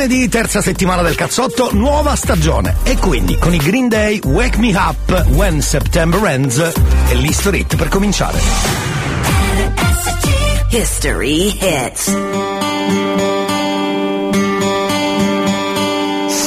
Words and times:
lunedì, 0.00 0.30
terza 0.30 0.62
settimana 0.62 1.02
del 1.02 1.14
cazzotto, 1.14 1.74
nuova 1.74 2.16
stagione. 2.16 2.76
E 2.84 2.96
quindi 2.96 3.36
con 3.36 3.52
i 3.52 3.58
Green 3.58 3.86
Day 3.86 4.18
Wake 4.24 4.56
Me 4.56 4.74
Up 4.74 5.26
When 5.32 5.60
September 5.60 6.24
Ends 6.24 6.56
e 6.56 7.14
l'History 7.16 7.58
Hit 7.58 7.76
per 7.76 7.88
cominciare. 7.88 8.38
History 10.70 11.54
Hits. 11.60 12.04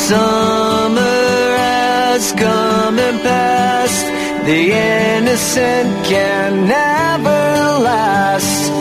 Summer 0.08 1.55
has 1.55 2.34
come 2.34 2.99
and 2.99 3.22
passed. 3.22 4.05
The 4.45 5.17
innocent 5.17 6.08
can 6.08 6.66
never 6.66 7.77
last. 7.77 8.72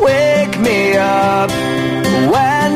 Wake 0.00 0.58
me 0.58 0.96
up 0.96 1.50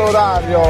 All'orario, 0.00 0.62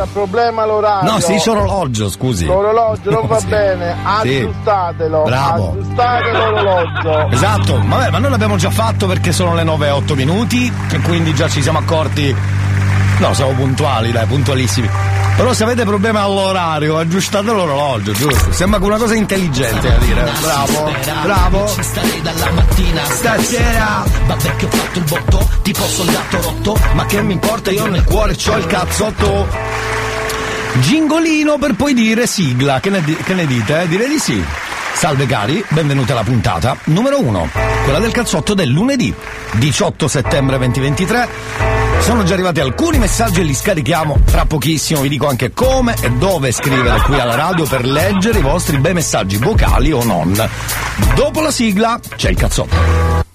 Ha 0.00 0.06
problema 0.12 0.62
all'orario. 0.62 1.10
No, 1.10 1.20
si 1.20 1.32
dice 1.32 1.50
orologio, 1.50 2.08
scusi. 2.10 2.46
L'orologio 2.46 3.10
non 3.10 3.26
va 3.28 3.38
Sì. 3.38 3.46
bene, 3.46 3.96
Sì. 4.22 4.36
aggiustatelo, 4.38 5.22
Bravo. 5.24 5.70
aggiustate 5.78 6.30
l'orologio. 6.32 7.28
Esatto, 7.30 7.82
vabbè, 7.86 8.10
ma 8.10 8.18
noi 8.18 8.30
l'abbiamo 8.30 8.56
già 8.56 8.70
fatto 8.70 9.06
perché 9.06 9.32
sono 9.32 9.54
le 9.54 9.62
9 9.64 9.86
e 9.86 9.90
8 9.90 10.14
minuti 10.14 10.72
e 10.90 11.00
quindi 11.00 11.34
già 11.34 11.48
ci 11.48 11.62
siamo 11.62 11.78
accorti. 11.78 12.34
No, 13.18 13.34
siamo 13.34 13.52
puntuali, 13.52 14.12
dai, 14.12 14.26
puntualissimi. 14.26 14.88
Però 15.38 15.52
se 15.52 15.62
avete 15.62 15.84
problemi 15.84 16.18
all'orario, 16.18 16.98
aggiustate 16.98 17.46
l'orologio, 17.52 18.10
giusto? 18.10 18.50
Sembra 18.50 18.80
una 18.82 18.96
cosa 18.96 19.14
intelligente 19.14 19.88
da 19.88 19.96
dire. 19.98 20.32
Bravo, 20.40 20.92
bravo. 21.22 21.74
Dalla 22.22 22.50
mattina 22.50 23.04
Stasera. 23.04 24.04
Vabbè 24.26 24.56
che 24.56 24.64
ho 24.64 24.68
fatto 24.68 24.98
il 24.98 25.04
botto 25.04 25.48
Tipo 25.62 25.84
soldato 25.84 26.40
rotto 26.42 26.78
Ma 26.94 27.06
che 27.06 27.22
mi 27.22 27.34
importa, 27.34 27.70
io 27.70 27.86
nel 27.86 28.02
cuore 28.02 28.34
c'ho 28.34 28.56
il 28.56 28.66
cazzotto. 28.66 29.46
Gingolino 30.80 31.56
per 31.56 31.74
poi 31.74 31.94
dire 31.94 32.26
sigla. 32.26 32.80
Che 32.80 32.90
ne, 32.90 33.04
che 33.04 33.34
ne 33.34 33.46
dite? 33.46 33.82
Eh? 33.82 33.88
Direi 33.88 34.08
di 34.08 34.18
sì. 34.18 34.44
Salve 34.94 35.26
cari, 35.26 35.64
benvenuti 35.68 36.10
alla 36.10 36.24
puntata 36.24 36.76
numero 36.86 37.20
1, 37.20 37.50
quella 37.84 38.00
del 38.00 38.10
cazzotto 38.10 38.54
del 38.54 38.70
lunedì 38.70 39.14
18 39.52 40.08
settembre 40.08 40.58
2023. 40.58 41.77
Sono 42.00 42.22
già 42.24 42.34
arrivati 42.34 42.60
alcuni 42.60 42.98
messaggi 42.98 43.40
e 43.40 43.44
li 43.44 43.54
scarichiamo 43.54 44.20
tra 44.24 44.46
pochissimo, 44.46 45.00
vi 45.00 45.08
dico 45.08 45.26
anche 45.26 45.52
come 45.52 45.94
e 46.00 46.10
dove 46.10 46.52
scrivere 46.52 47.00
qui 47.02 47.18
alla 47.18 47.34
radio 47.34 47.64
per 47.66 47.84
leggere 47.84 48.38
i 48.38 48.42
vostri 48.42 48.78
bei 48.78 48.94
messaggi 48.94 49.36
vocali 49.36 49.92
o 49.92 50.02
non. 50.02 50.32
Dopo 51.14 51.40
la 51.40 51.50
sigla 51.50 52.00
c'è 52.16 52.30
il 52.30 52.36
cazzotto. 52.36 53.27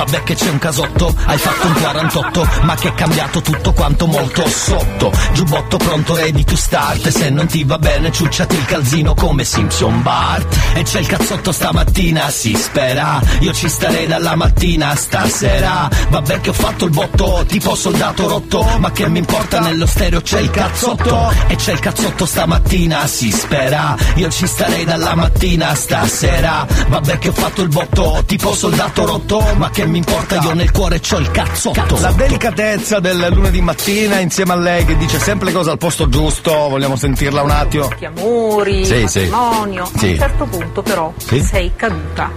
Vabbè 0.00 0.22
che 0.22 0.34
c'è 0.34 0.48
un 0.48 0.58
casotto, 0.58 1.14
hai 1.26 1.36
fatto 1.36 1.66
un 1.66 1.74
48, 1.74 2.48
ma 2.62 2.74
che 2.74 2.88
è 2.88 2.94
cambiato 2.94 3.42
tutto 3.42 3.74
quanto 3.74 4.06
molto 4.06 4.48
sotto. 4.48 5.12
Giubbotto 5.34 5.76
pronto, 5.76 6.16
ready 6.16 6.42
to 6.42 6.56
start. 6.56 7.06
Se 7.08 7.28
non 7.28 7.46
ti 7.46 7.64
va 7.64 7.76
bene, 7.76 8.10
ciucciati 8.10 8.56
il 8.56 8.64
calzino 8.64 9.12
come 9.12 9.44
Simpson 9.44 10.00
Bart. 10.00 10.56
E 10.72 10.84
c'è 10.84 11.00
il 11.00 11.06
cazzotto 11.06 11.52
stamattina, 11.52 12.30
si 12.30 12.54
spera. 12.54 13.20
Io 13.40 13.52
ci 13.52 13.68
starei 13.68 14.06
dalla 14.06 14.36
mattina 14.36 14.94
stasera. 14.94 15.90
Vabbè 16.08 16.40
che 16.40 16.48
ho 16.48 16.54
fatto 16.54 16.86
il 16.86 16.92
botto, 16.92 17.44
tipo 17.46 17.74
soldato 17.74 18.26
rotto. 18.26 18.64
Ma 18.78 18.90
che 18.92 19.06
mi 19.06 19.18
importa, 19.18 19.60
nello 19.60 19.84
stereo 19.84 20.22
c'è 20.22 20.40
il 20.40 20.50
cazzotto. 20.50 21.30
E 21.46 21.56
c'è 21.56 21.72
il 21.72 21.78
cazzotto 21.78 22.24
stamattina, 22.24 23.06
si 23.06 23.30
spera. 23.30 23.94
Io 24.14 24.30
ci 24.30 24.46
starei 24.46 24.86
dalla 24.86 25.14
mattina 25.14 25.74
stasera. 25.74 26.66
Vabbè 26.88 27.18
che 27.18 27.28
ho 27.28 27.32
fatto 27.32 27.60
il 27.60 27.68
botto, 27.68 28.22
tipo 28.24 28.54
soldato 28.54 29.04
rotto. 29.04 29.44
Ma 29.56 29.68
che 29.68 29.88
mi 29.89 29.89
importa, 29.98 30.38
io 30.40 30.54
nel 30.54 30.70
cuore 30.70 31.00
c'ho 31.00 31.18
il 31.18 31.30
cazzotto. 31.30 31.98
La 32.00 32.12
delicatezza 32.12 33.00
del 33.00 33.28
lunedì 33.32 33.60
mattina 33.60 34.18
insieme 34.20 34.52
a 34.52 34.56
lei 34.56 34.84
che 34.84 34.96
dice 34.96 35.18
sempre 35.18 35.46
le 35.48 35.52
cose 35.52 35.70
al 35.70 35.78
posto 35.78 36.08
giusto, 36.08 36.52
vogliamo 36.68 36.96
sentirla 36.96 37.42
un 37.42 37.50
attimo? 37.50 37.88
Amori, 38.16 38.84
Sì, 38.84 39.06
sì. 39.06 39.26
matrimonio. 39.28 39.90
Sì. 39.96 40.06
A 40.06 40.10
un 40.10 40.18
certo 40.18 40.44
punto 40.46 40.82
però 40.82 41.12
Sì. 41.16 41.42
sei 41.42 41.72
caduta 41.76 42.30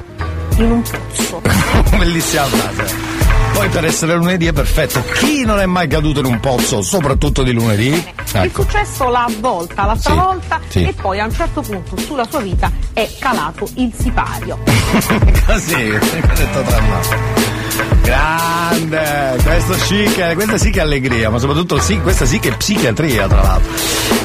in 0.57 0.71
un 0.71 0.81
pozzo. 0.81 1.41
Bellissima 1.97 2.43
frase. 2.43 3.12
Poi 3.53 3.69
per 3.69 3.85
essere 3.85 4.15
lunedì 4.15 4.47
è 4.47 4.53
perfetto. 4.53 5.03
Chi 5.13 5.45
non 5.45 5.59
è 5.59 5.65
mai 5.65 5.87
caduto 5.87 6.19
in 6.19 6.25
un 6.25 6.39
pozzo, 6.39 6.81
soprattutto 6.81 7.43
di 7.43 7.53
lunedì? 7.53 7.87
Il 7.89 8.03
Ecco. 8.33 8.63
successo 8.63 9.09
l'ha 9.09 9.25
avvolta, 9.25 9.85
l'ha 9.85 9.93
Sì, 9.95 10.01
stravolta 10.01 10.59
sì. 10.67 10.83
e 10.83 10.93
poi 10.93 11.19
a 11.19 11.25
un 11.25 11.31
certo 11.33 11.61
punto 11.61 11.95
sulla 11.97 12.25
sua 12.27 12.39
vita 12.41 12.71
è 12.93 13.07
calato 13.19 13.67
il 13.75 13.91
sipario. 13.95 14.57
Così, 15.45 15.75
detto 15.91 16.61
tra 16.63 16.79
noi. 16.79 17.52
Grande, 18.01 19.37
questo 19.43 19.73
sì 19.73 20.03
che, 20.13 20.33
questa 20.35 20.57
sì 20.57 20.69
che 20.69 20.79
è 20.79 20.81
allegria, 20.81 21.29
ma 21.29 21.39
soprattutto 21.39 21.79
sì, 21.79 21.99
questa 21.99 22.25
sì 22.25 22.39
che 22.39 22.49
è 22.49 22.55
psichiatria, 22.55 23.27
tra 23.27 23.41
l'altro. 23.41 23.71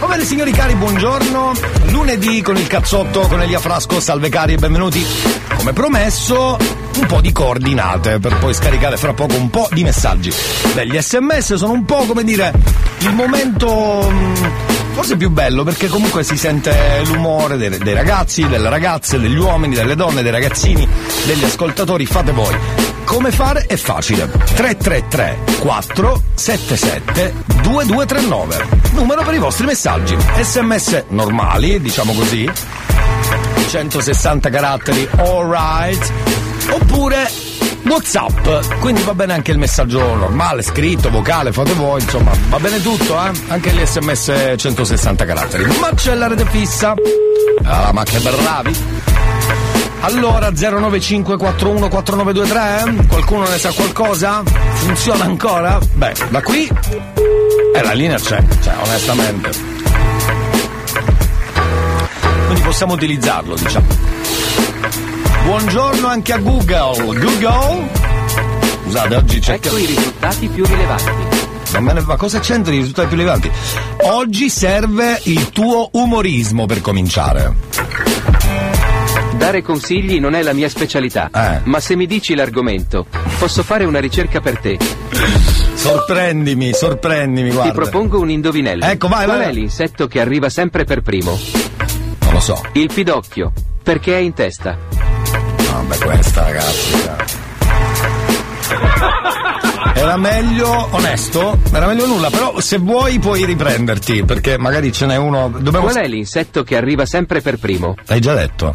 Va 0.01 0.07
bene 0.07 0.25
signori 0.25 0.51
cari, 0.51 0.75
buongiorno. 0.75 1.53
Lunedì 1.91 2.43
con 2.43 2.57
il 2.57 2.67
cazzotto 2.67 3.21
con 3.21 3.41
Elia 3.41 3.61
Frasco, 3.61 4.01
salve 4.01 4.29
cari 4.29 4.55
e 4.55 4.57
benvenuti. 4.57 5.05
Come 5.57 5.73
promesso, 5.73 6.57
un 6.97 7.07
po' 7.07 7.21
di 7.21 7.33
coordinate 7.33 8.19
per 8.19 8.37
poi 8.39 8.53
scaricare 8.53 8.97
fra 8.97 9.15
poco 9.15 9.37
un 9.37 9.49
po' 9.49 9.69
di 9.73 9.83
messaggi. 9.83 10.33
Beh, 10.75 10.87
gli 10.87 11.01
sms 11.01 11.55
sono 11.55 11.73
un 11.73 11.85
po' 11.85 12.05
come 12.05 12.25
dire 12.25 12.53
il 12.99 13.15
momento 13.15 14.11
mh, 14.11 14.51
forse 14.93 15.17
più 15.17 15.31
bello 15.31 15.63
perché 15.63 15.87
comunque 15.87 16.25
si 16.25 16.37
sente 16.37 17.03
l'umore 17.05 17.57
dei, 17.57 17.79
dei 17.79 17.95
ragazzi, 17.95 18.47
delle 18.49 18.69
ragazze, 18.69 19.21
degli 19.21 19.39
uomini, 19.39 19.75
delle 19.75 19.95
donne, 19.95 20.23
dei 20.23 20.33
ragazzini, 20.33 20.87
degli 21.27 21.45
ascoltatori, 21.45 22.05
fate 22.07 22.33
voi. 22.33 22.88
Come 23.09 23.31
fare 23.31 23.65
è 23.67 23.77
facile. 23.77 24.29
333 24.29 25.39
477 25.61 27.35
2239. 27.63 28.69
Numero 28.93 29.23
per 29.23 29.33
i 29.33 29.39
vostri 29.39 29.65
messaggi. 29.65 30.15
SMS 30.39 31.05
normali, 31.09 31.81
diciamo 31.81 32.13
così. 32.13 32.49
160 33.69 34.51
caratteri, 34.51 35.09
alright. 35.17 36.13
Oppure 36.71 37.31
WhatsApp, 37.85 38.77
quindi 38.81 39.01
va 39.03 39.15
bene 39.15 39.33
anche 39.33 39.53
il 39.53 39.59
messaggio 39.59 40.15
normale, 40.15 40.61
scritto, 40.61 41.09
vocale, 41.09 41.51
fate 41.51 41.73
voi, 41.73 42.03
insomma, 42.03 42.31
va 42.51 42.59
bene 42.59 42.83
tutto, 42.83 43.15
eh? 43.15 43.31
Anche 43.49 43.71
gli 43.71 43.87
sms 43.87 44.55
160 44.59 45.25
caratteri. 45.25 45.65
Ma 45.81 45.95
c'è 45.95 46.15
la 46.15 46.27
rete 46.27 46.45
fissa. 46.45 46.93
Ah, 47.65 47.91
ma 47.91 48.03
che 48.05 48.19
bravi! 48.19 49.18
Allora 50.01 50.51
095414923 50.51 53.07
Qualcuno 53.09 53.49
ne 53.49 53.59
sa 53.59 53.73
qualcosa? 53.73 54.43
Funziona 54.45 55.25
ancora? 55.25 55.79
Beh, 55.95 56.13
da 56.31 56.41
qui 56.43 56.71
eh, 57.75 57.83
la 57.83 57.93
linea 57.93 58.19
c'è, 58.19 58.43
cioè 58.61 58.75
onestamente. 58.83 59.51
Quindi 62.47 62.63
possiamo 62.63 62.95
utilizzarlo, 62.95 63.55
diciamo. 63.55 63.87
Buongiorno 65.45 66.09
anche 66.09 66.33
a 66.33 66.39
Google. 66.39 67.19
Google? 67.19 67.89
Scusate, 68.83 69.15
oggi 69.15 69.39
c'è 69.39 69.53
Ecco 69.55 69.77
i 69.77 69.87
risultati 69.87 70.49
più 70.49 70.65
rilevanti. 70.65 71.11
Ma 72.07 72.17
cosa 72.17 72.41
c'entra 72.41 72.73
i 72.73 72.79
risultati 72.79 73.09
più 73.09 73.17
rilevanti? 73.17 73.51
Oggi 74.03 74.49
serve 74.49 75.21
il 75.25 75.51
tuo 75.51 75.91
umorismo 75.93 76.67
per 76.67 76.81
cominciare. 76.81 77.55
Dare 79.37 79.63
consigli 79.63 80.19
non 80.19 80.35
è 80.35 80.43
la 80.43 80.53
mia 80.53 80.69
specialità, 80.69 81.31
Eh. 81.33 81.61
ma 81.65 81.79
se 81.81 81.95
mi 81.97 82.07
dici 82.07 82.35
l'argomento, 82.35 83.07
posso 83.39 83.63
fare 83.63 83.85
una 83.85 84.01
ricerca 84.01 84.41
per 84.41 84.59
te. 84.59 84.79
Sorprendimi, 85.75 86.73
sorprendimi, 86.73 87.49
Ti 87.51 87.55
guarda. 87.55 87.73
propongo 87.73 88.19
un 88.21 88.31
indovinello. 88.31 88.85
Ecco, 88.85 89.07
vai, 89.09 89.25
Qual 89.27 89.39
vai. 89.39 89.49
è 89.49 89.53
l'insetto 89.53 90.09
che 90.09 90.21
arriva 90.21 90.49
sempre 90.51 90.85
per 90.85 91.03
primo? 91.03 91.39
Non 92.21 92.33
lo 92.33 92.41
so. 92.41 92.61
Il 92.73 92.91
pidocchio. 92.93 93.53
Perché 93.83 94.15
è 94.17 94.19
in 94.21 94.33
testa? 94.35 94.77
Vabbè, 95.71 95.99
questa 95.99 96.43
ragazzi. 96.43 96.91
cioè. 97.01 97.17
Era 99.95 100.17
meglio 100.17 100.89
onesto, 100.91 101.59
era 101.73 101.87
meglio 101.87 102.07
nulla, 102.07 102.29
però 102.31 102.59
se 102.61 102.79
vuoi 102.79 103.19
puoi 103.19 103.45
riprenderti, 103.45 104.25
perché 104.25 104.59
magari 104.59 104.93
ce 104.93 105.07
n'è 105.07 105.17
uno. 105.17 105.49
Dobbiamo. 105.49 105.87
Qual 105.87 105.97
è 105.97 106.07
l'insetto 106.07 106.63
che 106.65 106.77
arriva 106.77 107.07
sempre 107.07 107.41
per 107.41 107.59
primo? 107.59 107.95
L'hai 108.07 108.21
già 108.21 108.35
detto? 108.35 108.75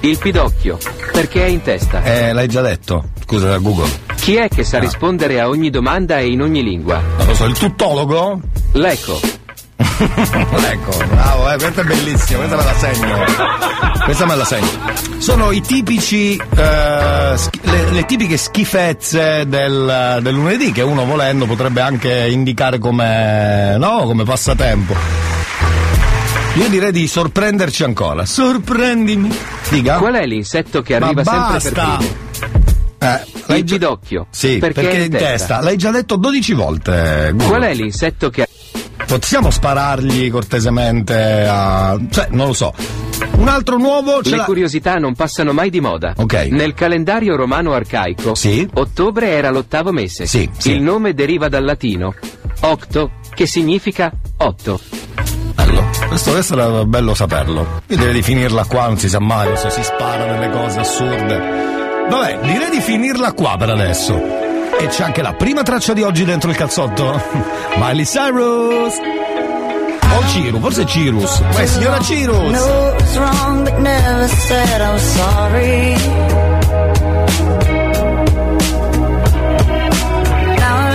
Il 0.00 0.18
pidocchio. 0.18 0.78
Perché 1.12 1.44
è 1.44 1.48
in 1.48 1.60
testa? 1.62 2.02
Eh, 2.02 2.32
l'hai 2.32 2.48
già 2.48 2.62
detto. 2.62 3.10
Scusa, 3.22 3.48
da 3.48 3.58
Google. 3.58 3.90
Chi 4.16 4.36
è 4.36 4.48
che 4.48 4.64
sa 4.64 4.78
rispondere 4.78 5.40
a 5.40 5.48
ogni 5.48 5.70
domanda 5.70 6.18
e 6.18 6.28
in 6.28 6.40
ogni 6.40 6.62
lingua? 6.62 7.00
Non 7.18 7.26
lo 7.26 7.34
so, 7.34 7.44
il 7.44 7.56
tuttologo? 7.56 8.40
L'eco. 8.72 9.20
ecco, 9.80 11.04
bravo, 11.08 11.50
eh, 11.50 11.56
questa 11.56 11.80
è 11.80 11.84
bellissima, 11.84 12.38
questa 12.38 12.56
me 12.56 12.64
la 12.64 12.74
segno. 12.74 13.24
Questa 14.04 14.26
me 14.26 14.36
la 14.36 14.44
segno. 14.44 14.68
Sono 15.18 15.50
i 15.50 15.60
tipici, 15.60 16.36
eh, 16.36 17.32
schi- 17.36 17.60
le, 17.62 17.90
le 17.90 18.04
tipiche 18.04 18.36
schifezze 18.36 19.46
del, 19.46 20.18
del 20.22 20.34
lunedì 20.34 20.72
che 20.72 20.82
uno 20.82 21.04
volendo 21.04 21.46
potrebbe 21.46 21.80
anche 21.80 22.26
indicare 22.28 22.78
come, 22.78 23.76
no, 23.78 24.04
come 24.04 24.24
passatempo. 24.24 24.94
Io 26.56 26.68
direi 26.68 26.90
di 26.92 27.06
sorprenderci 27.06 27.84
ancora. 27.84 28.26
Sorprendimi. 28.26 29.30
Dica. 29.70 29.98
Qual 29.98 30.14
è 30.14 30.26
l'insetto 30.26 30.82
che 30.82 30.98
Ma 30.98 31.06
arriva 31.06 31.22
sempre 31.24 31.58
per 31.60 31.72
basta. 31.72 31.96
primo? 31.96 32.18
Eh, 33.48 33.56
Il 33.58 33.64
pidocchio. 33.64 34.26
Sì, 34.30 34.58
perché, 34.58 34.90
è 34.90 34.98
in 35.04 35.10
testa. 35.10 35.60
L'hai 35.60 35.76
già 35.76 35.90
detto 35.90 36.16
12 36.16 36.52
volte. 36.54 37.30
Google. 37.32 37.46
Qual 37.46 37.62
è 37.62 37.74
l'insetto 37.74 38.30
che 38.30 38.48
Possiamo 39.06 39.50
sparargli 39.50 40.30
cortesemente 40.30 41.46
a. 41.48 41.98
cioè, 42.10 42.28
non 42.30 42.48
lo 42.48 42.52
so. 42.52 42.74
Un 43.36 43.48
altro 43.48 43.76
nuovo 43.78 44.22
ce 44.22 44.30
Le 44.30 44.36
l'ha. 44.36 44.44
curiosità 44.44 44.94
non 44.96 45.14
passano 45.14 45.52
mai 45.52 45.70
di 45.70 45.80
moda. 45.80 46.12
Ok. 46.16 46.48
Nel 46.50 46.74
calendario 46.74 47.36
romano 47.36 47.72
arcaico, 47.72 48.34
Sì. 48.34 48.68
ottobre 48.74 49.28
era 49.30 49.50
l'ottavo 49.50 49.92
mese. 49.92 50.26
Sì, 50.26 50.48
sì. 50.58 50.72
Il 50.72 50.82
nome 50.82 51.14
deriva 51.14 51.48
dal 51.48 51.64
latino 51.64 52.14
octo, 52.60 53.12
che 53.34 53.46
significa 53.46 54.12
otto. 54.38 54.78
Bello. 55.70 55.88
Questo, 56.08 56.30
questo 56.32 56.54
era 56.54 56.84
bello 56.84 57.14
saperlo. 57.14 57.82
Io 57.86 57.96
direi 57.96 58.12
di 58.12 58.22
finirla 58.22 58.64
qua, 58.64 58.86
non 58.86 58.98
si 58.98 59.08
sa 59.08 59.20
mai 59.20 59.56
se 59.56 59.70
si 59.70 59.82
spara 59.82 60.26
delle 60.26 60.50
cose 60.50 60.80
assurde. 60.80 61.38
Vabbè, 62.10 62.40
direi 62.42 62.70
di 62.70 62.80
finirla 62.80 63.32
qua 63.32 63.56
per 63.56 63.70
adesso. 63.70 64.14
E 64.78 64.86
c'è 64.88 65.04
anche 65.04 65.22
la 65.22 65.34
prima 65.34 65.62
traccia 65.62 65.92
di 65.92 66.02
oggi 66.02 66.24
dentro 66.24 66.50
il 66.50 66.56
cazzotto. 66.56 67.22
Miley 67.78 68.04
Cyrus. 68.04 68.94
O 70.12 70.26
Ciru, 70.26 70.58
forse 70.58 70.86
Cirus. 70.86 71.40
Beh, 71.54 71.66
signora 71.66 72.00
Cirus. 72.00 72.50
know 72.50 72.88
it 72.88 73.00
was 73.00 73.16
wrong, 73.18 73.62
but 73.62 73.78
never 73.78 74.28
said 74.28 74.80
I 74.80 74.92
was 74.92 75.02
sorry. 75.02 75.94
Now 80.56 80.90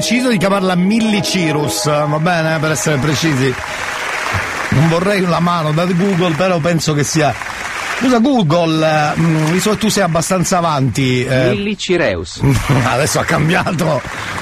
deciso 0.00 0.30
di 0.30 0.38
chiamarla 0.38 0.74
Millicirus, 0.76 1.84
va 1.84 2.18
bene, 2.18 2.58
per 2.58 2.70
essere 2.70 2.96
precisi. 2.96 3.54
Non 4.70 4.88
vorrei 4.88 5.20
la 5.20 5.40
mano 5.40 5.72
da 5.72 5.84
Google, 5.84 6.34
però 6.36 6.58
penso 6.58 6.94
che 6.94 7.04
sia. 7.04 7.34
Scusa 7.98 8.18
Google, 8.18 9.12
eh, 9.14 9.20
visto 9.50 9.70
che 9.72 9.76
tu 9.76 9.88
sei 9.90 10.02
abbastanza 10.04 10.56
avanti. 10.56 11.22
eh, 11.22 11.50
Milli 11.50 11.76
Cireus. 11.76 12.40
adesso 12.84 13.20
ha 13.20 13.24
cambiato 13.24 14.00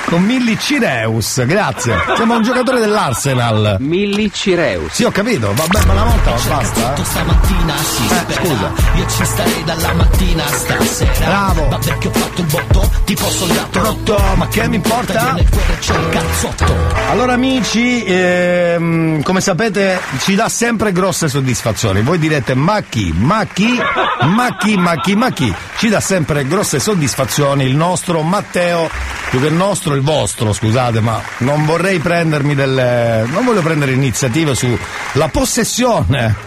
con 0.08 0.22
Milli 0.22 0.58
Cireus, 0.58 1.44
grazie. 1.44 1.94
Sembra 2.16 2.36
un 2.38 2.42
giocatore 2.42 2.80
dell'Arsenal. 2.80 3.76
Milli 3.80 4.30
Cireus. 4.32 4.92
Sì, 4.92 5.04
ho 5.04 5.10
capito, 5.10 5.52
vabbè, 5.54 5.84
ma 5.86 5.92
una 5.92 6.04
volta 6.04 6.30
ma 6.30 6.36
basta. 6.56 6.92
Tutto 6.92 7.04
stamattina 7.04 7.74
si 7.76 8.02
Eh, 8.06 8.32
scusa. 8.32 8.72
Io 8.94 9.06
ci 9.06 9.24
starei 9.24 9.64
dalla 9.64 9.92
mattina 9.94 10.46
stasera 10.46 11.26
Bravo. 11.26 11.68
Vabbè 11.68 11.98
che 11.98 12.08
ho 12.08 12.12
fatto 12.12 12.40
il 12.40 12.46
botto 12.46 12.90
Tipo 13.04 13.30
soldato 13.30 13.82
rotto 13.82 14.20
Ma 14.34 14.48
che 14.48 14.68
mi 14.68 14.76
importa? 14.76 15.32
Nel 15.32 15.48
cuore 15.48 15.78
c'è 15.78 15.94
il 15.94 16.08
cazzotto 16.10 16.74
Allora 17.10 17.32
amici, 17.34 18.04
ehm, 18.04 19.22
come 19.22 19.40
sapete 19.40 20.00
ci 20.20 20.34
dà 20.34 20.48
sempre 20.48 20.92
grosse 20.92 21.28
soddisfazioni. 21.28 22.02
Voi 22.02 22.18
direte 22.18 22.54
ma 22.54 22.82
chi? 22.82 23.12
Ma 23.16 23.46
chi? 23.50 23.78
Ma 24.22 24.56
chi? 24.56 24.76
Ma 24.76 25.00
chi? 25.00 25.14
Ma 25.14 25.30
chi? 25.30 25.52
Ci 25.76 25.88
dà 25.88 26.00
sempre 26.00 26.46
grosse 26.46 26.78
soddisfazioni 26.80 27.64
il 27.64 27.76
nostro 27.76 28.22
Matteo, 28.22 28.90
più 29.30 29.40
che 29.40 29.46
il 29.46 29.54
nostro, 29.54 29.94
il 29.98 30.04
vostro, 30.04 30.52
scusate, 30.52 31.00
ma 31.00 31.20
non 31.38 31.64
vorrei 31.66 31.98
prendermi 31.98 32.54
delle... 32.54 33.26
non 33.30 33.44
voglio 33.44 33.60
prendere 33.60 33.92
iniziative 33.92 34.54
sulla 34.54 35.28
possessione. 35.30 36.34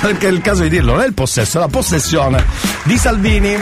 Perché 0.00 0.28
è 0.28 0.30
il 0.30 0.40
caso 0.40 0.62
di 0.62 0.68
dirlo, 0.68 0.92
non 0.92 1.02
è 1.02 1.06
il 1.06 1.14
possesso, 1.14 1.58
è 1.58 1.60
la 1.60 1.68
possessione 1.68 2.44
di 2.84 2.96
Salvini 2.98 3.56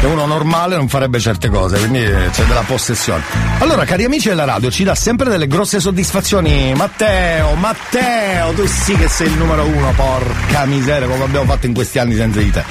che 0.00 0.06
uno 0.06 0.26
normale 0.26 0.76
non 0.76 0.88
farebbe 0.88 1.18
certe 1.18 1.48
cose, 1.48 1.78
quindi 1.78 2.04
eh, 2.04 2.28
c'è 2.30 2.44
della 2.44 2.62
possessione. 2.62 3.22
Allora, 3.58 3.84
cari 3.84 4.04
amici 4.04 4.28
della 4.28 4.44
radio, 4.44 4.70
ci 4.70 4.84
dà 4.84 4.94
sempre 4.94 5.28
delle 5.28 5.46
grosse 5.46 5.80
soddisfazioni. 5.80 6.74
Matteo, 6.74 7.54
Matteo, 7.54 8.52
tu 8.52 8.66
sì 8.66 8.94
che 8.94 9.08
sei 9.08 9.28
il 9.28 9.34
numero 9.34 9.64
uno, 9.64 9.92
porca 9.92 10.64
miseria, 10.66 11.06
come 11.06 11.24
abbiamo 11.24 11.46
fatto 11.46 11.66
in 11.66 11.74
questi 11.74 11.98
anni 11.98 12.14
senza 12.14 12.40
di 12.40 12.50
te. 12.50 12.64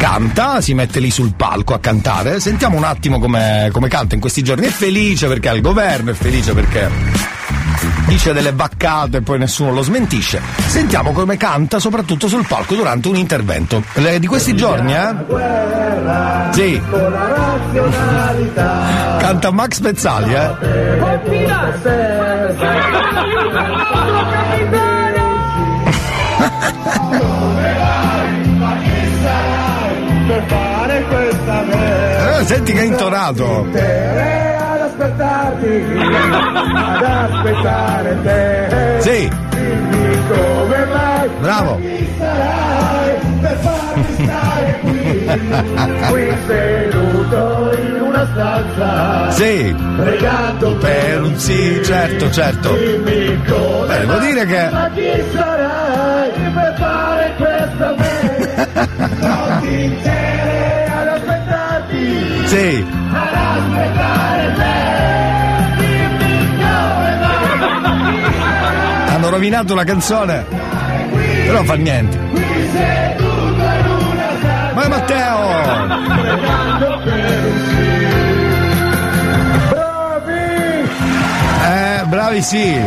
Canta, 0.00 0.62
si 0.62 0.72
mette 0.72 0.98
lì 0.98 1.10
sul 1.10 1.34
palco 1.36 1.74
a 1.74 1.78
cantare. 1.78 2.40
Sentiamo 2.40 2.78
un 2.78 2.84
attimo 2.84 3.18
come, 3.18 3.68
come 3.70 3.88
canta 3.88 4.14
in 4.14 4.20
questi 4.22 4.42
giorni. 4.42 4.64
È 4.64 4.70
felice 4.70 5.26
perché 5.28 5.50
ha 5.50 5.52
il 5.52 5.60
governo, 5.60 6.12
è 6.12 6.14
felice 6.14 6.54
perché 6.54 6.88
dice 8.06 8.32
delle 8.32 8.54
baccate 8.54 9.18
e 9.18 9.20
poi 9.20 9.38
nessuno 9.38 9.72
lo 9.72 9.82
smentisce. 9.82 10.40
Sentiamo 10.68 11.12
come 11.12 11.36
canta 11.36 11.78
soprattutto 11.78 12.28
sul 12.28 12.46
palco 12.46 12.74
durante 12.74 13.08
un 13.08 13.16
intervento. 13.16 13.84
Le- 13.96 14.18
di 14.18 14.26
questi 14.26 14.56
giorni, 14.56 14.94
eh? 14.94 15.14
Sì. 16.52 16.80
Canta 19.18 19.50
Max 19.50 19.80
Pezzali, 19.80 20.32
eh? 20.32 20.50
Eh, 31.68 32.44
senti 32.46 32.72
che 32.72 32.80
è 32.80 32.84
intonato. 32.84 33.66
ad 33.66 34.80
aspettarti, 34.80 35.84
ad 36.74 37.02
aspettare 37.04 38.16
te. 38.22 38.96
Sì, 39.00 39.30
Dimmi 39.50 40.18
come 40.28 40.84
mai 40.86 41.28
bravo. 41.40 41.78
per 43.40 43.56
farmi 43.60 44.04
stare 44.22 44.78
qui, 44.80 45.30
qui 46.10 46.36
seduto 46.46 47.70
in 47.78 48.00
una 48.02 48.26
stanza, 48.32 49.30
Sì, 49.32 49.76
pregando 49.96 50.74
per 50.76 51.22
un 51.22 51.36
sì, 51.38 51.80
certo, 51.84 52.30
certo. 52.30 52.72
Dimmi 52.74 53.38
come 53.46 53.86
Beh, 53.86 53.98
devo 53.98 54.18
dire 54.18 54.46
che 54.46 54.68
ma 54.70 54.90
chi 54.94 55.22
sarai 55.34 56.30
per 56.54 56.74
fare 56.78 57.32
questa 57.36 57.94
merda? 57.96 58.88
Notti 59.20 59.82
intere 59.84 60.08
ad 60.10 60.28
aspettarti, 60.28 60.29
sì. 62.50 62.84
ad 63.12 63.34
aspettare 63.34 64.54
te. 64.54 64.74
Dimmi 65.78 66.56
come 66.58 67.16
mai 67.20 68.24
Hanno 69.14 69.28
rovinato 69.28 69.74
la 69.76 69.84
canzone. 69.84 70.44
Però 71.46 71.62
fa 71.62 71.74
niente. 71.74 72.18
Ma 74.74 74.88
Matteo! 74.88 75.38
Eh, 81.68 82.04
bravi 82.06 82.42
sì. 82.42 82.80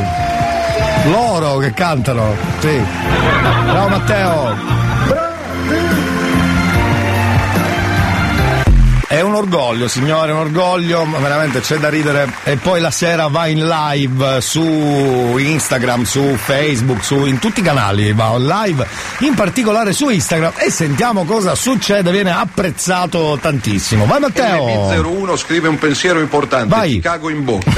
Loro 1.05 1.57
che 1.57 1.73
cantano. 1.73 2.35
Sì. 2.59 2.81
Bravo 3.65 3.87
Matteo. 3.87 4.72
Un 9.23 9.35
orgoglio, 9.35 9.87
signore, 9.87 10.31
un 10.31 10.39
orgoglio, 10.39 11.05
veramente 11.19 11.59
c'è 11.61 11.77
da 11.77 11.89
ridere. 11.89 12.27
E 12.43 12.57
poi 12.57 12.79
la 12.81 12.91
sera 12.91 13.27
va 13.27 13.47
in 13.47 13.65
live 13.67 14.41
su 14.41 14.61
Instagram, 15.37 16.03
su 16.03 16.35
Facebook, 16.35 17.03
su, 17.03 17.25
in 17.25 17.39
tutti 17.39 17.59
i 17.59 17.63
canali 17.63 18.13
va 18.13 18.33
in 18.37 18.45
live, 18.47 18.87
in 19.19 19.33
particolare 19.33 19.93
su 19.93 20.09
Instagram 20.09 20.53
e 20.57 20.69
sentiamo 20.69 21.23
cosa 21.25 21.55
succede, 21.55 22.11
viene 22.11 22.31
apprezzato 22.31 23.37
tantissimo. 23.41 24.05
Vai 24.05 24.19
Matteo! 24.19 24.65
MB01 24.65 25.37
scrive 25.37 25.67
un 25.67 25.77
pensiero 25.79 26.19
importante, 26.19 26.67
Vai. 26.73 26.91
ti 26.93 26.99
cago 26.99 27.29
in 27.29 27.43
bocca. 27.43 27.71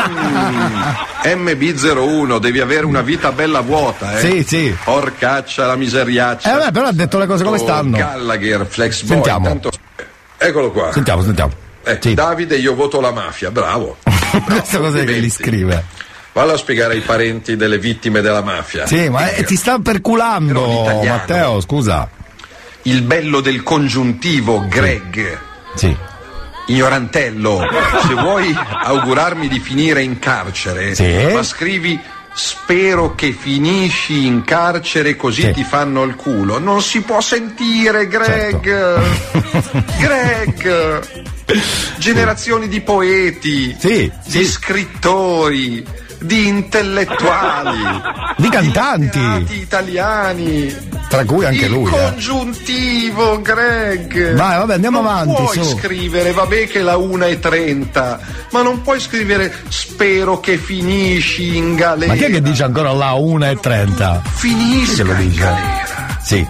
Mm. 0.40 1.46
MB01, 1.48 2.38
devi 2.38 2.60
avere 2.60 2.86
una 2.86 3.02
vita 3.02 3.30
bella 3.32 3.60
vuota, 3.60 4.18
eh. 4.18 4.20
Sì, 4.20 4.44
sì. 4.46 4.76
Porcaccia, 4.82 5.66
la 5.66 5.76
miseriaccia. 5.76 6.50
Eh 6.50 6.58
vabbè, 6.58 6.72
però 6.72 6.86
ha 6.86 6.92
detto 6.92 7.18
le 7.18 7.26
cose 7.26 7.44
come 7.44 7.56
Oh, 7.58 7.60
stanno. 7.60 7.96
Gallagher, 7.96 8.66
Flex 8.66 9.02
Boy. 9.02 9.14
Sentiamo. 9.16 9.46
tanto- 9.46 9.70
Eccolo 10.42 10.70
qua. 10.70 10.90
Sentiamo, 10.92 11.22
sentiamo. 11.22 11.52
Eh, 11.84 11.98
Sì. 12.00 12.14
Davide, 12.14 12.56
io 12.56 12.74
voto 12.74 13.00
la 13.00 13.10
mafia, 13.12 13.50
bravo. 13.50 13.98
Questa 14.46 14.78
cosa 14.78 15.04
che 15.04 15.12
gli 15.20 15.28
scrive. 15.30 15.84
Vallo 16.32 16.52
a 16.52 16.56
spiegare 16.56 16.94
ai 16.94 17.00
parenti 17.00 17.56
delle 17.56 17.78
vittime 17.78 18.20
della 18.22 18.40
mafia. 18.42 18.86
Sì, 18.86 19.08
ma 19.08 19.28
eh, 19.30 19.42
ti 19.44 19.56
sta 19.56 19.78
perculando. 19.80 21.02
Matteo, 21.04 21.60
scusa. 21.60 22.08
Il 22.82 23.02
bello 23.02 23.40
del 23.40 23.62
congiuntivo, 23.62 24.64
Greg. 24.68 25.38
Sì. 25.74 25.94
Ignorantello, 26.68 27.62
se 28.06 28.14
vuoi 28.14 28.54
augurarmi 28.84 29.48
di 29.48 29.58
finire 29.58 30.02
in 30.02 30.18
carcere, 30.20 30.94
Sì. 30.94 31.28
ma 31.32 31.42
scrivi 31.42 31.98
spero 32.32 33.14
che 33.14 33.32
finisci 33.32 34.26
in 34.26 34.44
carcere 34.44 35.16
così 35.16 35.42
Sì. 35.42 35.52
ti 35.52 35.64
fanno 35.64 36.02
il 36.04 36.14
culo. 36.14 36.58
Non 36.58 36.80
si 36.82 37.00
può 37.02 37.20
sentire, 37.20 38.06
Greg. 38.08 38.64
Greg. 39.98 41.00
Generazioni 41.98 42.68
di 42.68 42.80
poeti, 42.80 43.76
Sì, 43.78 44.10
di 44.26 44.30
sì. 44.30 44.44
scrittori, 44.44 45.84
di 46.20 46.46
intellettuali, 46.48 47.78
Di 48.36 48.48
cantanti. 48.48 49.18
literati 49.18 49.56
italiani. 49.60 50.88
Tra 51.10 51.24
cui 51.24 51.44
anche 51.44 51.64
il 51.64 51.72
lui. 51.72 51.92
eh. 51.92 52.10
congiuntivo, 52.10 53.40
Greg. 53.40 54.34
Vai, 54.34 54.58
vabbè, 54.58 54.74
andiamo 54.74 55.00
non 55.00 55.10
avanti, 55.10 55.42
Puoi 55.42 55.62
su. 55.64 55.76
scrivere, 55.78 56.30
vabbè 56.32 56.68
che 56.68 56.82
la 56.82 56.96
1 56.96 57.24
è 57.24 57.38
30, 57.40 58.20
ma 58.52 58.62
non 58.62 58.82
puoi 58.82 59.00
scrivere 59.00 59.52
spero 59.68 60.38
che 60.38 60.56
finisci 60.56 61.56
in 61.56 61.74
galera. 61.74 62.12
Ma 62.12 62.18
chi 62.18 62.24
è 62.26 62.30
che 62.30 62.40
dice 62.42 62.62
ancora 62.62 62.92
la 62.92 63.12
1 63.14 63.44
e 63.50 63.56
30? 63.58 64.22
Finisca 64.34 65.02
Chi 65.02 65.08
lo 65.08 65.12
in 65.14 65.28
dice? 65.28 65.40
galera. 65.40 66.18
Sì. 66.22 66.46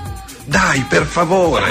Dai, 0.51 0.85
per 0.89 1.05
favore. 1.05 1.63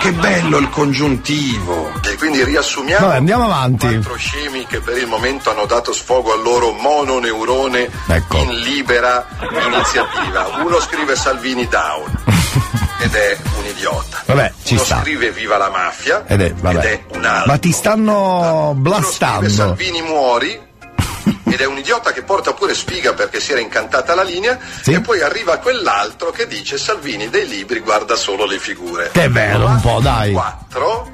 che 0.00 0.12
bello 0.12 0.58
il 0.58 0.68
congiuntivo. 0.68 1.90
E 2.06 2.14
quindi 2.16 2.44
riassumiamo. 2.44 3.06
Vabbè, 3.06 3.16
andiamo 3.18 3.44
avanti. 3.44 3.86
Quattro 3.86 4.16
scemi 4.16 4.66
che 4.66 4.80
per 4.80 4.98
il 4.98 5.06
momento 5.06 5.50
hanno 5.50 5.64
dato 5.64 5.94
sfogo 5.94 6.34
al 6.34 6.42
loro 6.42 6.72
mononeurone 6.72 7.88
Ecco. 8.08 8.36
in 8.36 8.50
libera 8.58 9.26
iniziativa. 9.64 10.60
Uno 10.62 10.78
scrive 10.78 11.16
Salvini 11.16 11.66
down 11.68 12.12
ed 13.00 13.14
è 13.14 13.38
un 13.58 13.64
idiota. 13.64 14.22
Vabbè, 14.26 14.52
ci 14.62 14.74
Uno 14.74 14.82
sta. 14.84 15.00
scrive 15.00 15.30
viva 15.32 15.56
la 15.56 15.70
mafia 15.70 16.24
Ed 16.26 16.42
è, 16.42 16.52
vabbè. 16.52 17.04
un 17.14 17.24
altro. 17.24 17.50
Ma 17.52 17.58
ti 17.58 17.72
stanno 17.72 18.12
Uno 18.12 18.72
scrive 18.74 18.80
blastando. 18.90 19.48
Salvini 19.48 20.02
muori 20.02 20.68
ed 21.50 21.60
è 21.60 21.66
un 21.66 21.78
idiota 21.78 22.12
che 22.12 22.22
porta 22.22 22.52
pure 22.52 22.74
sfiga 22.74 23.12
perché 23.12 23.40
si 23.40 23.52
era 23.52 23.60
incantata 23.60 24.14
la 24.14 24.22
linea 24.22 24.58
Sì. 24.82 24.92
e 24.92 25.00
poi 25.00 25.20
arriva 25.20 25.58
quell'altro 25.58 26.30
che 26.30 26.46
dice 26.46 26.78
Salvini 26.78 27.28
dei 27.28 27.46
libri 27.48 27.80
guarda 27.80 28.16
solo 28.16 28.44
le 28.46 28.58
figure. 28.58 29.10
Che 29.12 29.28
bello, 29.28 29.66
un 29.66 29.80
po', 29.80 30.00
dai. 30.00 30.32
Quattro 30.32 31.12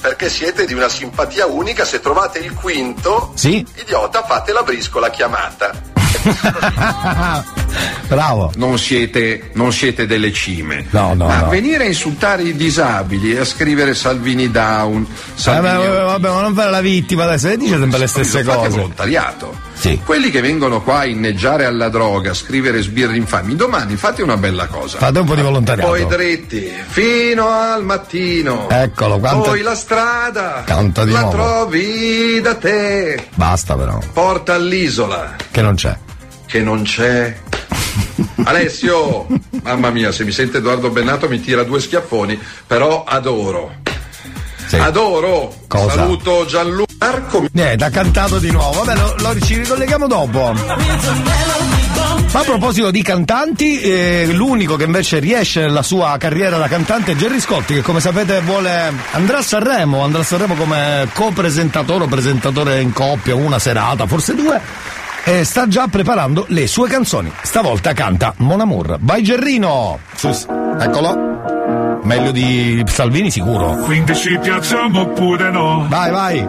perché 0.00 0.28
siete 0.28 0.66
di 0.66 0.74
una 0.74 0.88
simpatia 0.88 1.46
unica, 1.46 1.84
se 1.84 2.00
trovate 2.00 2.38
il 2.38 2.52
quinto, 2.54 3.32
Sì. 3.34 3.66
idiota 3.76 4.22
fate 4.24 4.52
la 4.52 4.62
briscola 4.62 5.10
chiamata. 5.10 5.72
Bravo. 8.08 8.52
Non 8.56 8.78
siete, 8.78 9.50
non 9.54 9.72
siete 9.72 10.06
delle 10.06 10.32
cime. 10.32 10.86
No, 10.90 11.12
no, 11.14 11.26
Ma 11.26 11.40
no. 11.40 11.48
venire 11.48 11.84
a 11.84 11.86
insultare 11.88 12.42
i 12.42 12.54
disabili 12.54 13.32
e 13.32 13.40
a 13.40 13.44
scrivere 13.44 13.94
Salvini 13.94 14.50
down, 14.50 15.04
Vabbè, 15.04 15.20
Salvini 15.34 15.86
vabbè, 15.86 16.02
vabbè, 16.04 16.28
ma 16.28 16.40
non 16.40 16.54
fare 16.54 16.70
la 16.70 16.80
vittima, 16.80 17.24
adesso 17.24 17.48
le 17.48 17.56
dice 17.56 17.78
sempre 17.78 17.98
le 17.98 18.06
stesse 18.06 18.44
cose. 18.44 18.68
volontariato. 18.68 19.64
Sì. 19.74 20.00
Quelli 20.04 20.30
che 20.30 20.40
vengono 20.40 20.82
qua 20.82 21.00
a 21.00 21.04
inneggiare 21.06 21.64
alla 21.66 21.88
droga, 21.90 22.30
a 22.30 22.34
scrivere 22.34 22.80
sbirri 22.80 23.16
infami, 23.18 23.56
domani 23.56 23.96
fate 23.96 24.22
una 24.22 24.36
bella 24.38 24.66
cosa. 24.68 24.98
Fate 24.98 25.18
un 25.18 25.26
po' 25.26 25.34
di 25.34 25.42
volontariato. 25.42 25.88
Poi 25.90 26.06
dritti, 26.06 26.72
fino 26.86 27.48
al 27.50 27.84
mattino. 27.84 28.68
Eccolo, 28.70 29.18
quanto- 29.18 29.50
Poi 29.50 29.60
la 29.62 29.74
strada. 29.74 30.62
Canta 30.64 31.04
di 31.04 31.10
la 31.12 31.20
nuovo. 31.22 31.36
trovi 31.36 32.40
da 32.40 32.54
te. 32.54 33.26
Basta 33.34 33.74
però, 33.74 33.98
Porta 34.12 34.54
all'isola, 34.54 35.34
che 35.50 35.60
non 35.60 35.74
c'è. 35.74 35.94
Che 36.46 36.60
non 36.60 36.82
c'è. 36.82 37.34
Alessio, 38.44 39.26
mamma 39.62 39.90
mia, 39.90 40.12
se 40.12 40.24
mi 40.24 40.32
sente 40.32 40.58
Edoardo 40.58 40.90
Bennato 40.90 41.28
mi 41.28 41.40
tira 41.40 41.62
due 41.64 41.80
schiaffoni, 41.80 42.38
però 42.66 43.04
adoro. 43.04 43.74
Sì. 44.66 44.76
Adoro. 44.76 45.54
Cosa? 45.68 45.94
Saluto 45.94 46.44
Gianluca. 46.46 46.84
Marco 46.98 47.44
Niente, 47.52 47.84
ha 47.84 47.90
cantato 47.90 48.38
di 48.38 48.50
nuovo. 48.50 48.82
Vabbè, 48.82 48.98
lo, 48.98 49.14
lo- 49.18 49.40
ci 49.40 49.56
ricolleghiamo 49.58 50.06
dopo. 50.08 50.52
Ma 52.32 52.40
a 52.40 52.44
proposito 52.44 52.90
di 52.90 53.02
cantanti, 53.02 53.80
eh, 53.80 54.26
l'unico 54.32 54.76
che 54.76 54.84
invece 54.84 55.20
riesce 55.20 55.60
nella 55.60 55.82
sua 55.82 56.16
carriera 56.18 56.58
da 56.58 56.66
cantante 56.68 57.12
è 57.12 57.16
Gerry 57.16 57.40
Scotti, 57.40 57.74
che 57.74 57.82
come 57.82 58.00
sapete 58.00 58.40
vuole 58.40 58.92
andrà 59.12 59.38
a 59.38 59.42
Sanremo, 59.42 60.02
andrà 60.02 60.20
a 60.20 60.24
Sanremo 60.24 60.54
come 60.54 61.08
co-presentatore 61.14 62.04
o 62.04 62.08
presentatore 62.08 62.80
in 62.80 62.92
coppia, 62.92 63.34
una 63.34 63.58
serata, 63.58 64.06
forse 64.06 64.34
due. 64.34 64.60
E 65.28 65.42
sta 65.42 65.66
già 65.66 65.88
preparando 65.88 66.44
le 66.50 66.68
sue 66.68 66.88
canzoni. 66.88 67.32
Stavolta 67.42 67.92
canta 67.92 68.32
Mon 68.38 68.60
Amour. 68.60 68.98
Vai 69.00 69.22
Gerrino! 69.24 69.98
Sus- 70.14 70.46
eccolo. 70.78 71.98
Meglio 72.04 72.30
di 72.30 72.84
Salvini 72.86 73.32
sicuro. 73.32 73.74
Quindi 73.84 74.14
ci 74.14 74.38
piacciamo 74.38 75.00
oppure 75.00 75.50
no? 75.50 75.86
Vai, 75.88 76.10
vai. 76.12 76.48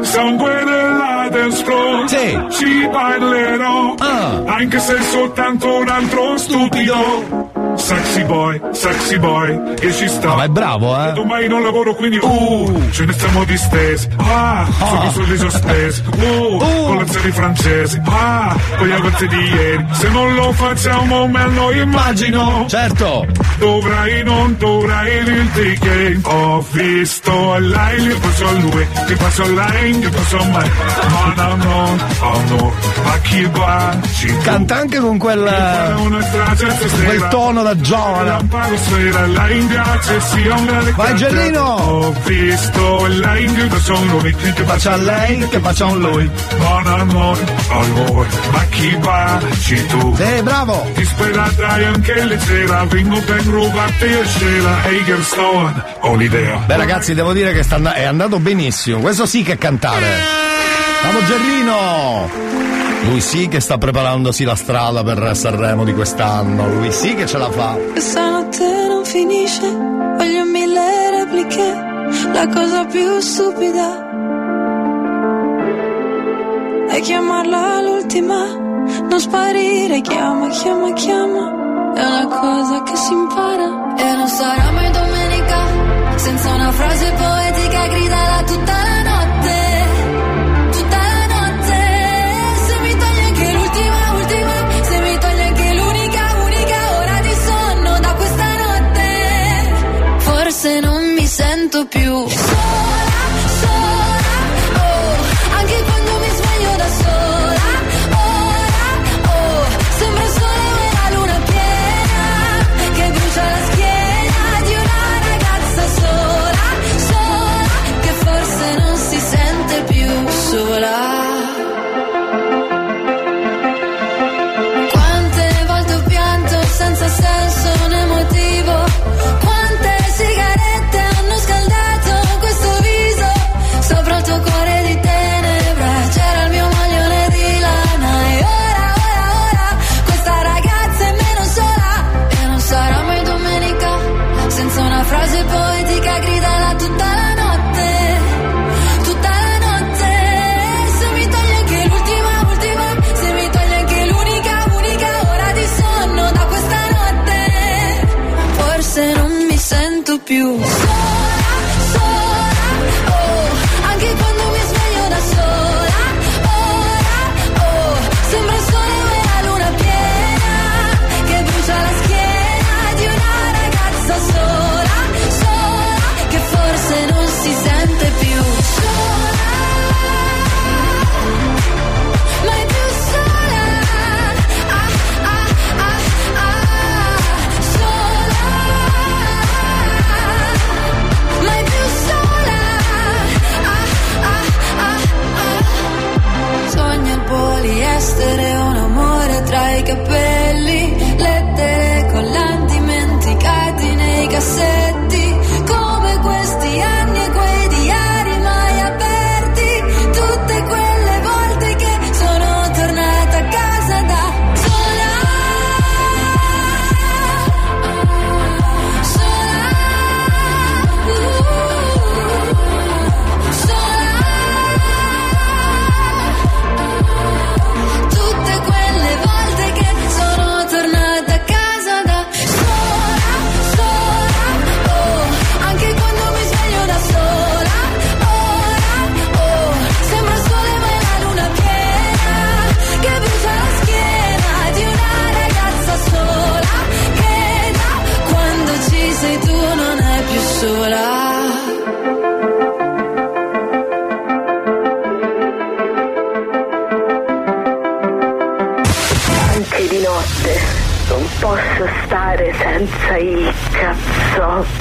Sangue 0.00 0.64
nella 0.64 1.28
dance 1.30 1.62
floor 1.62 2.08
Sì. 2.08 2.40
Ci 2.50 2.88
parlerò 2.90 3.94
Ah. 3.98 4.42
Anche 4.46 4.80
se 4.80 5.00
soltanto 5.02 5.76
un 5.78 5.88
altro 5.88 6.36
stupido 6.38 7.52
Sexy 7.78 8.24
boy, 8.24 8.60
sexy 8.72 9.18
boy 9.18 9.74
E 9.80 9.92
ci 9.92 10.08
sta. 10.08 10.32
Ah, 10.32 10.36
ma 10.36 10.44
è 10.44 10.48
bravo, 10.48 10.94
eh? 11.08 11.12
Domani 11.12 11.46
non 11.46 11.62
lavoro 11.62 11.94
quindi 11.94 12.18
uh, 12.20 12.90
Ce 12.90 13.04
ne 13.04 13.12
stiamo 13.12 13.44
distesi 13.44 14.08
Ah, 14.16 14.66
sono 14.78 15.10
soldi 15.12 15.36
sospesi 15.38 16.02
Uh, 16.18 16.56
Uh. 16.58 16.86
colazioni 16.88 17.30
francesi. 17.30 18.00
Ah, 18.04 18.56
con 18.76 18.86
gli 18.86 18.92
avanzi 18.92 19.26
di 19.28 19.36
ieri. 19.36 19.86
Se 19.92 20.08
non 20.08 20.34
lo 20.34 20.52
facciamo 20.52 21.26
me 21.28 21.46
lo 21.48 21.70
immagino. 21.72 22.64
Certo. 22.68 23.26
Dovrai, 23.58 24.22
non 24.24 24.56
dovrai 24.58 25.16
il 25.18 25.50
ticket 25.52 26.20
Ho 26.26 26.64
visto 26.72 27.52
a 27.52 27.58
lei, 27.58 28.00
gli 28.02 28.14
passo 28.18 28.46
a 28.46 28.52
lui 28.52 28.86
Ti 29.06 29.14
passo 29.14 29.42
a 29.42 29.46
lei, 29.48 29.94
gli 29.94 30.08
passo 30.08 30.38
a 30.38 30.44
me. 30.44 30.70
Ma 31.08 31.34
no, 31.36 31.56
no, 31.56 31.96
oh 32.20 32.40
no. 32.48 32.72
Ma 33.04 33.18
chi 33.22 33.48
va? 33.52 33.96
Canta 34.42 34.76
anche 34.76 34.98
con 34.98 35.16
quel, 35.18 35.94
una 35.98 36.22
strage 36.22 36.70
stasera? 36.70 37.04
quel 37.04 37.28
tono 37.28 37.62
da 37.68 37.80
giovane. 37.80 38.46
Vai, 40.94 41.14
Gellino! 41.16 41.60
Ho 41.60 42.14
visto 42.24 43.06
lei, 43.06 43.48
gli 43.48 43.66
passo 43.66 43.94
a 43.94 44.00
lui 44.00 44.34
Ti 44.36 44.62
Faccia 44.64 44.92
a 44.92 44.96
lei 44.96 45.48
che 45.48 45.60
faccia 45.60 45.84
a 45.84 45.88
un 45.88 46.00
lui. 46.00 46.30
No, 46.58 47.34
oh 47.68 47.86
no 47.86 48.26
Ma 48.50 48.64
chi 48.70 48.96
va? 49.00 49.40
Ci 49.60 49.86
tu 49.86 50.16
Sì, 50.16 50.42
bravo. 50.42 50.86
Disperata 50.94 51.76
e 51.78 51.84
anche 51.84 52.24
leggera 52.24 52.84
Vengo 52.84 53.20
per 53.20 53.44
rubarti 53.44 54.04
e 54.04 54.24
scena 54.24 54.82
Hager 54.84 55.22
Stone 55.22 55.84
Ho 56.00 56.14
l'idea 56.14 56.56
Beh 56.66 56.76
ragazzi, 56.76 57.14
devo 57.14 57.32
dire 57.32 57.52
che 57.52 57.62
sta 57.62 57.76
and- 57.76 57.88
è 57.88 58.04
andato 58.04 58.38
benissimo. 58.38 59.00
Questo 59.00 59.26
sì 59.26 59.42
che 59.42 59.52
è 59.52 59.58
cantare. 59.58 60.06
Bravo 61.02 61.24
Gerrino! 61.24 62.77
Lui 63.04 63.20
sì 63.20 63.48
che 63.48 63.60
sta 63.60 63.78
preparandosi 63.78 64.44
la 64.44 64.54
strada 64.54 65.02
per 65.02 65.36
Sanremo 65.36 65.84
di 65.84 65.94
quest'anno. 65.94 66.68
Lui 66.68 66.92
sì 66.92 67.14
che 67.14 67.26
ce 67.26 67.38
la 67.38 67.50
fa. 67.50 67.76
Questa 67.92 68.30
notte 68.30 68.86
non 68.88 69.04
finisce, 69.04 69.68
voglio 69.68 70.44
mille 70.44 71.10
repliche, 71.10 71.86
la 72.32 72.46
cosa 72.48 72.84
più 72.84 73.20
stupida 73.20 74.06
è 76.88 77.00
chiamarla 77.00 77.80
l'ultima, 77.82 78.46
non 79.08 79.20
sparire, 79.20 80.00
chiama, 80.00 80.48
chiama, 80.48 80.92
chiama, 80.94 81.92
è 81.94 82.04
una 82.04 82.26
cosa 82.26 82.82
che 82.82 82.96
si 82.96 83.12
impara 83.12 83.94
e 83.96 84.16
non 84.16 84.28
sarà 84.28 84.70
mai 84.72 84.90
domenica, 84.90 86.16
senza 86.16 86.54
una 86.54 86.72
frase 86.72 87.12
poetica 87.12 87.86
gridala 87.88 88.42
tutta 88.42 88.72
la 88.72 88.97
forse 100.58 100.80
non 100.80 101.12
mi 101.12 101.24
sento 101.24 101.86
più 101.86 102.26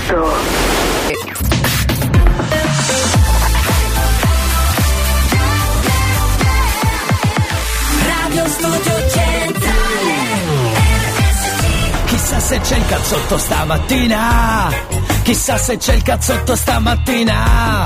cazzotto. 0.07 0.35
Radio 8.05 8.47
Studio 8.47 9.09
Centrale 9.09 10.15
Chissà 12.05 12.39
se 12.39 12.59
c'è 12.59 12.77
il 12.77 12.85
cazzotto 12.85 13.37
stamattina. 13.37 14.69
Chissà 15.23 15.57
se 15.57 15.77
c'è 15.77 15.93
il 15.93 16.01
cazzotto 16.03 16.55
stamattina. 16.55 17.85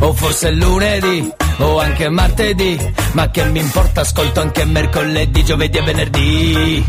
O 0.00 0.12
forse 0.12 0.48
è 0.48 0.50
lunedì, 0.52 1.32
o 1.58 1.80
anche 1.80 2.08
martedì. 2.10 2.92
Ma 3.12 3.30
che 3.30 3.44
mi 3.44 3.60
importa, 3.60 4.02
ascolto 4.02 4.40
anche 4.40 4.64
mercoledì, 4.64 5.44
giovedì 5.44 5.78
e 5.78 5.82
venerdì. 5.82 6.84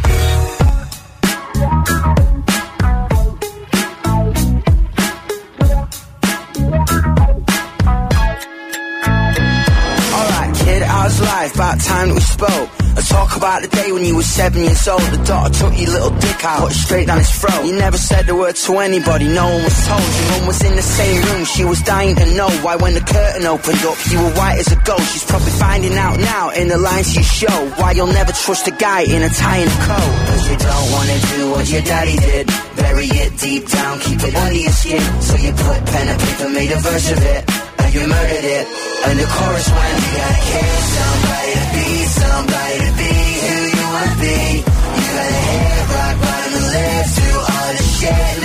About 11.55 11.79
time 11.79 12.09
that 12.09 12.15
we 12.15 12.19
spoke. 12.19 12.67
Let's 12.99 13.07
talk 13.07 13.37
about 13.37 13.61
the 13.61 13.69
day 13.69 13.89
when 13.93 14.03
you 14.03 14.17
were 14.17 14.27
seven 14.27 14.63
years 14.63 14.85
old. 14.89 14.99
The 15.03 15.23
daughter 15.23 15.53
took 15.55 15.71
your 15.79 15.87
little 15.87 16.11
dick 16.19 16.43
out, 16.43 16.67
put 16.67 16.71
it 16.71 16.75
straight 16.75 17.07
down 17.07 17.19
his 17.19 17.31
throat. 17.31 17.63
You 17.63 17.79
never 17.79 17.97
said 17.97 18.27
a 18.27 18.35
word 18.35 18.57
to 18.57 18.71
anybody, 18.79 19.31
no 19.31 19.47
one 19.47 19.63
was 19.63 19.87
told. 19.87 20.03
Your 20.03 20.27
mum 20.35 20.47
was 20.47 20.61
in 20.67 20.75
the 20.75 20.83
same 20.83 21.23
room, 21.23 21.45
she 21.45 21.63
was 21.63 21.81
dying 21.83 22.15
to 22.17 22.25
know 22.35 22.49
why 22.59 22.75
when 22.75 22.93
the 22.93 22.99
curtain 22.99 23.45
opened 23.47 23.79
up, 23.87 23.95
you 24.11 24.19
were 24.19 24.35
white 24.35 24.59
as 24.59 24.69
a 24.73 24.75
ghost. 24.83 25.07
She's 25.13 25.23
probably 25.23 25.51
finding 25.51 25.95
out 25.95 26.19
now 26.19 26.49
in 26.49 26.67
the 26.67 26.77
lines 26.77 27.15
you 27.15 27.23
show 27.23 27.57
why 27.79 27.91
you'll 27.93 28.11
never 28.11 28.33
trust 28.33 28.67
a 28.67 28.71
guy 28.71 29.03
in 29.07 29.23
a 29.23 29.29
tie 29.29 29.63
and 29.63 29.71
a 29.71 29.79
coat. 29.87 30.11
Cause 30.27 30.51
you 30.51 30.57
don't 30.59 30.91
wanna 30.91 31.19
do 31.39 31.51
what 31.51 31.71
your 31.71 31.83
daddy 31.83 32.17
did. 32.17 32.47
Bury 32.75 33.07
it 33.07 33.31
deep 33.39 33.65
down, 33.69 33.99
keep 34.01 34.19
it 34.27 34.35
under 34.35 34.59
your 34.59 34.75
skin. 34.75 34.99
So 35.21 35.37
you 35.37 35.51
put 35.53 35.85
pen 35.87 36.07
and 36.09 36.19
paper, 36.19 36.49
made 36.49 36.71
a 36.71 36.79
verse 36.83 37.11
of 37.11 37.23
it. 37.23 37.54
You 37.95 38.01
murdered 38.07 38.43
it. 38.43 38.67
And 39.07 39.19
the 39.19 39.23
chorus 39.23 39.67
went, 39.71 39.95
You 40.03 40.11
gotta 40.19 40.41
kill 40.51 40.79
somebody 40.99 41.51
to 41.55 41.65
be 41.75 41.87
somebody 42.19 42.77
to 42.83 42.91
be 42.99 43.13
who 43.47 43.57
you 43.71 43.85
wanna 43.95 44.19
be. 44.19 44.39
You 44.99 45.05
gotta 45.15 45.39
hit 45.47 45.83
rock 45.95 46.15
bottom 46.19 46.53
and 46.59 46.67
live 46.75 47.07
through 47.15 47.39
all 47.39 47.71
the 47.71 47.83
shit 47.95 48.44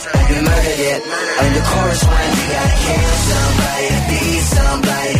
You 0.00 0.40
murdered 0.40 0.80
it. 0.80 1.02
And 1.04 1.56
the 1.56 1.60
chorus 1.60 2.02
went, 2.08 2.32
you 2.36 2.46
gotta 2.48 2.76
kill 2.84 3.12
somebody 3.30 3.88
be 4.08 4.40
somebody 4.40 5.19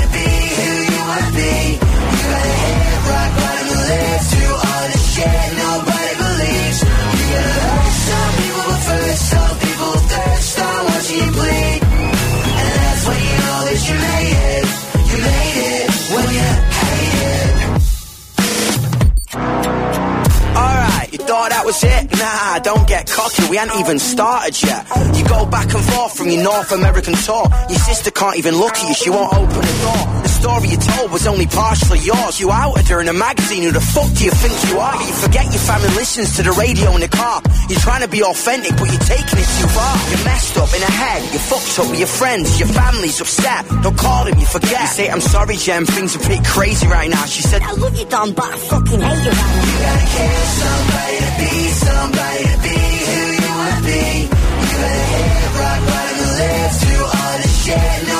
that 21.51 21.65
was 21.65 21.83
it? 21.83 22.11
Nah, 22.19 22.59
don't 22.61 22.87
get 22.89 23.11
cocky, 23.11 23.49
we 23.51 23.59
ain't 23.59 23.75
even 23.77 23.99
started 23.99 24.61
yet. 24.63 24.87
You 25.17 25.25
go 25.25 25.47
back 25.47 25.73
and 25.75 25.85
forth 25.85 26.17
from 26.17 26.29
your 26.31 26.43
North 26.43 26.73
American 26.73 27.15
tour. 27.15 27.47
Your 27.69 27.79
sister 27.79 28.11
can't 28.11 28.37
even 28.37 28.55
look 28.57 28.77
at 28.77 28.89
you, 28.89 28.95
she 28.95 29.11
won't 29.11 29.33
open 29.35 29.61
the 29.61 29.77
door. 29.83 30.30
The 30.41 30.49
story 30.49 30.73
you 30.73 30.81
told 30.81 31.13
was 31.13 31.27
only 31.27 31.45
partially 31.45 32.01
yours. 32.01 32.41
You 32.41 32.49
outed 32.49 32.89
her 32.89 33.05
in 33.05 33.09
a 33.09 33.13
magazine, 33.13 33.61
who 33.61 33.77
the 33.77 33.85
fuck 33.85 34.09
do 34.17 34.25
you 34.25 34.33
think 34.33 34.57
you 34.73 34.81
are? 34.81 34.97
You 34.97 35.13
forget 35.21 35.45
your 35.53 35.61
family 35.61 35.93
listens 35.93 36.33
to 36.37 36.43
the 36.43 36.57
radio 36.57 36.97
in 36.97 37.05
the 37.05 37.13
car. 37.13 37.45
You're 37.69 37.85
trying 37.85 38.01
to 38.01 38.09
be 38.09 38.25
authentic, 38.25 38.73
but 38.81 38.89
you're 38.89 39.05
taking 39.05 39.37
it 39.37 39.51
too 39.61 39.69
far. 39.69 39.93
You're 40.09 40.25
messed 40.25 40.57
up 40.57 40.73
in 40.73 40.81
the 40.81 40.89
head, 40.89 41.21
you're 41.29 41.45
fucked 41.45 41.77
up 41.77 41.93
with 41.93 42.01
your 42.01 42.09
friends, 42.09 42.57
your 42.57 42.73
family's 42.73 43.21
upset. 43.21 43.69
Don't 43.85 43.99
call 44.01 44.25
them, 44.25 44.41
you 44.41 44.49
forget. 44.49 44.81
You 44.81 44.97
say, 44.97 45.11
I'm 45.13 45.21
sorry, 45.21 45.61
Jem, 45.61 45.85
things 45.85 46.17
are 46.17 46.25
pretty 46.25 46.41
crazy 46.41 46.89
right 46.89 47.11
now. 47.11 47.29
She 47.29 47.43
said, 47.43 47.61
I 47.61 47.73
love 47.77 47.93
you, 48.01 48.09
Don, 48.09 48.33
but 48.33 48.49
I 48.49 48.57
fucking 48.57 48.97
hate 48.97 49.21
you 49.21 49.33
right 49.37 49.45
now. 49.45 49.69
You 49.69 49.77
gotta 49.77 50.07
kill 50.09 50.45
somebody 50.57 51.17
to 51.21 51.31
be 51.37 51.53
somebody 51.85 52.43
to 52.49 52.57
be 52.65 52.77
who 52.81 53.21
you 53.45 53.53
wanna 53.61 53.81
be. 53.85 54.05
You 54.25 54.73
gotta 54.73 55.05
hit 55.05 55.53
rock 55.61 55.81
bottom 55.85 56.17
and 56.17 56.33
live 56.41 56.73
through 56.81 57.05
all 57.13 57.37
the 57.45 57.51
shit 57.61 58.09
nobody 58.09 58.20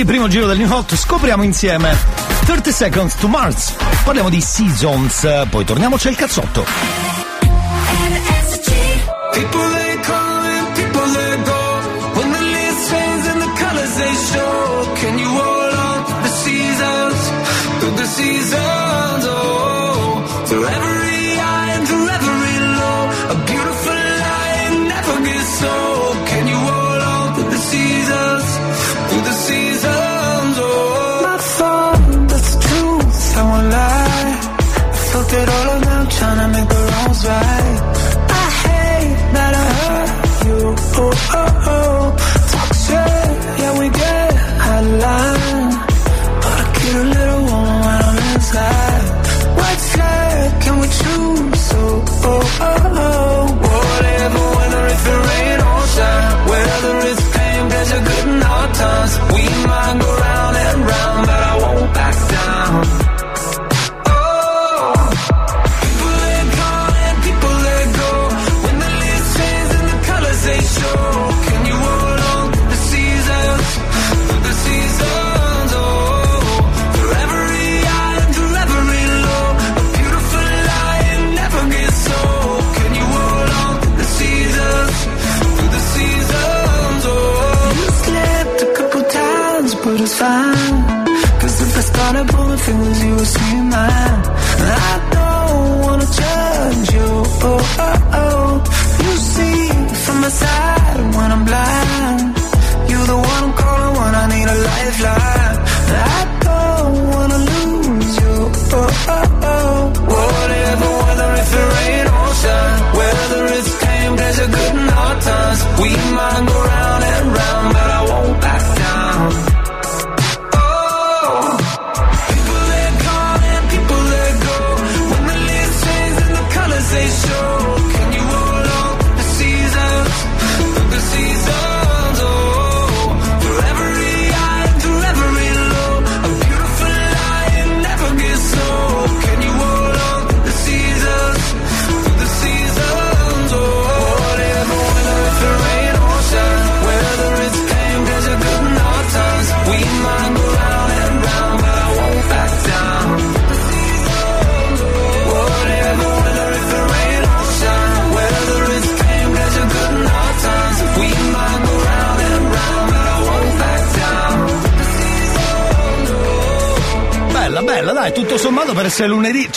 Quindi 0.00 0.04
primo 0.04 0.28
giro 0.28 0.46
del 0.46 0.58
New 0.58 0.70
Hot 0.72 0.94
scopriamo 0.94 1.42
insieme 1.42 1.94
30 2.44 2.70
Seconds 2.72 3.16
to 3.16 3.28
Mars. 3.28 3.74
Parliamo 4.04 4.30
di 4.30 4.40
Seasons, 4.40 5.46
poi 5.50 5.64
torniamo 5.64 5.96
c'è 5.96 6.10
il 6.10 6.16
cazzotto. 6.16 6.64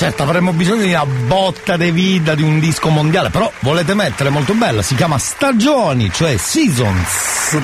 Certo 0.04 0.24
avremmo 0.24 0.52
bisogno 0.52 0.82
di 0.82 0.90
una 0.90 1.06
botta 1.06 1.78
di 1.78 1.90
vita, 1.90 2.36
di 2.36 2.44
un 2.44 2.60
disco 2.60 2.90
mondiale, 2.90 3.30
però 3.30 3.50
volete 3.60 3.94
mettere 3.94 4.30
molto 4.30 4.54
bella, 4.54 4.82
si 4.82 4.96
chiama 4.96 5.18
Stagioni, 5.18 6.12
cioè 6.12 6.36
Seasons. 6.36 7.56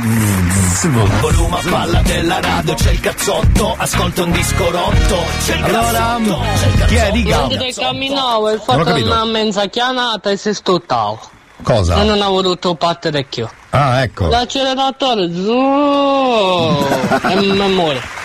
Volume 1.19 1.57
a 1.57 1.69
palla 1.69 2.01
della 2.01 2.39
radio, 2.39 2.75
c'è 2.75 2.91
il 2.91 3.01
cazzotto, 3.01 3.75
ascolta 3.77 4.23
un 4.23 4.31
disco 4.31 4.71
rotto, 4.71 5.17
c'è 5.43 5.55
il 5.57 5.63
Allora, 5.65 5.99
cazzotto, 5.99 6.45
c'è 6.57 6.67
il 6.67 6.85
chi 6.85 6.95
è? 6.95 7.11
Dica. 7.11 7.47
Mentre 7.47 7.73
camminavo 7.73 8.49
e 8.49 8.59
fatto 8.59 8.95
una 8.95 9.25
mezza 9.25 9.65
chianata 9.65 10.29
e 10.29 10.37
si 10.37 10.53
stuttavo. 10.53 11.19
Cosa? 11.61 11.99
E 12.01 12.05
non 12.05 12.21
ho 12.21 12.29
voluto 12.29 12.73
battere 12.75 13.25
più. 13.25 13.45
Ah, 13.71 14.01
ecco. 14.01 14.27
L'acceleratore, 14.27 15.29
zuuu, 15.29 16.87
e 17.29 17.35
mi 17.35 17.73
muore. 17.73 18.18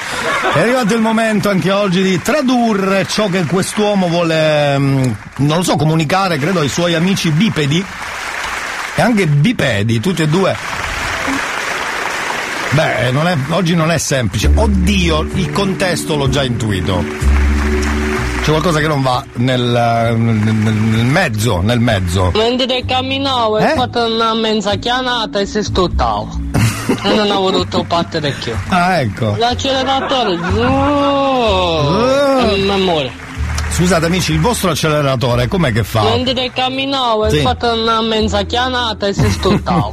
È 0.54 0.60
arrivato 0.60 0.94
il 0.94 1.00
momento 1.00 1.48
anche 1.50 1.72
oggi 1.72 2.00
di 2.00 2.22
tradurre 2.22 3.06
ciò 3.08 3.28
che 3.28 3.44
quest'uomo 3.44 4.06
vuole, 4.06 4.78
mm, 4.78 5.10
non 5.38 5.56
lo 5.58 5.62
so, 5.64 5.74
comunicare, 5.74 6.38
credo, 6.38 6.60
ai 6.60 6.68
suoi 6.68 6.94
amici 6.94 7.30
bipedi 7.32 7.84
e 8.94 9.02
anche 9.02 9.26
bipedi, 9.26 9.98
tutti 9.98 10.22
e 10.22 10.28
due. 10.28 10.56
Beh, 12.70 13.10
non 13.10 13.26
è- 13.26 13.36
oggi 13.48 13.74
non 13.74 13.90
è 13.90 13.98
semplice. 13.98 14.48
Oddio, 14.54 15.26
il 15.34 15.50
contesto 15.50 16.14
l'ho 16.14 16.28
già 16.28 16.44
intuito. 16.44 17.04
C'è 18.42 18.50
qualcosa 18.50 18.78
che 18.78 18.86
non 18.86 19.02
va 19.02 19.24
nel, 19.34 19.60
nel- 19.60 20.14
nel 20.16 21.04
mezzo, 21.06 21.62
nel 21.62 21.80
mezzo. 21.80 22.30
Mentre 22.34 22.84
camminavo 22.86 23.58
e 23.58 23.64
Eh? 23.64 23.72
ho 23.72 23.74
fatto 23.74 24.04
una 24.04 24.34
mezza 24.34 24.76
chianata 24.76 25.40
e 25.40 25.46
si 25.46 25.64
stuttavo. 25.64 26.42
E 27.04 27.14
non 27.14 27.30
ho 27.30 27.40
voluto 27.40 27.84
battere 27.84 28.30
più. 28.32 28.52
Ah, 28.68 29.00
ecco. 29.00 29.36
L'acceleratore, 29.38 30.38
zuuu, 30.50 32.00
e 32.50 32.56
mi 32.58 32.82
muore. 32.82 33.12
Scusate 33.70 34.06
amici, 34.06 34.32
il 34.32 34.40
vostro 34.40 34.70
acceleratore 34.70 35.48
com'è 35.48 35.72
che 35.72 35.82
fa? 35.82 36.02
Mentre 36.04 36.50
camminavo 36.52 37.28
Sì. 37.28 37.38
ho 37.38 37.42
fatto 37.42 37.72
una 37.72 38.00
mezza 38.02 38.42
chianata 38.44 39.08
e 39.08 39.12
si 39.12 39.28
stuttavo. 39.30 39.92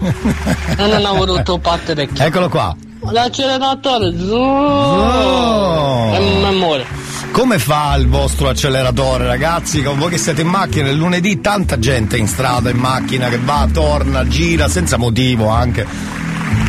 e 0.77 0.85
non 0.87 1.03
ho 1.03 1.15
voluto 1.15 1.57
battere 1.57 2.05
più. 2.07 2.23
Eccolo 2.23 2.47
qua. 2.47 2.75
L'acceleratore, 3.09 4.13
Oh. 4.31 6.13
e 6.13 6.19
mi 6.19 6.55
muore. 6.59 6.85
Come 7.31 7.57
fa 7.57 7.95
il 7.95 8.07
vostro 8.07 8.49
acceleratore, 8.49 9.25
ragazzi? 9.25 9.81
Con 9.81 9.97
voi 9.97 10.09
che 10.11 10.17
siete 10.19 10.41
in 10.41 10.47
macchina 10.49 10.89
il 10.89 10.97
lunedì, 10.97 11.41
tanta 11.41 11.79
gente 11.79 12.17
in 12.17 12.27
strada, 12.27 12.69
in 12.69 12.77
macchina, 12.77 13.29
che 13.29 13.39
va, 13.43 13.67
torna, 13.73 14.27
gira, 14.27 14.67
senza 14.67 14.97
motivo 14.97 15.47
anche, 15.47 15.87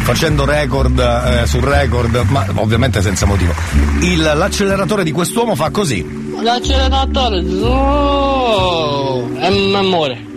facendo 0.03 0.45
record 0.45 0.99
eh, 0.99 1.47
su 1.47 1.61
record, 1.61 2.25
ma 2.29 2.45
ovviamente 2.57 3.01
senza 3.03 3.27
motivo. 3.27 3.53
Il- 4.01 4.21
l'acceleratore 4.35 5.05
di 5.05 5.13
quest'uomo 5.13 5.55
fa 5.55 5.71
così. 5.71 6.05
L'acceleratore, 6.43 7.43
zuuu, 7.47 9.37
e 9.41 9.51
mi 9.51 9.89
muore. 9.89 10.31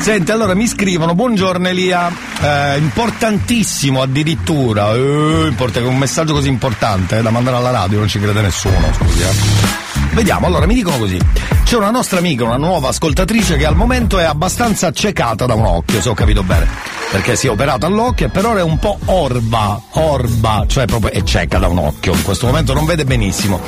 Senti, 0.00 0.30
allora 0.30 0.54
mi 0.54 0.66
scrivono, 0.66 1.14
buongiorno 1.14 1.68
Elia, 1.68 2.10
eh, 2.40 2.78
importantissimo 2.78 4.00
addirittura, 4.02 4.94
eh, 4.94 5.52
un 5.82 5.96
messaggio 5.98 6.32
così 6.32 6.48
importante 6.48 7.18
eh, 7.18 7.22
da 7.22 7.30
mandare 7.30 7.56
alla 7.56 7.70
radio, 7.70 7.98
non 7.98 8.08
ci 8.08 8.18
crede 8.20 8.40
nessuno, 8.40 8.90
scusi. 8.94 9.22
eh. 9.22 9.67
Vediamo, 10.12 10.46
allora 10.46 10.66
mi 10.66 10.74
dicono 10.74 10.98
così, 10.98 11.18
c'è 11.64 11.76
una 11.76 11.90
nostra 11.90 12.18
amica, 12.18 12.44
una 12.44 12.56
nuova 12.56 12.88
ascoltatrice 12.88 13.56
che 13.56 13.66
al 13.66 13.76
momento 13.76 14.18
è 14.18 14.24
abbastanza 14.24 14.88
accecata 14.88 15.46
da 15.46 15.54
un 15.54 15.64
occhio, 15.64 16.00
se 16.00 16.08
ho 16.08 16.14
capito 16.14 16.42
bene, 16.42 16.66
perché 17.10 17.36
si 17.36 17.46
è 17.46 17.50
operata 17.50 17.86
all'occhio 17.86 18.26
e 18.26 18.28
per 18.28 18.46
ora 18.46 18.60
è 18.60 18.62
un 18.62 18.78
po' 18.78 18.98
orba, 19.04 19.80
orba, 19.92 20.64
cioè 20.66 20.86
proprio 20.86 21.12
è 21.12 21.22
cieca 21.22 21.58
da 21.58 21.68
un 21.68 21.78
occhio, 21.78 22.14
in 22.14 22.22
questo 22.22 22.46
momento 22.46 22.72
non 22.72 22.84
vede 22.84 23.04
benissimo. 23.04 23.60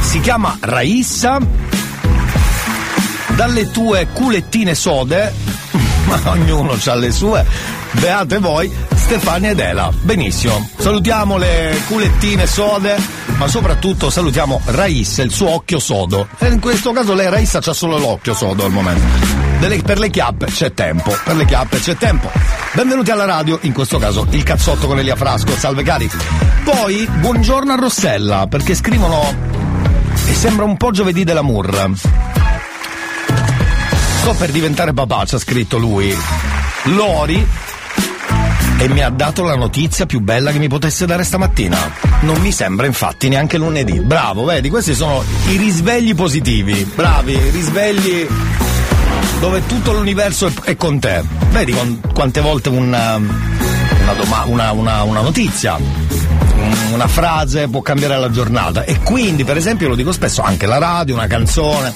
Si 0.00 0.20
chiama 0.20 0.56
Raissa, 0.60 1.38
dalle 3.36 3.70
tue 3.70 4.08
culettine 4.12 4.74
sode, 4.74 5.32
ma 6.06 6.20
ognuno 6.24 6.76
ha 6.84 6.94
le 6.94 7.10
sue, 7.10 7.46
beate 7.92 8.38
voi, 8.38 8.70
Stefania 8.94 9.50
ed 9.50 9.58
Ela. 9.58 9.92
Benissimo, 10.00 10.68
salutiamo 10.78 11.36
le 11.36 11.80
culettine 11.86 12.46
sode, 12.46 12.96
ma 13.36 13.46
soprattutto 13.48 14.10
salutiamo 14.10 14.60
Raissa, 14.66 15.22
il 15.22 15.32
suo 15.32 15.50
occhio 15.50 15.78
sodo. 15.78 16.28
E 16.38 16.48
in 16.48 16.60
questo 16.60 16.92
caso 16.92 17.14
lei 17.14 17.28
Raissa 17.28 17.60
c'ha 17.60 17.72
solo 17.72 17.98
l'occhio 17.98 18.34
sodo 18.34 18.64
al 18.64 18.70
momento. 18.70 19.02
Delle- 19.58 19.82
per 19.82 19.98
le 19.98 20.10
chiappe 20.10 20.46
c'è 20.46 20.72
tempo, 20.72 21.16
per 21.24 21.36
le 21.36 21.44
chiappe 21.44 21.78
c'è 21.78 21.96
tempo. 21.96 22.30
Benvenuti 22.72 23.10
alla 23.10 23.26
radio, 23.26 23.58
in 23.62 23.72
questo 23.72 23.98
caso 23.98 24.26
il 24.30 24.42
cazzotto 24.42 24.86
con 24.86 24.98
Elia 24.98 25.16
Frasco, 25.16 25.54
salve 25.56 25.82
cari. 25.82 26.10
Poi, 26.64 27.06
buongiorno 27.06 27.72
a 27.72 27.76
Rossella, 27.76 28.46
perché 28.48 28.74
scrivono 28.74 29.34
e 30.26 30.34
sembra 30.34 30.64
un 30.64 30.76
po' 30.76 30.90
giovedì 30.90 31.24
della 31.24 31.42
Murra. 31.42 31.90
Sto 34.20 34.34
per 34.34 34.50
diventare 34.50 34.92
papà, 34.92 35.24
ci 35.24 35.34
ha 35.34 35.38
scritto 35.38 35.78
lui. 35.78 36.16
Lori. 36.84 37.46
E 38.82 38.88
mi 38.88 39.00
ha 39.00 39.10
dato 39.10 39.44
la 39.44 39.54
notizia 39.54 40.06
più 40.06 40.18
bella 40.20 40.50
che 40.50 40.58
mi 40.58 40.66
potesse 40.66 41.06
dare 41.06 41.22
stamattina. 41.22 41.78
Non 42.22 42.40
mi 42.40 42.50
sembra 42.50 42.84
infatti 42.86 43.28
neanche 43.28 43.56
lunedì. 43.56 44.00
Bravo, 44.00 44.42
vedi, 44.44 44.70
questi 44.70 44.92
sono 44.94 45.22
i 45.50 45.56
risvegli 45.56 46.16
positivi. 46.16 46.90
Bravi, 46.92 47.38
risvegli 47.50 48.26
dove 49.38 49.64
tutto 49.66 49.92
l'universo 49.92 50.50
è, 50.64 50.76
con 50.76 50.98
te. 50.98 51.22
Vedi 51.50 52.00
quante 52.12 52.40
volte 52.40 52.70
una, 52.70 53.14
una, 53.18 54.12
doma- 54.16 54.44
una- 54.46 54.72
una- 54.72 55.20
notizia, 55.20 55.74
un- 55.76 56.92
una 56.92 57.06
frase 57.06 57.68
può 57.68 57.82
cambiare 57.82 58.18
la 58.18 58.30
giornata. 58.32 58.82
E 58.82 58.98
quindi, 58.98 59.44
per 59.44 59.56
esempio, 59.56 59.86
lo 59.86 59.94
dico 59.94 60.10
spesso, 60.10 60.42
anche 60.42 60.66
la 60.66 60.78
radio, 60.78 61.14
una 61.14 61.28
canzone, 61.28 61.94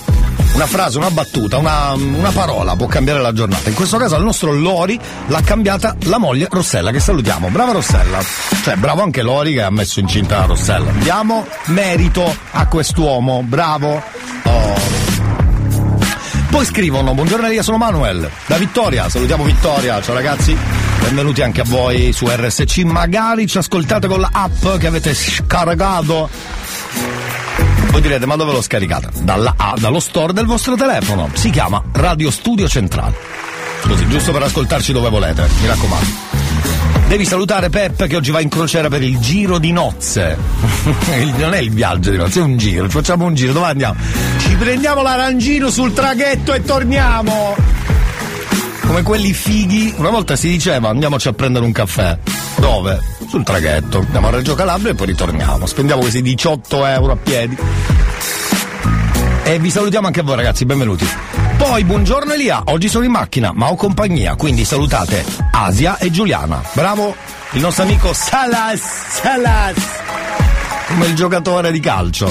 una 0.55 0.67
frase, 0.67 0.99
una 0.99 1.11
battuta, 1.11 1.59
una, 1.59 1.93
una 1.93 2.31
parola 2.31 2.77
può 2.77 2.87
cambiare 2.87 3.21
la 3.21 3.33
giornata. 3.33 3.69
In 3.69 3.75
questo 3.75 3.99
caso 3.99 4.15
al 4.15 4.23
nostro 4.23 4.53
Lori 4.53 4.99
l'ha 5.27 5.41
cambiata 5.43 5.97
la 6.05 6.19
moglie 6.19 6.49
Rossella, 6.51 6.91
che 6.91 7.01
salutiamo. 7.01 7.49
Brava 7.49 7.73
Rossella. 7.73 8.19
Cioè, 8.63 8.77
bravo 8.77 9.03
anche 9.03 9.23
Lori 9.23 9.55
che 9.55 9.63
ha 9.63 9.71
messo 9.71 10.01
incinta 10.01 10.39
la 10.39 10.47
Rossella. 10.47 10.91
Diamo 10.93 11.47
merito 11.67 12.35
a 12.53 12.67
quest'uomo. 12.67 13.43
Bravo. 13.43 14.03
Oh. 14.45 14.75
Poi 16.51 16.65
scrivono, 16.65 17.13
buongiorno 17.13 17.47
Elia, 17.47 17.63
sono 17.63 17.77
Manuel, 17.77 18.31
da 18.47 18.57
Vittoria, 18.57 19.11
salutiamo 19.11 19.45
Vittoria, 19.45 20.01
ciao 20.01 20.15
ragazzi, 20.15 20.57
benvenuti 21.01 21.43
anche 21.43 21.61
a 21.61 21.65
voi 21.67 22.15
su 22.15 22.27
RSC, 22.27 22.79
magari 22.79 23.47
ci 23.47 23.59
ascoltate 23.59 24.07
con 24.07 24.21
la 24.21 24.31
app 24.33 24.79
che 24.79 24.87
avete 24.87 25.13
scaricato. 25.13 26.31
Voi 27.97 28.05
direte, 28.05 28.27
ma 28.27 28.37
dove 28.37 28.53
l'ho 28.53 28.61
scaricata? 28.61 29.09
Dalla 29.23 29.55
A, 29.57 29.75
dallo 29.79 30.01
store 30.01 30.35
del 30.35 30.45
vostro 30.45 30.77
telefono, 30.77 31.31
si 31.33 31.49
chiama 31.49 31.83
Radio 31.93 32.31
Studio 32.31 32.69
Centrale. 32.69 33.15
Così, 33.81 34.07
giusto 34.07 34.33
per 34.33 34.43
ascoltarci 34.43 34.93
dove 34.93 35.09
volete, 35.09 35.49
mi 35.63 35.67
raccomando. 35.67 36.07
Devi 37.09 37.25
salutare 37.25 37.71
Peppe 37.71 38.07
che 38.07 38.17
oggi 38.17 38.31
va 38.33 38.43
in 38.43 38.51
crociera 38.51 38.89
per 38.89 39.03
il 39.03 39.19
giro 39.19 39.59
di 39.59 39.73
nozze. 39.73 40.37
Non 41.39 41.55
è 41.55 41.59
il 41.59 41.71
viaggio 41.71 42.11
di 42.11 42.19
nozze, 42.19 42.41
è 42.41 42.43
un 42.43 42.59
giro. 42.59 42.85
Ci 42.85 42.91
Facciamo 42.91 43.25
un 43.25 43.35
giro, 43.35 43.55
dove 43.55 43.65
andiamo? 43.65 43.99
Ci 44.41 44.55
prendiamo 44.57 45.01
l'arancino 45.01 45.71
sul 45.71 45.95
traghetto 45.95 46.53
e 46.53 46.63
torniamo! 46.63 47.57
Come 48.83 49.03
quelli 49.05 49.33
fighi. 49.33 49.95
Una 49.97 50.11
volta 50.11 50.37
si 50.37 50.51
diceva 50.51 50.91
andiamoci 50.91 51.29
a 51.29 51.33
prendere 51.33 51.65
un 51.65 51.73
caffè. 51.73 52.19
Dove? 52.57 53.16
Sul 53.29 53.45
traghetto. 53.45 53.99
Andiamo 53.99 54.29
a 54.29 54.31
Reggio 54.31 54.55
Calabria 54.55 54.93
e 54.93 54.95
poi 54.95 55.07
ritorniamo. 55.07 55.67
Spendiamo 55.67 56.01
questi 56.01 56.23
18 56.23 56.87
euro 56.87 57.13
a 57.13 57.17
piedi. 57.17 57.57
E 59.45 59.59
vi 59.59 59.71
salutiamo 59.71 60.07
anche 60.07 60.21
a 60.21 60.23
voi 60.23 60.37
ragazzi, 60.37 60.65
benvenuti. 60.65 61.07
Poi 61.57 61.85
buongiorno 61.85 62.33
Elia, 62.33 62.63
oggi 62.67 62.89
sono 62.89 63.05
in 63.05 63.13
macchina, 63.13 63.53
ma 63.55 63.71
ho 63.71 63.77
compagnia, 63.77 64.35
quindi 64.35 64.65
salutate 64.65 65.25
Asia 65.53 65.99
e 65.99 66.11
Giuliana. 66.11 66.63
Bravo 66.73 67.15
il 67.53 67.61
nostro 67.61 67.85
amico 67.85 68.13
Salas, 68.13 68.81
Salas, 69.09 69.77
come 70.89 71.07
il 71.07 71.15
giocatore 71.15 71.73
di 71.73 71.81
calcio. 71.81 72.31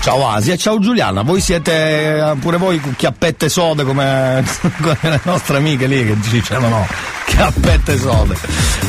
Ciao 0.00 0.28
Asia 0.28 0.56
ciao 0.56 0.78
Giuliana, 0.78 1.22
voi 1.22 1.40
siete 1.40 2.18
eh, 2.18 2.36
pure 2.38 2.58
voi 2.58 2.80
chiappette 2.94 3.48
sode 3.48 3.82
come, 3.82 4.44
come 4.80 4.98
le 5.00 5.20
nostre 5.24 5.56
amiche 5.56 5.86
lì 5.86 6.06
che 6.06 6.16
ci 6.22 6.30
dicevano 6.30 6.86
chiappette 7.36 7.98
sode. 7.98 8.34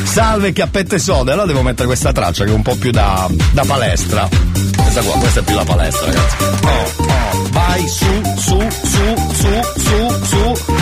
Salve 0.04 0.52
chiappette 0.52 0.98
sode, 0.98 1.32
allora 1.32 1.46
devo 1.46 1.62
mettere 1.62 1.86
questa 1.86 2.12
traccia 2.12 2.44
che 2.44 2.50
è 2.50 2.54
un 2.54 2.62
po' 2.62 2.74
più 2.76 2.90
da, 2.90 3.28
da 3.52 3.64
palestra. 3.64 4.26
Questa 4.76 5.02
qua, 5.02 5.18
questa 5.18 5.40
è 5.40 5.42
più 5.42 5.54
la 5.54 5.64
palestra 5.64 6.06
ragazzi. 6.06 6.36
Oh, 6.62 7.02
oh, 7.04 7.48
vai 7.50 7.86
su, 7.86 8.22
su, 8.36 8.68
su, 8.70 9.14
su, 9.34 9.60
su, 9.76 10.24
su. 10.24 10.77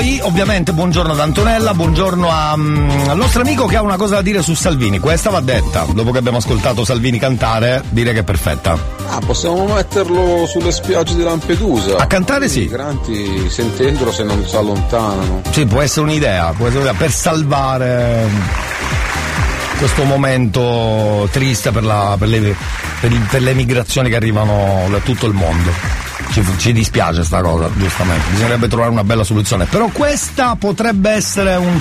Poi, 0.00 0.18
ovviamente, 0.22 0.72
buongiorno 0.72 1.12
ad 1.12 1.20
Antonella, 1.20 1.74
buongiorno 1.74 2.30
a, 2.30 2.56
mm, 2.56 3.08
al 3.10 3.18
nostro 3.18 3.42
amico 3.42 3.66
che 3.66 3.76
ha 3.76 3.82
una 3.82 3.98
cosa 3.98 4.14
da 4.14 4.22
dire 4.22 4.40
su 4.40 4.54
Salvini. 4.54 4.98
Questa 4.98 5.28
va 5.28 5.40
detta, 5.40 5.84
dopo 5.92 6.10
che 6.10 6.16
abbiamo 6.16 6.38
ascoltato 6.38 6.86
Salvini 6.86 7.18
cantare, 7.18 7.82
dire 7.90 8.14
che 8.14 8.20
è 8.20 8.22
perfetta. 8.22 8.78
Ah, 9.10 9.18
possiamo 9.18 9.66
metterlo 9.66 10.46
sulle 10.46 10.72
spiagge 10.72 11.14
di 11.16 11.22
Lampedusa. 11.22 11.98
A 11.98 12.06
cantare 12.06 12.48
sì. 12.48 12.60
I 12.60 12.62
migranti 12.62 13.50
sentendolo 13.50 14.10
se 14.10 14.22
non 14.22 14.42
si 14.46 14.56
allontanano. 14.56 15.42
Sì, 15.50 15.66
può 15.66 15.82
essere 15.82 16.00
un'idea, 16.06 16.54
può 16.56 16.68
essere 16.68 16.80
un'idea 16.82 16.98
per 16.98 17.12
salvare 17.12 18.24
mm, 18.26 18.40
questo 19.76 20.04
momento 20.04 21.28
triste 21.30 21.72
per, 21.72 21.84
la- 21.84 22.16
per 22.18 22.28
le, 22.28 22.56
per 23.02 23.12
il- 23.12 23.26
per 23.30 23.42
le 23.42 23.52
migrazioni 23.52 24.08
che 24.08 24.16
arrivano 24.16 24.86
da 24.90 24.98
tutto 25.00 25.26
il 25.26 25.34
mondo. 25.34 26.08
Ci, 26.30 26.44
ci 26.58 26.72
dispiace 26.72 27.24
sta 27.24 27.40
cosa, 27.40 27.68
giustamente. 27.76 28.24
Bisognerebbe 28.30 28.68
trovare 28.68 28.90
una 28.90 29.04
bella 29.04 29.24
soluzione. 29.24 29.64
Però 29.64 29.88
questa 29.88 30.54
potrebbe 30.56 31.10
essere 31.10 31.56
un, 31.56 31.80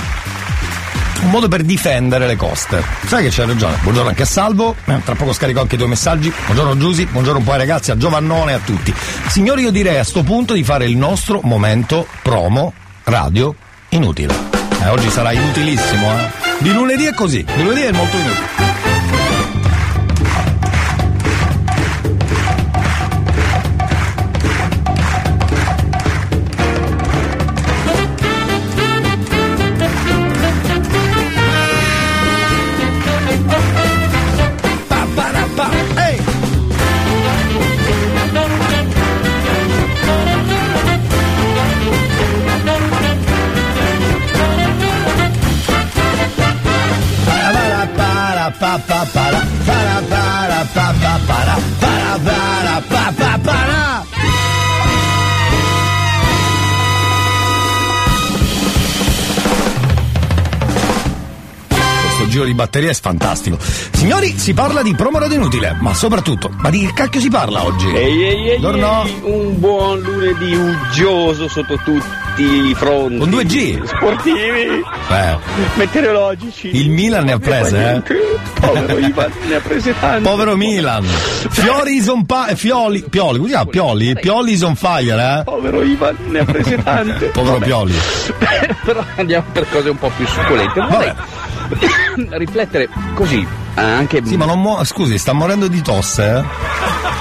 un 1.21 1.29
modo 1.29 1.47
per 1.47 1.63
difendere 1.63 2.25
le 2.25 2.35
coste. 2.35 2.83
Sai 3.05 3.23
che 3.23 3.29
c'hai 3.29 3.45
ragione. 3.45 3.77
Buongiorno 3.81 4.09
anche 4.09 4.23
a 4.23 4.25
Salvo. 4.25 4.75
Eh, 4.85 5.01
tra 5.03 5.15
poco 5.15 5.33
scarico 5.33 5.59
anche 5.61 5.75
i 5.75 5.77
tuoi 5.77 5.89
messaggi. 5.89 6.33
Buongiorno 6.45 6.77
Giusy, 6.77 7.05
buongiorno 7.05 7.41
poi 7.41 7.57
ragazzi, 7.57 7.91
a 7.91 7.97
Giovannone 7.97 8.51
e 8.51 8.55
a 8.55 8.59
tutti. 8.59 8.93
Signori, 9.27 9.61
io 9.61 9.71
direi 9.71 9.99
a 9.99 10.03
sto 10.03 10.23
punto 10.23 10.53
di 10.53 10.63
fare 10.63 10.85
il 10.85 10.97
nostro 10.97 11.41
momento 11.43 12.07
promo 12.23 12.73
radio 13.03 13.53
inutile. 13.89 14.33
Eh, 14.81 14.87
oggi 14.89 15.09
sarà 15.09 15.31
inutilissimo, 15.31 16.11
eh. 16.11 16.29
Di 16.59 16.71
lunedì 16.73 17.05
è 17.05 17.13
così, 17.13 17.43
di 17.43 17.63
lunedì 17.63 17.81
è 17.81 17.91
molto 17.91 18.17
inutile. 18.17 18.88
Batteria 62.59 62.89
è 62.89 62.93
fantastico. 62.93 63.57
Signori, 63.59 64.37
si 64.37 64.53
parla 64.53 64.81
di 64.81 64.93
promo 64.93 65.17
radio 65.17 65.37
inutile, 65.37 65.77
ma 65.79 65.93
soprattutto, 65.93 66.51
ma 66.57 66.69
di 66.69 66.85
che 66.85 66.91
cacchio 66.93 67.21
si 67.21 67.29
parla 67.29 67.63
oggi? 67.63 67.87
Ehi, 67.87 68.23
ehi, 68.23 68.49
ehi, 68.49 68.63
ehi, 68.65 69.19
un 69.21 69.57
buon 69.59 69.99
lunedì 70.01 70.53
uggioso 70.53 71.47
sotto 71.47 71.77
tutti 71.85 72.43
i 72.43 72.73
fronti. 72.75 73.17
Con 73.17 73.29
2G. 73.29 73.85
Sportivi, 73.85 74.83
Beh, 75.07 75.37
meteorologici. 75.75 76.69
il 76.75 76.89
Milan 76.89 77.23
ne 77.25 77.31
ha 77.31 77.39
prese, 77.39 78.03
eh? 78.05 78.13
Povero 78.59 78.97
Ivan, 79.07 79.31
ne 79.47 79.55
ha 79.55 79.59
prese 79.61 79.95
tante. 79.97 80.29
Povero 80.29 80.55
Milan. 80.57 81.05
Fiori 81.05 81.95
is 81.95 82.07
on 82.07 82.25
fire. 82.25 82.55
Fioli. 82.57 83.03
Pioli. 83.09 83.37
Come 83.37 83.47
si 83.49 83.53
chiama? 83.55 83.69
Pioli? 83.69 84.13
Pioli 84.15 84.51
is 84.51 84.61
on 84.63 84.75
fire, 84.75 85.39
eh? 85.39 85.43
Povero 85.45 85.81
Ivan, 85.81 86.17
ne 86.27 86.39
ha 86.39 86.45
prese 86.45 86.83
tante. 86.83 87.25
Povero 87.27 87.53
Vabbè. 87.53 87.65
Pioli. 87.65 87.93
Però 88.83 89.05
andiamo 89.15 89.45
per 89.53 89.65
cose 89.69 89.89
un 89.89 89.97
po' 89.97 90.11
più 90.15 90.27
succolente. 90.27 90.79
Vorrei 90.81 91.13
riflettere 92.37 92.89
così, 93.13 93.45
eh, 93.75 93.81
anche... 93.81 94.21
Sì, 94.25 94.37
ma 94.37 94.45
non 94.45 94.59
muo- 94.61 94.83
Scusi, 94.83 95.17
sta 95.17 95.33
morendo 95.33 95.67
di 95.67 95.81
tosse, 95.81 96.23
eh? 96.37 96.43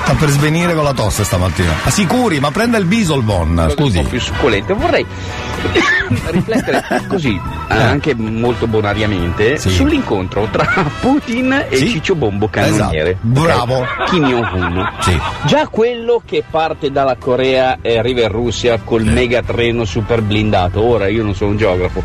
Sta 0.04 0.14
per 0.14 0.28
svenire 0.30 0.74
con 0.74 0.84
la 0.84 0.92
tosse 0.94 1.24
stamattina. 1.24 1.72
Ma 1.84 1.90
sicuri, 1.90 2.40
ma 2.40 2.50
prenda 2.50 2.78
il 2.78 2.84
Bisolbon, 2.86 3.68
scusi. 3.76 3.98
un 3.98 4.04
po' 4.04 4.08
più 4.10 4.20
succolente. 4.20 4.72
Vorrei 4.72 5.04
riflettere 6.30 6.82
così, 7.08 7.34
eh, 7.68 7.74
anche 7.74 8.14
molto 8.14 8.66
bonariamente, 8.66 9.58
sull'incontro 9.58 10.48
tra 10.50 10.66
Putin 11.00 11.66
e 11.68 11.76
Sì. 11.76 11.88
Ciccio 11.90 12.14
Bombo 12.14 12.48
Cannoniere. 12.48 13.10
Esatto. 13.10 13.18
Bravo. 13.26 13.84
Kim 14.08 14.26
Jong-un. 14.26 14.92
Sì. 15.00 15.18
Già 15.44 15.68
quello 15.68 16.22
che 16.24 16.42
parte 16.48 16.90
dalla 16.90 17.16
Corea 17.16 17.78
e 17.82 17.98
arriva 17.98 18.22
in 18.22 18.28
Russia 18.32 18.78
col 18.82 19.04
megatreno 19.04 19.84
super 19.84 20.22
blindato. 20.22 20.82
Ora 20.82 21.08
io 21.08 21.22
non 21.22 21.34
sono 21.34 21.50
un 21.50 21.56
geografo, 21.58 22.02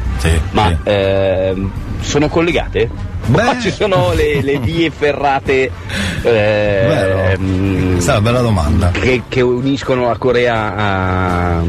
ma 0.51 0.77
ehm, 0.83 1.71
sono 2.01 2.27
collegate? 2.73 2.89
Qua 3.31 3.59
ci 3.59 3.71
sono 3.71 4.11
le, 4.13 4.41
le 4.41 4.57
vie 4.59 4.89
ferrate 4.91 5.71
ehm, 6.23 7.91
Questa 7.93 8.11
è 8.15 8.17
una 8.17 8.21
bella 8.31 8.41
domanda. 8.41 8.91
che, 8.91 9.23
che 9.27 9.41
uniscono 9.41 10.07
la 10.07 10.17
Corea 10.17 10.75
a- 10.75 11.63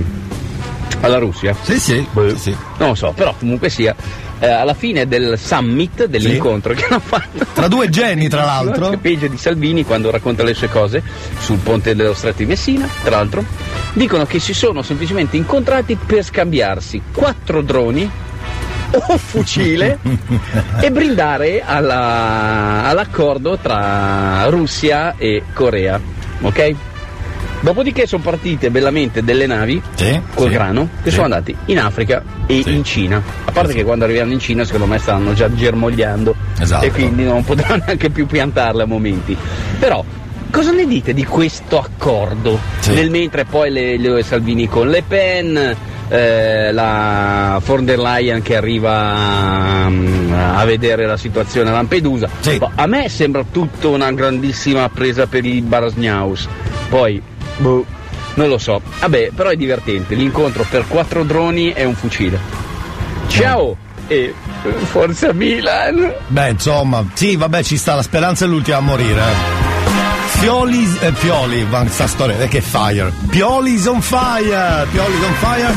alla 1.01 1.19
Russia? 1.19 1.55
Sì, 1.63 1.79
sì, 1.79 2.05
Non 2.79 2.89
lo 2.89 2.95
so, 2.95 3.13
però 3.15 3.35
comunque 3.39 3.69
sia. 3.69 3.95
eh, 4.41 4.49
alla 4.49 4.75
fine 4.75 5.07
del 5.07 5.39
summit, 5.39 6.07
dell'incontro 6.07 6.73
che 6.75 6.87
hanno 6.87 6.99
fatto 7.01 7.47
Tra 7.55 7.69
due 7.69 7.89
geni, 7.89 8.29
tra 8.29 8.45
l'altro. 8.47 8.91
C'è 8.91 8.97
peggio 8.97 9.29
di 9.29 9.37
Salvini 9.37 9.85
quando 9.85 10.11
racconta 10.11 10.43
le 10.43 10.55
sue 10.55 10.69
cose 10.69 11.03
sul 11.39 11.59
ponte 11.59 11.95
dello 11.95 12.15
Stretto 12.15 12.39
di 12.39 12.47
Messina, 12.47 12.89
tra 13.05 13.17
l'altro, 13.17 13.45
dicono 13.93 14.25
che 14.27 14.41
si 14.41 14.53
sono 14.55 14.83
semplicemente 14.83 15.37
incontrati 15.37 15.95
per 16.05 16.25
scambiarsi 16.25 17.01
quattro 17.13 17.63
droni 17.63 18.11
un 19.09 19.19
fucile 19.19 19.99
e 20.81 20.91
brindare 20.91 21.63
alla- 21.65 22.85
all'accordo 22.85 23.59
tra 23.61 24.45
Russia 24.49 25.15
e 25.17 25.43
Corea, 25.53 26.01
ok? 26.41 26.75
Dopodiché 27.61 28.07
sono 28.07 28.23
partite 28.23 28.71
bellamente 28.71 29.25
delle 29.25 29.47
navi 29.47 29.81
col 30.35 30.51
grano 30.51 30.91
che 31.03 31.11
sono 31.11 31.25
andati 31.25 31.57
in 31.67 31.79
Africa 31.79 32.23
e 32.47 32.63
in 32.67 32.85
Cina. 32.85 33.23
A 33.47 33.51
parte 33.53 33.73
che 33.73 33.85
quando 33.85 34.05
arriveranno 34.05 34.33
in 34.33 34.39
Cina 34.39 34.65
secondo 34.65 34.85
me 34.87 34.99
stanno 34.99 35.33
già 35.33 35.51
germogliando 35.53 36.35
Esatto. 36.61 36.85
e 36.85 36.91
quindi 36.91 37.25
non 37.25 37.43
potranno 37.43 37.83
neanche 37.87 38.11
più 38.11 38.27
piantarle 38.27 38.83
a 38.83 38.87
momenti. 38.87 39.35
Però 39.79 40.05
cosa 40.51 40.73
ne 40.73 40.87
dite 40.87 41.15
di 41.15 41.25
questo 41.25 41.79
accordo? 41.79 42.59
Nel 42.89 43.09
mentre 43.09 43.47
poi 43.47 43.71
le, 43.71 43.97
le 43.97 44.23
Salvini 44.23 44.69
con 44.69 44.89
Le 44.91 45.03
Pen, 45.09 45.77
eh, 46.09 46.73
la 46.73 47.61
von 47.65 47.85
der 47.85 47.99
Leyen 47.99 48.43
che 48.43 48.57
arriva 48.57 49.89
mm, 49.89 50.33
a 50.33 50.65
vedere 50.65 51.07
la 51.07 51.17
situazione 51.17 51.71
a 51.71 51.73
Lampedusa. 51.73 52.29
Boh, 52.59 52.71
A 52.75 52.87
me 52.87 53.09
sembra 53.09 53.45
tutto 53.51 53.91
una 53.91 54.11
grandissima 54.13 54.89
presa 54.89 55.27
per 55.27 55.45
il 55.45 55.63
Barasnaus. 55.63 56.49
Poi, 56.89 57.21
boh, 57.59 57.85
non 58.35 58.49
lo 58.49 58.59
so. 58.59 58.81
Vabbè, 59.01 59.31
però 59.35 59.51
è 59.51 59.57
divertente. 59.57 60.15
L'incontro 60.15 60.65
per 60.69 60.85
quattro 60.89 61.25
droni 61.25 61.73
e 61.73 61.85
un 61.85 61.95
fucile. 61.95 62.39
Ciao 63.29 63.77
e 64.07 64.35
eh, 64.65 64.71
forza 64.85 65.33
Milan! 65.33 66.13
Beh, 66.27 66.51
insomma, 66.51 67.05
sì, 67.15 67.37
vabbè, 67.37 67.63
ci 67.63 67.77
sta, 67.79 67.95
la 67.95 68.03
speranza 68.03 68.45
è 68.45 68.49
l'ultima 68.49 68.77
a 68.77 68.81
morire. 68.81 69.21
eh. 69.21 69.74
Fioli, 70.45 70.99
eh, 71.01 71.13
Pioli, 71.13 71.67
ma 71.71 71.89
sta 71.89 72.07
storia, 72.07 72.39
eh, 72.39 72.49
che 72.49 72.61
fire. 72.61 73.11
Pioli's 73.31 73.87
on 73.87 74.03
fire, 74.03 74.87
Pioli's 74.91 75.23
on 75.23 75.35
fire. 75.39 75.73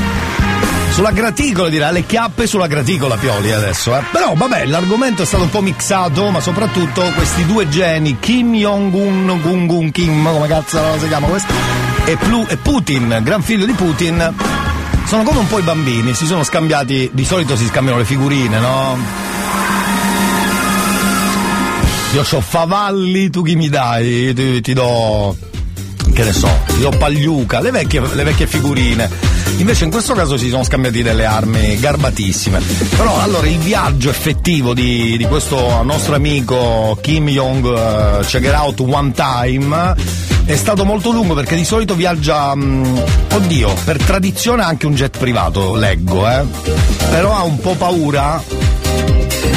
sulla 0.91 1.11
graticola 1.11 1.69
dirà, 1.69 1.89
le 1.91 2.05
chiappe 2.05 2.45
sulla 2.47 2.67
graticola 2.67 3.15
Pioli 3.15 3.53
adesso, 3.53 3.95
eh. 3.95 4.03
Però 4.11 4.33
vabbè, 4.35 4.65
l'argomento 4.65 5.21
è 5.21 5.25
stato 5.25 5.43
un 5.43 5.49
po' 5.49 5.61
mixato, 5.61 6.29
ma 6.31 6.41
soprattutto 6.41 7.01
questi 7.15 7.45
due 7.45 7.69
geni, 7.69 8.17
Kim 8.19 8.53
Jong-un, 8.55 9.39
Gung-un 9.41 9.89
Kim, 9.91 10.29
come 10.29 10.47
cazzo 10.49 10.99
si 10.99 11.07
chiama 11.07 11.27
questo? 11.27 11.53
E, 12.03 12.17
Plu- 12.17 12.51
e 12.51 12.57
Putin, 12.57 13.21
gran 13.23 13.41
figlio 13.41 13.65
di 13.65 13.71
Putin, 13.71 14.33
sono 15.05 15.23
come 15.23 15.39
un 15.39 15.47
po' 15.47 15.59
i 15.59 15.63
bambini, 15.63 16.13
si 16.13 16.25
sono 16.25 16.43
scambiati, 16.43 17.09
di 17.13 17.23
solito 17.23 17.55
si 17.55 17.65
scambiano 17.67 17.99
le 17.99 18.05
figurine, 18.05 18.59
no? 18.59 18.97
Io 22.13 22.25
ho 22.29 22.41
favalli, 22.41 23.29
tu 23.29 23.43
chi 23.43 23.55
mi 23.55 23.69
dai? 23.69 24.33
Ti, 24.33 24.61
ti 24.61 24.73
do 24.73 25.35
che 26.13 26.23
ne 26.23 26.33
so, 26.33 26.49
ti 26.65 26.79
do 26.79 26.89
pagliuca, 26.97 27.59
le 27.59 27.69
vecchie, 27.69 28.01
le 28.13 28.23
vecchie 28.23 28.47
figurine. 28.47 29.09
Invece 29.57 29.85
in 29.85 29.91
questo 29.91 30.13
caso 30.13 30.37
si 30.37 30.49
sono 30.49 30.63
scambiati 30.63 31.03
delle 31.03 31.25
armi 31.25 31.77
garbatissime. 31.79 32.59
Però 32.95 33.19
allora 33.19 33.47
il 33.47 33.59
viaggio 33.59 34.09
effettivo 34.09 34.73
di, 34.73 35.15
di 35.17 35.25
questo 35.25 35.83
nostro 35.83 36.15
amico 36.15 36.97
Kim 37.01 37.27
Jong 37.27 37.65
uh, 37.65 38.25
Check 38.25 38.45
It 38.45 38.53
Out 38.53 38.79
One 38.79 39.11
Time 39.11 39.95
è 40.45 40.55
stato 40.55 40.85
molto 40.85 41.11
lungo 41.11 41.33
perché 41.33 41.55
di 41.55 41.65
solito 41.65 41.93
viaggia, 41.93 42.55
mh, 42.55 43.03
oddio, 43.33 43.73
per 43.83 44.01
tradizione 44.01 44.63
anche 44.63 44.85
un 44.85 44.95
jet 44.95 45.17
privato, 45.17 45.75
leggo, 45.75 46.27
eh. 46.27 46.43
Però 47.09 47.35
ha 47.35 47.43
un 47.43 47.59
po' 47.59 47.75
paura 47.75 48.41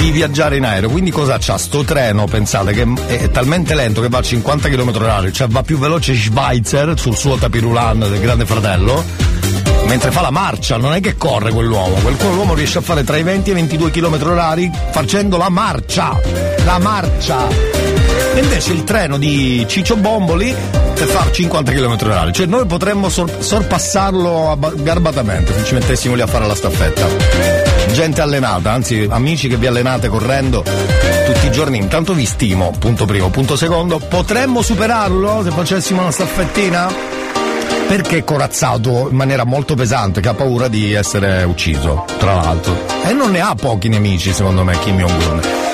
di 0.01 0.11
viaggiare 0.11 0.57
in 0.57 0.65
aereo. 0.65 0.89
Quindi 0.89 1.11
cosa 1.11 1.37
c'ha? 1.39 1.59
Sto 1.59 1.85
treno, 1.85 2.25
pensate, 2.25 2.73
che 2.73 2.87
è 3.07 3.31
talmente 3.31 3.75
lento 3.75 4.01
che 4.01 4.09
va 4.09 4.19
a 4.19 4.23
50 4.23 4.69
km 4.71 4.91
h 4.93 5.31
cioè 5.31 5.47
va 5.49 5.63
più 5.63 5.79
veloce 5.79 6.15
Schweitzer 6.15 6.99
sul 6.99 7.15
suo 7.15 7.37
tapirulan 7.37 7.99
del 7.99 8.19
grande 8.19 8.47
fratello. 8.47 9.05
Mentre 9.87 10.11
fa 10.11 10.23
la 10.23 10.31
marcia, 10.31 10.77
non 10.77 10.95
è 10.95 11.01
che 11.01 11.17
corre 11.17 11.51
quell'uomo, 11.51 11.97
quell'uomo 11.97 12.55
riesce 12.55 12.79
a 12.79 12.81
fare 12.81 13.05
tra 13.05 13.17
i 13.17 13.23
20 13.23 13.51
e 13.51 13.53
i 13.53 13.57
22 13.57 13.91
km 13.91 14.19
h 14.19 14.71
facendo 14.91 15.37
la 15.37 15.49
marcia. 15.49 16.19
La 16.65 16.79
marcia! 16.79 17.49
E 18.35 18.39
invece 18.39 18.73
il 18.73 18.85
treno 18.85 19.19
di 19.19 19.65
Ciccio 19.69 19.97
Bomboli 19.97 20.55
far 20.95 21.31
50 21.31 21.73
km 21.73 21.97
h 21.97 22.31
cioè 22.31 22.47
noi 22.47 22.67
potremmo 22.67 23.09
sor- 23.09 23.43
sorpassarlo 23.43 24.59
garbatamente 24.83 25.55
se 25.55 25.65
ci 25.65 25.73
mettessimo 25.73 26.15
lì 26.15 26.21
a 26.21 26.27
fare 26.27 26.47
la 26.47 26.55
staffetta 26.55 27.70
gente 27.93 28.21
allenata 28.21 28.73
anzi 28.73 29.07
amici 29.09 29.49
che 29.49 29.57
vi 29.57 29.67
allenate 29.67 30.09
correndo 30.09 30.63
tutti 31.33 31.47
i 31.47 31.51
giorni 31.51 31.79
intanto 31.79 32.13
vi 32.13 32.25
stimo 32.25 32.73
punto 32.79 33.05
primo. 33.05 33.31
Punto 33.31 33.57
secondo 33.57 33.99
potremmo 33.99 34.63
superarlo 34.63 35.43
se 35.43 35.51
facessimo 35.51 36.01
una 36.01 36.11
staffettina? 36.11 36.93
Perché 37.87 38.19
è 38.19 38.25
corazzato 38.25 39.09
in 39.11 39.17
maniera 39.17 39.45
molto 39.45 39.75
pesante 39.75 40.21
che 40.21 40.29
ha 40.29 40.35
paura 40.35 40.69
di 40.69 40.93
essere 40.93 41.43
ucciso 41.45 42.05
tra 42.19 42.35
l'altro. 42.35 42.77
E 43.05 43.13
non 43.13 43.31
ne 43.31 43.41
ha 43.41 43.55
pochi 43.55 43.89
nemici 43.89 44.33
secondo 44.33 44.65
me 44.65 44.79
Kim 44.79 44.97
Jong-un 44.97 45.70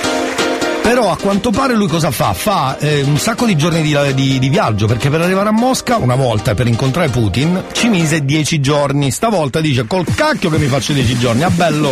però 0.86 1.10
a 1.10 1.16
quanto 1.16 1.50
pare 1.50 1.74
lui 1.74 1.88
cosa 1.88 2.12
fa? 2.12 2.32
Fa 2.32 2.78
eh, 2.78 3.02
un 3.02 3.18
sacco 3.18 3.44
di 3.44 3.56
giorni 3.56 3.82
di, 3.82 4.14
di, 4.14 4.38
di, 4.38 4.48
viaggio 4.48 4.86
perché 4.86 5.10
per 5.10 5.20
arrivare 5.20 5.48
a 5.48 5.50
Mosca 5.52 5.96
una 5.96 6.14
volta 6.14 6.54
per 6.54 6.68
incontrare 6.68 7.08
Putin 7.08 7.64
ci 7.72 7.88
mise 7.88 8.24
dieci 8.24 8.60
giorni. 8.60 9.10
Stavolta 9.10 9.60
dice 9.60 9.88
col 9.88 10.04
cacchio 10.14 10.48
che 10.48 10.58
mi 10.58 10.68
faccio 10.68 10.92
dieci 10.92 11.18
giorni, 11.18 11.42
a 11.42 11.50
bello! 11.50 11.90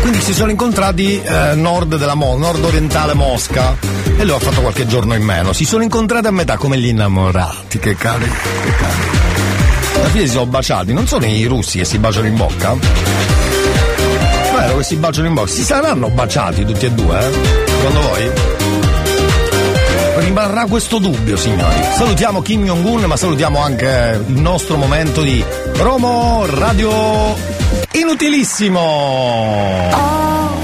Quindi 0.00 0.20
si 0.22 0.34
sono 0.34 0.50
incontrati 0.50 1.22
eh, 1.22 1.54
nord 1.54 1.94
Mo- 2.14 2.36
nord-orientale 2.36 3.14
Mosca 3.14 3.76
e 4.16 4.24
lui 4.24 4.34
ha 4.34 4.40
fatto 4.40 4.60
qualche 4.60 4.84
giorno 4.88 5.14
in 5.14 5.22
meno. 5.22 5.52
Si 5.52 5.64
sono 5.64 5.84
incontrati 5.84 6.26
a 6.26 6.32
metà 6.32 6.56
come 6.56 6.76
gli 6.78 6.88
innamorati, 6.88 7.78
che 7.78 7.94
cari, 7.94 8.24
che 8.24 8.74
cari. 8.76 10.00
Alla 10.00 10.08
fine 10.08 10.26
si 10.26 10.32
sono 10.32 10.46
baciati, 10.46 10.92
non 10.92 11.06
sono 11.06 11.24
i 11.24 11.44
russi 11.44 11.78
che 11.78 11.84
si 11.84 11.98
baciano 11.98 12.26
in 12.26 12.34
bocca? 12.34 13.65
Si 14.82 14.96
baciano 14.96 15.26
in 15.26 15.34
bocca? 15.34 15.50
Si 15.50 15.62
saranno 15.62 16.08
baciati 16.10 16.64
tutti 16.64 16.86
e 16.86 16.90
due, 16.90 17.18
eh? 17.18 17.30
Secondo 17.66 18.00
voi? 18.00 18.30
Rimarrà 20.18 20.66
questo 20.66 20.98
dubbio, 20.98 21.36
signori. 21.36 21.76
Salutiamo 21.94 22.40
Kim 22.40 22.64
Jong-un, 22.64 23.02
ma 23.02 23.16
salutiamo 23.16 23.58
anche 23.58 24.22
il 24.26 24.40
nostro 24.40 24.76
momento 24.76 25.22
di 25.22 25.44
promo 25.72 26.46
radio 26.46 27.36
inutilissimo. 27.92 28.80
Oh, 28.80 30.54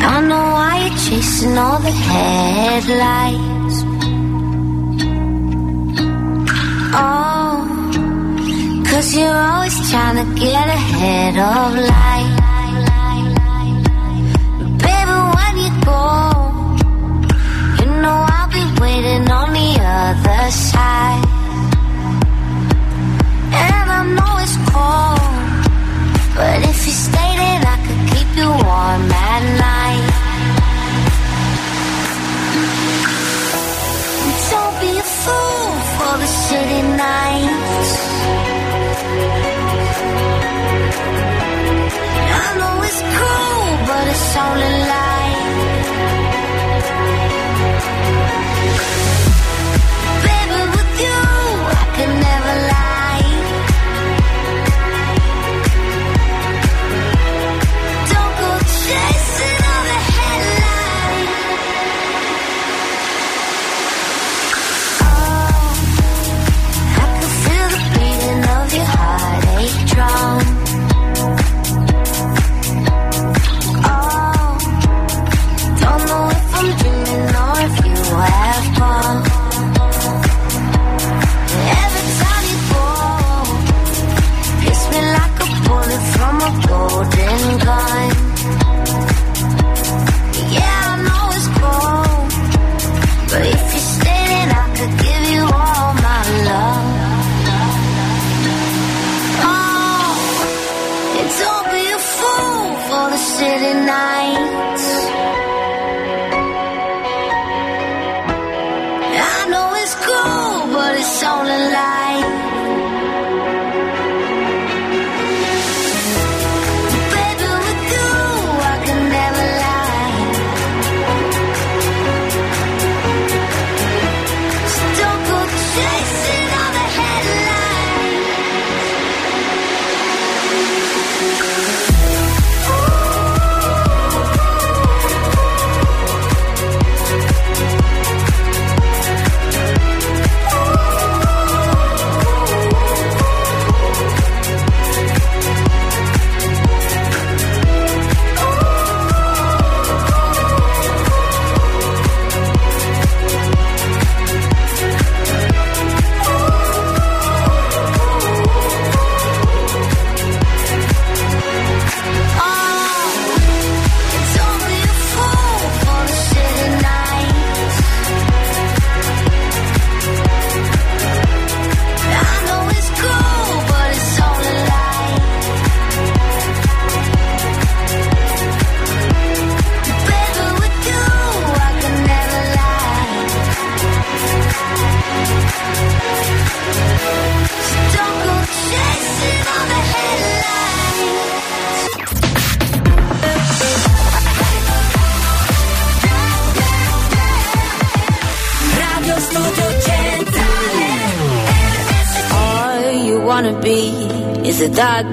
I 0.00 0.20
know 0.22 0.54
why 0.54 0.86
you're 0.86 0.96
chasing 0.96 1.56
all 1.58 1.78
the 1.80 1.90
headlights. 1.90 3.84
Oh, 6.94 7.64
cause 8.84 9.14
you're 9.14 9.34
always 9.34 9.90
trying 9.90 10.16
to 10.16 10.24
get 10.40 10.68
ahead 10.68 11.36
of 11.36 11.74
life. 11.74 12.51
Waiting 18.82 19.30
on 19.30 19.48
the 19.52 19.70
other 19.78 20.44
side. 20.50 21.24
And 23.64 23.86
I 23.98 24.02
know 24.16 24.32
it's 24.44 24.56
cold, 24.70 25.22
but 26.36 26.58
if 26.70 26.78
you 26.88 26.94
stay, 27.06 27.30
then 27.42 27.60
I 27.74 27.76
could 27.86 28.02
keep 28.12 28.30
you 28.40 28.50
warm 28.66 29.04
at 29.30 29.42
night. 29.66 30.08
Don't 34.52 34.76
be 34.84 34.92
a 35.04 35.06
fool 35.22 35.68
for 35.96 36.14
the 36.22 36.30
city 36.46 36.80
nights. 37.04 37.92
I 42.44 42.48
know 42.58 42.74
it's 42.88 43.02
cool, 43.18 43.64
but 43.88 44.04
it's 44.12 44.36
only 44.44 44.72
light. 44.90 45.11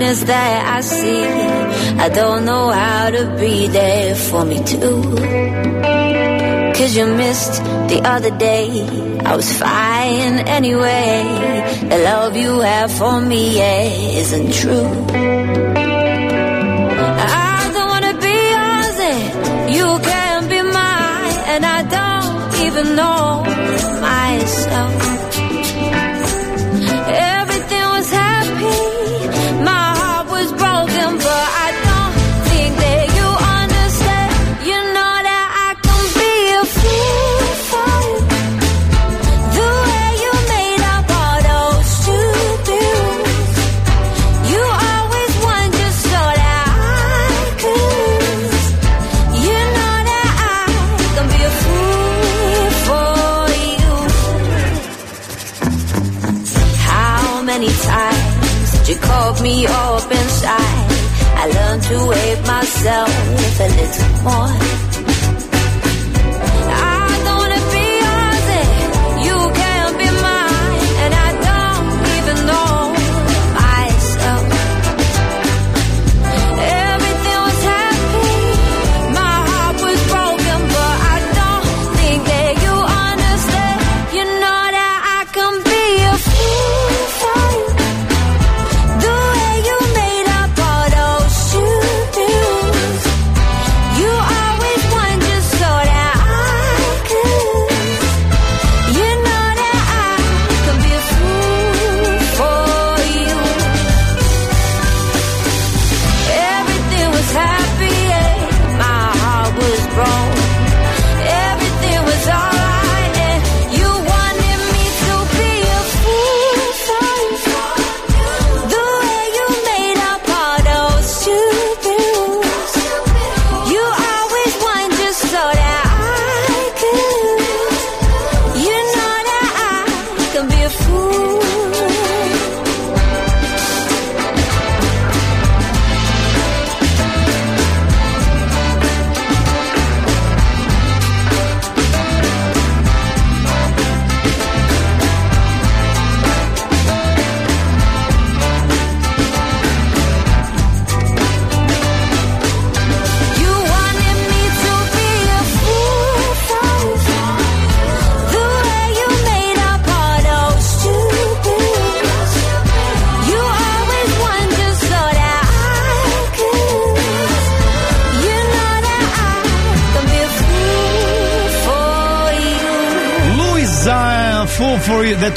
is 0.10 0.26
that 0.26 0.49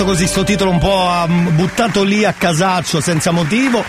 detto 0.03 0.05
così, 0.05 0.27
sto 0.27 0.45
titolo 0.45 0.71
un 0.71 0.79
po' 0.79 1.27
buttato 1.53 2.03
lì 2.03 2.25
a 2.25 2.35
casaccio 2.37 3.01
senza 3.01 3.31
motivo. 3.31 3.85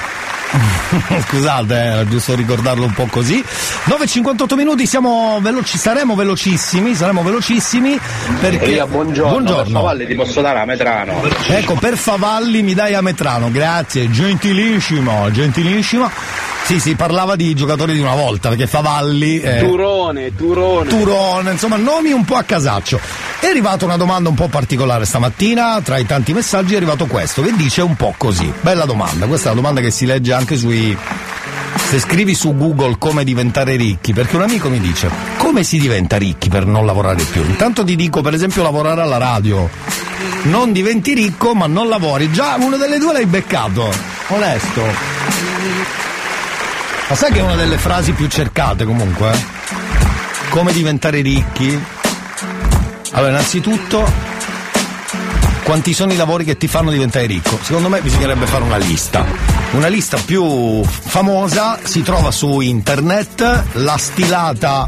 Scusate, 1.28 1.74
eh, 1.74 1.86
era 1.86 2.08
giusto 2.08 2.36
ricordarlo 2.36 2.86
un 2.86 2.94
po' 2.94 3.08
così. 3.08 3.44
9.58 3.86 4.56
minuti, 4.56 4.86
siamo 4.86 5.40
veloci, 5.42 5.78
saremo 5.78 6.16
velocissimi, 6.16 6.94
saremo 6.94 7.24
velocissimi 7.24 8.00
perché. 8.40 8.66
Elia, 8.66 8.86
buongiorno. 8.86 9.32
Buongiorno. 9.32 9.64
Per 9.64 9.72
Favalli 9.72 10.06
ti 10.06 10.16
posso 10.16 10.42
dare 10.42 10.60
a 10.60 10.66
Metrano. 10.66 11.24
Ecco, 11.48 11.74
per 11.76 11.98
Favalli 11.98 12.62
mi 12.62 12.74
dai 12.74 12.94
a 12.94 13.02
Metrano, 13.02 13.50
grazie, 13.52 14.10
gentilissimo, 14.12 15.32
gentilissimo. 15.32 16.12
Sì, 16.66 16.80
si 16.80 16.96
parlava 16.96 17.36
di 17.36 17.54
giocatori 17.56 17.94
di 17.94 18.00
una 18.00 18.16
volta, 18.16 18.50
perché 18.50 18.68
Favalli. 18.68 19.40
eh, 19.42 19.60
Turone, 19.60 20.34
Turone. 20.36 20.88
Turone, 20.88 21.52
insomma, 21.52 21.76
nomi 21.76 22.12
un 22.12 22.24
po' 22.24 22.36
a 22.36 22.44
casaccio. 22.44 23.00
È 23.44 23.48
arrivata 23.48 23.84
una 23.84 23.98
domanda 23.98 24.30
un 24.30 24.36
po' 24.36 24.48
particolare 24.48 25.04
stamattina, 25.04 25.82
tra 25.82 25.98
i 25.98 26.06
tanti 26.06 26.32
messaggi 26.32 26.76
è 26.76 26.78
arrivato 26.78 27.08
questo, 27.08 27.42
che 27.42 27.54
dice 27.58 27.82
un 27.82 27.98
po' 27.98 28.14
così. 28.16 28.50
Bella 28.62 28.86
domanda, 28.86 29.28
questa 29.28 29.50
è 29.50 29.52
una 29.52 29.60
domanda 29.60 29.82
che 29.82 29.92
si 29.92 30.06
legge 30.06 30.32
anche 30.32 30.56
sui. 30.56 30.98
Se 31.90 32.00
scrivi 32.00 32.36
su 32.36 32.56
Google 32.56 32.96
come 32.98 33.26
diventare 33.26 33.76
ricchi, 33.76 34.14
perché 34.14 34.38
un 34.38 34.44
amico 34.44 34.70
mi 34.70 34.80
dice 34.80 35.10
come 35.36 35.64
si 35.64 35.78
diventa 35.78 36.16
ricchi 36.16 36.48
per 36.48 36.66
non 36.66 36.86
lavorare 36.86 37.22
più. 37.24 37.44
Intanto 37.44 37.84
ti 37.84 37.98
dico, 37.98 38.22
per 38.22 38.34
esempio, 38.34 38.64
lavorare 38.64 39.02
alla 39.02 39.18
radio. 39.18 39.70
Non 40.44 40.72
diventi 40.72 41.14
ricco, 41.14 41.54
ma 41.54 41.68
non 41.68 41.90
lavori. 41.90 42.32
Già 42.32 42.56
una 42.58 42.78
delle 42.78 42.98
due 42.98 43.12
l'hai 43.12 43.26
beccato. 43.26 43.94
Onesto. 44.28 44.86
Ma 47.10 47.16
sai 47.16 47.30
che 47.34 47.40
è 47.40 47.44
una 47.44 47.56
delle 47.56 47.78
frasi 47.78 48.14
più 48.14 48.28
cercate 48.28 48.86
comunque? 48.86 49.32
eh? 49.34 49.46
Come 50.48 50.72
diventare 50.72 51.20
ricchi? 51.20 51.78
Allora, 53.14 53.32
innanzitutto, 53.32 54.12
quanti 55.64 55.94
sono 55.94 56.14
i 56.14 56.16
lavori 56.16 56.44
che 56.44 56.58
ti 56.58 56.68
fanno 56.68 56.92
diventare 56.92 57.26
ricco? 57.26 57.60
Secondo 57.62 57.90
me 57.90 58.02
bisognerebbe 58.02 58.46
fare 58.46 58.64
una 58.64 58.78
lista. 58.78 59.26
Una 59.72 59.88
lista 59.88 60.18
più 60.18 60.84
famosa 60.84 61.80
si 61.84 62.02
trova 62.02 62.32
su 62.32 62.60
internet, 62.60 63.64
la 63.74 63.98
stilata 63.98 64.88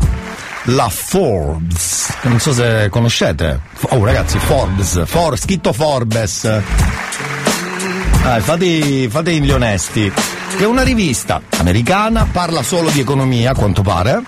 la 0.69 0.89
Forbes. 0.89 2.13
Non 2.23 2.39
so 2.39 2.53
se 2.53 2.87
conoscete. 2.89 3.59
Oh 3.89 4.03
ragazzi, 4.03 4.39
Forbes, 4.39 5.03
For- 5.05 5.37
scritto 5.37 5.73
Forbes. 5.73 6.61
Dai, 8.25 8.41
fate, 8.41 9.07
fate 9.07 9.33
gli 9.33 9.51
onesti. 9.51 10.11
È 10.57 10.63
una 10.63 10.81
rivista 10.81 11.43
americana, 11.59 12.27
parla 12.29 12.63
solo 12.63 12.89
di 12.89 12.99
economia, 12.99 13.51
a 13.51 13.53
quanto 13.53 13.83
pare. 13.83 14.19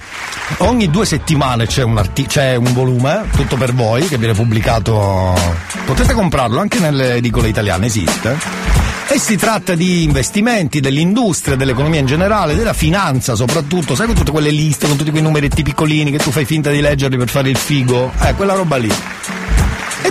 Ogni 0.58 0.92
due 0.92 1.04
settimane 1.04 1.66
c'è 1.66 1.82
un, 1.82 1.98
arti- 1.98 2.28
c'è 2.28 2.56
un 2.56 2.74
volume, 2.74 3.24
tutto 3.36 3.56
per 3.56 3.74
voi, 3.74 4.08
che 4.08 4.20
viene 4.20 4.36
pubblicato. 4.36 5.34
Potete 5.84 6.14
comprarlo 6.14 6.60
anche 6.60 6.78
nelle 6.78 7.16
edicole 7.16 7.48
italiane, 7.48 7.88
esiste. 7.88 8.38
E 9.08 9.18
si 9.18 9.36
tratta 9.36 9.74
di 9.74 10.04
investimenti, 10.04 10.80
dell'industria, 10.80 11.56
dell'economia 11.56 12.00
in 12.00 12.06
generale, 12.06 12.54
della 12.54 12.74
finanza 12.74 13.34
soprattutto. 13.34 13.96
Sai 13.96 14.06
con 14.06 14.14
tutte 14.14 14.32
quelle 14.32 14.52
liste, 14.52 14.86
con 14.86 14.96
tutti 14.96 15.10
quei 15.10 15.24
numeretti 15.24 15.64
piccolini 15.64 16.12
che 16.12 16.20
tu 16.20 16.30
fai 16.30 16.46
finta 16.46 16.70
di 16.70 16.82
leggerli 16.82 17.18
per 17.18 17.30
fare 17.30 17.50
il 17.50 17.58
figo? 17.58 18.12
Eh, 18.22 18.36
quella 18.36 18.54
roba 18.54 18.78
lì 18.78 18.94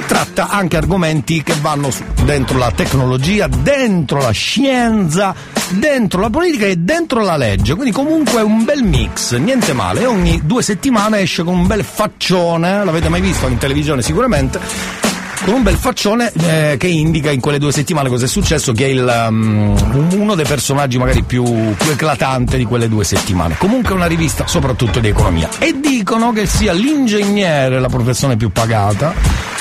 tratta 0.06 0.48
anche 0.48 0.76
argomenti 0.76 1.42
che 1.42 1.54
vanno 1.60 1.90
dentro 2.24 2.58
la 2.58 2.70
tecnologia, 2.70 3.48
dentro 3.48 4.18
la 4.18 4.30
scienza, 4.30 5.34
dentro 5.70 6.20
la 6.20 6.30
politica 6.30 6.66
e 6.66 6.76
dentro 6.76 7.22
la 7.22 7.36
legge. 7.36 7.74
Quindi 7.74 7.92
comunque 7.92 8.40
è 8.40 8.42
un 8.42 8.64
bel 8.64 8.82
mix, 8.82 9.34
niente 9.36 9.72
male. 9.72 10.06
Ogni 10.06 10.40
due 10.44 10.62
settimane 10.62 11.20
esce 11.20 11.42
con 11.42 11.54
un 11.54 11.66
bel 11.66 11.84
faccione, 11.84 12.84
l'avete 12.84 13.08
mai 13.08 13.20
visto 13.20 13.48
in 13.48 13.58
televisione 13.58 14.02
sicuramente, 14.02 15.05
con 15.46 15.54
un 15.54 15.62
bel 15.62 15.76
faccione 15.76 16.32
eh, 16.32 16.76
che 16.76 16.88
indica 16.88 17.30
in 17.30 17.40
quelle 17.40 17.60
due 17.60 17.70
settimane 17.70 18.08
cosa 18.08 18.24
è 18.24 18.28
successo, 18.28 18.72
che 18.72 18.86
è 18.86 18.88
il, 18.88 19.26
um, 19.28 20.10
uno 20.14 20.34
dei 20.34 20.44
personaggi 20.44 20.98
magari 20.98 21.22
più, 21.22 21.44
più 21.44 21.90
eclatante 21.92 22.56
di 22.56 22.64
quelle 22.64 22.88
due 22.88 23.04
settimane. 23.04 23.54
Comunque 23.56 23.90
è 23.90 23.94
una 23.94 24.06
rivista 24.06 24.48
soprattutto 24.48 24.98
di 24.98 25.06
economia. 25.06 25.48
E 25.60 25.78
dicono 25.80 26.32
che 26.32 26.46
sia 26.46 26.72
l'ingegnere 26.72 27.78
la 27.78 27.88
professione 27.88 28.36
più 28.36 28.50
pagata 28.50 29.14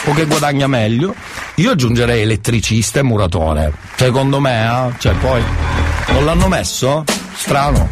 o 0.05 0.13
che 0.13 0.25
guadagna 0.25 0.65
meglio. 0.65 1.13
Io 1.55 1.71
aggiungerei 1.71 2.23
elettricista 2.23 2.99
e 2.99 3.03
muratore. 3.03 3.71
Secondo 3.95 4.39
me, 4.39 4.65
eh? 4.65 4.93
cioè 4.97 5.13
poi 5.13 5.41
non 6.13 6.25
l'hanno 6.25 6.47
messo? 6.47 7.03
Strano. 7.36 7.88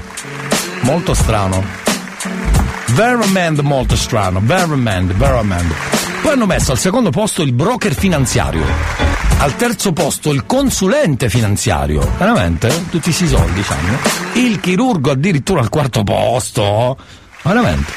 Molto 0.81 1.13
strano. 1.13 1.63
Veramente 2.87 3.61
molto 3.61 3.95
strano, 3.95 4.41
veramente, 4.43 5.13
veramente. 5.13 5.92
Poi 6.23 6.31
hanno 6.31 6.45
messo 6.45 6.71
al 6.71 6.77
secondo 6.77 7.09
posto 7.09 7.41
il 7.41 7.51
broker 7.51 7.93
finanziario, 7.93 8.63
al 9.39 9.57
terzo 9.57 9.91
posto 9.91 10.31
il 10.31 10.45
consulente 10.45 11.27
finanziario, 11.27 11.99
veramente? 12.17 12.69
Tutti 12.89 13.01
questi 13.01 13.27
soldi 13.27 13.61
hanno. 13.67 13.97
Il 14.35 14.61
chirurgo 14.61 15.11
addirittura 15.11 15.59
al 15.59 15.67
quarto 15.67 16.03
posto, 16.03 16.97
veramente. 17.41 17.91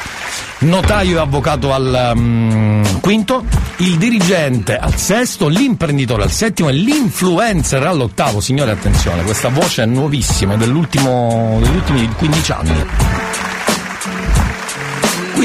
Notaio 0.58 1.18
e 1.18 1.20
avvocato 1.20 1.72
al 1.72 2.14
um, 2.16 3.00
quinto, 3.00 3.44
il 3.76 3.96
dirigente 3.96 4.76
al 4.76 4.96
sesto, 4.96 5.46
l'imprenditore 5.46 6.24
al 6.24 6.32
settimo 6.32 6.68
e 6.68 6.72
l'influencer 6.72 7.80
all'ottavo. 7.86 8.40
Signore, 8.40 8.72
attenzione, 8.72 9.22
questa 9.22 9.50
voce 9.50 9.84
è 9.84 9.86
nuovissima, 9.86 10.56
dell'ultimo, 10.56 11.58
degli 11.62 11.76
ultimi 11.76 12.08
15 12.08 12.52
anni. 12.52 12.86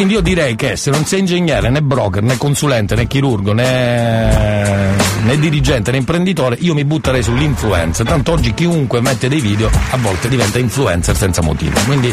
Quindi 0.02 0.18
io 0.18 0.26
direi 0.26 0.56
che 0.56 0.78
se 0.78 0.90
non 0.90 1.06
sei 1.06 1.20
ingegnere, 1.20 1.70
né 1.70 1.80
broker, 1.80 2.24
né 2.24 2.36
consulente, 2.36 2.96
né 2.96 3.06
chirurgo, 3.06 3.54
né, 3.54 4.96
né 5.22 5.38
dirigente, 5.38 5.92
né 5.92 5.98
imprenditore, 5.98 6.58
io 6.62 6.74
mi 6.74 6.84
butterei 6.84 7.22
sull'influencer. 7.22 8.08
Tanto 8.08 8.32
oggi 8.32 8.52
chiunque 8.56 9.00
mette 9.00 9.30
dei 9.30 9.40
video 9.40 9.70
a 9.92 9.98
volte 9.98 10.28
diventa 10.28 10.58
influencer 10.58 11.16
senza 11.16 11.44
motivo. 11.44 11.80
Quindi 11.86 12.12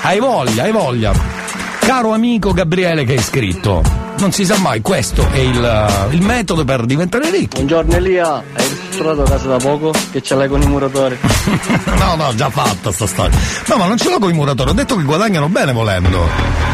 hai 0.00 0.18
voglia, 0.18 0.62
hai 0.62 0.72
voglia. 0.72 1.12
Caro 1.80 2.14
amico 2.14 2.54
Gabriele 2.54 3.04
che 3.04 3.12
hai 3.12 3.22
scritto, 3.22 3.82
non 4.18 4.32
si 4.32 4.44
sa 4.44 4.58
mai, 4.58 4.80
questo 4.80 5.26
è 5.30 5.38
il, 5.38 6.08
il 6.10 6.22
metodo 6.22 6.64
per 6.64 6.84
diventare 6.86 7.30
ricchi. 7.30 7.56
Buongiorno 7.56 7.94
Elia, 7.94 8.34
hai 8.34 8.68
ristrutturato 8.68 9.22
casa 9.22 9.48
da 9.48 9.56
poco? 9.56 9.92
Che 10.10 10.22
ce 10.22 10.34
l'hai 10.34 10.48
con 10.48 10.62
i 10.62 10.66
muratori? 10.66 11.18
no, 11.98 12.14
no, 12.16 12.34
già 12.34 12.50
fatta 12.50 12.92
sta 12.92 13.06
storia. 13.06 13.38
No, 13.66 13.76
ma 13.76 13.86
non 13.86 13.96
ce 13.96 14.08
l'ho 14.08 14.18
con 14.18 14.30
i 14.30 14.34
muratori, 14.34 14.70
ho 14.70 14.74
detto 14.74 14.96
che 14.96 15.02
guadagnano 15.02 15.48
bene 15.48 15.72
volendo. 15.72 16.26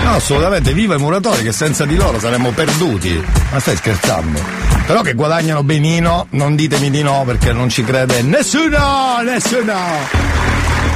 No, 0.05 0.11
assolutamente, 0.11 0.72
viva 0.72 0.95
i 0.95 0.99
muratori, 0.99 1.43
che 1.43 1.53
senza 1.53 1.84
di 1.84 1.97
loro 1.97 2.18
saremmo 2.18 2.51
perduti. 2.51 3.22
Ma 3.51 3.59
stai 3.59 3.76
scherzando? 3.76 4.40
Però 4.86 5.01
che 5.03 5.14
guadagnano 5.14 5.62
benino, 5.62 6.26
non 6.30 6.57
ditemi 6.57 6.90
di 6.90 7.03
no 7.03 7.22
perché 7.24 7.53
non 7.53 7.68
ci 7.68 7.84
crede 7.84 8.22
nessuno, 8.22 9.20
nessuno. 9.22 9.74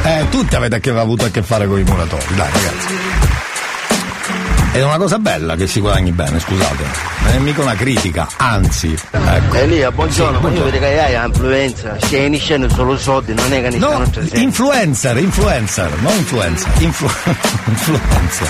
Eh, 0.03 0.27
tutti 0.31 0.55
avete 0.55 0.91
avuto 0.91 1.25
a 1.25 1.29
che 1.29 1.43
fare 1.43 1.67
con 1.67 1.79
i 1.79 1.85
muratori, 1.85 2.25
dai 2.35 2.51
ragazzi. 2.53 3.36
È 4.77 4.83
una 4.83 4.99
cosa 4.99 5.19
bella 5.19 5.57
che 5.57 5.67
si 5.67 5.81
guadagni 5.81 6.13
bene, 6.13 6.39
scusate. 6.39 6.85
Non 7.23 7.33
è 7.33 7.39
mica 7.39 7.63
una 7.63 7.75
critica, 7.75 8.29
anzi. 8.37 8.95
Ecco. 9.11 9.55
Elia, 9.57 9.91
buongiorno, 9.91 10.37
Sì, 10.37 10.43
ma 10.43 10.49
io 10.51 10.55
buongiorno. 10.61 10.71
vedo 10.71 10.79
che 10.79 11.01
hai 11.17 11.27
influenza, 11.27 11.97
stai 11.99 12.27
in 12.27 12.39
scena 12.39 12.69
solo 12.69 12.99
soldi, 12.99 13.33
non 13.33 13.51
è 13.55 13.63
che 13.63 13.71
ne 13.71 13.79
No, 13.79 13.87
stanno 13.89 14.11
300. 14.11 14.39
influencer, 14.39 15.17
influencer, 15.17 15.91
non 16.03 16.15
influencer, 16.15 16.71
influ- 16.83 17.11
influencer. 17.65 18.49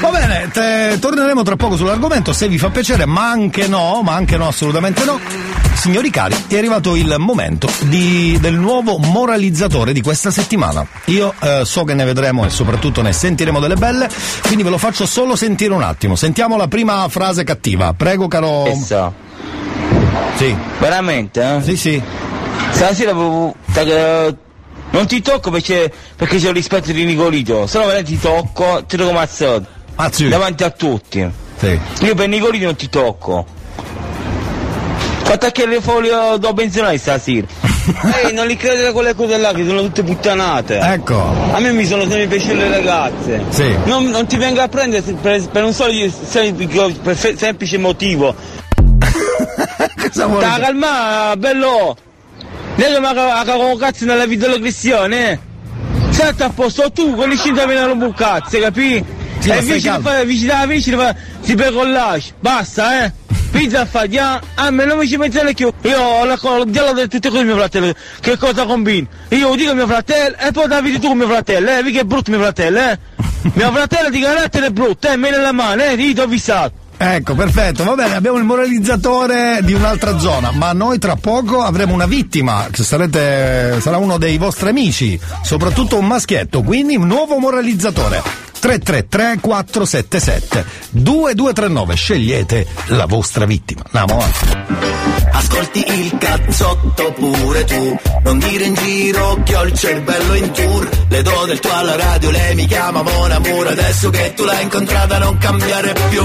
Va 0.00 0.08
bene, 0.08 0.48
te- 0.50 0.98
torneremo 0.98 1.42
tra 1.42 1.56
poco 1.56 1.76
sull'argomento, 1.76 2.32
se 2.32 2.48
vi 2.48 2.56
fa 2.56 2.70
piacere, 2.70 3.04
ma 3.04 3.28
anche 3.30 3.68
no, 3.68 4.00
ma 4.02 4.14
anche 4.14 4.38
no, 4.38 4.48
assolutamente 4.48 5.04
no. 5.04 5.20
Signori 5.74 6.10
cari, 6.10 6.36
è 6.46 6.56
arrivato 6.58 6.94
il 6.94 7.16
momento 7.18 7.68
di- 7.80 8.38
del 8.40 8.54
nuovo 8.54 8.98
moralizzatore 8.98 9.92
di 9.92 10.00
questa 10.00 10.30
settimana. 10.30 10.86
Io 11.06 11.34
eh, 11.40 11.62
so 11.64 11.82
che 11.82 11.92
ne 11.94 12.04
vedremo 12.04 12.44
e 12.44 12.50
soprattutto 12.50 13.02
ne 13.02 13.12
sentiremo 13.12 13.58
delle 13.58 13.74
belle, 13.74 14.08
quindi 14.42 14.62
ve 14.62 14.70
lo 14.70 14.78
faccio 14.78 15.06
solo 15.06 15.34
sentire 15.34 15.74
un 15.74 15.82
attimo. 15.82 16.14
Sentiamo 16.14 16.56
la 16.56 16.68
prima 16.68 17.08
frase 17.08 17.42
cattiva. 17.42 17.94
Prego, 17.94 18.28
caro. 18.28 18.64
Sì. 20.36 20.54
Veramente, 20.78 21.42
eh? 21.56 21.62
Sì, 21.62 21.76
sì. 21.76 22.02
Stasera 22.70 23.12
ta- 23.72 24.34
non 24.90 25.06
ti 25.06 25.20
tocco 25.20 25.50
perché, 25.50 25.92
perché 26.14 26.38
c'è 26.38 26.48
il 26.48 26.54
rispetto 26.54 26.92
di 26.92 27.04
Nicolito, 27.04 27.66
se 27.66 27.78
no 27.78 27.86
veramente 27.86 28.12
ti 28.12 28.20
tocco, 28.20 28.84
ti 28.86 28.96
tocco 28.96 29.12
mazzato. 29.12 29.66
Davanti 30.28 30.62
a 30.62 30.70
tutti. 30.70 31.28
Sì. 31.58 31.78
Io 32.02 32.14
per 32.14 32.28
Nicolito 32.28 32.66
non 32.66 32.76
ti 32.76 32.88
tocco. 32.88 33.46
Che 35.38 35.66
le 35.66 35.80
foglie 35.80 36.38
do 36.38 36.52
pensionare 36.52 36.98
stasera. 36.98 37.46
Ehi, 38.24 38.32
non 38.32 38.46
li 38.46 38.56
credere 38.56 38.88
a 38.88 38.92
quelle 38.92 39.14
cose 39.14 39.36
là 39.38 39.52
che 39.52 39.64
sono 39.66 39.80
tutte 39.82 40.02
puttanate. 40.02 40.78
Ecco. 40.78 41.20
A 41.52 41.58
me 41.58 41.72
mi 41.72 41.84
sono 41.84 42.02
sempre 42.02 42.26
piaciute 42.26 42.54
le 42.54 42.68
ragazze. 42.68 43.44
Sì. 43.48 43.76
Non, 43.84 44.04
non 44.06 44.26
ti 44.26 44.36
venga 44.36 44.64
a 44.64 44.68
prendere 44.68 45.02
per, 45.14 45.48
per 45.48 45.64
un 45.64 45.72
solo 45.72 45.92
semplice, 46.10 46.94
per 47.02 47.16
semplice 47.16 47.78
motivo. 47.78 48.34
vuole 50.26 50.46
Sta 50.46 50.58
calma, 50.58 51.34
bello! 51.36 51.96
Lei 52.76 53.00
mi 53.00 53.06
ha 53.06 53.12
cagato 53.12 53.76
cazzo 53.76 54.04
nella 54.04 54.26
vita 54.26 54.50
cristiane, 54.52 55.30
eh? 55.30 55.38
Stai 56.10 56.34
a 56.38 56.50
posto 56.50 56.90
tu, 56.92 57.14
con 57.14 57.30
i 57.30 57.36
cinta 57.36 57.66
vengono 57.66 58.04
un 58.04 58.14
cazzo, 58.14 58.58
capì? 58.58 59.04
Sì, 59.38 59.50
e 59.50 59.60
di 59.60 59.80
calmo. 59.80 60.08
fare 60.08 60.24
vicino 60.24 60.52
alla 60.52 60.66
vicina 60.66 60.96
fa- 60.98 61.16
si 61.40 61.54
pecollage, 61.54 62.34
basta, 62.38 63.04
eh? 63.04 63.12
Pizza 63.52 63.82
a 63.82 63.84
fare, 63.84 64.18
ah, 64.18 64.40
a 64.54 64.70
me 64.70 64.86
non 64.86 64.96
mi 64.96 65.06
ci 65.06 65.18
mettete 65.18 65.52
più. 65.52 65.70
Io 65.82 66.00
ho 66.00 66.24
la 66.24 66.38
dialogo 66.66 67.02
di 67.02 67.08
tutte 67.08 67.28
cose 67.28 67.44
mio 67.44 67.54
fratello, 67.54 67.92
che 68.20 68.38
cosa 68.38 68.64
combini? 68.64 69.06
Io 69.28 69.54
dico 69.54 69.72
a 69.72 69.74
mio 69.74 69.86
fratello 69.86 70.36
e 70.38 70.50
poi 70.52 70.68
la 70.68 70.80
vedi 70.80 70.98
tu 70.98 71.08
con 71.08 71.18
mio 71.18 71.28
fratello, 71.28 71.70
eh? 71.70 71.82
Che 71.82 72.00
è 72.00 72.04
brutto 72.04 72.30
mio 72.30 72.40
fratello, 72.40 72.78
eh? 72.78 72.98
mio 73.52 73.72
fratello 73.72 74.08
di 74.08 74.20
carattere 74.20 74.66
è 74.66 74.70
brutto, 74.70 75.06
eh? 75.06 75.16
Me 75.16 75.30
nella 75.30 75.52
mano, 75.52 75.82
eh? 75.82 75.96
Ti 75.96 76.18
ho 76.18 76.22
avvisato. 76.22 76.80
Ecco, 76.96 77.34
perfetto, 77.34 77.82
va 77.82 77.94
bene, 77.94 78.14
abbiamo 78.14 78.38
il 78.38 78.44
moralizzatore 78.44 79.58
di 79.62 79.72
un'altra 79.72 80.18
zona, 80.18 80.52
ma 80.52 80.72
noi 80.72 80.98
tra 80.98 81.16
poco 81.16 81.60
avremo 81.60 81.94
una 81.94 82.06
vittima, 82.06 82.68
che 82.70 82.84
sarete, 82.84 83.80
sarà 83.80 83.96
uno 83.96 84.18
dei 84.18 84.38
vostri 84.38 84.68
amici, 84.68 85.18
soprattutto 85.42 85.98
un 85.98 86.06
maschietto, 86.06 86.62
quindi 86.62 86.94
un 86.94 87.08
nuovo 87.08 87.38
moralizzatore. 87.38 88.22
333 88.62 89.40
477 89.40 90.64
2239, 90.90 91.94
scegliete 91.96 92.64
la 92.90 93.06
vostra 93.06 93.44
vittima. 93.44 93.82
Andiamo 93.90 94.22
avanti. 94.22 95.10
Ascolti 95.32 95.84
il 95.84 96.16
cazzotto 96.16 97.12
pure 97.12 97.64
tu, 97.64 97.98
non 98.22 98.38
dire 98.38 98.64
in 98.64 98.74
giro 98.74 99.42
che 99.42 99.56
ho 99.56 99.64
il 99.64 99.76
cervello 99.76 100.34
in 100.34 100.52
tour. 100.52 100.88
Le 101.08 101.22
do 101.22 101.44
del 101.46 101.58
tuo 101.58 101.72
alla 101.72 101.96
radio, 101.96 102.30
lei 102.30 102.54
mi 102.54 102.66
chiama 102.66 103.02
Mon 103.02 103.32
Amour, 103.32 103.66
adesso 103.66 104.10
che 104.10 104.32
tu 104.34 104.44
l'hai 104.44 104.62
incontrata 104.62 105.18
non 105.18 105.36
cambiare 105.38 105.92
più. 106.08 106.22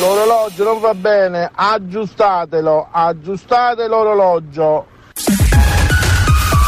L'orologio 0.00 0.64
non 0.64 0.80
va 0.80 0.94
bene, 0.94 1.48
aggiustatelo, 1.54 2.88
aggiustate 2.90 3.86
l'orologio. 3.86 4.91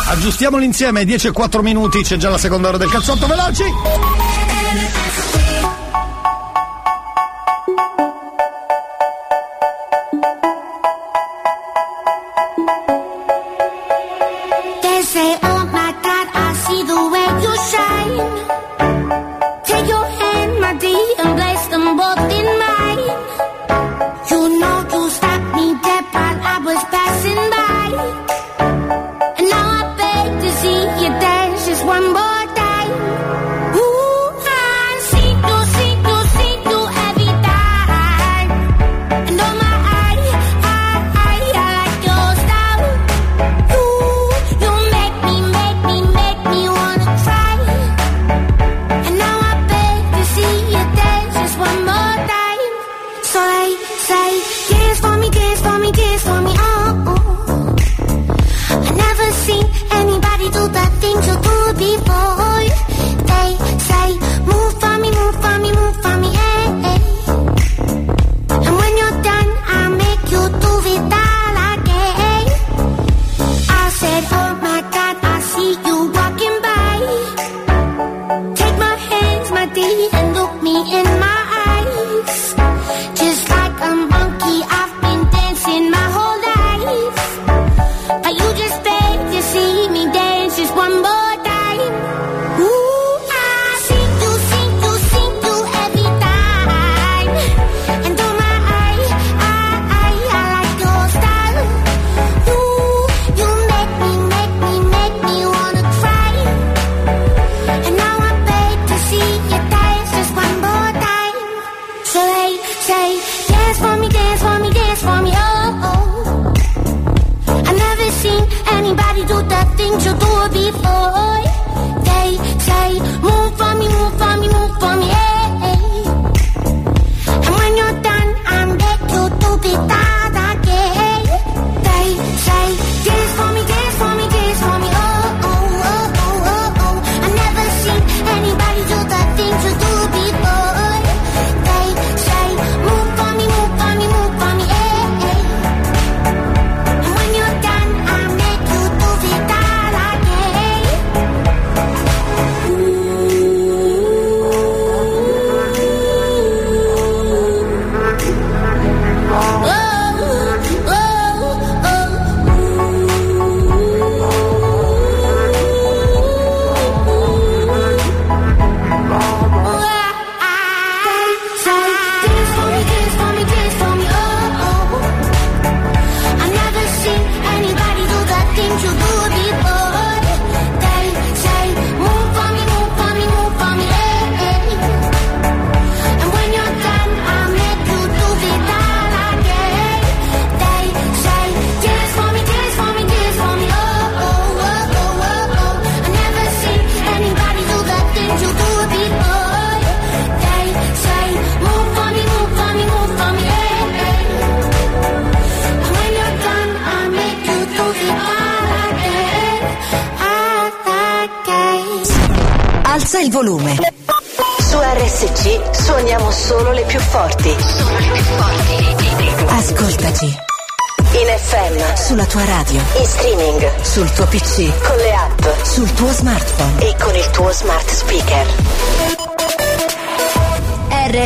Aggiustiamolo 0.07 0.63
insieme, 0.63 1.05
10 1.05 1.29
e 1.29 1.33
4 1.33 1.63
minuti, 1.63 2.03
c'è 2.03 2.17
già 2.17 2.29
la 2.29 2.39
seconda 2.39 2.69
ora 2.69 2.77
del 2.77 2.91
cazzotto, 2.91 3.27
veloci! 3.27 3.65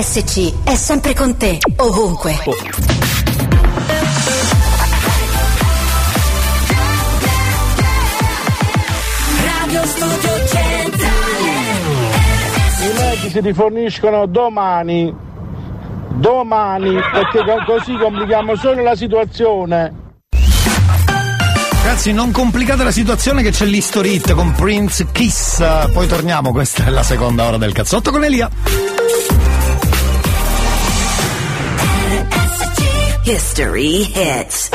RSC 0.09 0.65
è 0.65 0.75
sempre 0.75 1.13
con 1.13 1.37
te, 1.37 1.59
ovunque. 1.77 2.33
Radio 9.45 9.85
Studio 9.85 10.47
Centrale 10.47 11.51
I 12.81 12.93
mezzi 12.99 13.29
si 13.29 13.41
riforniscono 13.41 14.25
domani. 14.25 15.15
Domani, 16.15 16.95
perché 17.13 17.45
co- 17.45 17.65
così 17.67 17.95
complichiamo 17.99 18.57
solo 18.57 18.83
la 18.83 18.97
situazione. 18.97 19.93
Ragazzi, 21.83 22.13
non 22.13 22.31
complicate 22.31 22.83
la 22.83 22.91
situazione 22.91 23.43
che 23.43 23.51
c'è 23.51 23.67
l'History 23.67 24.15
Hit 24.15 24.33
con 24.33 24.53
Prince 24.53 25.09
Kiss. 25.13 25.63
Poi 25.93 26.07
torniamo, 26.07 26.51
questa 26.53 26.87
è 26.87 26.91
la 26.91 27.03
seconda 27.03 27.45
ora 27.45 27.59
del 27.59 27.73
cazzotto 27.73 28.11
con 28.11 28.25
Elia. 28.25 28.88
History 33.29 34.05
hits. 34.05 34.68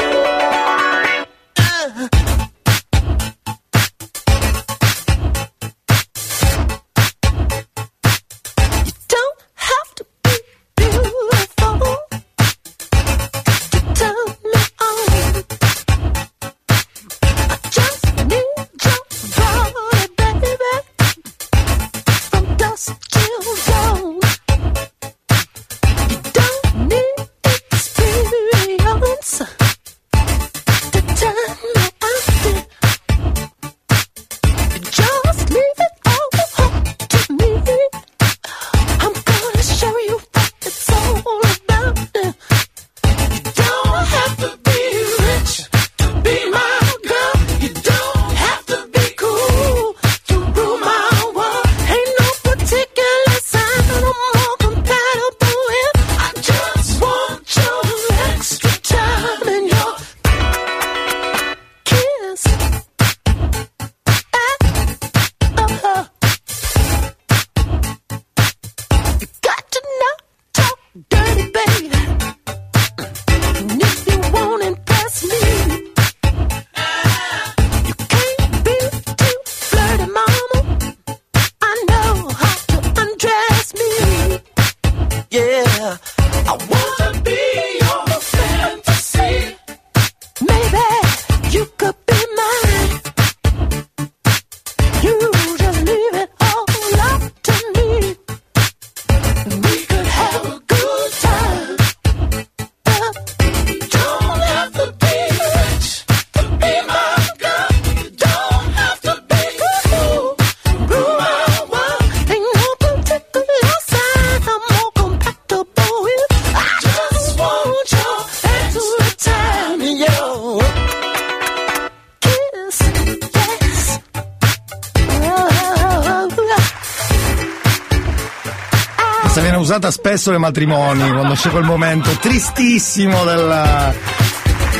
Spesso 130.24 130.32
nei 130.32 130.40
matrimoni, 130.40 131.12
quando 131.12 131.34
c'è 131.34 131.50
quel 131.50 131.66
momento 131.66 132.10
tristissimo 132.12 133.26
della, 133.26 133.94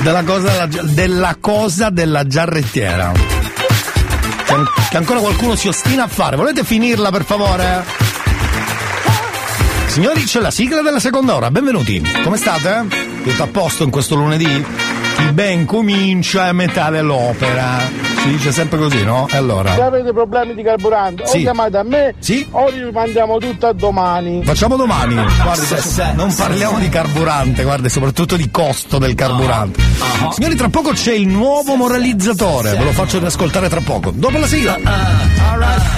della, 0.02 0.24
cosa, 0.24 0.66
della, 0.66 0.84
della 0.84 1.38
cosa 1.38 1.90
della 1.90 2.26
giarrettiera. 2.26 3.12
Che, 3.12 4.56
che 4.90 4.98
ancora 4.98 5.20
qualcuno 5.20 5.56
si 5.56 5.68
ostina 5.68 6.04
a 6.04 6.08
fare. 6.08 6.38
Volete 6.38 6.64
finirla 6.64 7.12
per 7.12 7.26
favore? 7.26 7.84
Signori, 9.88 10.24
c'è 10.24 10.40
la 10.40 10.52
sigla 10.52 10.82
della 10.82 11.02
seconda 11.02 11.36
ora, 11.36 11.52
benvenuti. 11.52 12.02
Come 12.24 12.38
state? 12.38 12.86
Tutto 13.24 13.44
a 13.44 13.48
posto 13.48 13.84
in 13.84 13.90
questo 13.90 14.16
lunedì? 14.16 14.66
Chi 15.18 15.32
ben 15.34 15.66
comincia 15.66 16.46
a 16.46 16.54
metà 16.54 16.90
dell'opera. 16.90 18.03
Si 18.24 18.30
dice 18.30 18.54
sempre 18.54 18.78
così, 18.78 19.04
no? 19.04 19.28
E 19.30 19.36
allora? 19.36 19.74
Se 19.74 19.82
avete 19.82 20.14
problemi 20.14 20.54
di 20.56 20.64
carburante, 20.64 21.26
Sì. 21.26 21.38
o 21.38 21.40
chiamate 21.42 21.78
a 21.78 21.84
me 21.84 22.16
Sì. 22.20 22.48
o 22.52 22.70
rimandiamo 22.70 23.38
tutto 23.38 23.68
a 23.68 23.74
domani. 23.74 24.42
Facciamo 24.46 24.78
domani, 24.78 25.14
guardi, 25.16 25.66
non 26.16 26.34
parliamo 26.34 26.80
di 26.80 26.88
carburante, 26.88 27.64
guardi, 27.64 27.90
soprattutto 27.90 28.38
di 28.38 28.50
costo 28.50 28.98
del 28.98 29.14
carburante. 29.14 29.82
Signori, 30.34 30.56
tra 30.56 30.70
poco 30.70 30.92
c'è 30.92 31.14
il 31.14 31.28
nuovo 31.28 31.76
moralizzatore, 31.76 32.72
ve 32.72 32.84
lo 32.84 32.92
faccio 32.92 33.24
ascoltare 33.24 33.70
tra 33.70 33.82
poco. 33.82 34.12
Dopo 34.12 34.38
la 34.38 34.48
sigla. 34.48 34.80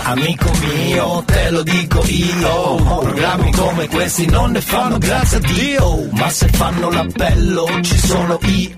Amico 0.03 0.51
mio, 0.59 1.23
te 1.25 1.49
lo 1.49 1.63
dico 1.63 2.03
io, 2.05 2.75
programmi 2.75 3.51
come 3.53 3.87
questi 3.87 4.27
non 4.27 4.51
ne 4.51 4.61
fanno 4.61 4.97
grazie 4.99 5.37
a 5.37 5.39
Dio, 5.39 6.07
ma 6.11 6.29
se 6.29 6.47
fanno 6.49 6.91
l'appello 6.91 7.67
ci 7.81 7.97
sono 7.97 8.39
io, 8.43 8.75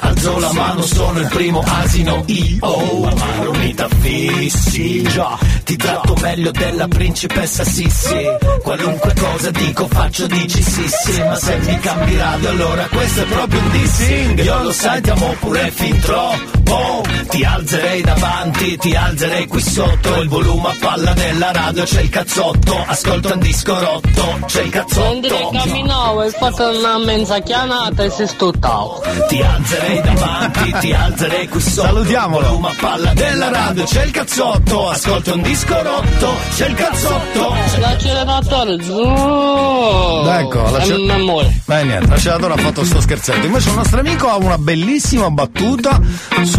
alzo 0.00 0.38
la 0.38 0.52
mano 0.52 0.82
sono 0.82 1.20
il 1.20 1.28
primo 1.28 1.62
asino 1.64 2.22
io, 2.26 3.00
ma 3.16 3.42
non 3.42 3.56
mi 3.56 3.72
t'affissi, 3.72 5.02
già, 5.04 5.38
ti 5.68 5.76
tratto 5.76 6.16
meglio 6.22 6.50
della 6.50 6.88
principessa 6.88 7.62
Sissi, 7.62 8.26
qualunque 8.62 9.12
cosa 9.12 9.50
dico 9.50 9.86
faccio 9.86 10.26
dici 10.26 10.62
sì 10.62 10.88
sì, 10.88 11.22
ma 11.22 11.34
se 11.34 11.58
mi 11.58 11.78
cambi 11.80 12.16
radio 12.16 12.48
allora 12.48 12.86
questo 12.86 13.20
è 13.20 13.24
proprio 13.26 13.60
un 13.60 13.70
dissing, 13.72 14.42
io 14.44 14.62
lo 14.62 14.72
sai 14.72 15.02
ti 15.02 15.10
amo 15.10 15.34
pure 15.38 15.70
fin 15.70 15.98
troppo, 15.98 16.57
ti 17.28 17.44
alzerei 17.44 18.00
davanti, 18.02 18.76
ti 18.78 18.94
alzerei 18.94 19.46
qui 19.46 19.60
sotto, 19.62 20.20
il 20.20 20.28
volume 20.28 20.68
a 20.68 20.74
palla 20.78 21.12
della 21.12 21.52
radio 21.52 21.84
c'è 21.84 22.00
il 22.00 22.08
cazzotto, 22.08 22.84
ascolta 22.86 23.34
un 23.34 23.40
disco 23.40 23.78
rotto, 23.78 24.38
c'è 24.46 24.62
il 24.62 24.70
cazzotto. 24.70 25.50
camminavo 25.52 26.20
hai 26.20 26.30
fatto 26.30 26.78
una 26.78 26.98
mezza 26.98 27.38
chianata 27.40 28.04
e 28.04 28.10
sei 28.10 28.26
stuttato. 28.26 29.02
Ti 29.28 29.40
alzerei 29.42 30.00
davanti, 30.02 30.74
ti 30.80 30.92
alzerei 30.92 31.48
qui 31.48 31.60
sotto. 31.60 31.86
Salutiamolo. 31.86 32.46
Volume 32.48 32.68
a 32.68 32.74
palla 32.78 33.12
della 33.14 33.50
radio, 33.50 33.84
c'è 33.84 34.04
il 34.04 34.10
cazzotto. 34.10 34.88
Ascolta 34.88 35.34
un 35.34 35.42
disco 35.42 35.82
rotto, 35.82 36.32
c'è 36.54 36.68
il 36.68 36.74
cazzotto. 36.74 37.54
L'acceleratore. 37.78 38.76
Ecco, 40.40 40.66
E 40.66 40.70
l'acce- 40.70 40.96
mi 40.96 41.22
muore. 41.24 41.60
Beh 41.64 41.84
niente, 41.84 42.08
l'acceleratore 42.08 42.54
ha 42.54 42.56
fatto 42.56 42.84
sto 42.84 43.00
scherzetto. 43.00 43.46
Invece 43.46 43.68
il 43.70 43.74
nostro 43.76 44.00
amico 44.00 44.28
ha 44.28 44.36
una 44.36 44.58
bellissima 44.58 45.30
battuta 45.30 46.00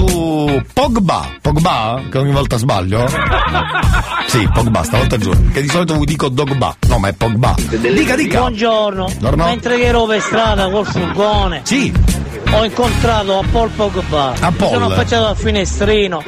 su 0.07 0.61
Pogba. 0.73 1.27
Pogba? 1.41 2.01
Che 2.09 2.17
ogni 2.17 2.31
volta 2.31 2.57
sbaglio? 2.57 3.05
Sì, 4.29 4.47
Pogba, 4.53 4.83
stavolta 4.83 5.17
giuro. 5.17 5.39
Che 5.51 5.59
di 5.59 5.67
solito 5.67 5.97
vi 5.97 6.05
dico 6.05 6.29
Dogba. 6.29 6.75
No, 6.87 6.99
ma 6.99 7.07
è 7.07 7.13
Pogba. 7.13 7.55
Dica, 7.67 8.15
dica. 8.15 8.37
Buongiorno. 8.41 9.05
Buongiorno. 9.05 9.43
Mentre 9.45 9.75
che 9.77 9.85
ero 9.85 10.05
per 10.05 10.21
strada 10.21 10.69
col 10.69 10.85
furgone. 10.85 11.61
Sì. 11.63 11.91
ho 12.51 12.63
incontrato 12.63 13.39
a 13.39 13.43
Paul 13.51 13.69
poco 13.69 14.01
fa. 14.03 14.33
A 14.39 14.51
Mi 14.51 14.55
Paul? 14.55 14.71
sono 14.73 14.85
affacciato 14.85 15.25
al 15.29 15.35
finestrino 15.35 16.23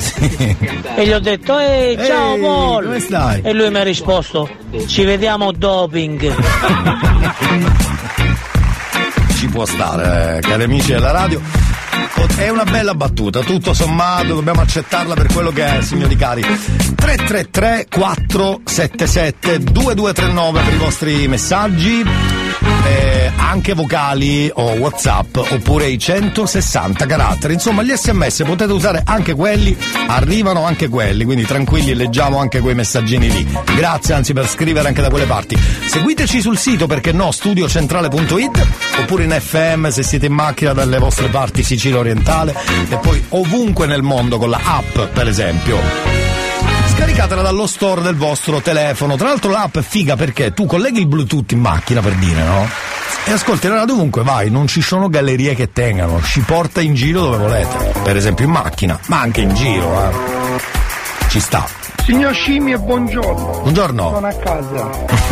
e 0.96 1.06
gli 1.06 1.12
ho 1.12 1.20
detto 1.20 1.60
ehi 1.60 1.96
ciao 2.04 2.34
Ehi, 2.34 2.42
Paul 2.42 2.84
come 2.86 3.00
stai? 3.00 3.42
e 3.44 3.54
lui 3.54 3.70
mi 3.70 3.78
ha 3.78 3.84
risposto 3.84 4.50
ci 4.88 5.04
vediamo 5.04 5.52
doping 5.52 6.34
Ci 9.36 9.48
può 9.48 9.66
stare, 9.66 10.38
eh, 10.38 10.42
cari 10.42 10.64
amici 10.64 10.92
della 10.92 11.12
radio. 11.12 11.40
È 12.36 12.50
una 12.50 12.64
bella 12.64 12.94
battuta, 12.96 13.42
tutto 13.42 13.74
sommato, 13.74 14.34
dobbiamo 14.34 14.62
accettarla 14.62 15.14
per 15.14 15.28
quello 15.32 15.52
che 15.52 15.78
è, 15.78 15.82
signori 15.82 16.16
cari. 16.16 16.42
333 16.42 17.88
477 17.90 19.60
2239 19.60 20.62
per 20.62 20.74
i 20.74 20.78
vostri 20.78 21.28
messaggi, 21.28 22.04
eh, 22.86 23.32
anche 23.36 23.74
vocali 23.74 24.50
o 24.54 24.72
WhatsApp, 24.74 25.38
oppure 25.38 25.88
i 25.88 25.98
160 25.98 27.06
caratteri. 27.06 27.54
Insomma, 27.54 27.84
gli 27.84 27.94
sms 27.94 28.44
potete 28.46 28.72
usare 28.72 29.02
anche 29.06 29.34
quelli, 29.34 29.76
arrivano 30.08 30.66
anche 30.66 30.88
quelli, 30.88 31.26
quindi 31.26 31.46
tranquilli, 31.46 31.94
leggiamo 31.94 32.38
anche 32.38 32.60
quei 32.60 32.76
messaggini 32.76 33.30
lì. 33.30 33.48
Grazie 33.76 34.14
anzi 34.14 34.34
per 34.34 34.48
scrivere 34.48 34.88
anche 34.88 35.02
da 35.02 35.10
quelle 35.10 35.26
parti. 35.26 35.58
Seguiteci 35.58 36.42
sul 36.42 36.58
sito 36.58 36.88
perché 36.88 37.12
no, 37.12 37.32
studiocentrale.it 37.32 38.68
oppure 39.00 39.24
in 39.24 39.38
FM 39.40 39.90
se 39.90 40.04
siete 40.04 40.28
in 40.28 40.34
macchina 40.34 40.74
dalle 40.74 40.98
vostre 41.00 41.28
parti 41.28 41.64
Sicilia 41.64 42.00
orientale 42.00 42.56
e 42.90 42.96
poi 42.98 43.24
ovunque 43.30 43.88
nel 43.88 44.02
mondo 44.02 44.38
con 44.38 44.50
la 44.50 44.62
app 44.64 45.00
per 45.14 45.28
esempio. 45.28 46.31
Scaricatela 47.02 47.42
dallo 47.42 47.66
store 47.66 48.02
del 48.04 48.16
vostro 48.16 48.62
telefono. 48.62 49.16
Tra 49.16 49.30
l'altro 49.30 49.50
l'app 49.50 49.76
è 49.76 49.82
figa 49.82 50.16
perché 50.16 50.54
tu 50.54 50.68
colleghi 50.68 51.00
il 51.00 51.08
Bluetooth 51.08 51.52
in 51.52 51.60
macchina 51.60 52.00
per 52.00 52.14
dire, 52.14 52.44
no? 52.44 52.70
E 53.26 53.32
ascolti 53.32 53.68
la 53.68 53.74
radio 53.74 53.96
ovunque 53.96 54.22
vai, 54.22 54.52
non 54.52 54.68
ci 54.68 54.84
sono 54.84 55.10
gallerie 55.10 55.56
che 55.56 55.72
tengano, 55.72 56.22
ci 56.22 56.42
porta 56.42 56.80
in 56.80 56.94
giro 56.94 57.22
dove 57.22 57.38
volete. 57.38 57.92
Per 58.04 58.16
esempio 58.16 58.46
in 58.46 58.52
macchina, 58.52 59.00
ma 59.08 59.20
anche 59.20 59.42
in 59.42 59.52
giro, 59.56 60.10
eh. 60.10 60.60
Ci 61.28 61.40
sta. 61.40 61.68
Signor 62.06 62.36
Scimmia, 62.36 62.78
buongiorno. 62.78 63.62
Buongiorno. 63.62 64.12
Sono 64.14 64.28
a 64.28 64.34
casa. 64.34 64.90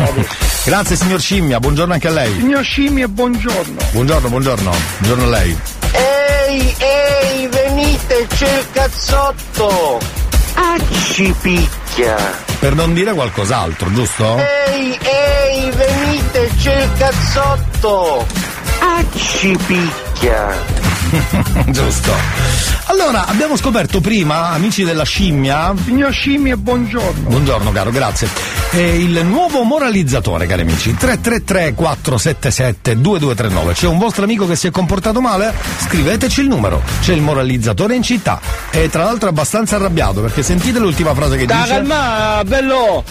Grazie 0.65 0.95
signor 0.95 1.21
Scimmia, 1.21 1.59
buongiorno 1.59 1.93
anche 1.93 2.07
a 2.07 2.11
lei. 2.11 2.33
Signor 2.33 2.63
Scimmia, 2.63 3.07
buongiorno. 3.07 3.79
Buongiorno, 3.91 4.27
buongiorno. 4.27 4.71
Buongiorno 4.97 5.23
a 5.23 5.37
lei. 5.37 5.57
Ehi, 5.91 6.75
ehi, 6.79 7.47
venite, 7.47 8.25
c'è 8.27 8.57
il 8.57 8.65
cazzotto! 8.71 10.28
Ah, 10.61 10.77
ci 11.13 11.33
picchia! 11.41 12.17
Per 12.59 12.75
non 12.75 12.93
dire 12.93 13.13
qualcos'altro, 13.13 13.93
giusto? 13.93 14.37
Ehi, 14.67 14.97
ehi, 15.01 15.71
venite, 15.71 16.49
c'è 16.57 16.81
il 16.81 16.91
cazzotto! 16.97 18.25
Ah, 18.81 19.01
ci 19.15 19.57
picchia! 19.65 20.88
Giusto. 21.69 22.13
Allora, 22.85 23.25
abbiamo 23.27 23.55
scoperto 23.55 24.01
prima, 24.01 24.49
amici 24.49 24.83
della 24.83 25.03
scimmia. 25.03 25.73
Signor 25.83 26.11
Scimmia, 26.11 26.57
buongiorno. 26.57 27.29
Buongiorno 27.29 27.71
caro, 27.71 27.91
grazie. 27.91 28.27
Eh, 28.71 28.97
il 28.97 29.25
nuovo 29.25 29.63
moralizzatore, 29.63 30.45
cari 30.45 30.61
amici. 30.61 30.95
333 30.95 31.73
477 31.73 32.99
2239. 32.99 33.73
C'è 33.73 33.87
un 33.87 33.97
vostro 33.97 34.23
amico 34.23 34.47
che 34.47 34.55
si 34.55 34.67
è 34.67 34.71
comportato 34.71 35.21
male? 35.21 35.53
Scriveteci 35.79 36.41
il 36.41 36.47
numero. 36.47 36.81
C'è 37.01 37.13
il 37.13 37.21
moralizzatore 37.21 37.95
in 37.95 38.03
città. 38.03 38.39
E 38.71 38.89
tra 38.89 39.03
l'altro 39.03 39.27
è 39.27 39.31
abbastanza 39.31 39.75
arrabbiato 39.75 40.21
perché 40.21 40.43
sentite 40.43 40.79
l'ultima 40.79 41.13
frase 41.13 41.37
che 41.37 41.45
Dai, 41.45 41.61
dice. 41.61 41.73
calma, 41.73 42.43
bello! 42.45 43.03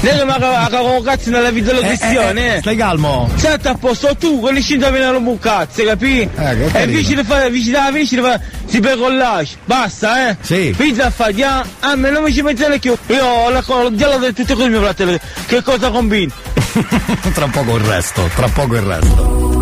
Lei 0.00 0.24
mi 0.24 0.30
ha 0.30 0.38
cagato 0.38 1.00
cazzo 1.02 1.30
nella 1.30 1.50
video 1.50 1.78
questione. 1.80 2.54
eh, 2.54 2.56
eh, 2.56 2.58
stai 2.60 2.76
calmo. 2.76 3.28
Senti 3.34 3.66
a 3.66 3.74
posto, 3.74 4.14
tu 4.16 4.40
con 4.40 4.54
l'iscinta 4.54 4.90
vengono 4.90 5.18
un 5.30 5.38
cazzo, 5.38 5.82
capi? 5.84 6.28
che 6.34 6.64
e 6.64 6.70
carino. 6.70 6.96
vicino 6.98 7.24
fare, 7.24 7.50
vicino 7.50 7.78
alla 7.78 7.90
vicino 7.90 8.22
fare, 8.22 8.42
si 8.66 8.80
pecollage, 8.80 9.56
basta, 9.64 10.28
eh? 10.28 10.36
Sì. 10.40 10.74
Pizza 10.76 11.06
a 11.06 11.10
fare, 11.10 11.44
ah, 11.44 11.64
a 11.80 11.96
me 11.96 12.10
non 12.10 12.22
mi 12.22 12.32
ci 12.32 12.42
mettete 12.42 12.78
più. 12.78 12.96
Io 13.06 13.24
ho 13.24 13.50
la 13.50 13.62
ho 13.66 13.88
dialogo 13.88 14.26
di 14.26 14.32
tutte 14.32 14.54
con 14.54 14.66
i 14.66 14.68
miei 14.68 14.82
fratelli, 14.82 15.18
che 15.46 15.62
cosa 15.62 15.90
combini? 15.90 16.30
tra 17.34 17.46
poco 17.48 17.76
il 17.76 17.84
resto, 17.84 18.28
tra 18.34 18.48
poco 18.48 18.74
il 18.76 18.82
resto. 18.82 19.54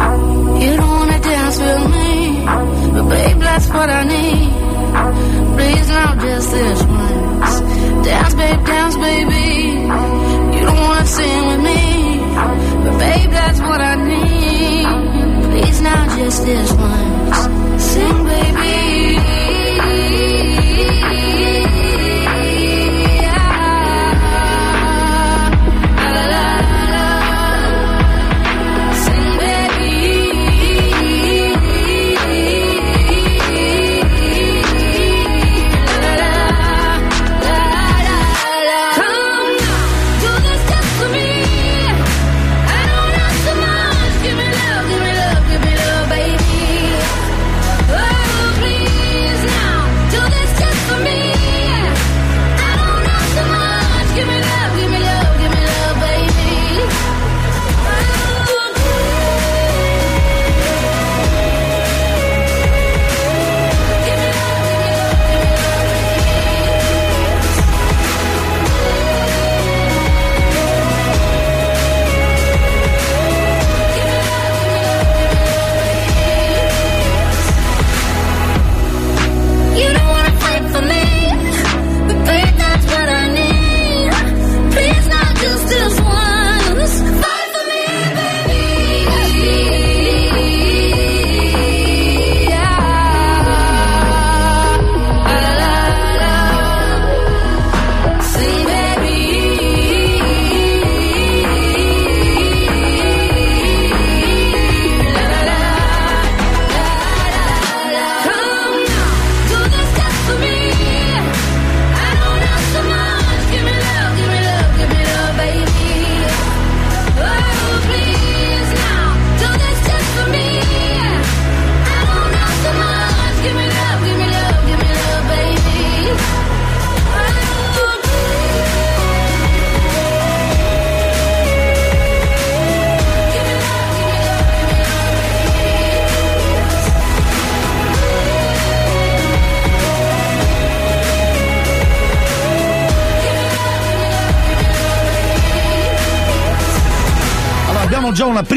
You 0.58 0.76
don't 0.76 0.88
wanna 0.88 1.18
dance 1.20 1.58
with 1.60 1.86
me, 1.86 2.44
but 2.92 3.08
babe, 3.08 3.40
that's 3.40 3.68
what 3.68 3.88
I 3.88 4.04
need. 4.04 4.52
Please, 5.56 5.88
not 5.92 6.18
just 6.18 6.50
this 6.50 6.82
once. 6.82 7.60
Dance, 8.02 8.34
babe, 8.34 8.64
dance, 8.64 8.96
baby. 8.96 9.73
You 10.54 10.60
don't 10.66 10.80
wanna 10.88 11.06
sing 11.06 11.46
with 11.46 11.62
me, 11.70 12.18
but 12.84 12.98
babe, 12.98 13.30
that's 13.30 13.60
what 13.60 13.80
I 13.80 13.94
need. 14.10 14.86
Please, 15.50 15.80
not 15.80 16.18
just 16.18 16.44
this 16.44 16.72
once. 16.72 17.43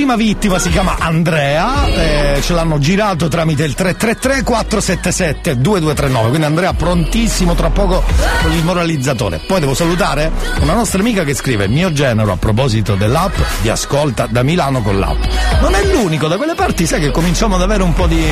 Prima 0.08 0.24
vittima, 0.24 0.58
si 0.58 0.70
chiama 0.70 0.96
Andrea, 1.00 1.86
eh, 1.88 2.42
ce 2.42 2.54
l'hanno 2.54 2.80
girato 2.80 3.28
tramite 3.28 3.66
il 3.66 3.74
333 3.74 4.44
477 4.44 5.60
2239, 5.60 6.28
quindi 6.30 6.46
Andrea 6.46 6.72
prontissimo 6.72 7.56
tra 7.56 7.70
poco 7.72 8.02
con 8.42 8.54
il 8.54 8.64
moralizzatore. 8.64 9.42
Poi 9.46 9.60
devo 9.60 9.74
salutare 9.74 10.32
una 10.62 10.76
nostra 10.76 11.02
amica 11.02 11.26
che 11.26 11.34
scrive, 11.34 11.68
mio 11.68 11.92
genero 11.92 12.32
a 12.32 12.38
proposito 12.38 12.96
dell'app, 12.96 13.36
vi 13.62 13.68
ascolta 13.68 14.28
da 14.30 14.44
Milano 14.44 14.82
con 14.82 14.98
l'app. 14.98 15.22
Non 15.60 15.74
è 15.76 15.84
l'unico, 15.84 16.30
da 16.30 16.38
quelle 16.38 16.56
parti 16.56 16.86
sai 16.86 17.02
che 17.02 17.12
cominciamo 17.12 17.56
ad 17.56 17.62
avere 17.62 17.84
un 17.84 17.92
po' 17.94 18.08
di... 18.08 18.24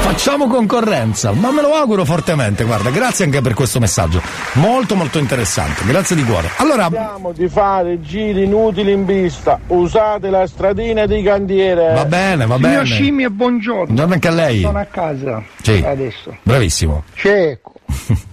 facciamo 0.00 0.48
concorrenza, 0.48 1.30
ma 1.30 1.52
me 1.52 1.62
lo 1.62 1.74
auguro 1.74 2.04
fortemente, 2.04 2.64
guarda, 2.64 2.90
grazie 2.90 3.26
anche 3.26 3.40
per 3.40 3.54
questo 3.54 3.78
messaggio, 3.78 4.20
molto 4.54 4.94
molto 4.94 5.18
interessante, 5.18 5.84
grazie 5.84 6.16
di 6.16 6.24
cuore. 6.24 6.50
Allora... 6.56 6.88
Cerchiamo 6.90 7.32
di 7.32 7.48
fare 7.48 8.00
giri 8.00 8.44
inutili 8.44 8.92
in 8.92 9.04
vista, 9.06 9.58
usate 9.68 10.30
la 10.30 10.46
stradina 10.46 11.06
di 11.06 11.22
cantiere. 11.22 11.92
Va 11.94 12.04
bene, 12.04 12.46
va 12.46 12.56
Signor 12.56 12.70
bene. 12.72 12.84
Scimmia, 12.84 13.30
buongiorno. 13.30 13.84
Buongiorno 13.86 14.12
anche 14.14 14.28
a 14.28 14.32
lei. 14.32 14.60
Sono 14.60 14.78
a 14.78 14.84
casa. 14.84 15.42
Sì. 15.62 15.82
Adesso. 15.84 16.36
Bravissimo. 16.42 17.04
Cieco. 17.14 17.74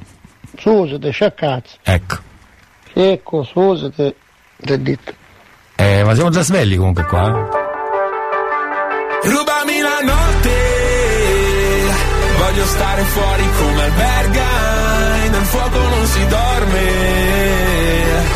Scusate, 0.59 1.09
c'è 1.11 1.34
cazzo. 1.34 1.78
Ecco. 1.84 2.17
Cieco, 2.93 3.43
scusate. 3.45 4.15
T'ho 4.57 4.78
detto. 4.78 5.13
Eh, 5.76 6.03
ma 6.03 6.13
siamo 6.13 6.30
già 6.32 6.41
svegli 6.41 6.76
comunque 6.76 7.03
qua. 7.05 7.28
eh. 7.28 7.67
Rubami 9.30 9.80
la 9.80 9.99
notte, 10.03 10.49
voglio 12.38 12.65
stare 12.65 13.01
fuori 13.03 13.43
come 13.57 13.84
albergai, 13.84 14.78
nel 14.78 14.78
fuoco 15.50 15.78
non 15.78 16.06
si 16.06 16.26
dorme, 16.28 16.86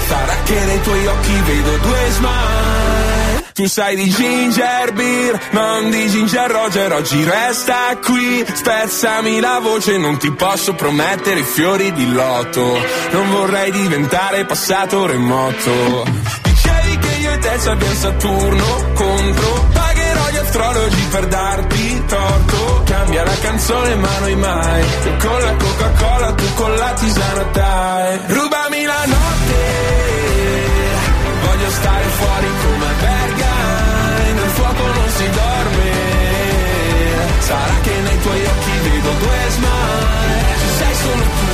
sarà 0.08 0.36
che 0.44 0.60
nei 0.60 0.82
tuoi 0.82 1.08
occhi 1.08 1.34
vedo 1.46 1.78
due 1.78 2.10
smile. 2.10 3.42
Tu 3.54 3.68
sai 3.68 3.96
di 3.96 4.10
ginger 4.10 4.94
beer, 4.94 5.40
non 5.52 5.92
di 5.92 6.10
ginger 6.10 6.50
roger, 6.50 6.92
oggi 6.92 7.24
resta 7.24 7.96
qui, 8.04 8.44
spezzami 8.52 9.40
la 9.40 9.60
voce, 9.62 9.98
non 9.98 10.18
ti 10.18 10.32
posso 10.32 10.74
promettere 10.74 11.44
fiori 11.44 11.94
di 11.94 12.12
lotto, 12.12 12.80
non 13.12 13.30
vorrei 13.30 13.70
diventare 13.70 14.46
passato 14.46 15.06
remoto. 15.06 16.04
Dicevi 16.42 16.98
che 16.98 17.16
io 17.22 17.32
e 17.32 17.38
te 17.38 17.70
abbiamo 17.70 17.94
Saturno 17.94 18.92
contro 18.96 19.83
astrologi 20.44 21.06
per 21.10 21.28
darti 21.28 22.04
torto. 22.06 22.84
Cambia 22.86 23.24
la 23.24 23.38
canzone 23.42 23.96
ma 23.96 24.20
noi 24.20 24.36
mai. 24.36 24.82
Io 25.06 25.16
con 25.18 25.40
la 25.42 25.54
Coca-Cola, 25.56 26.34
tu 26.34 26.54
con 26.56 26.76
la 26.76 26.94
tisana 26.94 27.44
dai. 27.52 28.20
Rubami 28.28 28.84
la 28.86 29.04
notte. 29.06 29.62
Voglio 31.46 31.70
stare 31.70 32.06
fuori 32.20 32.48
come 32.64 32.86
albergai 32.94 34.34
Nel 34.34 34.50
fuoco 34.58 34.84
non 34.98 35.10
si 35.18 35.30
dorme. 35.30 35.92
Sarà 37.40 37.76
che 37.82 37.94
nei 38.08 38.20
tuoi 38.22 38.46
occhi 38.46 38.72
vedo 38.84 39.12
due 39.24 39.40
smile. 39.50 40.42
Ci 40.60 40.70
sei 40.80 40.96
solo 41.04 41.24
tu. 41.38 41.52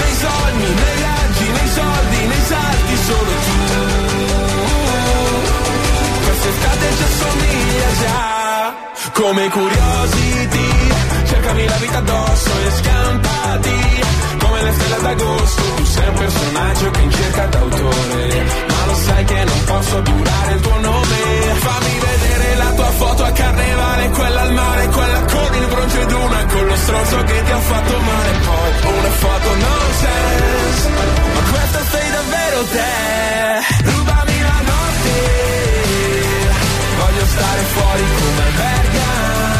Nei 0.00 0.14
sogni, 0.22 0.68
nei 0.80 0.96
viaggi, 1.02 1.46
nei 1.58 1.68
soldi, 1.68 2.26
nei 2.26 2.42
salti, 2.48 2.96
solo 3.06 3.30
tu. 3.30 3.41
Quest'estate 6.92 6.94
già 6.94 7.08
somiglia 7.24 7.90
già, 8.00 8.74
come 9.12 9.48
curiosity. 9.48 10.70
Cercami 11.24 11.66
la 11.66 11.76
vita 11.76 11.98
addosso 11.98 12.50
e 12.66 12.70
scampati, 12.82 14.04
come 14.38 14.62
le 14.62 14.72
stelle 14.72 15.00
d'agosto. 15.00 15.62
Tu 15.76 15.84
sei 15.84 16.08
un 16.08 16.14
personaggio 16.14 16.90
che 16.90 17.00
in 17.00 17.10
cerca 17.10 17.46
d'autore, 17.46 18.44
ma 18.68 18.86
lo 18.86 18.94
sai 18.94 19.24
che 19.24 19.44
non 19.44 19.64
posso 19.64 20.00
durare 20.00 20.52
il 20.52 20.60
tuo 20.60 20.78
nome. 20.80 21.16
Fammi 21.60 21.98
vedere 21.98 22.56
la 22.56 22.70
tua 22.72 22.90
foto 22.90 23.24
a 23.24 23.30
carnevale, 23.30 24.08
quella 24.10 24.40
al 24.42 24.52
mare, 24.52 24.86
quella 24.88 25.20
con 25.22 25.54
il 25.54 25.66
bronzeduna, 25.66 26.44
con 26.46 26.66
lo 26.66 26.76
stronzo 26.76 27.22
che 27.24 27.42
ti 27.42 27.50
ha 27.50 27.60
fatto 27.60 27.98
male. 28.00 28.30
Poi 28.44 28.92
una 28.98 29.10
foto 29.10 29.48
nonsense, 29.54 30.88
ma 31.34 31.50
questa 31.50 31.84
sei 31.90 32.10
davvero 32.10 32.64
te. 32.64 34.01
Stare 37.32 37.62
fuori 37.74 38.04
come 38.18 38.42
albergai, 38.42 39.51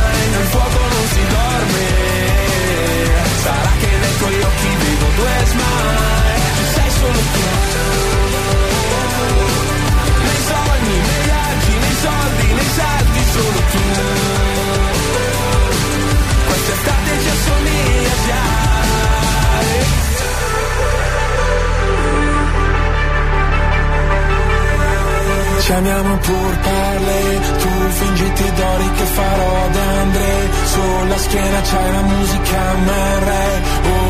Ci 25.63 25.71
amiamo 25.71 26.17
pur 26.17 26.59
parle, 26.59 27.41
tu 27.61 27.69
fingiti 27.91 28.53
d'ori 28.53 28.91
che 28.97 29.05
farò 29.05 29.65
ad 29.65 29.77
Andre. 29.77 30.51
Sulla 30.65 31.19
schiena 31.19 31.61
c'hai 31.61 31.93
la 31.93 32.03
musica 32.03 32.59
MR 32.87 33.29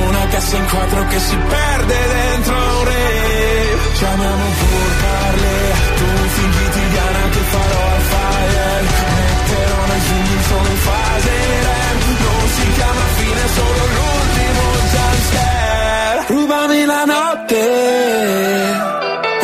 Una 0.09 0.27
cassa 0.29 0.57
in 0.57 0.67
quattro 0.67 1.07
che 1.09 1.19
si 1.19 1.37
perde 1.37 1.97
dentro 2.17 2.55
un 2.55 2.85
re. 2.85 3.77
Ci 3.97 4.05
amiamo 4.05 4.45
pur 4.61 4.91
parle, 5.03 5.55
tu 5.99 6.07
fingiti 6.37 6.81
Diana 6.89 7.29
che 7.35 7.43
farò 7.53 7.83
al 7.97 8.03
fire. 8.13 8.83
Metterò 9.13 9.81
nei 9.91 10.01
film 10.09 10.43
solo 10.49 10.69
in 10.69 10.81
fase 10.89 11.31
REM 11.69 11.99
Non 12.25 12.49
si 12.49 12.73
chiama 12.73 13.05
fine, 13.19 13.43
solo 13.57 13.83
l'ultimo 13.97 14.63
jumpscare. 14.93 16.25
Rubami 16.29 16.85
la 16.87 17.05
notte 17.05 18.72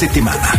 Novità 0.00 0.22
della 0.22 0.57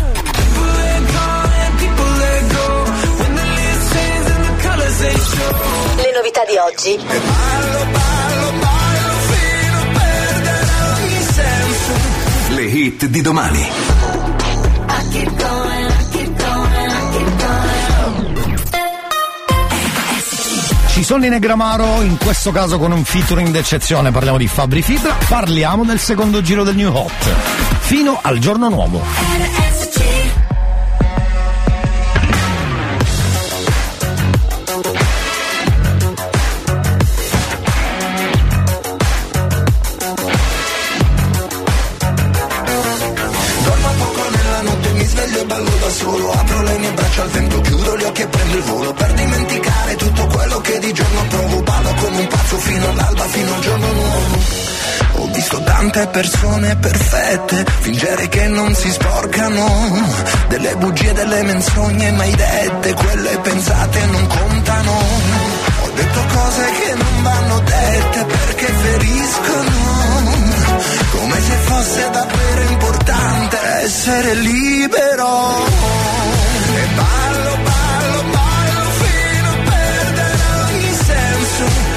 questo 22.42 22.58
caso 22.58 22.80
con 22.80 22.94
un 22.94 23.04
featuring 23.04 23.50
d'eccezione, 23.50 24.12
parliamo 24.12 24.38
di 24.38 24.48
Fabri 24.48 24.82
Fibra, 24.82 25.14
parliamo 25.28 25.84
del 25.84 26.00
secondo 26.00 26.42
giro 26.42 26.64
del 26.64 26.74
New 26.74 26.90
Hot. 26.90 27.36
Fino 27.82 28.18
al 28.22 28.40
giorno 28.40 28.70
nuovo. 28.70 29.02
Da 45.80 45.90
solo 45.90 46.32
Apro 46.32 46.62
le 46.62 46.78
mie 46.78 46.92
braccia 46.92 47.22
al 47.22 47.30
vento, 47.30 47.62
chiudo 47.62 47.98
gli 47.98 48.04
occhi 48.04 48.22
e 48.22 48.28
prendo 48.28 48.58
il 48.58 48.64
volo 48.64 48.94
Per 48.94 49.14
dimenticare 49.14 49.96
tutto 49.96 50.28
quello 50.28 50.62
che 50.62 50.80
di 50.80 50.94
giorno 50.94 51.24
provo 51.30 51.59
Pazzo 52.50 52.62
fino 52.62 52.90
all'alba, 52.90 53.24
fino 53.26 53.54
al 53.54 53.62
giorno 53.62 53.92
nuovo 53.92 54.38
ho 55.22 55.28
visto 55.34 55.62
tante 55.62 56.08
persone 56.08 56.76
perfette 56.78 57.64
fingere 57.82 58.28
che 58.28 58.48
non 58.48 58.74
si 58.74 58.90
sporcano 58.90 59.68
delle 60.48 60.76
bugie, 60.78 61.14
delle 61.14 61.44
menzogne 61.44 62.12
mai 62.14 62.34
dette, 62.36 62.94
quelle 62.94 63.38
pensate 63.44 64.06
non 64.06 64.28
contano. 64.28 64.92
Ho 64.92 65.90
detto 65.94 66.26
cose 66.34 66.66
che 66.80 66.94
non 66.96 67.22
vanno 67.22 67.60
dette 67.60 68.26
perché 68.26 68.66
feriscono, 68.66 69.72
come 71.12 71.42
se 71.42 71.54
fosse 71.54 72.10
davvero 72.10 72.62
importante 72.72 73.58
essere 73.84 74.34
libero. 74.34 75.66
E 76.76 76.88
ballo, 76.96 77.58
ballo, 77.64 78.24
ballo 78.32 78.90
fino 79.02 79.50
a 79.50 79.70
perdere 79.70 80.44
ogni 80.66 80.94
senso 81.06 81.89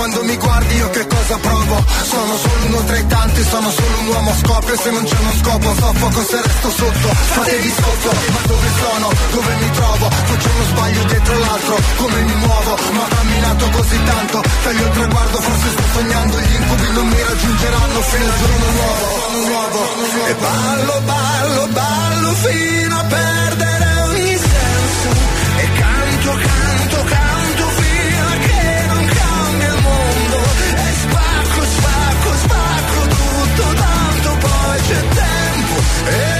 quando 0.00 0.22
mi 0.24 0.36
guardi 0.38 0.76
io 0.76 0.88
che 0.88 1.06
cosa 1.06 1.36
provo 1.36 1.84
Sono 2.04 2.34
solo 2.38 2.64
uno 2.68 2.84
tra 2.84 2.96
i 2.96 3.06
tanti, 3.06 3.42
sono 3.44 3.70
solo 3.70 3.98
un 4.00 4.06
uomo 4.06 4.32
Scopio 4.32 4.76
se 4.80 4.90
non 4.90 5.04
c'è 5.04 5.18
uno 5.18 5.32
scopo, 5.42 5.74
soffoco 5.74 6.22
se 6.24 6.40
resto 6.40 6.70
sotto 6.70 7.08
Fatevi 7.36 7.72
sotto, 7.80 8.10
ma 8.32 8.40
dove 8.46 8.68
sono? 8.80 9.08
Dove 9.30 9.54
mi 9.60 9.70
trovo? 9.72 10.08
Faccio 10.08 10.48
uno 10.54 10.64
sbaglio 10.64 11.02
dietro 11.04 11.38
l'altro, 11.38 11.76
come 11.96 12.22
mi 12.22 12.34
muovo? 12.34 12.72
Ma 12.96 13.06
camminato 13.08 13.68
così 13.76 14.02
tanto, 14.04 14.42
taglio 14.62 14.86
il 14.86 14.90
traguardo 14.90 15.38
Forse 15.38 15.68
sto 15.68 15.84
sognando, 15.92 16.40
gli 16.40 16.54
incubi 16.54 16.92
non 16.92 17.06
mi 17.06 17.22
raggiungeranno 17.22 18.00
Fino 18.00 18.24
al 18.24 18.38
giorno 18.40 18.70
nuovo, 18.80 19.04
giorno 19.20 19.46
nuovo 19.52 19.80
E 20.24 20.34
ballo, 20.34 21.00
ballo, 21.04 21.66
ballo 21.68 22.32
fino 22.40 22.98
a 22.98 23.04
perdere 23.04 24.00
ogni 24.08 24.36
senso 24.48 25.08
E 25.56 25.68
canto, 25.76 26.30
canto 26.40 26.79
c'è 34.90 35.00
tempo 35.08 35.80
E 36.10 36.39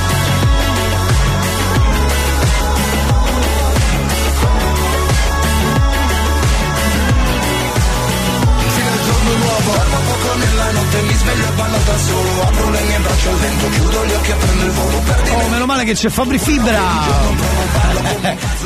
notte, 10.91 11.01
mi 11.01 11.13
sveglio 11.13 11.47
e 11.47 11.51
ballo 11.51 11.77
da 11.85 11.97
solo 11.97 12.41
Apro 12.41 12.69
le 12.69 12.81
mie 12.81 12.97
braccia 12.99 13.29
al 13.29 13.35
vento, 13.35 13.69
chiudo 13.69 14.05
gli 14.05 14.11
occhi 14.11 14.31
e 14.31 14.33
prendo 14.33 14.65
il 14.65 14.71
volo 14.71 14.97
Per 14.99 15.19
Oh, 15.31 15.47
meno 15.49 15.65
male 15.65 15.83
che 15.85 15.93
c'è 15.93 16.09
Fabri 16.09 16.37
Fibra. 16.37 16.79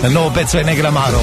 Il 0.02 0.11
nuovo 0.11 0.31
pezzo 0.31 0.57
di 0.57 0.64
Negramaro. 0.64 1.22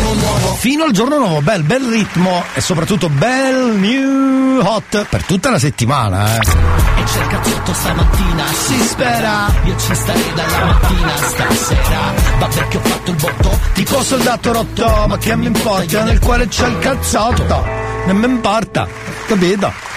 Fino 0.59 0.85
al 0.85 0.93
giorno 0.93 1.19
nuovo, 1.19 1.41
bel, 1.41 1.63
bel 1.63 1.85
ritmo 1.85 2.45
e 2.55 2.61
soprattutto 2.61 3.09
bel 3.09 3.77
new 3.77 4.61
hot 4.65 5.07
per 5.09 5.25
tutta 5.25 5.51
la 5.51 5.59
settimana, 5.59 6.37
eh. 6.37 6.39
E 6.39 7.03
c'è 7.05 7.21
il 7.21 7.27
cazzotto 7.27 7.75
stamattina, 7.75 8.45
si 8.47 8.81
spera. 8.83 9.55
Io 9.65 9.77
ci 9.77 9.95
starei 9.95 10.33
dalla 10.35 10.65
mattina 10.65 11.17
stasera. 11.17 12.15
Vabbè 12.39 12.69
che 12.69 12.77
ho 12.77 12.81
fatto 12.83 13.11
il 13.11 13.17
botto. 13.17 13.59
Tipo 13.73 14.03
soldato 14.03 14.53
rotto, 14.53 15.05
ma 15.09 15.19
che 15.19 15.37
mi 15.37 15.47
importa? 15.47 16.05
Nel 16.05 16.19
quale 16.21 16.49
c'è 16.49 16.67
il 16.67 16.79
cazzotto. 16.79 17.67
Non 18.07 18.17
mi 18.17 18.27
importa, 18.27 18.87
capito? 19.27 19.92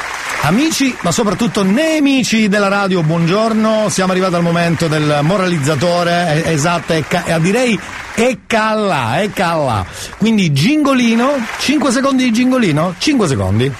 Amici, 0.45 0.95
ma 1.01 1.09
soprattutto 1.09 1.63
nemici 1.63 2.47
della 2.47 2.67
radio, 2.67 3.01
buongiorno. 3.01 3.89
Siamo 3.89 4.11
arrivati 4.11 4.35
al 4.35 4.43
momento 4.43 4.87
del 4.87 5.21
moralizzatore, 5.23 6.43
eh, 6.45 6.51
esatto, 6.51 6.93
e 6.93 7.03
ca- 7.07 7.23
e 7.25 7.39
direi 7.41 7.77
ecca 8.13 8.75
là, 8.75 9.23
ecca 9.23 9.55
là. 9.55 9.83
Quindi 10.19 10.53
gingolino, 10.53 11.31
5 11.57 11.91
secondi 11.91 12.25
di 12.25 12.31
gingolino, 12.31 12.93
5 12.99 13.27
secondi. 13.27 13.73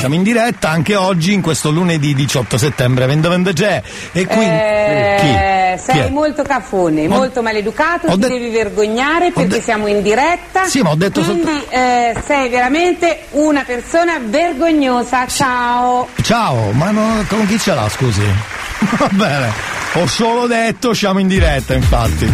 Siamo 0.00 0.14
in 0.14 0.22
diretta 0.22 0.70
anche 0.70 0.96
oggi, 0.96 1.34
in 1.34 1.42
questo 1.42 1.70
lunedì 1.70 2.14
18 2.14 2.56
settembre 2.56 3.04
2023. 3.04 3.84
E 4.12 4.24
quindi. 4.24 4.46
Eh, 4.46 5.16
Chi? 5.20 5.26
Chi 5.26 5.92
sei 5.92 5.98
è? 6.06 6.08
molto 6.08 6.42
cafone, 6.42 7.04
Ho- 7.04 7.10
molto 7.10 7.42
maleducato, 7.42 8.06
ho 8.06 8.14
ti 8.14 8.18
de- 8.20 8.28
devi 8.28 8.48
vergognare 8.48 9.30
perché 9.30 9.60
siamo 9.60 9.88
in 9.88 10.00
diretta. 10.00 10.64
Sì, 10.64 10.80
ma 10.80 10.90
ho 10.90 10.94
detto 10.94 11.20
Quindi 11.20 11.50
eh, 11.68 12.14
sei 12.24 12.48
veramente 12.48 13.24
una 13.32 13.62
persona 13.64 14.18
vergognosa. 14.24 15.26
Ciao. 15.26 16.08
Ciao, 16.22 16.70
ma 16.72 16.90
no- 16.90 17.22
con 17.28 17.46
chi 17.46 17.58
ce 17.58 17.74
l'ha, 17.74 17.88
scusi? 17.90 18.22
Va 18.96 19.08
bene, 19.10 19.52
ho 19.94 20.06
solo 20.06 20.46
detto 20.46 20.94
siamo 20.94 21.18
in 21.18 21.28
diretta, 21.28 21.74
infatti. 21.74 22.26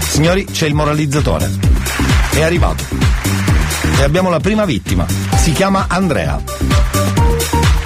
Signori, 0.00 0.44
c'è 0.44 0.66
il 0.66 0.74
moralizzatore. 0.74 1.48
È 2.34 2.42
arrivato. 2.42 3.07
E 3.98 4.02
abbiamo 4.04 4.30
la 4.30 4.38
prima 4.38 4.64
vittima. 4.64 5.04
Si 5.36 5.50
chiama 5.50 5.86
Andrea. 5.88 6.40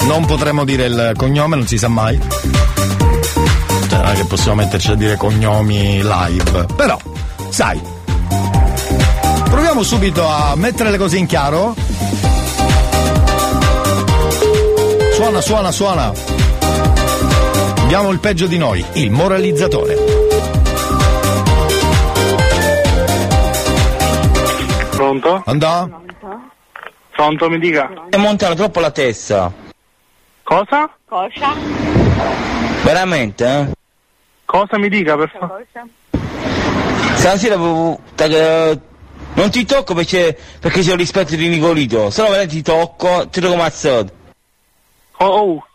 Non 0.06 0.26
potremo 0.26 0.64
dire 0.64 0.84
il 0.84 1.14
cognome, 1.16 1.56
non 1.56 1.66
si 1.66 1.78
sa 1.78 1.88
mai. 1.88 2.20
Cioè, 3.88 3.98
non 3.98 4.06
è 4.06 4.14
che 4.14 4.24
possiamo 4.24 4.56
metterci 4.56 4.90
a 4.90 4.94
dire 4.94 5.16
cognomi 5.16 6.02
live. 6.02 6.66
Però, 6.76 6.98
sai. 7.48 7.80
Proviamo 9.44 9.82
subito 9.82 10.26
a 10.26 10.54
mettere 10.54 10.90
le 10.90 10.98
cose 10.98 11.16
in 11.16 11.26
chiaro. 11.26 11.74
Suona, 15.14 15.40
suona, 15.40 15.70
suona. 15.70 16.12
Abbiamo 17.76 18.10
il 18.10 18.18
peggio 18.18 18.46
di 18.46 18.58
noi, 18.58 18.84
il 18.94 19.10
moralizzatore. 19.10 19.96
Pronto? 24.90 25.42
Andò? 25.46 26.01
Pronto, 27.22 27.48
mi 27.48 27.60
dica. 27.60 27.88
È 28.08 28.16
montata 28.16 28.52
troppo 28.56 28.80
la 28.80 28.90
testa. 28.90 29.52
Cosa? 30.42 30.90
Cosa? 31.08 31.54
Veramente, 32.82 33.46
eh? 33.46 33.70
Cosa 34.44 34.76
mi 34.76 34.88
dica, 34.88 35.16
per 35.16 35.30
favore? 35.30 35.68
Stasera 37.14 37.54
ta- 38.16 38.76
non 39.34 39.50
ti 39.50 39.64
tocco 39.64 39.94
perché, 39.94 40.36
perché 40.58 40.80
c'è 40.80 40.90
il 40.90 40.98
rispetto 40.98 41.36
di 41.36 41.46
Nicolito. 41.46 42.10
Se 42.10 42.22
no 42.22 42.28
veramente 42.30 42.56
ti 42.56 42.62
tocco, 42.62 43.28
ti 43.28 43.40
tocco 43.40 43.54
mazzato. 43.54 44.12
Oh, 45.18 45.26
oh. 45.26 45.66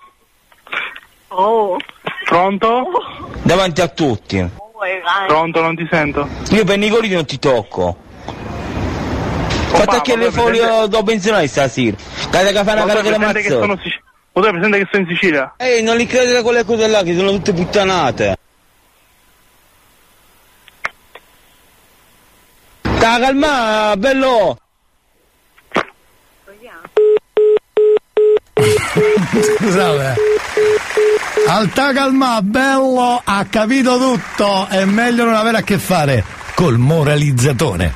Oh. 1.29 1.77
Pronto? 2.25 2.83
Davanti 3.43 3.79
a 3.79 3.87
tutti. 3.87 4.49
Pronto, 5.27 5.61
non 5.61 5.77
ti 5.77 5.87
sento. 5.89 6.27
Io 6.49 6.65
per 6.65 6.77
Nicolito 6.77 7.15
non 7.15 7.25
ti 7.25 7.39
tocco. 7.39 8.05
Fatta 9.77 10.01
che 10.01 10.15
le 10.15 10.31
folie 10.31 10.87
do 10.87 11.03
benzionare 11.03 11.47
stasera. 11.47 11.95
Cade 12.31 12.51
che 12.51 12.63
fa 12.63 12.73
una 12.73 12.85
cara 12.85 12.99
tu 12.99 13.03
che 13.03 13.09
le 13.09 13.15
hai 13.15 13.19
presente 13.19 13.41
che 13.41 13.49
mazzo. 13.49 13.59
sono 13.61 13.79
Sic- 13.83 14.01
ma 14.33 14.41
tu 14.41 14.47
hai 14.47 14.51
presente 14.53 14.77
che 14.79 14.85
sto 14.87 14.97
in 14.97 15.07
Sicilia? 15.07 15.53
Ehi, 15.57 15.83
non 15.83 15.97
li 15.97 16.05
credere 16.05 16.41
quelle 16.41 16.63
cose 16.63 16.87
là 16.87 17.03
che 17.03 17.15
sono 17.15 17.31
tutte 17.31 17.53
puttanate. 17.53 18.37
Sta 22.81 23.19
calma, 23.19 23.93
bello! 23.97 24.57
Scusate. 29.57 30.15
Alta 31.47 31.93
calma, 31.93 32.41
bello, 32.41 33.21
ha 33.23 33.45
capito 33.49 33.97
tutto. 33.97 34.67
È 34.67 34.83
meglio 34.85 35.23
non 35.25 35.35
avere 35.35 35.57
a 35.57 35.61
che 35.61 35.77
fare 35.77 36.23
col 36.55 36.77
moralizzatore. 36.77 37.93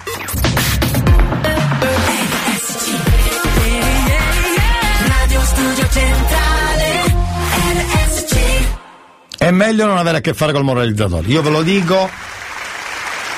Meglio 9.52 9.86
non 9.86 9.98
avere 9.98 10.18
a 10.18 10.22
che 10.22 10.34
fare 10.34 10.52
col 10.52 10.64
moralizzatore. 10.64 11.28
Io 11.28 11.42
ve 11.42 11.50
lo 11.50 11.62
dico. 11.62 12.10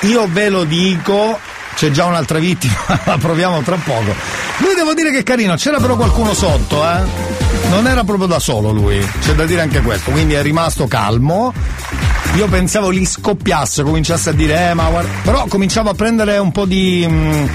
Io 0.00 0.26
ve 0.30 0.48
lo 0.48 0.64
dico. 0.64 1.38
C'è 1.74 1.90
già 1.90 2.04
un'altra 2.04 2.38
vittima, 2.38 2.76
la 3.04 3.18
proviamo 3.18 3.60
tra 3.62 3.74
poco. 3.76 4.14
Lui 4.58 4.74
devo 4.76 4.94
dire 4.94 5.10
che 5.10 5.18
è 5.18 5.22
carino, 5.24 5.56
c'era 5.56 5.78
però 5.78 5.96
qualcuno 5.96 6.32
sotto, 6.32 6.84
eh. 6.84 7.00
Non 7.68 7.88
era 7.88 8.04
proprio 8.04 8.28
da 8.28 8.38
solo 8.38 8.70
lui, 8.70 9.04
c'è 9.20 9.34
da 9.34 9.44
dire 9.44 9.62
anche 9.62 9.80
questo, 9.80 10.12
quindi 10.12 10.34
è 10.34 10.42
rimasto 10.42 10.86
calmo. 10.86 11.52
Io 12.36 12.46
pensavo 12.46 12.92
gli 12.92 13.04
scoppiasse, 13.04 13.82
cominciasse 13.82 14.30
a 14.30 14.32
dire, 14.32 14.70
eh 14.70 14.74
ma 14.74 14.88
guarda. 14.88 15.10
Però 15.22 15.46
cominciavo 15.48 15.90
a 15.90 15.94
prendere 15.94 16.38
un 16.38 16.52
po' 16.52 16.64
di. 16.64 17.04
mm, 17.08 17.46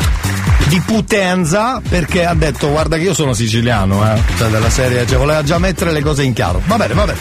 di 0.70 0.80
potenza 0.86 1.82
perché 1.88 2.26
ha 2.26 2.36
detto 2.36 2.70
guarda 2.70 2.96
che 2.98 3.02
io 3.02 3.14
sono 3.16 3.34
siciliano, 3.34 4.06
eh. 4.14 4.22
Cioè 4.38 4.50
della 4.50 4.70
serie, 4.70 5.08
cioè 5.08 5.18
voleva 5.18 5.41
già 5.41 5.58
mettere 5.58 5.91
le 5.91 6.02
cose 6.02 6.24
in 6.24 6.34
chiaro. 6.34 6.62
Va 6.68 6.78
bene, 6.78 6.94
va 6.94 7.06
bene. 7.06 7.18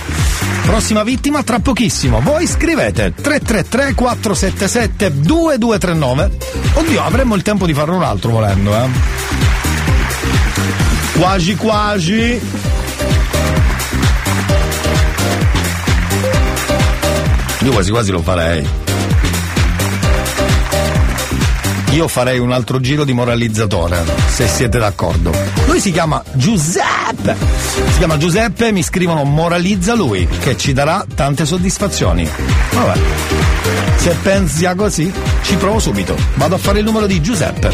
Prossima 0.64 1.02
vittima 1.02 1.42
tra 1.42 1.58
pochissimo. 1.58 2.20
Voi 2.20 2.46
scrivete 2.46 3.14
333 3.14 3.94
477 3.94 5.20
2239. 5.20 6.30
Oddio, 6.74 7.02
avremmo 7.02 7.34
il 7.36 7.42
tempo 7.42 7.64
di 7.64 7.72
farne 7.72 7.96
un 7.96 8.02
altro 8.02 8.32
volendo, 8.32 8.76
eh. 8.76 8.88
Quasi 11.18 11.56
quasi. 11.56 12.40
Io 17.60 17.72
quasi 17.72 17.90
quasi 17.90 18.10
lo 18.10 18.20
farei. 18.20 18.87
Io 21.92 22.06
farei 22.06 22.38
un 22.38 22.52
altro 22.52 22.80
giro 22.80 23.04
di 23.04 23.14
moralizzatore, 23.14 24.04
se 24.28 24.46
siete 24.46 24.78
d'accordo. 24.78 25.32
Lui 25.66 25.80
si 25.80 25.90
chiama 25.90 26.22
Giuseppe. 26.32 27.34
Si 27.92 27.98
chiama 27.98 28.18
Giuseppe, 28.18 28.72
mi 28.72 28.82
scrivono 28.82 29.24
moralizza 29.24 29.94
lui, 29.94 30.28
che 30.40 30.56
ci 30.56 30.74
darà 30.74 31.04
tante 31.14 31.46
soddisfazioni. 31.46 32.28
Vabbè. 32.72 32.98
Se 33.96 34.16
pensi 34.22 34.66
a 34.66 34.74
così, 34.74 35.10
ci 35.42 35.56
provo 35.56 35.78
subito. 35.78 36.14
Vado 36.34 36.56
a 36.56 36.58
fare 36.58 36.80
il 36.80 36.84
numero 36.84 37.06
di 37.06 37.22
Giuseppe. 37.22 37.70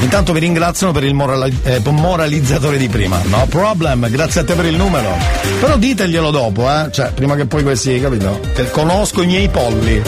Intanto 0.00 0.32
vi 0.32 0.40
ringraziano 0.40 0.92
per 0.92 1.04
il 1.04 1.14
morali- 1.14 1.56
eh, 1.62 1.80
moralizzatore 1.84 2.78
di 2.78 2.88
prima. 2.88 3.20
No 3.26 3.46
problem, 3.48 4.08
grazie 4.10 4.40
a 4.40 4.44
te 4.44 4.54
per 4.54 4.64
il 4.64 4.76
numero. 4.76 5.14
Però 5.60 5.76
diteglielo 5.76 6.30
dopo, 6.30 6.68
eh. 6.68 6.90
Cioè, 6.90 7.12
prima 7.12 7.36
che 7.36 7.44
poi 7.44 7.62
questi, 7.62 8.00
capito? 8.00 8.40
Che 8.54 8.70
conosco 8.70 9.22
i 9.22 9.26
miei 9.26 9.48
polli. 9.48 10.02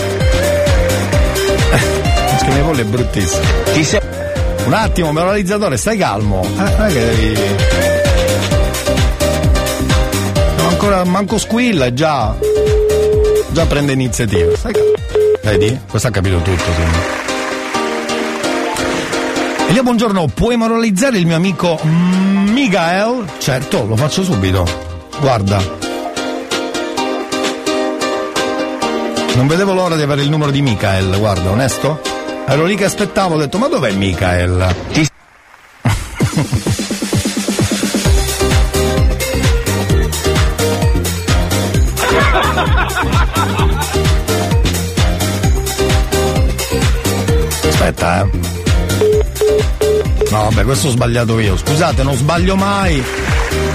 Che 2.36 2.50
i 2.50 2.52
miei 2.52 2.62
polli 2.62 2.80
è 2.82 2.84
bruttissimo. 2.84 3.42
Un 4.66 4.72
attimo, 4.72 5.12
moralizzatore, 5.12 5.76
stai 5.76 5.96
calmo. 5.96 6.42
Eh, 6.44 6.86
che 6.86 7.00
devi. 7.00 7.38
No, 10.56 10.68
ancora 10.68 11.04
manco 11.04 11.38
squilla, 11.38 11.92
già. 11.92 12.34
Già 13.50 13.66
prende 13.66 13.92
iniziativa. 13.92 14.56
Stai 14.56 14.72
calmo. 14.72 14.92
Vedi? 15.42 15.80
Questo 15.88 16.08
ha 16.08 16.10
capito 16.10 16.38
tutto, 16.38 16.70
quindi. 16.74 16.98
Elia, 19.68 19.82
buongiorno, 19.82 20.26
puoi 20.32 20.56
moralizzare 20.56 21.18
il 21.18 21.26
mio 21.26 21.36
amico 21.36 21.78
Miguel? 21.82 23.24
Certo, 23.38 23.86
lo 23.86 23.96
faccio 23.96 24.22
subito. 24.22 24.66
Guarda. 25.20 25.62
Non 29.34 29.46
vedevo 29.46 29.72
l'ora 29.72 29.96
di 29.96 30.02
avere 30.02 30.22
il 30.22 30.30
numero 30.30 30.50
di 30.50 30.62
Michael, 30.62 31.18
guarda, 31.18 31.50
onesto? 31.50 32.12
Ero 32.46 32.66
lì 32.66 32.76
che 32.76 32.84
aspettavo, 32.84 33.34
ho 33.34 33.38
detto 33.38 33.58
ma 33.58 33.68
dov'è 33.68 33.90
Michael? 33.92 34.74
Ti... 34.92 35.08
Aspetta, 47.66 48.20
eh. 48.22 48.28
No, 50.30 50.42
vabbè, 50.50 50.64
questo 50.64 50.88
ho 50.88 50.90
sbagliato 50.90 51.38
io. 51.38 51.56
Scusate, 51.56 52.02
non 52.02 52.14
sbaglio 52.14 52.56
mai. 52.56 53.02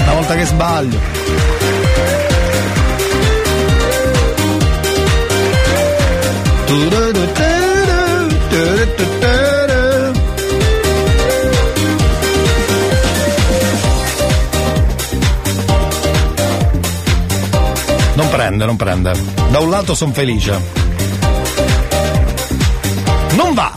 Una 0.03 0.13
volta 0.13 0.35
che 0.35 0.45
sbaglio. 0.45 0.99
Do-do. 6.67 7.08
prende, 18.39 18.63
non 18.63 18.77
prende. 18.77 19.11
Da 19.51 19.59
un 19.59 19.69
lato 19.69 19.93
sono 19.93 20.13
felice. 20.13 20.57
Non 23.31 23.53
va! 23.53 23.73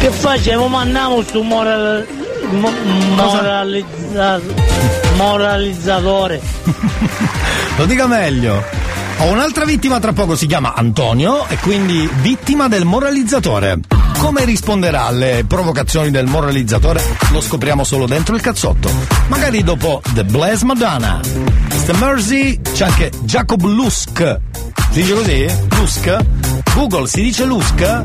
Che 0.00 0.10
facciamo? 0.10 0.68
Mandiamo 0.68 1.22
su 1.22 1.40
moral... 1.40 2.06
Moralizza, 3.14 4.38
moralizzatore. 5.16 6.42
Lo 7.76 7.86
dica 7.86 8.06
meglio. 8.06 8.62
Ho 9.18 9.26
un'altra 9.28 9.64
vittima 9.64 9.98
tra 9.98 10.12
poco, 10.12 10.36
si 10.36 10.46
chiama 10.46 10.74
Antonio 10.74 11.46
e 11.48 11.56
quindi 11.56 12.06
vittima 12.20 12.68
del 12.68 12.84
moralizzatore. 12.84 13.78
Come 14.20 14.44
risponderà 14.44 15.06
alle 15.06 15.44
provocazioni 15.48 16.10
del 16.10 16.26
moralizzatore 16.26 17.02
lo 17.32 17.40
scopriamo 17.40 17.84
solo 17.84 18.04
dentro 18.04 18.34
il 18.34 18.42
cazzotto. 18.42 18.90
Magari 19.28 19.64
dopo 19.64 20.02
The 20.12 20.24
Blaze 20.24 20.66
Madonna. 20.66 21.20
Mr. 21.24 21.96
Mercy 21.96 22.60
c'è 22.60 22.84
anche 22.84 23.10
Jacob 23.22 23.62
Lusk. 23.62 24.40
Si 24.90 25.00
dice 25.00 25.14
così? 25.14 25.46
Lusk? 25.70 26.16
Google 26.74 27.06
si 27.08 27.22
dice 27.22 27.44
Lusk? 27.46 28.04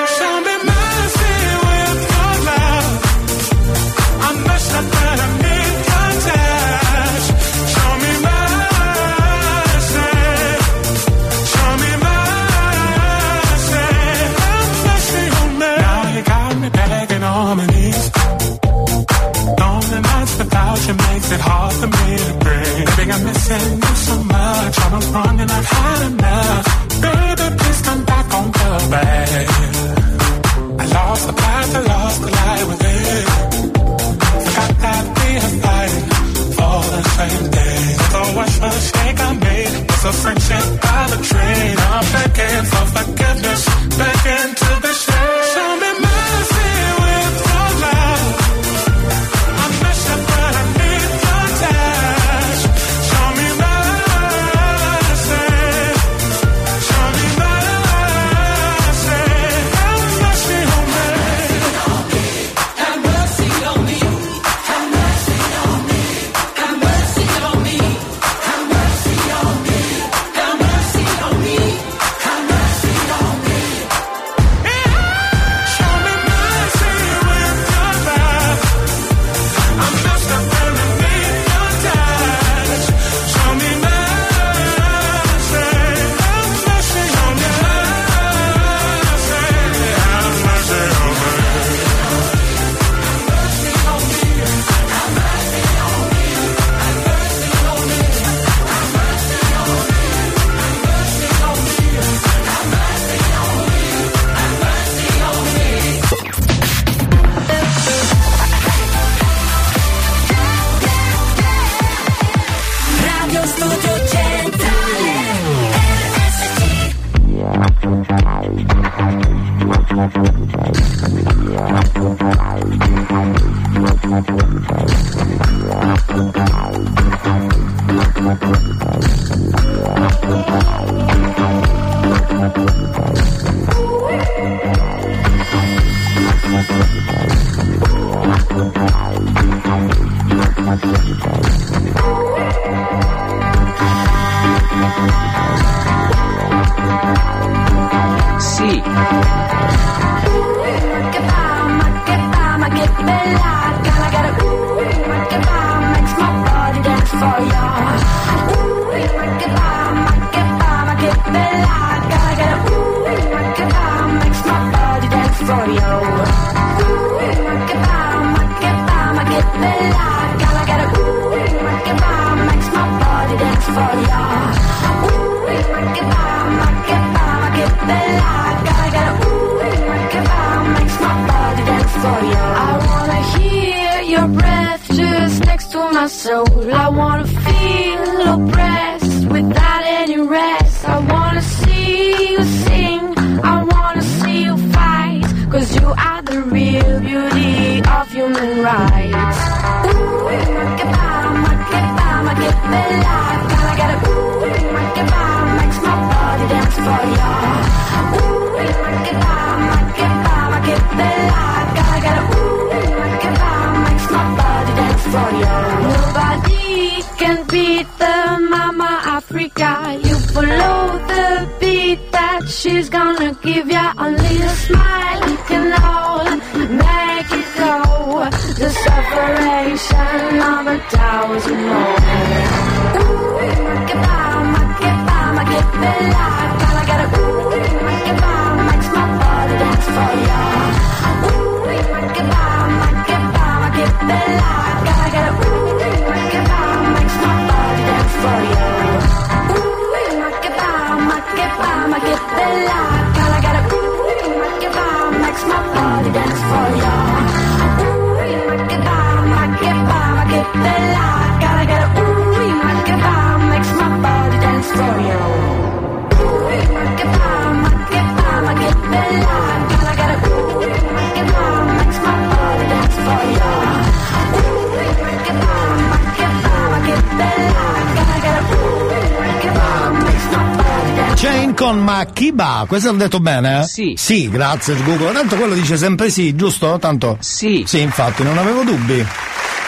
Chain 281.21 281.53
con 281.53 281.77
Makiba, 281.77 282.65
questo 282.67 282.89
l'ho 282.89 282.97
detto 282.97 283.19
bene? 283.19 283.59
Eh? 283.59 283.63
Sì. 283.65 283.93
Sì, 283.95 284.27
grazie 284.27 284.75
Google. 284.81 285.11
Tanto 285.11 285.35
quello 285.35 285.53
dice 285.53 285.77
sempre 285.77 286.09
sì, 286.09 286.35
giusto? 286.35 286.79
Tanto? 286.79 287.17
Sì. 287.19 287.63
Sì, 287.67 287.79
infatti, 287.79 288.23
non 288.23 288.39
avevo 288.39 288.63
dubbi. 288.63 289.05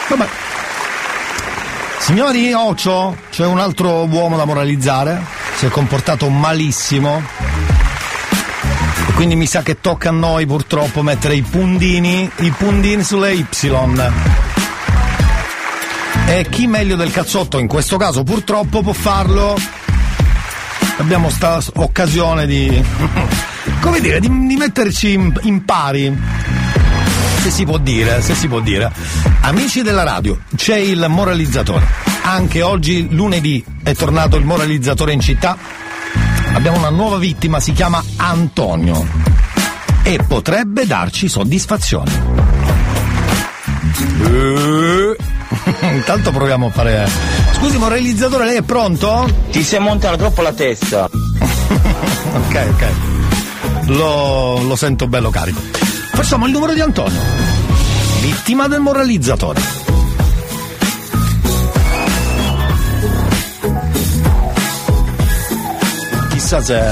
Vabbè. 0.08 0.26
Signori, 2.00 2.52
Ocio, 2.52 3.16
c'è 3.30 3.46
un 3.46 3.60
altro 3.60 4.04
uomo 4.04 4.36
da 4.36 4.44
moralizzare. 4.44 5.24
Si 5.54 5.66
è 5.66 5.68
comportato 5.68 6.28
malissimo. 6.28 7.22
E 9.08 9.12
quindi 9.12 9.36
mi 9.36 9.46
sa 9.46 9.62
che 9.62 9.80
tocca 9.80 10.08
a 10.08 10.12
noi 10.12 10.46
purtroppo 10.46 11.02
mettere 11.02 11.36
i 11.36 11.42
puntini, 11.42 12.28
i 12.38 12.50
puntini 12.50 13.04
sulle 13.04 13.32
Y. 13.32 13.46
E 16.26 16.48
chi 16.50 16.66
meglio 16.66 16.96
del 16.96 17.12
cazzotto 17.12 17.60
in 17.60 17.68
questo 17.68 17.96
caso 17.96 18.24
purtroppo 18.24 18.82
può 18.82 18.92
farlo. 18.92 19.83
Abbiamo 20.98 21.28
sta 21.28 21.60
s- 21.60 21.70
occasione 21.74 22.46
di. 22.46 22.82
come 23.80 24.00
dire, 24.00 24.20
di, 24.20 24.28
di 24.46 24.56
metterci 24.56 25.12
in, 25.12 25.32
in 25.42 25.64
pari. 25.64 26.16
Se 27.42 27.50
si 27.50 27.64
può 27.64 27.78
dire, 27.78 28.22
se 28.22 28.34
si 28.34 28.48
può 28.48 28.60
dire. 28.60 28.90
Amici 29.42 29.82
della 29.82 30.02
radio, 30.02 30.38
c'è 30.56 30.76
il 30.76 31.04
moralizzatore. 31.08 31.86
Anche 32.22 32.62
oggi, 32.62 33.06
lunedì, 33.10 33.62
è 33.82 33.94
tornato 33.94 34.36
il 34.36 34.44
moralizzatore 34.44 35.12
in 35.12 35.20
città. 35.20 35.56
Abbiamo 36.54 36.78
una 36.78 36.88
nuova 36.88 37.18
vittima, 37.18 37.60
si 37.60 37.72
chiama 37.72 38.02
Antonio. 38.16 39.06
E 40.04 40.18
potrebbe 40.26 40.86
darci 40.86 41.28
soddisfazione. 41.28 42.12
Eh, 44.22 45.16
Intanto 45.94 46.30
proviamo 46.30 46.66
a 46.66 46.70
fare. 46.70 47.08
Scusi, 47.56 47.78
moralizzatore, 47.78 48.44
lei 48.44 48.56
è 48.56 48.62
pronto? 48.62 49.28
Ti 49.50 49.62
sei 49.62 49.80
montata 49.80 50.16
troppo 50.16 50.42
la 50.42 50.52
testa. 50.52 51.08
ok, 51.08 52.66
ok. 52.70 52.86
Lo, 53.86 54.62
lo 54.62 54.76
sento 54.76 55.06
bello 55.06 55.30
carico. 55.30 55.60
Facciamo 56.12 56.46
il 56.46 56.52
numero 56.52 56.72
di 56.72 56.80
Antonio. 56.80 57.20
Vittima 58.20 58.68
del 58.68 58.80
moralizzatore. 58.80 59.60
Chissà 66.30 66.62
se. 66.62 66.82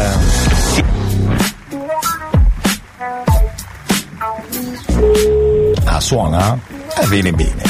Ah, 5.84 6.00
suona? 6.00 6.58
Eh, 7.00 7.06
bene, 7.06 7.32
bene. 7.32 7.62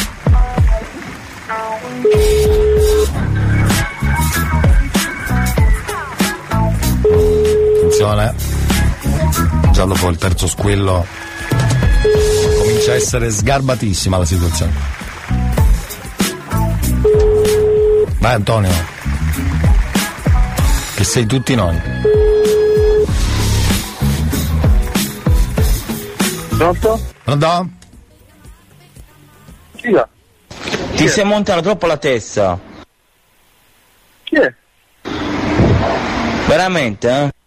Attenzione. 8.03 8.35
Già 9.71 9.85
dopo 9.85 10.09
il 10.09 10.19
terzo 10.19 10.49
squillo 10.49 11.07
comincia 12.59 12.93
a 12.93 12.95
essere 12.97 13.31
sgarbatissima 13.31 14.19
la 14.19 14.25
situazione. 14.25 14.73
Vai 18.19 18.35
Antonio. 18.35 18.71
Che 20.97 21.05
sei 21.05 21.27
tutti 21.27 21.55
noi. 21.55 21.81
Pronto? 26.57 27.01
Pronto? 27.23 27.69
Chi 29.77 29.95
è? 29.95 30.07
Ti 30.97 31.09
sei 31.09 31.25
montata 31.25 31.63
troppo 31.63 31.87
la 31.87 31.97
testa. 31.97 32.59
Chi 34.25 34.37
è? 34.37 34.55
Veramente, 36.47 37.09
eh? 37.09 37.41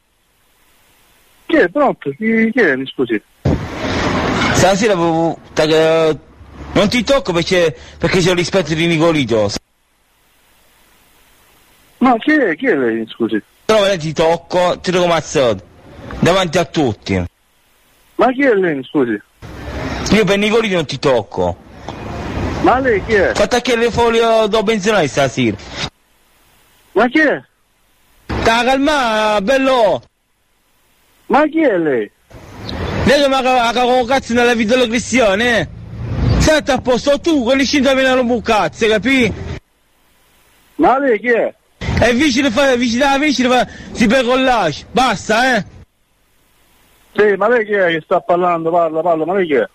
Chi 1.56 1.62
è? 1.62 1.70
Pronto? 1.70 2.10
Chi, 2.10 2.52
chi 2.52 2.60
è? 2.60 2.76
Mi 2.76 2.86
scusi. 2.86 3.22
Stasera 4.52 4.94
non 4.94 6.90
ti 6.90 7.02
tocco 7.02 7.32
perché, 7.32 7.74
perché 7.98 8.20
c'è 8.20 8.32
il 8.32 8.36
rispetto 8.36 8.74
di 8.74 8.86
Nicolito. 8.86 9.50
Ma 12.00 12.18
chi 12.18 12.32
è? 12.32 12.58
Chi 12.58 12.66
è 12.66 12.76
lei? 12.76 12.96
Mi 12.96 13.08
scusi. 13.08 13.42
Però 13.64 13.80
ora 13.80 13.96
ti 13.96 14.12
tocco, 14.12 14.80
ti 14.82 14.92
devo 14.92 15.08
mazzato. 15.08 15.64
Davanti 16.20 16.58
a 16.58 16.66
tutti. 16.66 17.24
Ma 18.16 18.32
chi 18.34 18.42
è 18.42 18.54
lei? 18.54 18.76
Mi 18.76 18.84
scusi. 18.84 19.18
Io 20.12 20.26
per 20.26 20.38
Nicolito 20.38 20.76
non 20.76 20.86
ti 20.86 21.00
tocco. 21.00 21.56
Ma 22.64 22.80
lei 22.80 23.02
chi 23.06 23.14
è? 23.14 23.32
Fatta 23.34 23.62
che 23.62 23.78
le 23.78 23.92
foglie 23.92 24.50
do 24.50 24.62
benzionare 24.62 25.08
stasera. 25.08 25.56
Ma 26.92 27.08
chi 27.08 27.20
è? 27.20 27.42
Sta 28.26 28.64
calma, 28.66 29.40
bello! 29.42 30.04
Ma 31.28 31.48
chi 31.48 31.62
è 31.62 31.78
lei? 31.78 32.12
Lei 33.06 33.24
ha 33.24 33.30
cagato 33.42 34.06
cazzo 34.06 34.34
nella 34.34 34.54
vita 34.54 34.76
eh? 34.76 35.68
Senti 36.40 36.72
a 36.72 36.80
posto, 36.80 37.20
tu 37.20 37.44
quelli 37.44 37.66
scinta 37.66 37.94
me 37.94 38.04
ne 38.04 38.10
un 38.10 38.42
cazzo, 38.42 38.88
capì? 38.88 39.34
Ma 40.76 41.00
lei 41.00 41.20
chi 41.20 41.30
è? 41.30 41.54
E 42.02 42.14
vicino 42.14 42.52
fa, 42.52 42.76
vicino 42.76 43.06
alla 43.06 43.18
vicino 43.18 43.50
fa, 43.50 43.68
si 43.92 44.06
pecollage, 44.06 44.86
basta, 44.92 45.56
eh? 45.56 45.66
Sì, 47.16 47.36
ma 47.38 47.48
lei 47.48 47.66
chi 47.66 47.72
è 47.72 47.88
che 47.88 48.02
sta 48.04 48.20
parlando? 48.20 48.70
Parla, 48.70 49.02
parla, 49.02 49.26
ma 49.26 49.34
lei 49.34 49.46
chi 49.48 49.54
è? 49.54 49.68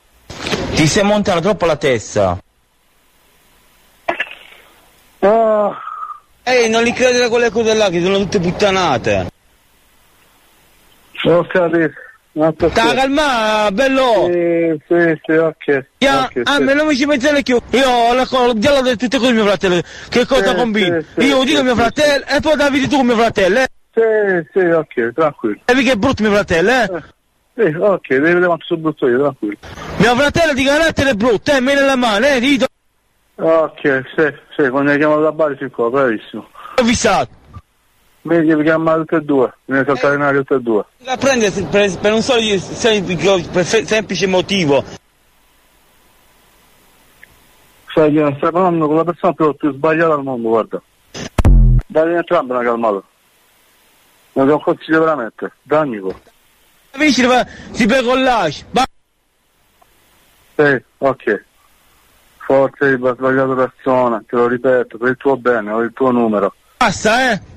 Ti 0.74 0.86
sei 0.86 1.05
montata 1.05 1.40
troppo 1.40 1.66
la 1.66 1.77
testa. 1.77 2.39
Ah, 5.20 5.78
Ehi, 6.43 6.68
non 6.68 6.82
li 6.82 6.93
credere 6.93 7.24
a 7.24 7.28
quelle 7.28 7.51
cose 7.51 7.74
là, 7.74 7.89
che 7.89 8.02
sono 8.02 8.18
tutte 8.18 8.40
puttanate. 8.40 9.31
Ho 11.25 11.47
capito. 11.47 11.93
Sta 12.33 12.69
calma, 12.69 13.71
bello! 13.73 14.31
Sì, 14.31 14.81
sì, 14.87 15.21
sì, 15.25 15.33
ok. 15.33 15.87
Ya, 15.99 16.25
ok, 16.25 16.43
a 16.45 16.57
sì. 16.57 16.63
me 16.63 16.75
non 16.75 16.87
mi 16.87 16.97
ci 16.97 17.05
mettete 17.05 17.43
più. 17.43 17.59
Io 17.71 17.89
ho 17.89 18.15
la 18.15 18.25
già 18.55 18.73
l'ho 18.73 18.83
detto 18.83 19.19
con 19.19 19.35
mio 19.35 19.45
fratello. 19.45 19.81
Che 20.09 20.27
cosa 20.27 20.51
Sì, 20.51 20.55
combini? 20.55 21.05
sì, 21.17 21.25
Io 21.25 21.43
dico 21.43 21.63
mio 21.65 21.75
fratello 21.75 22.25
e 22.27 22.41
poi 22.41 22.57
Davide 22.57 22.87
tu 22.87 22.97
con 22.99 23.07
mio 23.07 23.17
fratello, 23.17 23.59
eh? 23.59 23.69
Sì, 23.93 24.49
sì, 24.53 24.65
ok, 24.65 25.13
tranquillo. 25.13 25.61
E 25.65 25.75
che 25.75 25.91
è 25.93 25.97
brutto 25.97 26.23
mio 26.23 26.33
fratello, 26.33 26.71
eh? 26.71 27.03
Sì, 27.57 27.75
ok, 27.77 28.09
devi 28.09 28.21
vedere 28.21 28.47
quanto 28.47 28.65
sono 28.65 28.81
brutto 28.81 29.09
io, 29.09 29.19
tranquillo. 29.19 29.59
Mio 29.97 30.15
fratello 30.15 30.53
di 30.55 30.65
carattere 30.65 31.11
è 31.11 31.15
brutto, 31.15 31.51
eh? 31.51 31.61
Me 31.61 31.75
nella 31.75 31.97
mano, 31.97 32.27
eh? 32.27 32.39
Dito. 32.39 32.67
Ok, 33.35 34.03
sì, 34.15 34.33
sì, 34.57 34.69
quando 34.69 34.93
hai 34.93 34.99
chiamato 34.99 35.23
da 35.23 35.33
Bari 35.33 35.57
fin 35.57 35.71
qua, 35.71 35.91
bravissimo. 35.91 36.43
Ho 36.77 36.81
avvisato. 36.81 37.39
Devi 38.23 38.63
chiamare 38.63 39.01
tutte 39.01 39.17
e 39.17 39.21
due, 39.23 39.53
devi 39.65 39.85
saltare 39.87 40.15
in 40.17 40.21
aria 40.21 40.41
tutte 40.41 40.55
e 40.55 40.61
due. 40.61 40.85
A 41.07 41.17
prendere 41.17 41.63
per, 41.63 41.99
per 41.99 42.13
un 42.13 42.21
solo 42.21 42.41
semplice, 42.59 43.49
per 43.51 43.65
semplice 43.65 44.27
motivo. 44.27 44.85
Sai 47.95 48.13
che 48.13 48.35
stai 48.37 48.53
parlando 48.53 48.87
con 48.87 48.97
la 48.97 49.05
persona 49.05 49.33
più, 49.33 49.55
più 49.57 49.73
sbagliata 49.73 50.15
al 50.15 50.23
mondo, 50.23 50.49
guarda. 50.49 50.83
Dai 51.87 52.15
entrambi 52.15 52.53
una 52.53 52.63
calmata. 52.63 53.03
Ma 54.35 54.45
ti 54.45 54.51
ho 54.51 54.61
consiglio 54.61 55.01
veramente, 55.01 55.53
Danico. 55.63 56.21
Vicino 56.97 57.31
fa, 57.31 57.47
si 57.71 57.87
pecollage. 57.87 58.65
Ba- 58.71 58.85
Sì, 60.57 60.83
ok. 60.99 61.45
Forse 62.37 62.85
hai 62.85 62.97
sbagliato 62.97 63.55
persona, 63.55 64.23
te 64.29 64.37
lo 64.37 64.47
ripeto, 64.47 64.99
per 64.99 65.09
il 65.09 65.17
tuo 65.17 65.37
bene, 65.37 65.71
ho 65.71 65.81
il 65.81 65.93
tuo 65.95 66.11
numero. 66.11 66.55
basta, 66.77 67.33
eh? 67.33 67.49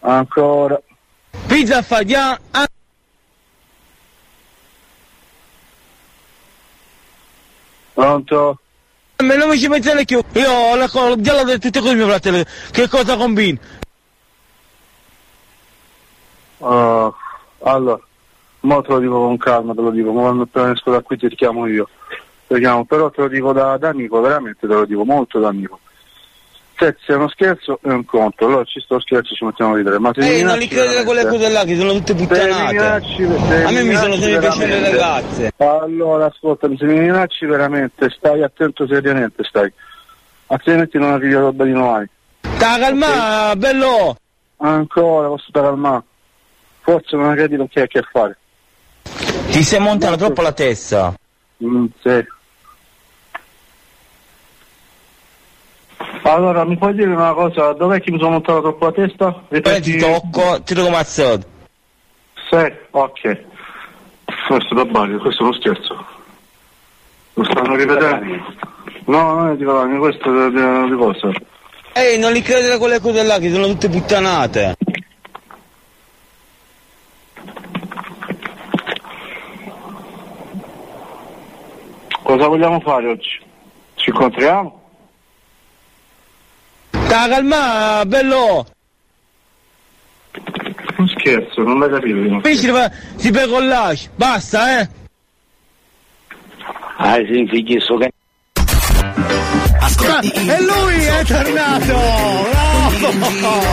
Ancora. 0.00 0.80
Pizza 1.46 1.82
Fagian. 1.82 2.38
ah, 2.52 2.66
Pronto? 7.94 8.60
Me 9.24 9.36
non 9.36 9.48
mi 9.48 9.58
ci 9.58 9.66
mettete 9.66 10.04
più. 10.04 10.22
Io 10.40 10.50
ho 10.50 10.76
la 10.76 10.88
cosa, 10.88 11.20
già 11.20 11.34
l'ho 11.34 11.44
detto 11.44 11.58
tutte 11.58 11.80
con 11.80 11.96
mio 11.96 12.06
fratello. 12.06 12.44
Che 12.70 12.88
cosa 12.88 13.16
combini? 13.16 13.58
Ah, 16.60 17.12
allora, 17.62 18.00
mo 18.60 18.82
te 18.82 18.88
lo 18.88 18.98
dico 19.00 19.18
con 19.18 19.36
calma, 19.36 19.74
te 19.74 19.80
lo 19.80 19.90
dico, 19.90 20.12
ma 20.12 20.20
quando 20.22 20.42
appena 20.44 20.72
esco 20.72 20.92
da 20.92 21.00
qui 21.02 21.16
ti 21.16 21.28
chiamo 21.34 21.66
io. 21.66 21.88
Ti 22.46 22.58
chiamo, 22.58 22.84
però 22.84 23.10
te 23.10 23.22
lo 23.22 23.28
dico 23.28 23.52
da, 23.52 23.76
da 23.76 23.88
amico, 23.88 24.20
veramente 24.20 24.66
te 24.66 24.72
lo 24.72 24.84
dico 24.84 25.04
molto 25.04 25.40
da 25.40 25.48
amico. 25.48 25.80
Se 26.80 26.94
è 27.06 27.12
uno 27.14 27.28
scherzo 27.28 27.80
è 27.82 27.88
un 27.88 28.04
conto, 28.04 28.46
allora 28.46 28.62
ci 28.62 28.78
sto 28.80 29.00
scherzo 29.00 29.34
ci 29.34 29.44
mettiamo 29.44 29.72
a 29.72 29.76
ridere. 29.76 29.98
Ma 29.98 30.12
Ehi, 30.14 30.42
non 30.44 30.56
li 30.58 30.68
credere 30.68 31.02
quelle 31.02 31.26
cose 31.26 31.48
là 31.50 31.64
che 31.64 31.76
sono 31.76 31.92
tutte 31.94 32.14
puttanate. 32.14 32.72
minacci- 32.72 33.24
A 33.24 33.70
me 33.72 33.82
mi 33.82 33.96
sono 33.96 34.14
sempre 34.14 34.38
piaciute 34.38 34.66
le 34.66 34.90
ragazze. 34.90 35.52
Allora, 35.56 36.26
ascoltami, 36.26 36.76
se 36.76 36.84
mi 36.84 37.00
minacci 37.00 37.46
veramente, 37.46 38.08
stai 38.16 38.44
attento 38.44 38.86
seriamente, 38.86 39.42
stai. 39.42 39.72
Altrimenti 40.46 40.98
non 40.98 41.10
arrivi 41.10 41.34
a 41.34 41.40
roba 41.40 41.64
di 41.64 41.72
noi. 41.72 42.08
Sta 42.42 42.78
calma, 42.78 43.56
bello! 43.56 44.16
Ancora, 44.58 45.26
posso 45.28 45.46
stare 45.48 45.66
calmare. 45.66 46.02
Forse 46.82 47.16
non 47.16 47.34
credi 47.34 47.56
con 47.56 47.68
chi 47.68 47.78
hai 47.78 47.84
a 47.84 47.88
che 47.88 48.02
fare. 48.08 48.36
Ti 49.50 49.62
sei 49.64 49.80
montata 49.80 50.16
troppo 50.16 50.42
la 50.42 50.52
testa. 50.52 51.12
Mm, 51.64 51.86
sì. 52.02 52.24
Allora, 56.22 56.64
mi 56.64 56.76
puoi 56.76 56.94
dire 56.94 57.10
una 57.10 57.32
cosa? 57.32 57.72
Dov'è 57.72 58.00
che 58.00 58.10
mi 58.10 58.18
sono 58.18 58.32
montato 58.32 58.60
troppo 58.60 58.84
la 58.86 58.92
testa? 58.92 59.32
Poi 59.48 59.80
ti 59.80 59.96
tocco, 59.96 60.62
ti 60.62 60.74
tocco 60.74 60.90
mazzato. 60.90 61.46
Sì, 62.50 62.72
ok. 62.90 63.44
Questo 64.46 64.74
da 64.74 64.84
Bari, 64.84 65.16
questo 65.18 65.42
è 65.42 65.46
uno 65.46 65.54
scherzo. 65.54 66.06
Lo 67.34 67.44
stanno 67.44 67.76
ripetendo? 67.76 68.42
No, 69.06 69.34
non 69.34 69.50
è 69.50 69.56
di 69.56 69.64
Valani, 69.64 69.98
questo 69.98 70.46
è 70.46 70.50
di, 70.50 70.90
di 70.90 70.96
cosa? 70.96 71.30
Ehi, 71.92 72.18
non 72.18 72.32
li 72.32 72.42
credere 72.42 72.78
quelle 72.78 73.00
cose 73.00 73.22
là 73.22 73.38
che 73.38 73.50
sono 73.50 73.66
tutte 73.66 73.88
puttanate. 73.88 74.76
Cosa 82.22 82.46
vogliamo 82.46 82.78
fare 82.80 83.08
oggi? 83.08 83.40
Ci 83.94 84.10
incontriamo? 84.10 84.77
Sta 87.08 87.26
calma, 87.26 88.04
bello! 88.04 88.66
Non 90.98 91.08
scherzo, 91.08 91.62
non 91.62 91.78
l'hai 91.78 91.88
capito. 91.88 92.40
Qui 92.40 92.54
si, 92.54 92.70
si 93.16 93.32
fa 93.32 93.46
collage, 93.48 94.10
basta, 94.14 94.78
eh! 94.80 94.88
Ah, 96.98 97.14
sì, 97.26 97.46
figli, 97.48 97.80
so 97.80 97.96
che... 97.96 98.12
Ma- 100.06 100.20
E 100.20 100.62
lui 100.62 101.02
è 101.02 101.24
tornato! 101.24 101.94
Bravo! 102.50 103.66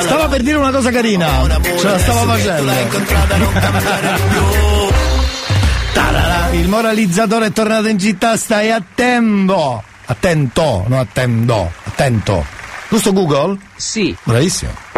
Stava 0.00 0.28
per 0.28 0.40
dire 0.40 0.56
una 0.56 0.70
cosa 0.70 0.90
carina, 0.90 1.28
ce 1.78 1.88
la 1.88 1.98
stava 1.98 2.32
facendo. 2.32 2.72
Il 6.52 6.68
moralizzatore 6.68 7.46
è 7.46 7.52
tornato 7.52 7.88
in 7.88 7.98
città, 7.98 8.38
stai 8.38 8.70
a 8.70 8.82
tempo! 8.94 9.82
Attento, 10.10 10.84
non 10.88 10.98
attendo, 10.98 11.70
attento. 11.84 12.44
Giusto 12.88 13.12
Google? 13.12 13.56
Sì. 13.76 14.14
Bravissimo. 14.24 14.89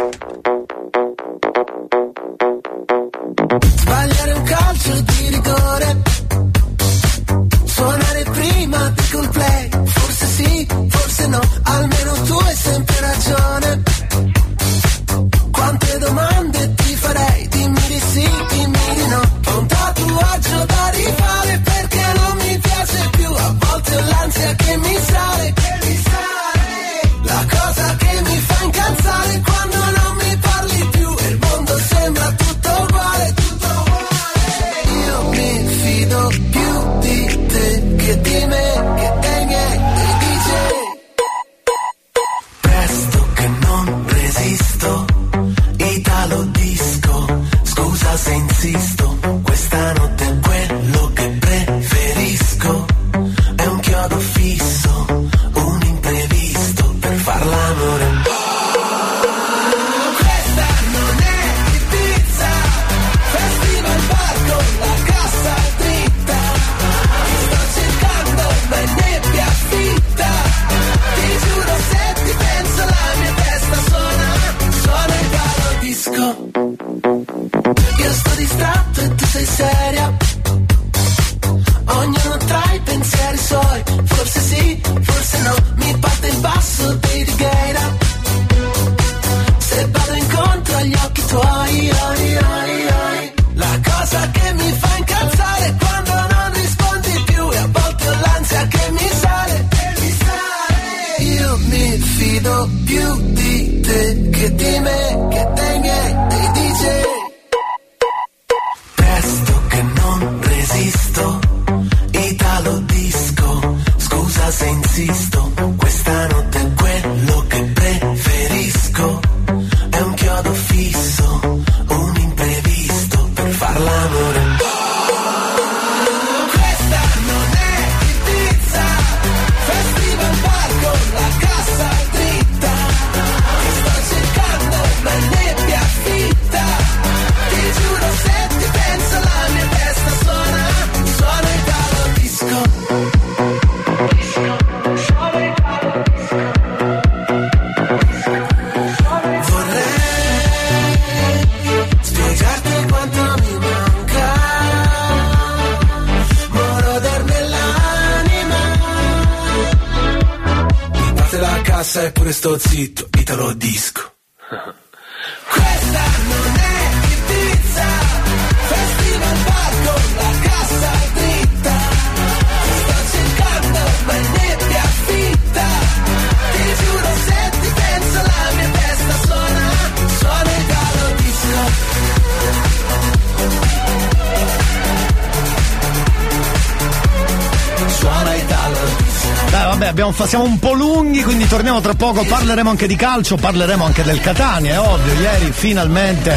Abbiamo, 190.03 190.27
siamo 190.27 190.45
un 190.45 190.59
po' 190.59 190.73
lunghi, 190.73 191.23
quindi 191.23 191.47
torniamo 191.47 191.81
tra 191.81 191.95
poco. 191.95 192.25
Parleremo 192.25 192.69
anche 192.69 192.87
di 192.87 192.97
calcio, 192.97 193.37
parleremo 193.37 193.85
anche 193.85 194.03
del 194.03 194.21
Catania, 194.21 194.75
è 194.75 194.81
ovvio. 194.81 195.13
Ieri 195.15 195.53
finalmente 195.53 196.37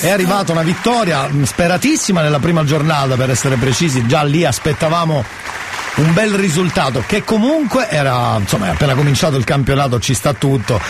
è 0.00 0.10
arrivata 0.10 0.52
una 0.52 0.62
vittoria 0.62 1.28
speratissima 1.42 2.22
nella 2.22 2.38
prima 2.38 2.64
giornata, 2.64 3.16
per 3.16 3.30
essere 3.30 3.56
precisi. 3.56 4.06
Già 4.06 4.22
lì 4.22 4.44
aspettavamo 4.44 5.24
un 5.96 6.12
bel 6.14 6.34
risultato 6.34 7.02
che 7.04 7.24
comunque 7.24 7.88
era 7.90 8.36
insomma 8.38 8.66
è 8.66 8.70
appena 8.70 8.94
cominciato 8.94 9.36
il 9.36 9.42
campionato 9.42 9.98
ci 9.98 10.14
sta 10.14 10.32
tutto 10.32 10.80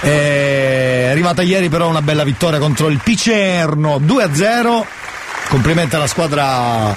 è 0.00 1.08
arrivata 1.10 1.42
ieri 1.42 1.68
però 1.68 1.86
una 1.86 2.00
bella 2.00 2.24
vittoria 2.24 2.58
contro 2.58 2.88
il 2.88 2.98
Picerno 3.00 3.98
2-0 3.98 4.82
complimenti 5.48 5.96
alla 5.96 6.06
squadra 6.06 6.96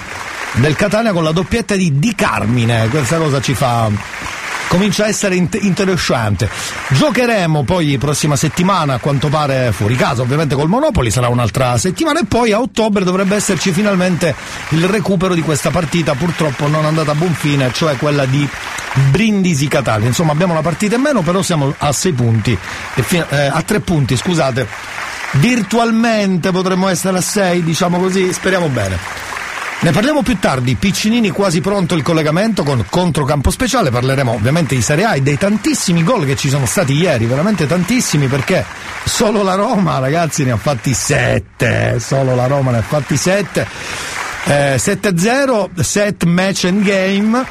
del 0.54 0.74
Catania 0.74 1.12
con 1.12 1.24
la 1.24 1.32
doppietta 1.32 1.76
di 1.76 1.98
Di 1.98 2.14
Carmine 2.14 2.88
questa 2.88 3.18
cosa 3.18 3.40
ci 3.42 3.52
fa 3.52 3.90
comincia 4.72 5.04
a 5.04 5.08
essere 5.08 5.34
int- 5.34 5.62
interessante. 5.62 6.48
Giocheremo 6.88 7.62
poi 7.62 7.98
prossima 7.98 8.36
settimana, 8.36 8.94
a 8.94 8.98
quanto 9.00 9.28
pare 9.28 9.70
fuori 9.70 9.96
casa, 9.96 10.22
ovviamente 10.22 10.54
col 10.54 10.68
Monopoli, 10.70 11.10
sarà 11.10 11.28
un'altra 11.28 11.76
settimana 11.76 12.20
e 12.20 12.24
poi 12.24 12.52
a 12.52 12.60
ottobre 12.60 13.04
dovrebbe 13.04 13.36
esserci 13.36 13.70
finalmente 13.70 14.34
il 14.70 14.86
recupero 14.86 15.34
di 15.34 15.42
questa 15.42 15.68
partita, 15.68 16.14
purtroppo 16.14 16.68
non 16.68 16.86
andata 16.86 17.10
a 17.10 17.14
buon 17.14 17.34
fine, 17.34 17.70
cioè 17.74 17.98
quella 17.98 18.24
di 18.24 18.48
Brindisi 19.10 19.68
Catania. 19.68 20.06
Insomma, 20.06 20.32
abbiamo 20.32 20.54
una 20.54 20.62
partita 20.62 20.94
in 20.96 21.02
meno, 21.02 21.20
però 21.20 21.42
siamo 21.42 21.74
a 21.76 21.92
sei 21.92 22.12
punti, 22.12 22.56
fi- 22.94 23.22
eh, 23.28 23.50
a 23.52 23.60
tre 23.60 23.80
punti, 23.80 24.16
scusate. 24.16 24.66
Virtualmente 25.32 26.50
potremmo 26.50 26.88
essere 26.88 27.18
a 27.18 27.20
sei, 27.20 27.62
diciamo 27.62 27.98
così, 27.98 28.32
speriamo 28.32 28.68
bene. 28.68 28.96
Ne 29.82 29.90
parliamo 29.90 30.22
più 30.22 30.38
tardi, 30.38 30.76
Piccinini 30.76 31.30
quasi 31.30 31.60
pronto 31.60 31.96
il 31.96 32.02
collegamento 32.02 32.62
con 32.62 32.84
Controcampo 32.88 33.50
Speciale, 33.50 33.90
parleremo 33.90 34.30
ovviamente 34.30 34.76
di 34.76 34.80
Serie 34.80 35.04
A 35.04 35.16
e 35.16 35.22
dei 35.22 35.36
tantissimi 35.36 36.04
gol 36.04 36.24
che 36.24 36.36
ci 36.36 36.48
sono 36.48 36.66
stati 36.66 36.92
ieri, 36.92 37.26
veramente 37.26 37.66
tantissimi 37.66 38.28
perché 38.28 38.64
solo 39.04 39.42
la 39.42 39.56
Roma 39.56 39.98
ragazzi 39.98 40.44
ne 40.44 40.52
ha 40.52 40.56
fatti 40.56 40.94
sette, 40.94 41.98
solo 41.98 42.36
la 42.36 42.46
Roma 42.46 42.70
ne 42.70 42.78
ha 42.78 42.82
fatti 42.82 43.16
sette, 43.16 43.66
eh, 44.44 44.76
7-0, 44.76 45.80
set 45.80 46.22
match 46.26 46.62
and 46.66 46.84
game. 46.84 47.44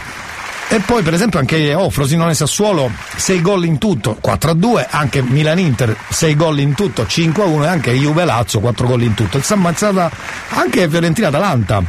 E 0.69 0.79
poi 0.79 1.03
per 1.03 1.13
esempio 1.13 1.37
anche 1.37 1.73
oh, 1.73 1.89
Frosinone 1.89 2.33
Sassuolo 2.33 2.89
6 3.13 3.41
gol 3.41 3.65
in 3.65 3.77
tutto, 3.77 4.17
4-2, 4.23 4.87
anche 4.89 5.21
Milan 5.21 5.59
Inter 5.59 5.93
6 6.07 6.35
gol 6.37 6.59
in 6.59 6.75
tutto, 6.75 7.03
5-1 7.03 7.63
e 7.63 7.67
anche 7.67 7.91
Juve 7.91 8.23
Lazio 8.23 8.61
4 8.61 8.87
gol 8.87 9.01
in 9.01 9.15
tutto. 9.15 9.35
Il 9.35 9.43
San 9.43 9.59
Mazzata 9.59 10.09
anche 10.51 10.87
Fiorentina 10.87 11.27
Atalanta 11.27 11.83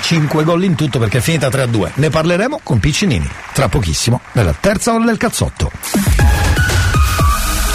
5 0.00 0.44
gol 0.44 0.64
in 0.64 0.74
tutto 0.74 0.98
perché 0.98 1.18
è 1.18 1.20
finita 1.20 1.48
3-2. 1.48 1.92
Ne 1.94 2.10
parleremo 2.10 2.60
con 2.62 2.80
Piccinini 2.80 3.28
tra 3.52 3.68
pochissimo 3.68 4.20
nella 4.32 4.54
terza 4.58 4.92
ora 4.92 5.04
del 5.04 5.16
cazzotto. 5.16 5.70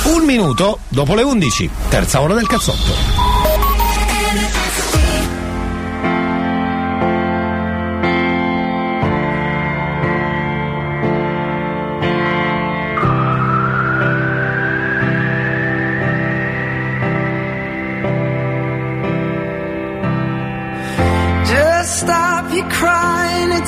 Un 0.03 0.23
minuto 0.25 0.79
dopo 0.87 1.15
le 1.15 1.23
11, 1.23 1.69
terza 1.89 2.21
ora 2.21 2.33
del 2.33 2.47
cazzotto. 2.47 3.28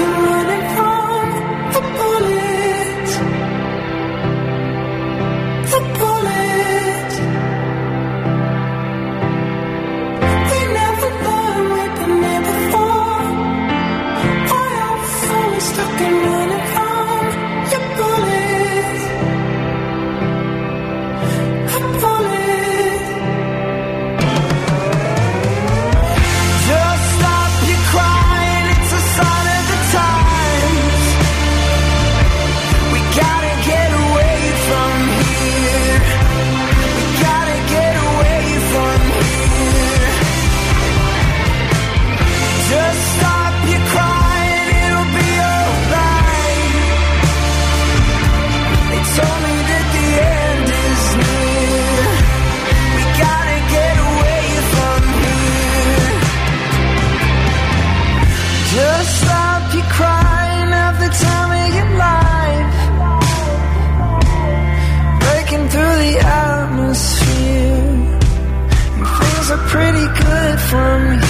Always 0.00 0.28
stuck 0.28 0.37
from 70.70 71.27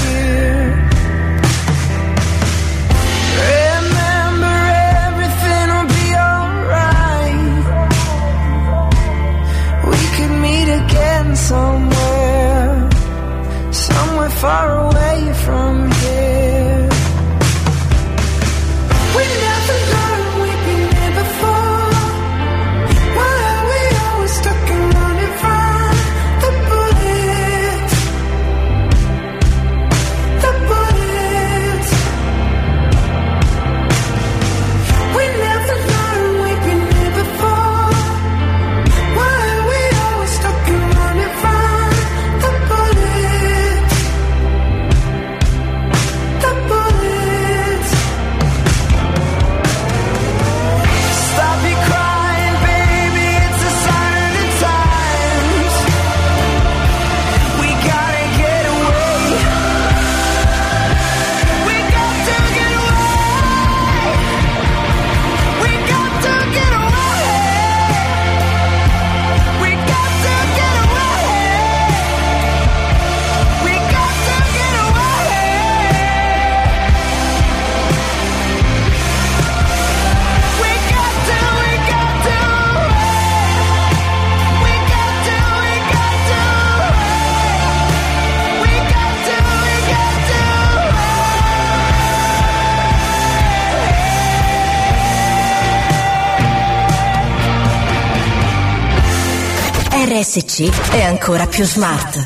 È 100.67 101.01
ancora 101.03 101.47
più 101.47 101.63
smart. 101.63 102.25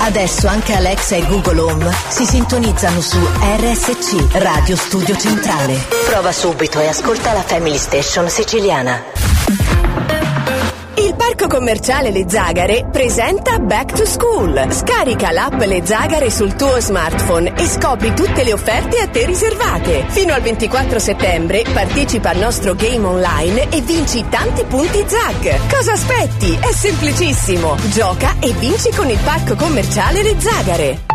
Adesso 0.00 0.48
anche 0.48 0.74
Alexa 0.74 1.16
e 1.16 1.26
Google 1.26 1.60
Home 1.60 1.90
si 2.08 2.26
sintonizzano 2.26 3.00
su 3.00 3.18
RSC 3.40 4.34
Radio 4.34 4.76
Studio 4.76 5.16
Centrale. 5.16 5.86
Prova 6.10 6.30
subito 6.32 6.78
e 6.78 6.88
ascolta 6.88 7.32
la 7.32 7.40
Family 7.40 7.78
Station 7.78 8.28
siciliana. 8.28 9.15
Parco 11.36 11.54
commerciale 11.54 12.10
Le 12.10 12.24
Zagare 12.26 12.86
presenta 12.90 13.58
Back 13.58 13.92
to 13.92 14.06
School. 14.06 14.72
Scarica 14.72 15.32
l'app 15.32 15.60
Le 15.60 15.84
Zagare 15.84 16.30
sul 16.30 16.54
tuo 16.54 16.80
smartphone 16.80 17.52
e 17.54 17.66
scopri 17.66 18.14
tutte 18.14 18.42
le 18.42 18.54
offerte 18.54 19.00
a 19.00 19.06
te 19.06 19.26
riservate. 19.26 20.06
Fino 20.08 20.32
al 20.32 20.40
24 20.40 20.98
settembre 20.98 21.62
partecipa 21.70 22.30
al 22.30 22.38
nostro 22.38 22.74
game 22.74 23.06
online 23.06 23.68
e 23.68 23.82
vinci 23.82 24.24
tanti 24.30 24.64
punti 24.64 25.04
ZAG. 25.06 25.68
Cosa 25.70 25.92
aspetti? 25.92 26.58
È 26.58 26.72
semplicissimo. 26.72 27.76
Gioca 27.90 28.36
e 28.40 28.52
vinci 28.52 28.90
con 28.92 29.10
il 29.10 29.18
parco 29.22 29.56
commerciale 29.56 30.22
Le 30.22 30.40
Zagare. 30.40 31.05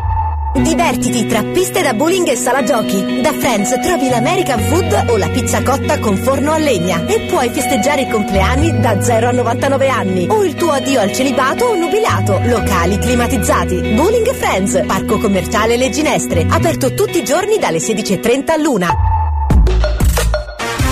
Divertiti 0.53 1.25
tra 1.27 1.43
piste 1.43 1.81
da 1.81 1.93
bowling 1.93 2.27
e 2.27 2.35
sala 2.35 2.61
giochi. 2.63 3.21
Da 3.21 3.31
Friends 3.31 3.79
trovi 3.81 4.09
l'American 4.09 4.59
Food 4.59 5.05
o 5.07 5.17
la 5.17 5.29
pizza 5.29 5.63
cotta 5.63 5.97
con 5.99 6.17
forno 6.17 6.51
a 6.51 6.57
legna 6.57 7.05
e 7.05 7.21
puoi 7.21 7.49
festeggiare 7.49 8.01
i 8.01 8.09
compleanni 8.09 8.79
da 8.79 9.01
0 9.01 9.29
a 9.29 9.31
99 9.31 9.87
anni 9.87 10.27
o 10.29 10.43
il 10.43 10.55
tuo 10.55 10.71
addio 10.71 10.99
al 10.99 11.13
celibato 11.13 11.65
o 11.65 11.75
nubilato. 11.75 12.39
Locali 12.43 12.97
climatizzati. 12.97 13.93
Bowling 13.95 14.33
Friends, 14.33 14.83
parco 14.85 15.17
commerciale 15.17 15.77
Le 15.77 15.89
Ginestre, 15.89 16.45
aperto 16.49 16.93
tutti 16.93 17.19
i 17.19 17.23
giorni 17.23 17.57
dalle 17.57 17.77
16.30 17.77 18.51
all'una. 18.51 19.10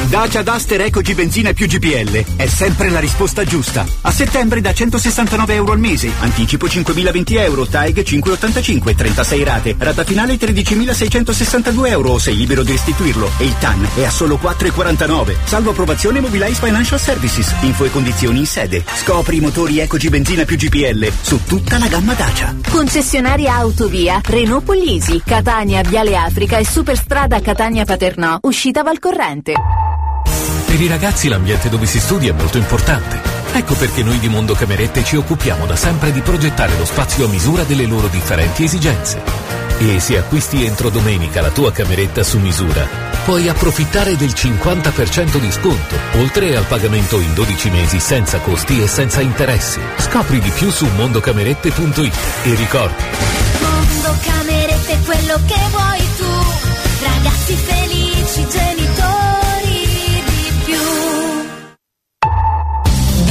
Dacia 0.09 0.41
Duster 0.41 0.81
Ecogi 0.81 1.13
Benzina 1.13 1.53
più 1.53 1.67
GPL 1.67 2.35
è 2.35 2.47
sempre 2.47 2.89
la 2.89 2.99
risposta 2.99 3.43
giusta. 3.43 3.85
A 4.01 4.09
settembre 4.09 4.59
da 4.59 4.73
169 4.73 5.53
euro 5.53 5.73
al 5.73 5.77
mese. 5.77 6.11
Anticipo 6.21 6.65
5.020 6.65 7.37
euro. 7.37 7.67
TAG 7.67 8.01
585, 8.01 8.95
36 8.95 9.43
rate. 9.43 9.75
Rata 9.77 10.03
finale 10.03 10.33
13.662 10.33 11.89
euro 11.89 12.17
sei 12.17 12.35
libero 12.35 12.63
di 12.63 12.71
restituirlo. 12.71 13.29
E 13.37 13.43
il 13.43 13.55
TAN 13.59 13.87
è 13.97 14.03
a 14.03 14.09
solo 14.09 14.39
4,49. 14.41 15.35
Salvo 15.43 15.69
approvazione 15.69 16.21
Mobilize 16.21 16.59
Financial 16.59 16.99
Services. 16.99 17.53
Info 17.61 17.85
e 17.85 17.91
condizioni 17.91 18.39
in 18.39 18.47
sede. 18.47 18.83
Scopri 18.91 19.37
i 19.37 19.41
motori 19.41 19.77
Ecogi 19.77 20.09
Benzina 20.09 20.43
più 20.43 20.57
GPL 20.57 21.07
su 21.21 21.43
tutta 21.43 21.77
la 21.77 21.87
gamma 21.87 22.15
Dacia. 22.15 22.55
Concessionaria 22.67 23.53
Autovia, 23.57 24.19
Renault 24.23 24.63
Puglisi, 24.63 25.21
Catania, 25.23 25.83
Viale 25.83 26.17
Africa 26.17 26.57
e 26.57 26.65
Superstrada 26.65 27.39
Catania 27.41 27.85
Paternò, 27.85 28.39
uscita 28.41 28.81
Valcorrente. 28.81 29.53
Per 30.69 30.79
i 30.79 30.87
ragazzi 30.87 31.27
l'ambiente 31.27 31.67
dove 31.67 31.87
si 31.87 31.99
studia 31.99 32.29
è 32.29 32.35
molto 32.35 32.59
importante. 32.59 33.19
Ecco 33.53 33.73
perché 33.73 34.03
noi 34.03 34.19
di 34.19 34.29
Mondo 34.29 34.53
Camerette 34.53 35.03
ci 35.03 35.15
occupiamo 35.15 35.65
da 35.65 35.75
sempre 35.75 36.11
di 36.11 36.21
progettare 36.21 36.77
lo 36.77 36.85
spazio 36.85 37.25
a 37.25 37.27
misura 37.27 37.63
delle 37.63 37.87
loro 37.87 38.05
differenti 38.05 38.65
esigenze. 38.65 39.19
E 39.79 39.99
se 39.99 40.19
acquisti 40.19 40.63
entro 40.63 40.89
domenica 40.89 41.41
la 41.41 41.49
tua 41.49 41.71
cameretta 41.71 42.21
su 42.21 42.37
misura, 42.37 42.87
puoi 43.25 43.49
approfittare 43.49 44.15
del 44.15 44.29
50% 44.29 45.37
di 45.37 45.51
sconto, 45.51 45.95
oltre 46.17 46.55
al 46.55 46.65
pagamento 46.65 47.19
in 47.19 47.33
12 47.33 47.69
mesi 47.71 47.99
senza 47.99 48.37
costi 48.37 48.79
e 48.79 48.87
senza 48.87 49.21
interessi. 49.21 49.79
Scopri 49.97 50.39
di 50.39 50.51
più 50.51 50.69
su 50.69 50.85
mondocamerette.it 50.85 52.17
e 52.43 52.53
ricordi, 52.53 53.03
Mondo 53.59 54.19
Camerette 54.21 54.93
è 54.93 55.01
quello 55.03 55.39
che 55.47 55.59
vuoi 55.71 56.08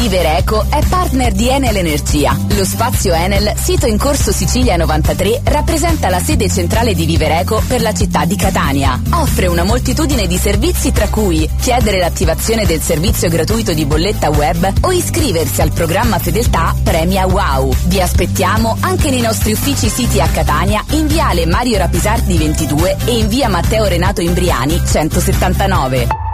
Vivereco 0.09 0.64
è 0.70 0.80
partner 0.89 1.32
di 1.32 1.51
Enel 1.51 1.76
Energia. 1.76 2.35
Lo 2.56 2.64
spazio 2.64 3.12
Enel, 3.12 3.52
sito 3.59 3.85
in 3.85 3.98
corso 3.98 4.32
Sicilia 4.32 4.74
93, 4.76 5.43
rappresenta 5.44 6.09
la 6.09 6.18
sede 6.18 6.48
centrale 6.48 6.94
di 6.94 7.05
Vivereco 7.05 7.62
per 7.68 7.82
la 7.82 7.93
città 7.93 8.24
di 8.24 8.35
Catania. 8.35 8.98
Offre 9.10 9.48
una 9.48 9.64
moltitudine 9.64 10.26
di 10.26 10.39
servizi 10.39 10.93
tra 10.93 11.09
cui 11.09 11.47
chiedere 11.60 11.98
l'attivazione 11.98 12.64
del 12.64 12.80
servizio 12.80 13.28
gratuito 13.28 13.74
di 13.74 13.85
bolletta 13.85 14.30
web 14.30 14.72
o 14.80 14.93
iscriversi 14.93 15.60
al 15.60 15.72
programma 15.72 16.18
Fedeltà 16.18 16.74
Premia 16.82 17.26
Wow. 17.26 17.74
Vi 17.85 18.01
aspettiamo 18.01 18.78
anche 18.80 19.10
nei 19.10 19.20
nostri 19.20 19.52
uffici 19.52 19.90
siti 19.90 20.22
a 20.22 20.28
Catania, 20.28 20.82
in 20.93 21.06
viale 21.06 21.44
Mario 21.44 21.76
Rapisardi 21.76 22.39
22 22.39 22.97
e 23.05 23.18
in 23.18 23.28
via 23.28 23.51
Matteo 23.51 23.85
Renato 23.85 24.22
Imbriani 24.22 24.80
179. 24.86 26.27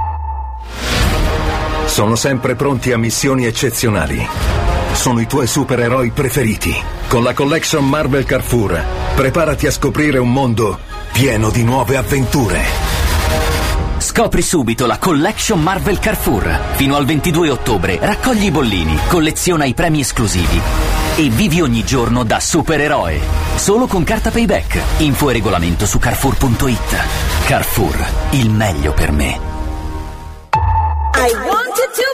Sono 1.94 2.16
sempre 2.16 2.56
pronti 2.56 2.90
a 2.90 2.98
missioni 2.98 3.46
eccezionali. 3.46 4.26
Sono 4.94 5.20
i 5.20 5.28
tuoi 5.28 5.46
supereroi 5.46 6.10
preferiti. 6.10 6.74
Con 7.06 7.22
la 7.22 7.34
collection 7.34 7.88
Marvel 7.88 8.24
Carrefour, 8.24 8.84
preparati 9.14 9.68
a 9.68 9.70
scoprire 9.70 10.18
un 10.18 10.32
mondo 10.32 10.76
pieno 11.12 11.50
di 11.50 11.62
nuove 11.62 11.96
avventure. 11.96 12.64
Scopri 13.98 14.42
subito 14.42 14.86
la 14.86 14.98
Collection 14.98 15.62
Marvel 15.62 16.00
Carrefour. 16.00 16.58
Fino 16.72 16.96
al 16.96 17.04
22 17.04 17.50
ottobre 17.50 17.96
raccogli 18.00 18.46
i 18.46 18.50
bollini, 18.50 18.98
colleziona 19.06 19.64
i 19.64 19.74
premi 19.74 20.00
esclusivi 20.00 20.60
e 21.14 21.28
vivi 21.28 21.60
ogni 21.60 21.84
giorno 21.84 22.24
da 22.24 22.40
supereroe. 22.40 23.20
Solo 23.54 23.86
con 23.86 24.02
carta 24.02 24.32
payback. 24.32 24.80
Info 24.96 25.30
e 25.30 25.34
regolamento 25.34 25.86
su 25.86 26.00
carrefour.it. 26.00 26.96
Carrefour, 27.44 28.04
il 28.30 28.50
meglio 28.50 28.92
per 28.92 29.12
me. 29.12 29.53
I 31.74 31.80
wanted 31.80 31.94
to 31.94 32.02
be 32.02 32.04
free. 32.04 32.13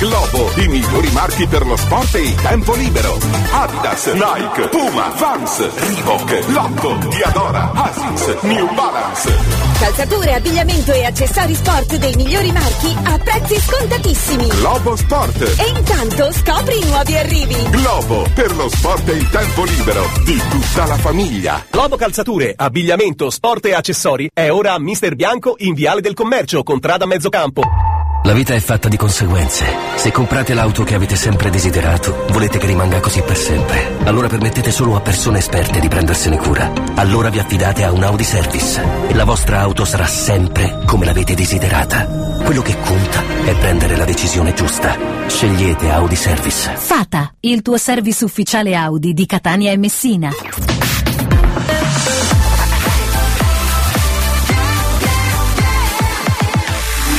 Globo, 0.00 0.50
i 0.56 0.66
migliori 0.66 1.10
marchi 1.10 1.46
per 1.46 1.66
lo 1.66 1.76
sport 1.76 2.14
e 2.14 2.22
il 2.22 2.34
tempo 2.36 2.74
libero. 2.74 3.18
Adidas, 3.50 4.06
Nike, 4.06 4.68
Puma, 4.68 5.12
Vans, 5.14 5.74
Reebok, 5.74 6.44
Lotto, 6.46 6.96
Diadora, 7.10 7.70
Asics, 7.74 8.40
New 8.40 8.72
Balance. 8.72 9.36
Calzature, 9.78 10.34
abbigliamento 10.36 10.92
e 10.92 11.04
accessori 11.04 11.54
sport 11.54 11.96
dei 11.96 12.14
migliori 12.16 12.50
marchi 12.50 12.96
a 13.04 13.18
prezzi 13.18 13.60
scontatissimi. 13.60 14.46
Globo 14.48 14.96
Sport. 14.96 15.42
E 15.58 15.68
intanto 15.68 16.32
scopri 16.32 16.78
i 16.78 16.84
nuovi 16.86 17.16
arrivi. 17.18 17.68
Globo, 17.68 18.26
per 18.34 18.56
lo 18.56 18.70
sport 18.70 19.06
e 19.06 19.12
il 19.12 19.28
tempo 19.28 19.64
libero 19.64 20.08
di 20.24 20.40
tutta 20.48 20.86
la 20.86 20.96
famiglia. 20.96 21.62
Globo 21.68 21.96
Calzature, 21.96 22.54
abbigliamento, 22.56 23.28
sport 23.28 23.66
e 23.66 23.74
accessori 23.74 24.30
è 24.32 24.50
ora 24.50 24.72
a 24.72 24.78
Mister 24.78 25.14
Bianco 25.14 25.56
in 25.58 25.74
Viale 25.74 26.00
del 26.00 26.14
Commercio, 26.14 26.62
contrada 26.62 27.04
Mezzocampo. 27.04 27.89
La 28.22 28.34
vita 28.34 28.54
è 28.54 28.60
fatta 28.60 28.88
di 28.88 28.98
conseguenze. 28.98 29.64
Se 29.96 30.12
comprate 30.12 30.52
l'auto 30.52 30.84
che 30.84 30.94
avete 30.94 31.16
sempre 31.16 31.48
desiderato, 31.48 32.26
volete 32.30 32.58
che 32.58 32.66
rimanga 32.66 33.00
così 33.00 33.22
per 33.22 33.36
sempre. 33.36 33.96
Allora 34.04 34.28
permettete 34.28 34.70
solo 34.70 34.94
a 34.94 35.00
persone 35.00 35.38
esperte 35.38 35.80
di 35.80 35.88
prendersene 35.88 36.36
cura. 36.36 36.70
Allora 36.96 37.30
vi 37.30 37.38
affidate 37.38 37.82
a 37.82 37.90
un 37.90 38.02
Audi 38.02 38.22
Service 38.22 38.80
e 39.08 39.14
la 39.14 39.24
vostra 39.24 39.60
auto 39.60 39.86
sarà 39.86 40.06
sempre 40.06 40.82
come 40.84 41.06
l'avete 41.06 41.34
desiderata. 41.34 42.04
Quello 42.44 42.60
che 42.60 42.78
conta 42.80 43.22
è 43.44 43.54
prendere 43.56 43.96
la 43.96 44.04
decisione 44.04 44.52
giusta. 44.52 44.96
Scegliete 45.26 45.90
Audi 45.90 46.16
Service. 46.16 46.76
Fata, 46.76 47.32
il 47.40 47.62
tuo 47.62 47.78
service 47.78 48.22
ufficiale 48.22 48.74
Audi 48.74 49.14
di 49.14 49.24
Catania 49.24 49.72
e 49.72 49.78
Messina. 49.78 50.30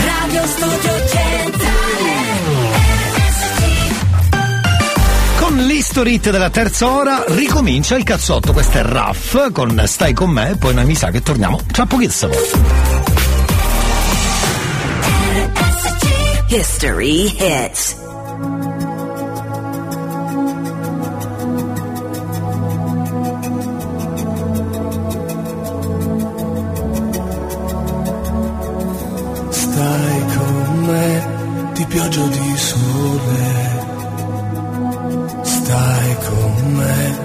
Radio 0.05 0.45
Studio 0.45 0.90
L'History 5.91 6.13
Hit 6.13 6.29
della 6.29 6.49
terza 6.49 6.89
ora 6.89 7.25
ricomincia 7.27 7.97
il 7.97 8.05
cazzotto. 8.05 8.53
Questo 8.53 8.77
è 8.77 8.81
Raff 8.81 9.51
con 9.51 9.83
Stai 9.87 10.13
con 10.13 10.29
me, 10.29 10.55
poi 10.57 10.73
noi 10.73 10.85
mi 10.85 10.95
sa 10.95 11.11
che 11.11 11.21
torniamo 11.21 11.59
tra 11.69 11.85
pochissimo. 11.85 12.31
History 16.47 17.35
Hits. 17.37 17.97
Stai 29.49 30.25
con 30.37 30.83
me 30.85 31.71
di 31.73 31.85
pioggia 31.85 32.21
o 32.21 32.27
di 32.27 32.53
sole. 32.55 33.70
Stai 35.71 36.15
con 36.27 36.73
me 36.73 37.17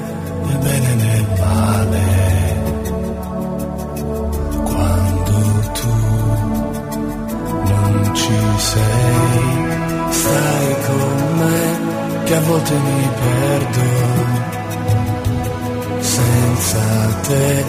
nel 0.45 0.59
bene 0.59 0.93
e 0.93 0.95
nel 0.95 1.27
male. 1.37 2.05
Quando 4.63 5.37
tu 5.79 5.95
non 7.71 8.15
ci 8.15 8.39
sei, 8.57 9.41
stai 10.11 10.77
con 10.87 11.17
me 11.39 11.59
che 12.25 12.35
a 12.37 12.41
volte 12.43 12.75
mi 12.75 13.11
perdo. 13.21 13.85
Senza 15.99 16.85
te 17.27 17.65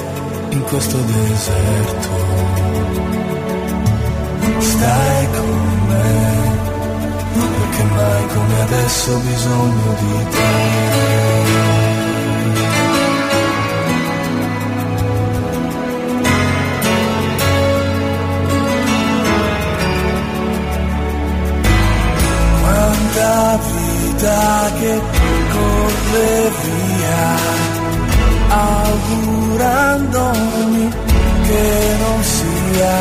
in 0.51 0.61
questo 0.61 0.97
deserto. 0.97 2.09
Stai 4.59 5.27
con 5.31 5.87
me 5.87 6.46
perché 7.68 7.84
mai 7.84 8.27
come 8.27 8.61
adesso 8.61 9.11
ho 9.11 9.19
bisogno 9.19 9.94
di 9.99 10.26
te. 10.30 10.45
Quanta 22.61 23.60
vita 23.72 24.72
che 24.80 25.02
corre 25.52 26.52
via, 26.64 27.35
augurandomi 28.49 30.06
che 31.44 31.95
non 31.99 32.23
sia 32.23 32.98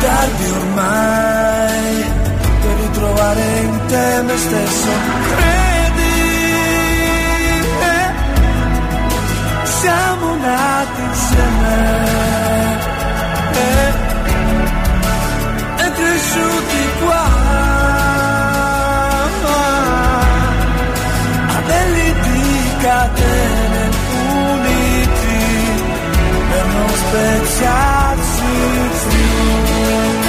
tardi 0.00 0.46
ormai 0.50 1.39
ritrovare 3.30 3.60
in 3.60 3.80
te 3.86 4.22
me 4.22 4.36
stesso. 4.36 4.88
Credi, 5.28 6.02
eh, 7.80 8.10
siamo 9.64 10.36
nati 10.36 11.00
insieme. 11.02 12.08
eh, 13.52 13.92
e 15.84 15.92
cresciuti 15.92 16.88
qua 17.02 17.24
a 21.46 21.60
belli 21.66 22.14
di 22.20 22.72
catene 22.80 23.88
uniti 24.52 25.38
per 26.50 26.66
non 26.66 26.88
spezzarsi 26.88 28.30
E 29.02 30.19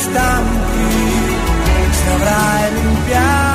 está 0.00 0.40
en 0.40 0.48
ti, 0.70 1.94
sabrá 2.02 2.70
limpiar. 2.74 3.49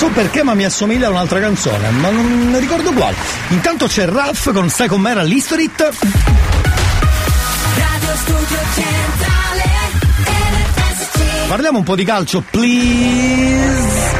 So 0.00 0.08
perché, 0.08 0.42
ma 0.42 0.54
mi 0.54 0.64
assomiglia 0.64 1.08
a 1.08 1.10
un'altra 1.10 1.40
canzone, 1.40 1.90
ma 1.90 2.08
non 2.08 2.52
ne 2.52 2.58
ricordo 2.58 2.90
quale. 2.90 3.14
Intanto 3.48 3.86
c'è 3.86 4.06
Ralph 4.06 4.50
con 4.50 4.70
Stai 4.70 4.88
con 4.88 4.98
me 4.98 5.10
all'Historit. 5.10 5.78
Radio 7.76 8.16
Studio 8.16 8.58
Centrale 8.74 9.62
RSC 10.24 11.48
Parliamo 11.48 11.78
un 11.78 11.84
po' 11.84 11.96
di 11.96 12.04
calcio, 12.04 12.42
please. 12.48 14.19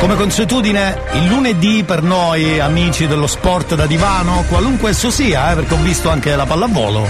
Come 0.00 0.14
consuetudine, 0.14 1.00
il 1.14 1.26
lunedì 1.26 1.82
per 1.82 2.02
noi 2.02 2.60
amici 2.60 3.08
dello 3.08 3.26
sport 3.26 3.74
da 3.74 3.86
divano, 3.86 4.44
qualunque 4.48 4.90
esso 4.90 5.10
sia, 5.10 5.50
eh, 5.50 5.54
perché 5.56 5.74
ho 5.74 5.78
visto 5.78 6.08
anche 6.08 6.34
la 6.36 6.46
pallavolo, 6.46 7.06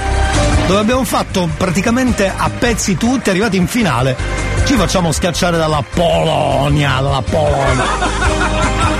dove 0.66 0.80
abbiamo 0.80 1.04
fatto 1.04 1.50
praticamente 1.56 2.32
a 2.34 2.48
pezzi 2.48 2.96
tutti, 2.96 3.28
arrivati 3.28 3.58
in 3.58 3.66
finale, 3.66 4.16
ci 4.64 4.74
facciamo 4.74 5.12
schiacciare 5.12 5.58
dalla 5.58 5.84
Polonia, 5.88 6.98
dalla 7.00 7.22
Polonia. 7.22 7.84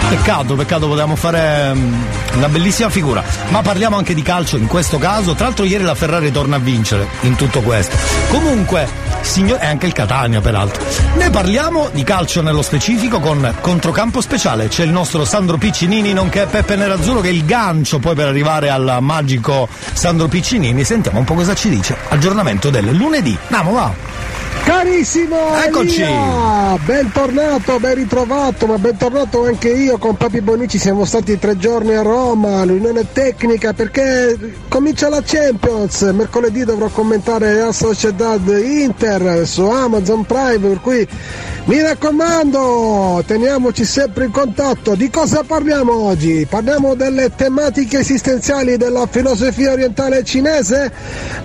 Peccato, 0.08 0.54
peccato, 0.54 0.86
potevamo 0.86 1.16
fare 1.16 1.74
mm, 1.74 2.02
una 2.36 2.48
bellissima 2.48 2.88
figura. 2.88 3.22
Ma 3.48 3.60
parliamo 3.60 3.96
anche 3.96 4.14
di 4.14 4.22
calcio 4.22 4.56
in 4.56 4.66
questo 4.66 4.96
caso. 4.96 5.34
Tra 5.34 5.46
l'altro 5.46 5.64
ieri 5.66 5.84
la 5.84 5.94
Ferrari 5.94 6.32
torna 6.32 6.56
a 6.56 6.58
vincere 6.58 7.06
in 7.22 7.36
tutto 7.36 7.60
questo. 7.60 7.94
Comunque, 8.28 8.88
signor... 9.20 9.58
e 9.60 9.66
anche 9.66 9.86
il 9.86 9.92
Catania 9.92 10.40
peraltro. 10.40 10.84
Ne 11.16 11.30
parliamo 11.30 11.88
di 11.92 12.04
calcio 12.04 12.42
nello 12.42 12.62
specifico 12.62 13.20
con 13.20 13.54
Controcampo 13.60 14.20
Speciale. 14.20 14.68
C'è 14.68 14.84
il 14.84 14.90
nostro 14.90 15.24
Sandro 15.24 15.56
Piccinini, 15.56 16.12
nonché 16.12 16.46
Peppe 16.46 16.76
Nerazzurro, 16.76 17.20
che 17.20 17.28
è 17.28 17.32
il 17.32 17.44
gancio 17.44 17.98
poi 17.98 18.14
per 18.14 18.26
arrivare 18.26 18.70
al 18.70 18.98
magico 19.00 19.68
Sandro 19.92 20.28
Piccinini. 20.28 20.84
Sentiamo 20.84 21.18
un 21.18 21.24
po' 21.24 21.34
cosa 21.34 21.54
ci 21.54 21.68
dice. 21.68 21.96
Aggiornamento 22.08 22.70
del 22.70 22.94
lunedì. 22.94 23.36
Andiamo, 23.48 23.72
va! 23.72 24.37
Carissimo 24.68 25.54
Eccoci. 25.64 26.02
Elia, 26.02 26.76
bentornato, 26.84 27.80
ben 27.80 27.94
ritrovato, 27.94 28.66
ma 28.66 28.76
bentornato 28.76 29.46
anche 29.46 29.70
io 29.70 29.96
con 29.96 30.14
Papi 30.14 30.42
Bonici, 30.42 30.76
siamo 30.76 31.06
stati 31.06 31.38
tre 31.38 31.56
giorni 31.56 31.94
a 31.94 32.02
Roma, 32.02 32.62
l'unione 32.64 33.10
tecnica 33.10 33.72
perché 33.72 34.36
comincia 34.68 35.08
la 35.08 35.22
Champions, 35.24 36.02
mercoledì 36.12 36.64
dovrò 36.64 36.88
commentare 36.88 37.54
la 37.54 37.72
Sociedad 37.72 38.46
Inter 38.46 39.46
su 39.46 39.62
Amazon 39.62 40.26
Prime, 40.26 40.58
per 40.58 40.80
cui 40.82 41.08
Mi 41.68 41.82
raccomando, 41.82 43.22
teniamoci 43.26 43.84
sempre 43.84 44.24
in 44.24 44.30
contatto. 44.30 44.94
Di 44.94 45.10
cosa 45.10 45.42
parliamo 45.46 45.94
oggi? 45.94 46.46
Parliamo 46.48 46.94
delle 46.94 47.30
tematiche 47.36 47.98
esistenziali 47.98 48.78
della 48.78 49.06
filosofia 49.06 49.72
orientale 49.72 50.24
cinese? 50.24 50.90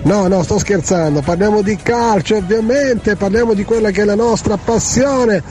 No, 0.04 0.26
no, 0.26 0.42
sto 0.42 0.58
scherzando. 0.58 1.20
Parliamo 1.20 1.60
di 1.60 1.76
calcio, 1.76 2.36
ovviamente, 2.36 3.16
parliamo 3.16 3.52
di 3.52 3.64
quella 3.64 3.90
che 3.90 4.00
è 4.00 4.04
la 4.06 4.14
nostra 4.14 4.56
passione 4.56 5.42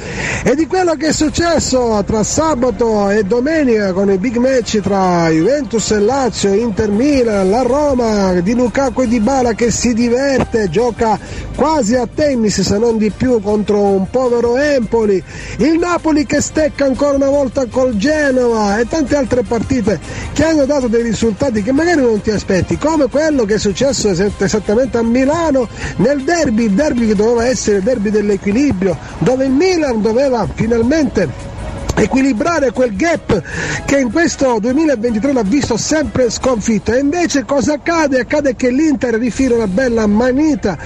e 0.44 0.56
di 0.56 0.66
quello 0.66 0.96
che 0.96 1.10
è 1.10 1.14
successo 1.14 2.04
tra 2.04 2.24
sabato 2.24 3.12
e 3.12 3.24
domenica 3.26 3.94
con 3.94 4.10
i 4.10 4.18
big 4.18 4.38
match 4.38 4.80
tra 4.80 5.30
Juventus 5.30 5.92
e 5.92 6.00
Lazio, 6.00 6.52
Inter 6.52 6.90
Milan, 6.90 7.48
la 7.48 7.62
Roma 7.62 8.34
di 8.42 8.56
Lukaku 8.56 9.04
e 9.04 9.08
di 9.08 9.20
Bala 9.20 9.54
che 9.54 9.70
si 9.70 9.94
diverte, 9.94 10.68
gioca 10.72 11.20
quasi 11.56 11.94
a 11.94 12.08
tennis 12.12 12.62
se 12.62 12.78
non 12.80 12.98
di 12.98 13.12
più 13.12 13.40
contro 13.40 13.80
un 13.80 14.10
povero 14.10 14.62
Empoli, 14.64 15.22
il 15.58 15.78
Napoli 15.78 16.26
che 16.26 16.42
stecca 16.42 16.86
ancora 16.86 17.16
una 17.16 17.30
volta 17.30 17.66
col 17.68 17.96
Genova 17.98 18.80
e 18.80 18.88
tante 18.88 19.16
altre 19.16 19.44
partite 19.44 20.00
che 20.34 20.44
hanno 20.44 20.66
dato 20.66 20.88
dei 20.88 21.04
risultati 21.04 21.62
che 21.62 21.72
magari 21.72 22.02
non 22.02 22.22
ti 22.22 22.32
aspetti, 22.32 22.78
come 22.78 23.08
quello 23.08 23.46
che 23.46 23.56
è 23.56 23.60
successo 23.60 24.10
es- 24.10 24.32
esattamente 24.38 24.98
a 24.98 25.04
Milano 25.04 25.68
nel 25.98 26.24
derby, 26.24 26.66
il 26.66 26.72
derby 26.72 27.08
che 27.08 27.16
doveva 27.16 27.46
essere 27.46 27.78
il 27.78 27.84
derby 27.84 28.10
dell'equilibrio, 28.10 28.98
dove 29.20 29.46
il 29.46 29.52
Milan 29.52 30.02
doveva 30.02 30.48
finalmente 30.54 31.52
equilibrare 31.96 32.72
quel 32.72 32.96
gap 32.96 33.42
che 33.86 34.00
in 34.00 34.12
questo 34.12 34.58
2023 34.60 35.34
l'ha 35.34 35.44
visto 35.44 35.78
sempre 35.78 36.30
sconfitto 36.30 36.92
e 36.94 37.00
invece 37.00 37.46
cosa 37.46 37.74
accade? 37.74 38.20
Accade 38.20 38.56
che 38.56 38.70
l'Inter 38.70 39.16
rifila 39.16 39.56
una 39.56 39.68
bella 39.68 40.08
manita 40.08 40.78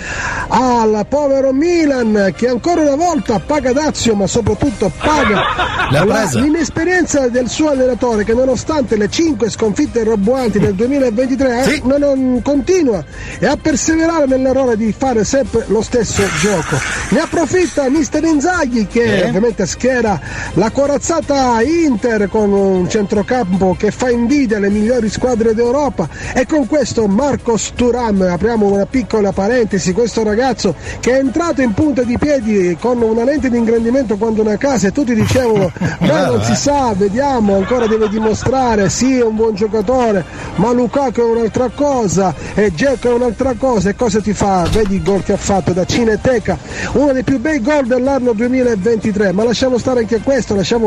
al 0.48 1.06
povero 1.08 1.54
Milan 1.54 2.34
che 2.36 2.48
ancora 2.48 2.82
una 2.82 2.96
volta 2.96 3.40
paga 3.40 3.72
Dazio 3.74 4.16
ma 4.16 4.28
soprattutto 4.28 4.92
paga 4.98 5.42
la- 5.92 6.30
l'inesperienza 6.34 7.28
del 7.30 7.50
suo 7.50 7.70
allenatore 7.70 8.24
che 8.24 8.34
nonostante 8.34 8.98
le 8.98 9.10
5 9.10 9.50
sconfitte 9.50 10.04
roboanti 10.04 10.60
del 10.60 10.74
2023 10.76 11.64
eh, 11.64 11.82
non, 11.84 12.00
non 12.00 12.42
continua 12.42 13.04
e 13.40 13.46
a 13.46 13.56
perseverare 13.58 14.26
nell'errore 14.26 14.76
di 14.78 14.94
fare 14.98 15.24
sempre 15.24 15.64
lo 15.68 15.82
stesso 15.82 16.24
gioco. 16.42 16.78
Ne 17.10 17.20
approfitta 17.20 17.90
mister 17.90 18.24
Inzaghi 18.24 18.88
che 18.88 19.04
Eh. 19.24 19.28
ovviamente 19.28 19.66
schiera 19.66 20.20
la 20.54 20.70
corazzata 20.98 21.62
Inter 21.62 22.28
con 22.28 22.52
un 22.52 22.90
centrocampo 22.90 23.76
che 23.78 23.92
fa 23.92 24.10
invidia 24.10 24.58
alle 24.58 24.72
migliori 24.72 25.10
squadre 25.10 25.54
d'Europa 25.54 26.10
e 26.34 26.48
con 26.48 26.66
questo 26.66 27.06
Marcos 27.06 27.74
Turam, 27.76 28.22
apriamo 28.22 28.66
una 28.66 28.88
piccola 28.88 29.32
parentesi, 29.32 29.94
questo 29.94 30.24
ragazzo 30.24 30.74
che 31.00 31.12
è 31.12 31.20
entrato 31.20 31.62
in 31.62 31.74
punta 31.74 32.02
di 32.02 32.18
piedi 32.18 32.76
con 32.80 33.00
una 33.00 33.24
lente 33.24 33.52
di 33.52 33.58
ingrandimento 33.58 34.18
quando 34.18 34.42
una 34.42 34.58
casa 34.58 34.88
e 34.88 34.92
tutti 34.92 35.14
dicevano 35.14 35.72
ma 36.02 36.26
non 36.26 36.42
si 36.42 36.56
sa, 36.56 36.94
vediamo, 36.96 37.58
ancora 37.58 37.86
deve 37.86 38.10
dimostrare, 38.10 38.90
sì 38.90 39.20
è 39.20 39.24
un 39.24 39.36
buon 39.36 39.54
giocatore, 39.54 40.26
ma 40.56 40.72
Lukaku 40.72 41.20
è 41.20 41.24
un'altra 41.24 41.70
cosa 41.76 42.34
e 42.56 42.72
Dzeko 42.72 43.12
è 43.12 43.14
un'altra 43.14 43.54
cosa 43.56 43.90
e 43.90 43.96
cosa 43.96 44.20
ti 44.20 44.34
fa? 44.34 44.68
Vedi 44.72 44.96
il 44.96 45.04
gol 45.04 45.24
che 45.24 45.34
ha 45.34 45.38
fatto 45.38 45.74
da 45.74 45.86
Cineteca, 45.86 46.58
uno 46.94 47.12
dei 47.14 47.24
più 47.24 47.40
bei 47.40 47.62
gol 47.62 47.86
dell'anno 47.86 48.34
2023, 48.34 49.32
ma 49.32 49.44
lasciamo 49.44 49.78
stare 49.78 50.00
anche 50.00 50.22
questo, 50.22 50.56
lasciamo- 50.56 50.86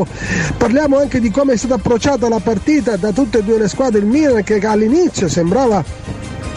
parliamo 0.56 0.98
anche 0.98 1.20
di 1.20 1.30
come 1.30 1.54
è 1.54 1.56
stata 1.56 1.74
approcciata 1.74 2.28
la 2.28 2.40
partita 2.40 2.96
da 2.96 3.12
tutte 3.12 3.38
e 3.38 3.42
due 3.42 3.58
le 3.58 3.68
squadre, 3.68 4.00
il 4.00 4.06
Milan 4.06 4.42
che 4.42 4.58
all'inizio 4.58 5.28
sembrava 5.28 5.82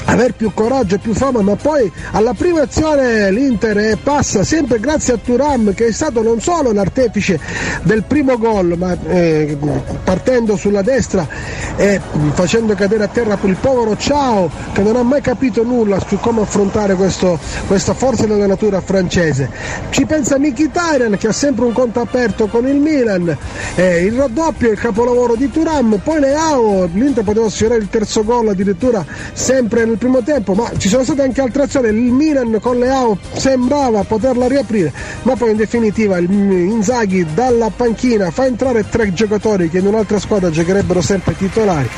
aver 0.05 0.33
più 0.33 0.51
coraggio 0.53 0.95
e 0.95 0.97
più 0.99 1.13
fama, 1.13 1.41
ma 1.41 1.55
poi 1.55 1.91
alla 2.11 2.33
prima 2.33 2.61
azione 2.61 3.31
l'Inter 3.31 3.97
passa 3.97 4.43
sempre 4.43 4.79
grazie 4.79 5.13
a 5.13 5.17
Turam 5.17 5.73
che 5.73 5.87
è 5.87 5.91
stato 5.91 6.21
non 6.21 6.41
solo 6.41 6.71
l'artefice 6.71 7.39
del 7.83 8.03
primo 8.03 8.37
gol, 8.37 8.75
ma 8.77 8.95
eh, 9.07 9.57
partendo 10.03 10.55
sulla 10.55 10.81
destra 10.81 11.27
e 11.75 11.99
facendo 12.33 12.75
cadere 12.75 13.03
a 13.03 13.07
terra 13.07 13.37
il 13.43 13.57
povero 13.59 13.97
Ciao 13.97 14.49
che 14.73 14.81
non 14.81 14.95
ha 14.95 15.03
mai 15.03 15.21
capito 15.21 15.63
nulla 15.63 15.99
su 16.07 16.17
come 16.19 16.41
affrontare 16.41 16.95
questo- 16.95 17.39
questa 17.67 17.93
forza 17.93 18.25
della 18.25 18.47
natura 18.47 18.81
francese. 18.81 19.49
Ci 19.89 20.05
pensa 20.05 20.37
Mkhitaryan 20.37 21.17
che 21.17 21.27
ha 21.27 21.31
sempre 21.31 21.65
un 21.65 21.73
conto 21.73 21.99
aperto 21.99 22.47
con 22.47 22.67
il 22.67 22.77
Milan, 22.77 23.35
eh, 23.75 24.03
il 24.03 24.13
raddoppio, 24.13 24.71
il 24.71 24.79
capolavoro 24.79 25.35
di 25.35 25.49
Turam, 25.51 25.99
poi 26.03 26.19
Leao, 26.19 26.89
l'Inter 26.93 27.23
poteva 27.23 27.49
sfiorare 27.49 27.81
il 27.81 27.89
terzo 27.89 28.23
gol 28.23 28.49
addirittura 28.49 29.05
sempre 29.33 29.85
nel 29.93 29.97
primo 29.97 30.23
tempo, 30.23 30.53
ma 30.53 30.71
ci 30.77 30.89
sono 30.89 31.03
state 31.03 31.21
anche 31.21 31.41
altre 31.41 31.63
azioni, 31.63 31.87
il 31.89 32.11
Milan 32.11 32.57
con 32.59 32.79
Leao 32.79 33.17
sembrava 33.33 34.03
poterla 34.03 34.47
riaprire, 34.47 34.91
ma 35.23 35.35
poi 35.35 35.51
in 35.51 35.57
definitiva 35.57 36.17
il 36.17 36.31
Inzaghi 36.31 37.25
dalla 37.33 37.69
panchina 37.69 38.31
fa 38.31 38.45
entrare 38.45 38.89
tre 38.89 39.13
giocatori 39.13 39.69
che 39.69 39.77
in 39.77 39.87
un'altra 39.87 40.19
squadra 40.19 40.49
giocherebbero 40.49 41.01
sempre 41.01 41.35
titolari, 41.37 41.89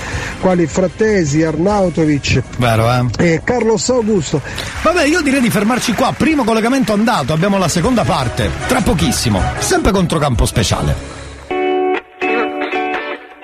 quali 0.41 0.67
Frattesi, 0.67 1.43
Arnautovic 1.43 2.41
Vero, 2.57 2.91
eh? 2.91 3.33
e 3.33 3.41
Carlos 3.43 3.89
Augusto. 3.89 4.41
Vabbè, 4.81 5.05
io 5.05 5.21
direi 5.21 5.39
di 5.41 5.49
fermarci 5.49 5.93
qua. 5.93 6.13
Primo 6.15 6.43
collegamento 6.43 6.93
andato, 6.93 7.33
abbiamo 7.33 7.57
la 7.57 7.67
seconda 7.67 8.03
parte. 8.03 8.49
Tra 8.67 8.81
pochissimo. 8.81 9.41
Sempre 9.59 9.91
controcampo 9.91 10.45
speciale. 10.45 10.95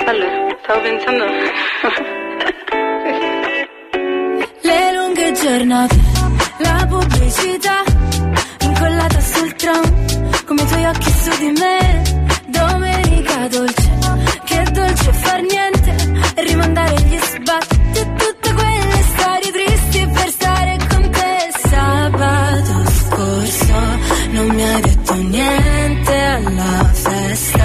Allora, 0.06 0.58
stavo 0.64 0.82
pensando. 0.82 2.21
Giornate, 5.34 5.96
la 6.60 6.86
pubblicità, 6.88 7.84
incollata 8.62 9.20
sul 9.22 9.54
tram, 9.56 10.46
come 10.46 10.62
i 10.62 10.66
tuoi 10.66 10.86
occhi 10.86 11.12
su 11.12 11.30
di 11.40 11.52
me. 11.60 12.02
Domenica 12.48 13.48
dolce, 13.48 13.90
che 14.46 14.64
dolce 14.72 15.14
far 15.14 15.42
niente, 15.42 15.96
e 16.36 16.44
rimandare 16.44 16.96
gli 17.02 17.18
sbatti 17.18 17.80
e 17.94 18.14
tutte 18.14 18.54
quelle 18.54 19.04
storie 19.14 19.52
tristi 19.52 20.08
per 20.14 20.30
stare 20.30 20.78
con 20.90 21.10
te. 21.10 21.52
Sabato 21.70 22.92
scorso 22.92 23.74
non 24.32 24.48
mi 24.48 24.64
hai 24.64 24.82
detto 24.82 25.14
niente 25.16 26.18
alla 26.18 26.90
festa, 26.94 27.61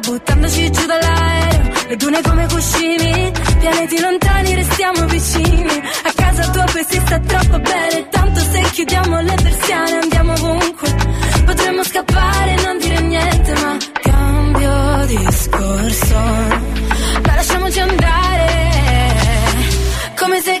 buttandoci 0.00 0.70
giù 0.70 0.86
dall'aereo. 0.86 1.88
Le 1.88 1.96
dune 1.96 2.20
come 2.22 2.46
cuscini 2.46 3.32
Pianeti 3.58 4.00
lontani 4.00 4.54
restiamo 4.54 5.04
vicini. 5.06 5.82
A 6.04 6.12
casa 6.14 6.50
tua 6.50 6.64
poi 6.64 6.84
si 6.88 7.00
sta 7.04 7.18
troppo 7.18 7.58
bene 7.58 8.08
Tanto 8.08 8.40
se 8.40 8.60
chiudiamo 8.72 9.20
le 9.20 9.34
persiane 9.42 9.98
andiamo 9.98 10.32
ovunque. 10.32 10.94
Potremmo 11.44 11.84
scappare 11.84 12.54
e 12.54 12.62
non 12.62 12.78
dire 12.78 13.00
niente 13.00 13.52
Ma 13.54 13.76
cambio 14.02 15.06
discorso. 15.06 16.18
Ma 17.24 17.34
lasciamoci 17.34 17.80
andare 17.80 18.20
come 20.18 20.40
se, 20.42 20.60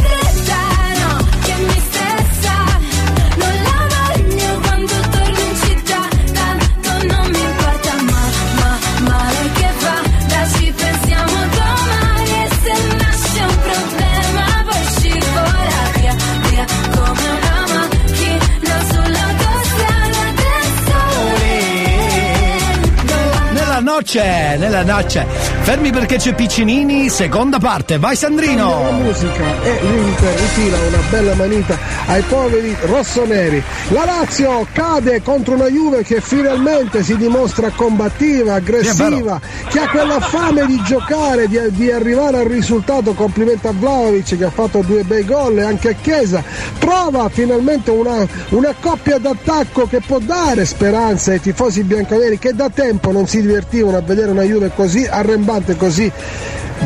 noce, 24.11 24.57
nella 24.57 24.83
noce. 24.83 25.25
Fermi 25.61 25.91
perché 25.91 26.17
c'è 26.17 26.33
Piccinini, 26.33 27.09
seconda 27.09 27.59
parte. 27.59 27.97
Vai 27.97 28.15
Sandrino! 28.15 28.81
La 28.83 28.91
musica 28.91 29.63
e 29.63 29.79
l'Inter 29.81 30.33
rifila 30.33 30.77
una 30.77 30.97
bella 31.09 31.35
manita 31.35 31.77
ai 32.07 32.21
poveri 32.23 32.75
rossoneri. 32.81 33.63
La 33.89 34.05
Lazio 34.05 34.67
cade 34.73 35.21
contro 35.21 35.53
una 35.53 35.67
Juve 35.67 36.03
che 36.03 36.19
finalmente 36.19 37.03
si 37.03 37.15
dimostra 37.15 37.69
combattiva, 37.69 38.55
aggressiva, 38.55 39.39
che 39.71 39.79
ha 39.79 39.89
quella 39.89 40.19
fame 40.19 40.65
di 40.65 40.81
giocare, 40.83 41.47
di, 41.47 41.57
di 41.69 41.89
arrivare 41.89 42.39
al 42.39 42.45
risultato. 42.45 43.13
Complimenti 43.13 43.67
a 43.67 43.71
Vlaovic 43.71 44.37
che 44.37 44.43
ha 44.43 44.49
fatto 44.49 44.81
due 44.85 45.03
bei 45.03 45.23
gol 45.23 45.59
e 45.59 45.63
anche 45.63 45.89
a 45.89 45.93
Chiesa. 45.93 46.43
Trova 46.77 47.29
finalmente 47.29 47.89
una, 47.89 48.27
una 48.49 48.75
coppia 48.77 49.17
d'attacco 49.17 49.87
che 49.87 50.01
può 50.05 50.19
dare 50.19 50.65
speranza 50.65 51.31
ai 51.31 51.39
tifosi 51.39 51.83
bianconeri 51.83 52.37
che 52.37 52.53
da 52.53 52.69
tempo 52.69 53.11
non 53.13 53.27
si 53.27 53.39
divertivano 53.39 53.95
a 53.95 54.01
vedere 54.01 54.31
una 54.31 54.43
Juve 54.43 54.71
così 54.75 55.05
arrembante, 55.05 55.77
così 55.77 56.11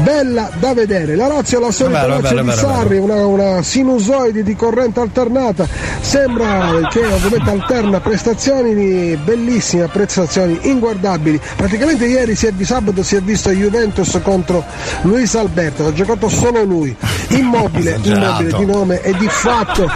bella 0.01 0.49
da 0.59 0.73
vedere. 0.73 1.15
La 1.15 1.27
Lazio 1.27 1.59
è 1.59 1.61
la 1.61 1.71
solita 1.71 2.03
è 2.03 2.07
Lazio 2.07 2.35
vero, 2.35 2.43
di 2.43 2.51
Sarri, 2.51 2.97
una, 2.97 3.25
una 3.25 3.61
sinusoide 3.61 4.43
di 4.43 4.55
corrente 4.55 4.99
alternata. 4.99 5.67
Sembra 6.01 6.87
che 6.89 7.05
ovviamente 7.05 7.49
alterna 7.49 7.99
prestazioni 7.99 9.15
bellissime, 9.17 9.87
prestazioni 9.87 10.59
inguardabili. 10.63 11.39
Praticamente 11.55 12.05
ieri 12.05 12.35
si 12.35 12.47
è, 12.47 12.53
sabato 12.63 13.03
si 13.03 13.15
è 13.15 13.21
visto 13.21 13.49
Juventus 13.51 14.19
contro 14.23 14.63
Luis 15.03 15.35
Alberto, 15.35 15.87
ha 15.87 15.93
giocato 15.93 16.29
solo 16.29 16.63
lui, 16.63 16.95
immobile, 17.29 17.99
immobile 18.01 18.53
di 18.57 18.65
nome 18.65 19.01
e 19.01 19.13
di 19.17 19.27
fatto. 19.29 19.89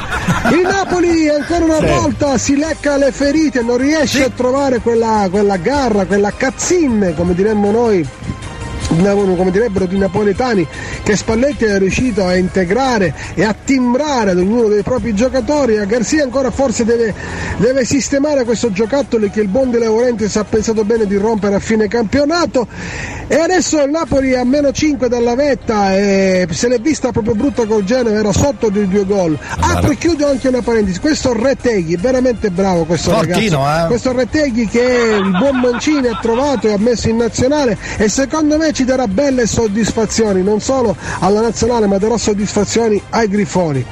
Il 0.51 0.61
Napoli 0.61 1.29
ancora 1.29 1.65
una 1.65 1.77
Sì. 1.79 1.85
volta 1.85 2.37
si 2.37 2.57
lecca 2.57 2.97
le 2.97 3.11
ferite, 3.11 3.61
non 3.61 3.77
riesce 3.77 4.23
a 4.23 4.29
trovare 4.29 4.79
quella, 4.79 5.27
quella 5.29 5.57
garra, 5.57 6.05
quella 6.05 6.31
cazzin, 6.35 7.13
come 7.15 7.33
diremmo 7.33 7.71
noi 7.71 8.07
come 8.89 9.51
direbbero 9.51 9.87
i 9.89 9.97
napoletani, 9.97 10.67
che 11.03 11.15
Spalletti 11.15 11.65
è 11.65 11.77
riuscito 11.77 12.25
a 12.25 12.35
integrare 12.35 13.13
e 13.35 13.43
a 13.43 13.55
timbrare 13.63 14.31
ad 14.31 14.37
ognuno 14.37 14.67
dei 14.67 14.81
propri 14.83 15.13
giocatori. 15.13 15.77
A 15.77 15.85
Garzia 15.85 16.23
ancora 16.23 16.51
forse 16.51 16.83
deve, 16.85 17.13
deve 17.57 17.85
sistemare 17.85 18.43
questo 18.43 18.71
giocattolo 18.71 19.29
che 19.29 19.41
il 19.41 19.47
buon 19.47 19.71
De 19.71 19.79
Laurentiis 19.79 20.35
ha 20.35 20.43
pensato 20.43 20.83
bene 20.83 21.05
di 21.05 21.15
rompere 21.17 21.55
a 21.55 21.59
fine 21.59 21.87
campionato. 21.87 22.67
E 23.27 23.35
adesso 23.35 23.81
il 23.83 23.91
Napoli 23.91 24.35
a 24.35 24.43
meno 24.43 24.71
5 24.71 25.07
dalla 25.07 25.35
vetta 25.35 25.95
e 25.95 26.47
se 26.49 26.67
l'è 26.67 26.79
vista 26.79 27.11
proprio 27.11 27.35
brutta 27.35 27.65
col 27.67 27.83
Genova, 27.83 28.17
era 28.17 28.33
sotto 28.33 28.69
di 28.69 28.87
due 28.87 29.05
gol. 29.05 29.37
Apro 29.59 29.91
e 29.91 29.97
chiudo 29.97 30.27
anche 30.27 30.47
una 30.47 30.61
parentesi, 30.61 30.99
questo 30.99 31.31
Reteghi, 31.33 31.95
veramente 31.95 32.49
bravo 32.49 32.85
questo 32.85 33.11
Fortino, 33.11 33.63
ragazzo. 33.63 33.83
eh. 33.83 33.87
Questo 33.87 34.11
Reteghi 34.13 34.67
che 34.67 35.17
il 35.21 35.29
buon 35.37 35.59
Mancini 35.59 36.07
ha 36.07 36.17
trovato 36.19 36.67
e 36.67 36.73
ha 36.73 36.79
messo 36.79 37.07
in 37.09 37.17
nazionale 37.17 37.77
e 37.97 38.09
secondo 38.09 38.57
me 38.57 38.71
ci 38.79 38.85
darà 38.85 39.09
belle 39.09 39.45
soddisfazioni, 39.45 40.41
non 40.41 40.61
solo 40.61 40.95
alla 41.19 41.41
nazionale 41.41 41.85
ma 41.85 41.97
darà 41.97 42.17
soddisfazioni 42.17 43.01
ai 43.09 43.27
grifoni. 43.27 43.85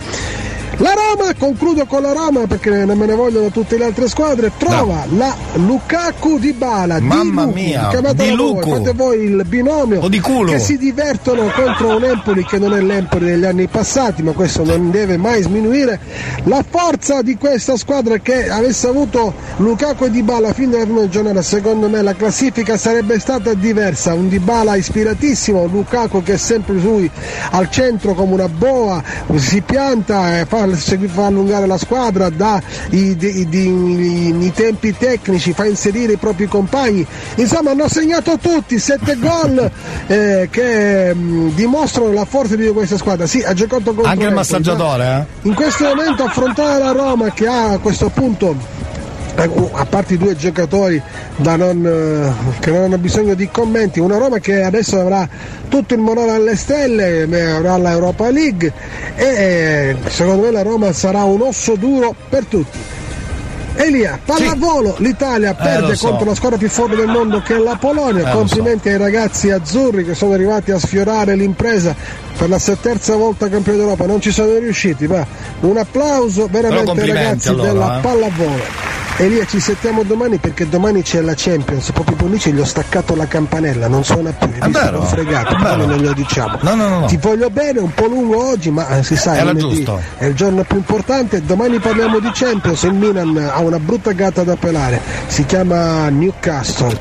La 0.80 0.94
Roma, 0.94 1.34
concludo 1.38 1.85
con 1.85 2.02
la 2.03 2.11
Roma 2.11 2.45
perché 2.45 2.69
non 2.85 2.98
me 2.98 3.06
ne 3.07 3.15
vogliono 3.15 3.49
tutte 3.49 3.77
le 3.77 3.85
altre 3.85 4.07
squadre, 4.07 4.52
trova 4.57 5.06
la 5.15 5.35
Lukaku 5.53 6.38
di 6.38 6.53
Bala, 6.53 6.99
Mamma 6.99 7.45
di 7.45 7.52
Luku, 7.52 7.60
mia, 7.60 7.89
di 8.14 8.14
voi, 8.14 8.35
Luku. 8.35 8.69
fate 8.69 8.94
voi 8.94 9.23
il 9.23 9.44
binomio 9.45 10.02
O 10.02 10.10
di 10.10 10.19
culo. 10.19 10.52
che 10.52 10.60
si 10.60 10.77
divertono 10.77 11.49
contro 11.56 11.95
un 11.95 12.03
Empoli 12.03 12.45
che 12.45 12.60
non 12.60 12.76
è 12.76 12.81
l'Empoli 12.81 13.26
degli 13.26 13.45
anni 13.45 13.68
passati, 13.68 14.22
ma 14.22 14.34
questo 14.34 14.64
non 14.64 14.91
deve 14.91 15.18
mai 15.18 15.41
sminuire 15.41 15.99
la 16.44 16.64
forza 16.68 17.22
di 17.22 17.38
questa 17.38 17.76
squadra 17.76 18.18
che 18.18 18.49
avesse 18.49 18.88
avuto 18.88 19.34
Lukaku 19.57 20.06
e 20.06 20.11
Dybala 20.11 20.53
fin 20.53 20.69
dalla 20.69 20.84
prima 20.84 21.07
giornata, 21.10 21.41
secondo 21.41 21.89
me 21.89 22.02
la 22.03 22.14
classifica 22.14 22.77
sarebbe 22.77 23.19
stata 23.19 23.53
diversa, 23.56 24.14
un 24.14 24.30
Dybala 24.30 24.76
ispiratissimo, 24.76 25.65
Lukaku 25.65 26.22
che 26.22 26.34
è 26.34 26.38
sempre 26.38 26.76
lui 26.76 27.10
al 27.52 27.69
centro 27.72 28.14
come 28.14 28.34
una 28.34 28.48
boa, 28.48 29.02
si 29.35 29.61
pianta, 29.61 30.39
eh, 30.39 30.45
fa, 30.45 30.57
segui- 30.76 31.08
fa 31.08 31.26
allungare 31.28 31.66
la 31.68 31.78
squadra, 31.78 32.30
dà 32.30 32.62
i, 32.92 33.16
i- 33.20 33.48
i- 33.50 34.36
i 34.46 34.52
tempi 34.54 34.96
tecnici, 34.98 35.54
fa 35.54 35.66
inserire 35.66 36.14
i 36.14 36.18
propri 36.18 36.48
compagni, 36.48 37.06
insomma 37.36 37.72
hanno 37.72 37.88
segnato 37.88 38.38
tutti, 38.40 38.80
sette 38.80 39.18
gol 39.18 39.70
eh, 40.08 40.48
che 40.52 41.14
mh, 41.14 41.54
dimostrano 41.56 42.12
la 42.14 42.26
forza 42.26 42.56
di 42.56 42.68
questa 42.70 42.98
squadra, 42.98 43.26
sì 43.26 43.42
ha 43.42 43.54
giocato 43.54 43.94
contro 43.94 44.12
Anche 44.12 44.26
il 44.26 44.34
massaggiatore, 44.34 45.04
ma 45.06 45.20
eh? 45.22 45.26
in 45.48 45.54
questo 45.54 45.84
momento 45.86 46.24
affrontare 46.24 46.84
la 46.84 46.92
Roma 46.92 47.32
che 47.32 47.48
ha 47.48 47.72
a 47.72 47.78
questo 47.80 48.10
punto 48.10 48.56
a 49.38 49.85
parte 49.85 50.15
i 50.15 50.18
due 50.18 50.35
giocatori 50.35 51.01
non, 51.38 51.85
eh, 51.85 52.59
che 52.59 52.72
non 52.72 52.84
hanno 52.84 52.97
bisogno 52.97 53.35
di 53.35 53.47
commenti, 53.49 53.99
una 53.99 54.18
Roma 54.18 54.39
che 54.39 54.64
adesso 54.64 54.99
avrà 54.99 55.27
tutto 55.68 55.93
il 55.93 55.99
morale 55.99 56.31
alle 56.31 56.55
stelle, 56.55 57.27
eh, 57.30 57.41
avrà 57.41 57.77
la 57.77 57.91
Europa 57.91 58.30
League 58.31 58.73
e 59.15 59.26
eh, 59.26 59.95
secondo 60.09 60.43
me 60.43 60.51
la 60.51 60.64
Roma 60.64 60.91
sarà 60.91 61.23
un 61.23 61.41
osso 61.41 61.76
duro 61.76 62.15
per 62.30 62.45
tutti. 62.45 62.77
Elia, 63.76 64.19
pallavolo, 64.26 64.95
l'Italia 64.97 65.53
perde 65.53 65.89
lo 65.89 65.95
so. 65.95 66.09
contro 66.09 66.26
la 66.26 66.35
squadra 66.35 66.57
più 66.57 66.68
forte 66.68 66.95
del 66.95 67.05
mondo 67.05 67.41
che 67.41 67.55
è 67.55 67.59
la 67.59 67.77
Polonia, 67.80 68.27
Eh, 68.27 68.34
complimenti 68.34 68.89
ai 68.89 68.97
ragazzi 68.97 69.51
azzurri 69.51 70.03
che 70.03 70.15
sono 70.15 70.34
arrivati 70.34 70.72
a 70.72 70.80
sfiorare 70.80 71.35
l'impresa 71.35 71.95
per 72.35 72.49
la 72.49 72.59
terza 72.59 73.15
volta 73.15 73.47
campione 73.49 73.77
d'Europa, 73.77 74.07
non 74.07 74.19
ci 74.19 74.31
sono 74.31 74.57
riusciti, 74.57 75.05
ma 75.05 75.23
un 75.59 75.77
applauso 75.77 76.47
veramente 76.49 76.89
ai 76.89 77.07
ragazzi 77.07 77.49
allora, 77.49 77.72
della 77.72 77.97
eh. 77.97 78.01
pallavolo. 78.01 78.97
Elia 79.19 79.48
ci 79.48 79.60
sentiamo 79.60 80.03
domani 80.03 80.38
perché 80.38 80.69
domani 80.69 81.02
c'è 81.02 81.22
la 81.22 81.34
Champions, 81.35 81.91
proprio 81.91 82.15
Bonici 82.15 82.52
gli 82.52 82.60
ho 82.60 82.65
staccato 82.65 83.15
la 83.15 83.26
campanella, 83.26 83.88
non 83.88 84.03
suona 84.03 84.31
più, 84.31 84.48
hai 84.60 84.69
visto? 84.69 84.80
vero, 84.80 84.99
l'ho 84.99 85.06
fregato, 85.06 85.56
è 85.56 85.57
però 85.57 85.76
vero. 85.76 85.85
non 85.88 85.98
glielo 85.98 86.14
diciamo. 86.14 86.60
No, 86.61 86.76
no, 86.76 86.99
no. 86.99 87.06
Ti 87.07 87.18
voglio 87.18 87.49
bene, 87.49 87.80
un 87.80 87.91
po' 87.95 88.06
lungo 88.06 88.48
oggi, 88.48 88.69
ma 88.69 88.88
eh, 88.95 89.02
si 89.02 89.15
sa, 89.15 89.34
è 89.38 90.26
il 90.26 90.35
giorno 90.35 90.64
più 90.64 90.77
importante, 90.77 91.44
domani 91.44 91.80
parliamo 91.80 92.19
di 92.19 92.30
Champions, 92.31 92.84
il 92.84 92.94
Milan 92.94 93.35
ha 93.52 93.60
una 93.60 93.80
brutta 93.80 94.11
gatta 94.11 94.44
da 94.44 94.56
pelare, 94.56 95.02
si 95.26 95.45
chiama 95.48 96.10
Newcastle. 96.10 96.95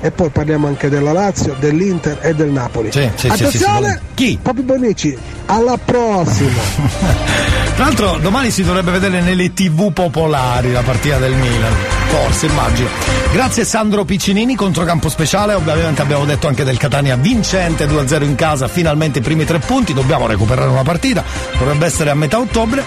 E 0.00 0.10
poi 0.10 0.30
parliamo 0.30 0.68
anche 0.68 0.88
della 0.88 1.12
Lazio, 1.12 1.54
dell'Inter 1.60 2.16
e 2.22 2.34
del 2.34 2.48
Napoli. 2.48 2.90
Sì, 2.92 3.10
sì, 3.14 3.26
Attenzione, 3.26 4.00
sì, 4.14 4.24
sì. 4.24 4.38
Bonici, 4.62 5.18
alla 5.44 5.76
prossima! 5.76 7.66
Tra 7.78 7.86
l'altro 7.86 8.18
domani 8.20 8.50
si 8.50 8.64
dovrebbe 8.64 8.90
vedere 8.90 9.20
nelle 9.20 9.54
tv 9.54 9.92
popolari 9.92 10.72
la 10.72 10.82
partita 10.82 11.18
del 11.18 11.32
Milan. 11.32 11.72
Forse, 12.08 12.46
immagino. 12.46 12.88
Grazie 13.30 13.64
Sandro 13.64 14.04
Piccinini, 14.04 14.56
controcampo 14.56 15.08
speciale. 15.08 15.54
Ovviamente 15.54 16.02
abbiamo 16.02 16.24
detto 16.24 16.48
anche 16.48 16.64
del 16.64 16.76
Catania 16.76 17.14
vincente 17.14 17.86
2-0 17.86 18.24
in 18.24 18.34
casa, 18.34 18.66
finalmente 18.66 19.20
i 19.20 19.22
primi 19.22 19.44
tre 19.44 19.60
punti. 19.60 19.94
Dobbiamo 19.94 20.26
recuperare 20.26 20.68
una 20.68 20.82
partita, 20.82 21.22
dovrebbe 21.56 21.86
essere 21.86 22.10
a 22.10 22.16
metà 22.16 22.40
ottobre. 22.40 22.82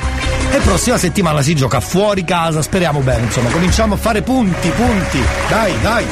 E 0.52 0.58
prossima 0.58 0.98
settimana 0.98 1.42
si 1.42 1.56
gioca 1.56 1.80
fuori 1.80 2.26
casa, 2.26 2.62
speriamo 2.62 3.00
bene, 3.00 3.24
insomma, 3.24 3.50
cominciamo 3.50 3.94
a 3.94 3.98
fare 3.98 4.22
punti, 4.24 4.68
punti. 4.72 5.24
Dai, 5.48 5.74
dai. 5.82 6.06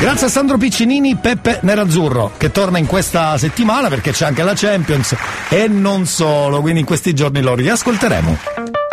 Grazie 0.00 0.28
a 0.28 0.30
Sandro 0.30 0.56
Piccinini, 0.56 1.16
Peppe 1.16 1.58
Nerazzurro, 1.62 2.32
che 2.36 2.50
torna 2.50 2.78
in 2.78 2.86
questa 2.86 3.36
settimana 3.36 3.88
perché 3.88 4.12
c'è 4.12 4.24
anche 4.24 4.42
la 4.42 4.54
Champions 4.56 5.14
e 5.50 5.68
non 5.68 6.06
solo, 6.06 6.60
quindi 6.62 6.80
in 6.80 6.86
questi 6.86 7.14
giorni 7.14 7.42
lo 7.42 7.54
riascolteremo. 7.54 7.97
She 8.00 8.87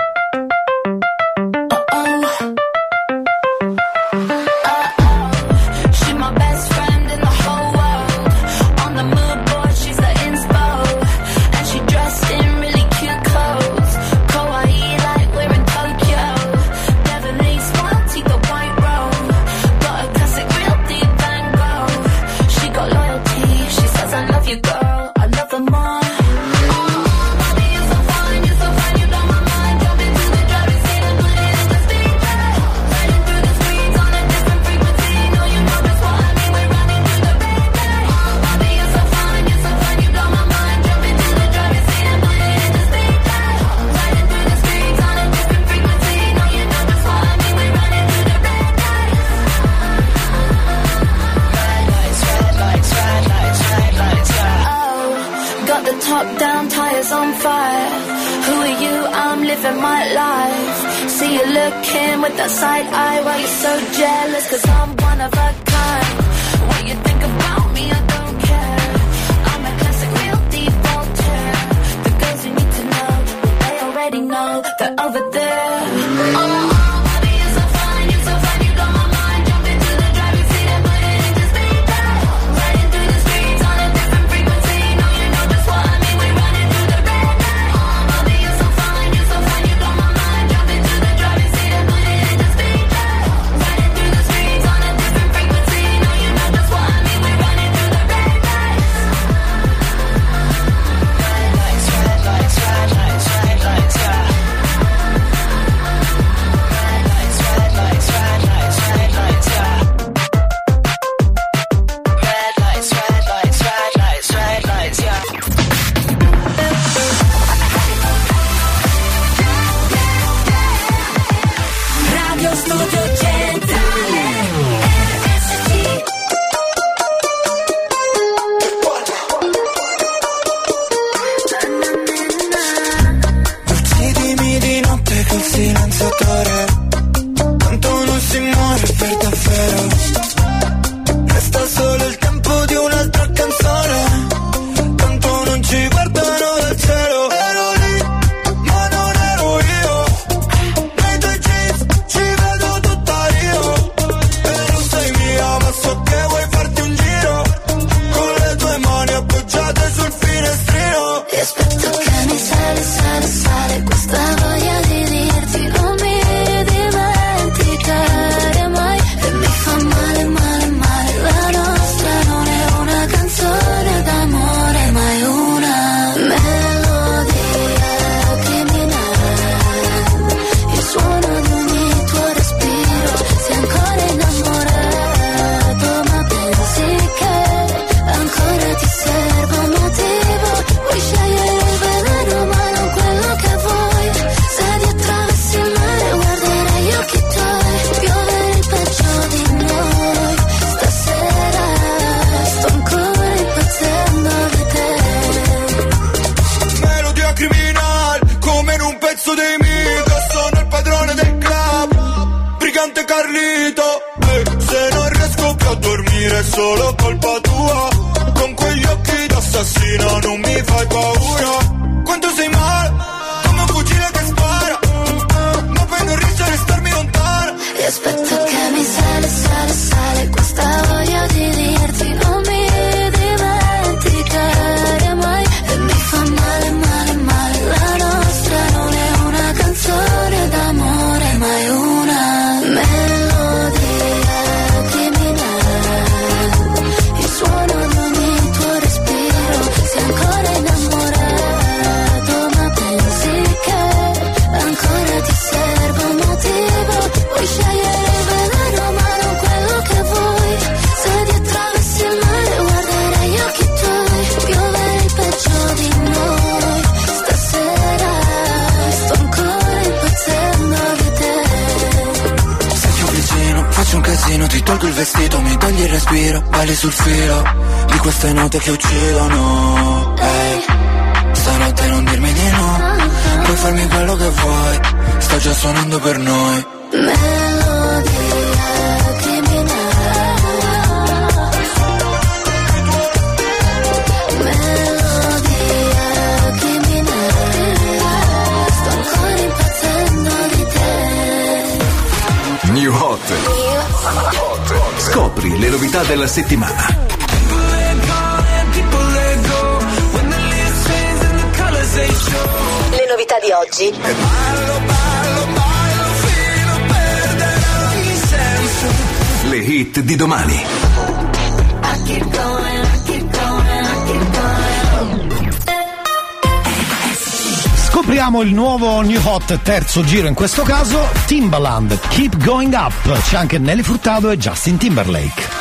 terzo 329.95 330.03
giro 330.03 330.27
in 330.27 330.33
questo 330.33 330.63
caso 330.63 331.07
Timbaland, 331.25 331.97
Keep 332.09 332.43
Going 332.43 332.73
Up, 332.73 333.17
c'è 333.21 333.37
anche 333.37 333.57
Nelly 333.57 333.81
Furtado 333.81 334.29
e 334.29 334.37
Justin 334.37 334.77
Timberlake. 334.77 335.54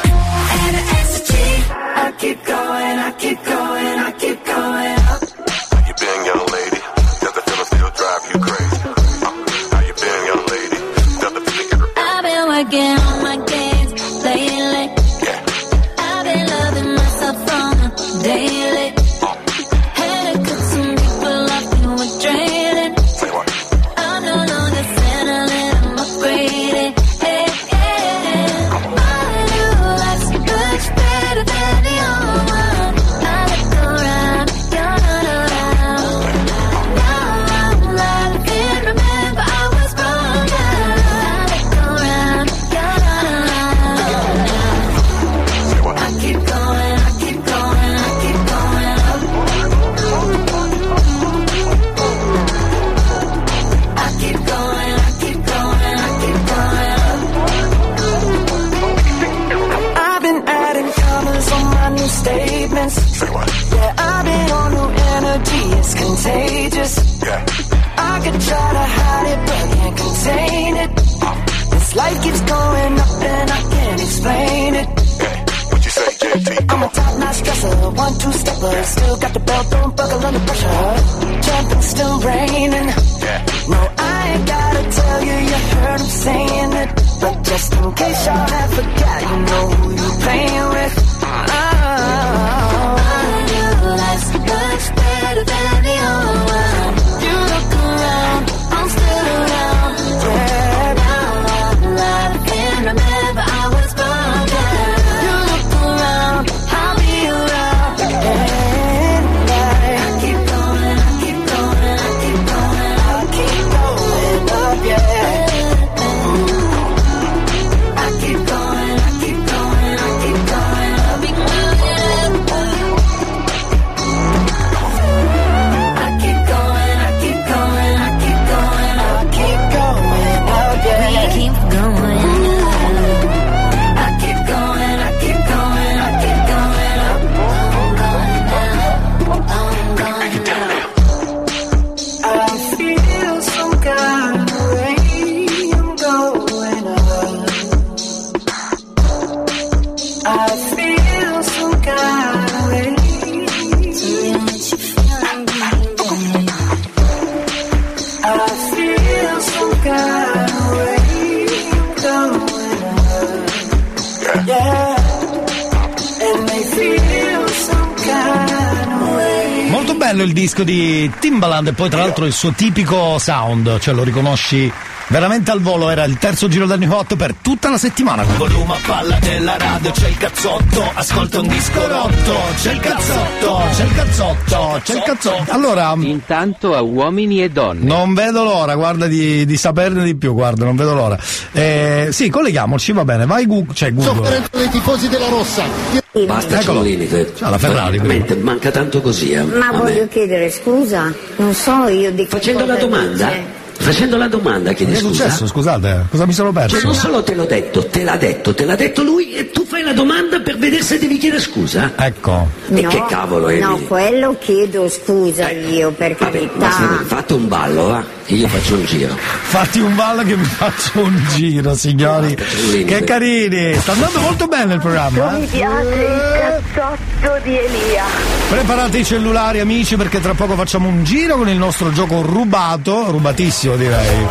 Disco 170.64 170.82
di 170.82 171.10
Timbaland 171.20 171.68
e 171.68 171.72
poi 171.72 171.88
tra 171.90 172.00
l'altro 172.00 172.24
il 172.24 172.32
suo 172.32 172.52
tipico 172.52 173.18
sound, 173.18 173.78
cioè 173.78 173.94
lo 173.94 174.02
riconosci 174.02 174.70
veramente 175.08 175.50
al 175.50 175.60
volo, 175.60 175.90
era 175.90 176.04
il 176.04 176.16
terzo 176.18 176.48
giro 176.48 176.66
del 176.66 176.78
New 176.78 176.90
Hot 176.90 177.14
per 177.16 177.34
tutta 177.40 177.70
la 177.70 177.78
settimana. 177.78 178.24
Volume 178.36 178.74
a 178.74 178.78
palla 178.86 179.18
della 179.20 179.56
radio, 179.58 179.90
c'è 179.90 180.08
il 180.08 180.16
cazzotto, 180.16 180.90
ascolta 180.94 181.40
un 181.40 181.48
disco 181.48 181.86
rotto, 181.86 182.36
c'è 182.60 182.72
il 182.72 182.80
cazzotto, 182.80 183.62
c'è 183.74 183.84
il 183.84 183.92
cazzotto, 183.94 184.80
c'è 184.82 184.94
il 184.96 185.02
cazzotto. 185.02 185.52
Allora, 185.52 185.94
Intanto 185.98 186.74
a 186.74 186.80
uomini 186.80 187.42
e 187.42 187.50
donne. 187.50 187.84
non 187.84 188.14
vedo 188.14 188.42
l'ora, 188.44 188.74
guarda 188.74 189.06
di, 189.06 189.44
di 189.44 189.56
saperne 189.56 190.02
di 190.04 190.16
più, 190.16 190.32
guarda, 190.32 190.64
non 190.64 190.76
vedo 190.76 190.94
l'ora. 190.94 191.18
Eh, 191.52 192.08
sì, 192.10 192.30
colleghiamoci, 192.30 192.92
va 192.92 193.04
bene, 193.04 193.26
vai 193.26 193.46
Google, 193.46 193.74
cioè 193.74 193.92
Google. 193.92 194.14
Sofferenza 194.14 194.48
dei 194.52 194.68
tifosi 194.70 195.08
della 195.08 195.28
Rossa. 195.28 196.03
Basta 196.26 196.60
Eccolo. 196.60 196.78
Ciolini 196.84 197.08
che 197.08 197.32
Ciao, 197.36 197.50
la 197.50 197.58
Ferrari, 197.58 197.96
veramente 197.98 198.36
manca 198.36 198.70
tanto 198.70 199.00
così 199.00 199.32
eh. 199.32 199.42
Ma 199.42 199.72
voglio 199.72 200.06
chiedere 200.06 200.48
scusa, 200.48 201.12
non 201.36 201.52
so 201.54 201.88
io 201.88 202.12
di 202.12 202.24
Facendo 202.26 202.64
la 202.64 202.76
domanda, 202.76 203.26
dice. 203.26 203.42
facendo 203.72 204.16
la 204.16 204.28
domanda 204.28 204.72
chiedi 204.74 204.92
Che 204.92 204.98
è 204.98 205.00
scusa. 205.00 205.24
successo, 205.24 205.46
scusate? 205.48 206.06
Cosa 206.10 206.24
mi 206.26 206.32
sono 206.32 206.52
perso? 206.52 206.76
Cioè 206.76 206.84
non 206.84 206.94
solo 206.94 207.22
te 207.24 207.34
l'ho 207.34 207.46
detto, 207.46 207.86
te 207.86 208.04
l'ha 208.04 208.16
detto, 208.16 208.54
te 208.54 208.64
l'ha 208.64 208.76
detto 208.76 209.02
lui 209.02 209.34
e 209.34 209.50
tu 209.50 209.63
domanda 209.94 210.40
per 210.40 210.58
vedere 210.58 210.82
se 210.82 210.98
devi 210.98 211.16
chiedere 211.18 211.40
scusa. 211.40 211.92
Ecco. 211.96 212.48
E 212.68 212.80
No, 212.82 212.88
che 212.88 213.04
cavolo 213.08 213.48
è? 213.48 213.58
No, 213.58 213.76
quello 213.78 214.36
chiedo 214.38 214.88
scusa 214.88 215.50
io, 215.50 215.90
per 215.92 216.16
Ma 216.18 216.26
se- 216.30 216.30
carità. 216.32 216.70
fate 217.06 217.32
un 217.32 217.48
ballo, 217.48 217.86
va? 217.86 218.04
Che 218.26 218.34
io 218.34 218.48
faccio 218.48 218.74
un 218.74 218.84
giro. 218.84 219.14
Fatti 219.16 219.80
un 219.80 219.94
ballo 219.94 220.22
che 220.22 220.34
mi 220.36 220.44
faccio 220.44 221.00
un 221.00 221.24
giro, 221.34 221.74
signori. 221.74 222.34
Che 222.34 223.04
carini! 223.04 223.74
Sta 223.74 223.92
andando 223.92 224.20
molto 224.20 224.46
bene 224.46 224.74
il 224.74 224.80
programma. 224.80 225.30
Mi 225.32 225.44
eh? 225.44 225.46
piace 225.46 225.94
il 225.94 226.62
cazzotto 226.72 227.40
di 227.42 227.58
Elia. 227.58 228.04
Preparate 228.48 228.98
i 228.98 229.04
cellulari 229.04 229.60
amici 229.60 229.96
perché 229.96 230.20
tra 230.20 230.34
poco 230.34 230.54
facciamo 230.54 230.88
un 230.88 231.04
giro 231.04 231.36
con 231.36 231.48
il 231.48 231.56
nostro 231.58 231.92
gioco 231.92 232.22
rubato, 232.22 233.10
rubatissimo 233.10 233.76
direi. 233.76 234.26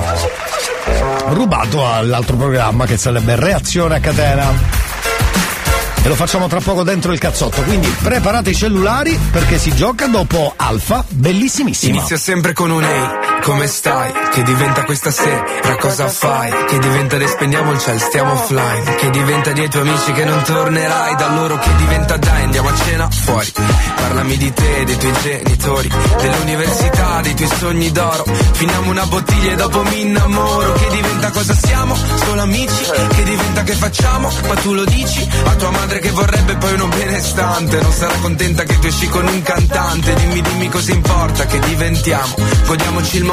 Rubato 1.27 1.87
all'altro 1.87 2.35
programma 2.35 2.85
che 2.85 2.97
sarebbe 2.97 3.35
Reazione 3.35 3.95
a 3.95 3.99
catena. 3.99 4.91
E 6.05 6.09
lo 6.09 6.15
facciamo 6.15 6.47
tra 6.47 6.59
poco 6.59 6.83
dentro 6.83 7.13
il 7.13 7.19
cazzotto, 7.19 7.61
quindi 7.61 7.87
preparate 8.03 8.49
i 8.49 8.55
cellulari 8.55 9.17
perché 9.31 9.57
si 9.57 9.73
gioca 9.73 10.05
dopo 10.07 10.51
Alfa, 10.53 11.05
bellissimissima. 11.07 11.95
Inizia 11.95 12.17
sempre 12.17 12.51
con 12.51 12.71
un 12.71 12.83
ehi, 12.83 13.07
come 13.43 13.67
stai? 13.67 14.11
Che 14.31 14.41
diventa 14.43 14.83
questa 14.85 15.11
sera, 15.11 15.43
cosa 15.79 16.07
fai? 16.07 16.49
Che 16.65 16.79
diventa 16.79 17.17
le 17.17 17.27
spegniamo 17.27 17.71
il 17.73 17.79
ciel, 17.79 17.99
stiamo 17.99 18.31
offline. 18.31 18.95
Che 18.95 19.09
diventa 19.09 19.51
dei 19.51 19.69
tuoi 19.69 19.87
amici 19.87 20.11
che 20.13 20.25
non 20.25 20.41
tornerai. 20.43 21.15
Da 21.15 21.27
loro 21.35 21.57
che 21.57 21.75
diventa 21.75 22.17
dai, 22.17 22.43
andiamo 22.43 22.69
a 22.69 22.75
cena 22.75 23.09
fuori. 23.09 23.51
Parlami 23.95 24.37
di 24.37 24.53
te, 24.53 24.83
dei 24.85 24.97
tuoi 24.97 25.13
genitori 25.21 25.89
Dell'università, 26.21 27.21
dei 27.21 27.35
tuoi 27.35 27.49
sogni 27.49 27.91
d'oro. 27.91 28.25
Finiamo 28.53 28.89
una 28.89 29.05
bottiglia 29.05 29.51
e 29.51 29.55
dopo 29.55 29.83
mi 29.83 30.01
innamoro. 30.01 30.73
Che 30.73 30.87
diventa 30.89 31.29
cosa 31.31 31.53
siamo? 31.53 31.95
Solo 32.25 32.41
amici? 32.41 32.85
Che 33.15 33.23
diventa 33.23 33.63
che 33.63 33.73
facciamo? 33.73 34.31
Ma 34.47 34.55
tu 34.55 34.73
lo 34.73 34.85
dici? 34.85 35.27
A 35.45 35.55
tua 35.55 35.69
madre 35.69 35.99
che 35.99 36.11
vorrebbe 36.11 36.55
poi 36.55 36.73
uno 36.73 36.87
benestante. 36.87 37.81
Non 37.81 37.91
sarà 37.91 38.15
contenta 38.21 38.63
che 38.63 38.79
tu 38.79 38.87
esci 38.87 39.07
con 39.09 39.27
un 39.27 39.41
cantante. 39.41 40.13
Dimmi, 40.13 40.41
dimmi 40.41 40.69
cosa 40.69 40.93
importa 40.93 41.45
che 41.45 41.59
diventiamo. 41.59 42.35
Godiamoci 42.65 43.17
il 43.17 43.23
momento 43.23 43.32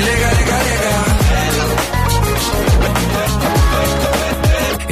lega, 0.00 0.32
lega, 0.32 0.62
lega. 0.62 0.93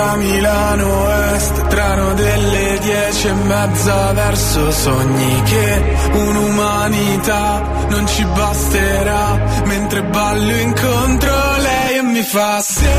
da 0.00 0.16
Milano 0.16 0.90
Est, 1.34 1.66
treno 1.68 2.14
delle 2.14 2.78
dieci 2.80 3.26
e 3.26 3.32
mezza 3.32 4.12
verso 4.12 4.70
sogni 4.72 5.42
che 5.42 5.82
un'umanità 6.12 7.62
non 7.88 8.06
ci 8.06 8.24
basterà, 8.24 9.38
mentre 9.64 10.02
ballo 10.04 10.54
incontro 10.68 11.34
lei 11.58 11.98
e 11.98 12.02
mi 12.02 12.22
fa 12.22 12.62
se 12.62 12.92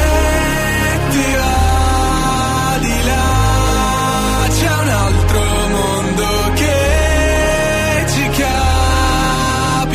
ti 1.10 1.26
va 1.40 2.78
di 2.86 2.98
là 3.10 3.30
c'è 4.58 4.72
un 4.84 4.90
altro 5.06 5.42
mondo 5.78 6.28
che 6.60 8.06
ci 8.14 8.26
capirà, 8.42 9.90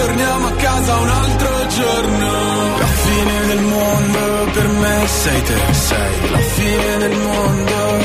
torniamo 0.00 0.46
a 0.48 0.52
casa 0.66 0.96
un 0.96 1.08
altro 1.08 1.33
sei 5.06 5.42
te, 5.42 5.54
sei 5.72 6.30
la 6.30 6.38
fine 6.38 6.98
del 6.98 7.16
mondo. 7.16 7.98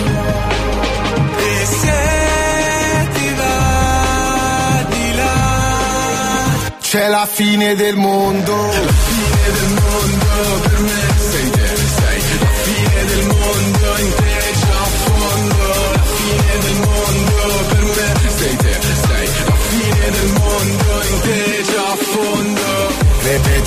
E 1.38 1.66
se 1.66 3.08
ti 3.14 3.34
va 3.40 4.86
di 4.90 5.16
là, 5.16 6.72
c'è 6.82 7.08
la 7.08 7.28
fine 7.32 7.76
del 7.76 7.96
mondo. 7.96 8.56
La 8.66 8.94
fine 9.08 9.52
del 9.58 9.70
mondo 9.80 10.60
per 10.62 10.80
me 10.80 11.09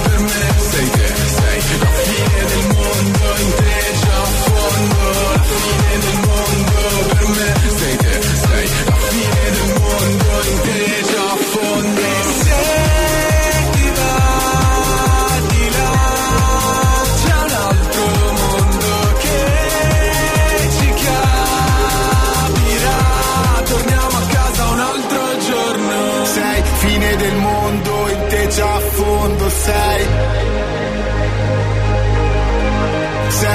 per 0.00 0.20
me 0.20 0.61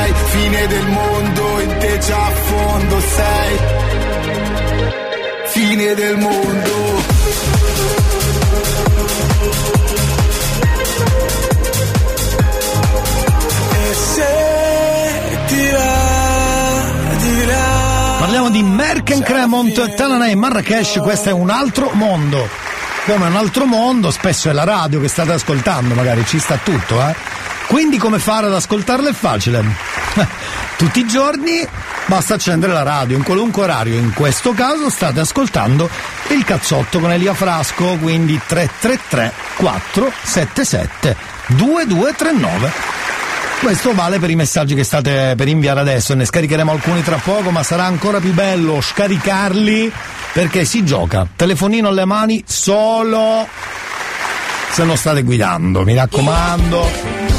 Sei 0.08 0.16
fine 0.30 0.68
del 0.68 0.88
mondo, 0.88 1.60
in 1.60 1.78
te 1.80 1.98
già 2.00 2.26
a 2.26 2.32
fondo 2.32 3.00
sei. 3.02 3.58
Fine 5.48 5.94
del 5.96 6.18
mondo. 6.18 7.02
E 13.74 13.94
se 13.94 14.26
ti 15.48 15.70
va 15.72 16.84
di 17.18 17.46
là. 17.46 18.16
Parliamo 18.20 18.50
di 18.50 18.64
Merken 18.64 19.22
Cremont, 19.22 19.94
Tananai 19.94 20.32
e 20.32 20.36
Marrakesh, 20.36 21.00
questo 21.02 21.30
è 21.30 21.34
un 21.34 21.50
altro 21.50 21.90
mondo. 21.92 22.48
Come 23.06 23.26
un 23.28 23.36
altro 23.36 23.66
mondo, 23.66 24.12
spesso 24.12 24.50
è 24.50 24.54
la 24.54 24.64
radio 24.64 25.02
che 25.02 25.10
state 25.10 25.34
ascoltando, 25.34 25.96
magari 25.96 26.26
ci 26.26 26.40
sta 26.40 26.58
tutto, 26.64 27.02
eh. 27.02 27.14
Quindi 27.68 27.98
come 27.98 28.20
fare 28.20 28.48
ad 28.48 28.54
ascoltarla 28.54 29.10
è 29.10 29.14
facile. 29.14 29.87
Tutti 30.78 31.00
i 31.00 31.08
giorni 31.08 31.68
basta 32.06 32.36
accendere 32.36 32.72
la 32.72 32.84
radio 32.84 33.18
in 33.18 33.24
qualunque 33.24 33.64
orario. 33.64 33.96
In 33.96 34.14
questo 34.14 34.54
caso 34.54 34.92
state 34.92 35.20
ascoltando 35.20 35.90
il 36.30 36.44
cazzotto 36.44 37.00
con 37.00 37.12
Elia 37.12 37.34
Frasco, 37.34 37.98
quindi 37.98 38.40
333 38.46 39.34
477 39.56 41.16
2239. 41.48 42.72
Questo 43.60 43.96
vale 43.96 44.20
per 44.20 44.30
i 44.30 44.36
messaggi 44.36 44.76
che 44.76 44.84
state 44.84 45.34
per 45.36 45.48
inviare 45.48 45.80
adesso, 45.80 46.14
ne 46.14 46.26
scaricheremo 46.26 46.72
alcuni 46.72 47.02
tra 47.02 47.18
poco, 47.18 47.50
ma 47.50 47.64
sarà 47.64 47.86
ancora 47.86 48.20
più 48.20 48.34
bello 48.34 48.80
scaricarli 48.80 49.92
perché 50.32 50.64
si 50.64 50.86
gioca. 50.86 51.28
Telefonino 51.36 51.88
alle 51.88 52.06
mani 52.06 52.44
solo 52.46 53.48
se 54.70 54.84
non 54.84 54.96
state 54.96 55.24
guidando, 55.24 55.82
mi 55.82 55.96
raccomando. 55.96 57.37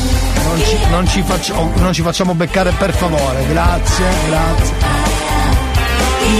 Non 0.58 0.66
ci, 0.66 0.76
non 0.90 1.06
ci 1.06 1.22
facciamo, 1.22 1.72
non 1.76 1.92
ci 1.92 2.02
facciamo 2.02 2.34
beccare 2.34 2.72
per 2.72 2.92
favore, 2.92 3.46
grazie, 3.46 4.04
grazie. 4.26 4.74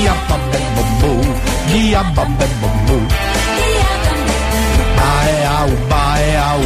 Ia 0.03 0.15
babbe 0.27 0.61
bobu, 0.75 1.35
ia 1.73 2.03
babbe 2.03 2.47
bobu. 2.59 3.07
Bae 4.97 5.45
au, 5.45 5.77
bae 5.87 6.37
au. 6.37 6.61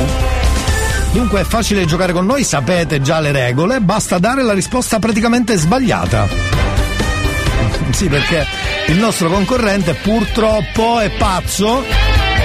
Dunque 1.13 1.41
è 1.43 1.45
facile 1.45 1.85
giocare 1.85 2.15
con 2.15 2.25
noi, 2.25 2.43
sapete 2.43 3.03
già 3.03 3.21
le 3.21 3.33
regole, 3.33 3.81
basta 3.81 4.19
dare 4.19 4.43
la 4.43 4.55
risposta 4.55 4.99
praticamente 4.99 5.57
sbagliata. 5.57 6.29
Sì, 7.91 8.09
perché 8.09 8.47
il 8.87 8.97
nostro 8.97 9.29
concorrente 9.29 9.93
purtroppo 9.93 11.01
è 11.01 11.11
pazzo 11.11 11.85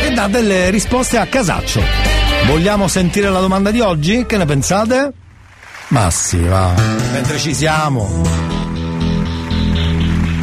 e 0.03 0.11
dà 0.11 0.27
delle 0.27 0.69
risposte 0.69 1.17
a 1.17 1.25
casaccio. 1.27 2.06
Vogliamo 2.47 2.87
sentire 2.87 3.29
la 3.29 3.39
domanda 3.39 3.71
di 3.71 3.81
oggi? 3.81 4.25
Che 4.25 4.37
ne 4.37 4.45
pensate? 4.45 5.11
Ma 5.89 6.09
sì, 6.09 6.39
va. 6.41 6.73
Mentre 7.11 7.37
ci 7.37 7.53
siamo. 7.53 8.09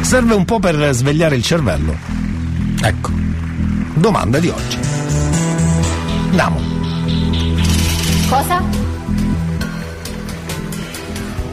Serve 0.01 0.35
un 0.35 0.45
po' 0.45 0.59
per 0.59 0.93
svegliare 0.93 1.35
il 1.35 1.43
cervello. 1.43 1.95
Ecco. 2.81 3.09
Domanda 3.95 4.39
di 4.39 4.49
oggi. 4.49 4.77
Andiamo. 6.29 6.59
Cosa? 8.29 8.61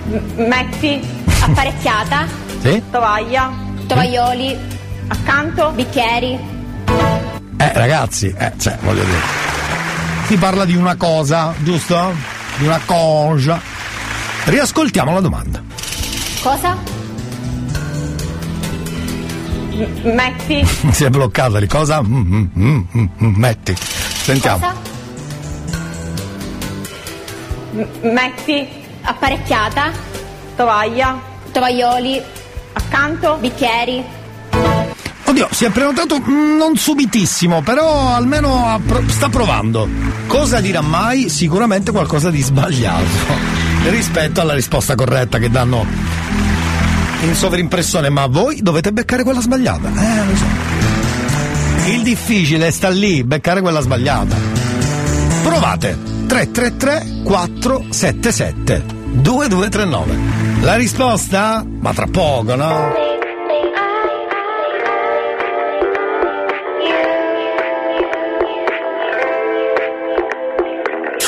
M- 0.07 0.47
metti 0.47 1.01
apparecchiata, 1.41 2.27
Sì? 2.61 2.83
tovaglia, 2.91 3.51
tovaglioli, 3.87 4.57
accanto, 5.09 5.71
bicchieri. 5.75 6.39
Eh, 7.57 7.73
ragazzi, 7.75 8.35
eh, 8.37 8.53
cioè, 8.59 8.77
voglio 8.83 9.03
dire. 9.05 9.52
Si 10.33 10.39
parla 10.39 10.65
di 10.65 10.75
una 10.75 10.97
cosa, 10.97 11.53
giusto? 11.59 12.15
Di 12.57 12.65
una 12.65 12.81
cosa. 12.87 13.61
Riascoltiamo 14.45 15.13
la 15.13 15.21
domanda. 15.21 15.63
Cosa? 16.41 16.75
M- 19.73 20.11
metti 20.15 20.65
Si 20.91 21.05
è 21.05 21.11
bloccata 21.11 21.61
di 21.61 21.67
cosa? 21.67 22.03
Mm, 22.03 22.15
mm, 22.17 22.47
mm, 22.59 22.81
mm, 22.97 23.05
mm, 23.25 23.35
metti. 23.37 23.77
Sentiamo. 23.77 24.57
Cosa? 24.57 24.75
M- 27.73 28.11
metti 28.11 28.69
apparecchiata, 29.03 29.91
tovaglia, 30.57 31.21
tovaglioli, 31.53 32.23
accanto, 32.73 33.37
bicchieri. 33.39 34.03
Oddio, 35.33 35.49
si 35.51 35.65
è 35.65 35.71
prenotato 35.71 36.21
mm, 36.21 36.59
non 36.59 36.77
subitissimo, 36.77 37.63
però 37.63 38.15
almeno 38.15 38.79
pro- 38.87 39.03
sta 39.09 39.31
provando. 39.31 39.89
Cosa 40.27 40.61
dirà 40.61 40.83
mai? 40.83 41.31
Sicuramente 41.31 41.91
qualcosa 41.91 42.29
di 42.29 42.43
sbagliato 42.43 43.07
rispetto 43.89 44.43
alla 44.43 44.53
risposta 44.53 44.95
corretta 44.95 45.39
che 45.39 45.49
danno 45.49 45.87
in 47.23 47.35
sovrimpressione, 47.35 48.11
ma 48.11 48.27
voi 48.27 48.61
dovete 48.61 48.93
beccare 48.93 49.23
quella 49.23 49.41
sbagliata. 49.41 49.89
Eh, 49.89 50.27
lo 50.27 50.37
so. 50.37 50.45
Il 51.89 52.03
difficile 52.03 52.71
sta 52.71 52.91
lì, 52.91 53.25
beccare 53.25 53.63
quella 53.63 53.81
sbagliata. 53.81 54.37
Provate. 55.43 55.99
333 56.27 57.23
477 57.25 58.85
2239. 59.13 60.19
La 60.61 60.75
risposta? 60.75 61.65
Ma 61.81 61.95
tra 61.95 62.07
poco, 62.07 62.55
no? 62.55 63.12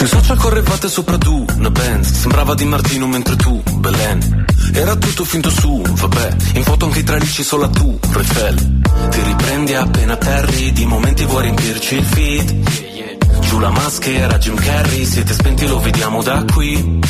Sui 0.05 0.19
social 0.19 0.37
correvate 0.37 0.87
sopra 0.87 1.17
tu, 1.17 1.47
una 1.57 1.71
Benz 1.71 2.13
Sembrava 2.13 2.53
Di 2.55 2.67
Martino 2.67 3.07
mentre 3.07 3.37
tu, 3.37 3.63
Belen. 3.77 4.45
Era 4.75 4.97
tutto 4.97 5.25
finto 5.25 5.49
su, 5.49 5.81
vabbè. 5.81 6.29
In 6.57 6.63
foto 6.63 6.85
anche 6.85 6.99
i 6.99 7.03
tralicci 7.03 7.43
solo 7.43 7.65
a 7.65 7.69
tu, 7.69 7.99
Refel 8.13 8.81
Ti 9.09 9.23
riprendi 9.23 9.73
appena 9.73 10.15
terri 10.17 10.73
Di 10.73 10.85
momenti 10.85 11.25
vuoi 11.25 11.45
riempirci 11.45 11.95
il 11.95 12.05
feed. 12.05 13.41
Giù 13.41 13.59
la 13.59 13.71
maschera, 13.71 14.37
Jim 14.37 14.57
Carrey 14.57 15.07
Siete 15.07 15.33
spenti, 15.33 15.67
lo 15.67 15.81
vediamo 15.81 16.23
da 16.23 16.45
qui. 16.53 17.01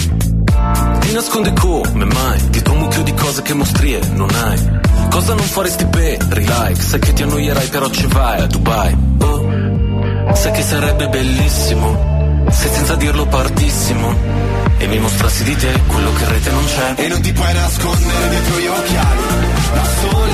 Ti 1.00 1.12
nasconde 1.12 1.52
come 1.52 2.04
mai 2.04 2.48
Dietro 2.50 2.74
un 2.74 2.78
mucchio 2.78 3.02
di 3.02 3.14
cose 3.14 3.42
che 3.42 3.54
mostrie 3.54 3.98
non 4.12 4.30
hai. 4.30 4.80
Cosa 5.10 5.34
non 5.34 5.44
faresti 5.44 5.84
per 5.86 6.28
like 6.28 6.80
Sai 6.80 7.00
che 7.00 7.12
ti 7.12 7.24
annoierai 7.24 7.66
però 7.66 7.90
ci 7.90 8.06
vai 8.06 8.40
a 8.40 8.46
Dubai. 8.46 8.96
Oh. 9.18 10.32
Sai 10.34 10.52
che 10.52 10.62
sarebbe 10.62 11.08
bellissimo 11.08 12.13
se 12.50 12.68
senza 12.68 12.94
dirlo 12.96 13.26
partissimo 13.26 14.14
E 14.78 14.86
mi 14.86 14.98
mostrassi 14.98 15.44
di 15.44 15.56
te 15.56 15.80
quello 15.86 16.12
che 16.12 16.22
in 16.22 16.28
rete 16.28 16.50
non 16.50 16.64
c'è. 16.64 16.94
E 17.02 17.08
non 17.08 17.20
ti 17.20 17.32
puoi 17.32 17.52
nascondere 17.52 18.28
dietro 18.28 18.58
gli 18.58 18.66
occhiali. 18.66 19.20
Da 19.72 19.84
sole 20.00 20.32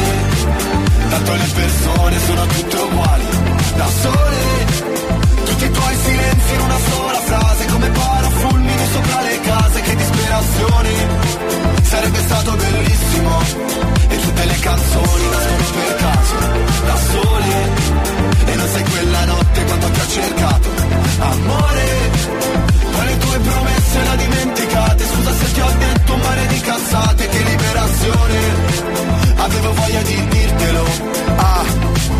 Tanto 1.09 1.33
le 1.33 1.49
persone 1.55 2.19
sono 2.27 2.47
tutte 2.47 2.77
uguali. 2.77 3.25
Da 3.77 3.87
sole 3.87 4.39
Tutti 5.45 5.65
i 5.65 5.71
tuoi 5.71 5.97
silenzi 6.05 6.55
in 6.55 6.61
una 6.61 6.79
sola 6.91 7.21
frase 7.21 7.67
Come 7.67 7.91
parafulmini 8.81 8.86
sopra 8.86 9.20
le 9.23 9.41
case 9.41 9.81
Che 9.81 9.94
disperazione 9.97 10.91
Sarebbe 11.83 12.18
stato 12.20 12.57
bellissimo. 12.57 13.39
E 14.09 14.17
tutte 14.18 14.44
le 14.44 14.59
canzoni 14.60 15.28
nascono 15.31 15.70
per 15.75 15.97
caso 15.97 16.36
Da 16.84 16.97
sole. 16.97 17.55
E 18.47 18.55
non 18.55 18.68
sai 18.68 18.84
quella 18.84 19.25
notte 19.25 19.65
quando 19.65 19.91
ti 19.91 20.00
ho 20.00 20.09
cercato. 20.09 20.68
Amore 21.18 22.10
Poi 22.92 23.07
le 23.07 23.18
tue 23.18 23.39
promesse 23.39 24.02
le 24.02 24.17
dimenticate. 24.17 25.05
Scusa 25.05 25.33
se 25.33 25.52
ti 25.52 25.60
ho 25.60 25.73
detto 25.78 26.15
un 26.15 26.20
mare 26.20 26.47
di 26.47 26.60
cazzate 26.60 27.28
Che 27.28 27.39
liberazione. 27.39 28.39
Avevo 29.36 29.73
voglia 29.73 30.02
di 30.02 30.28
dirtelo. 30.28 30.84
Ah 31.36 32.20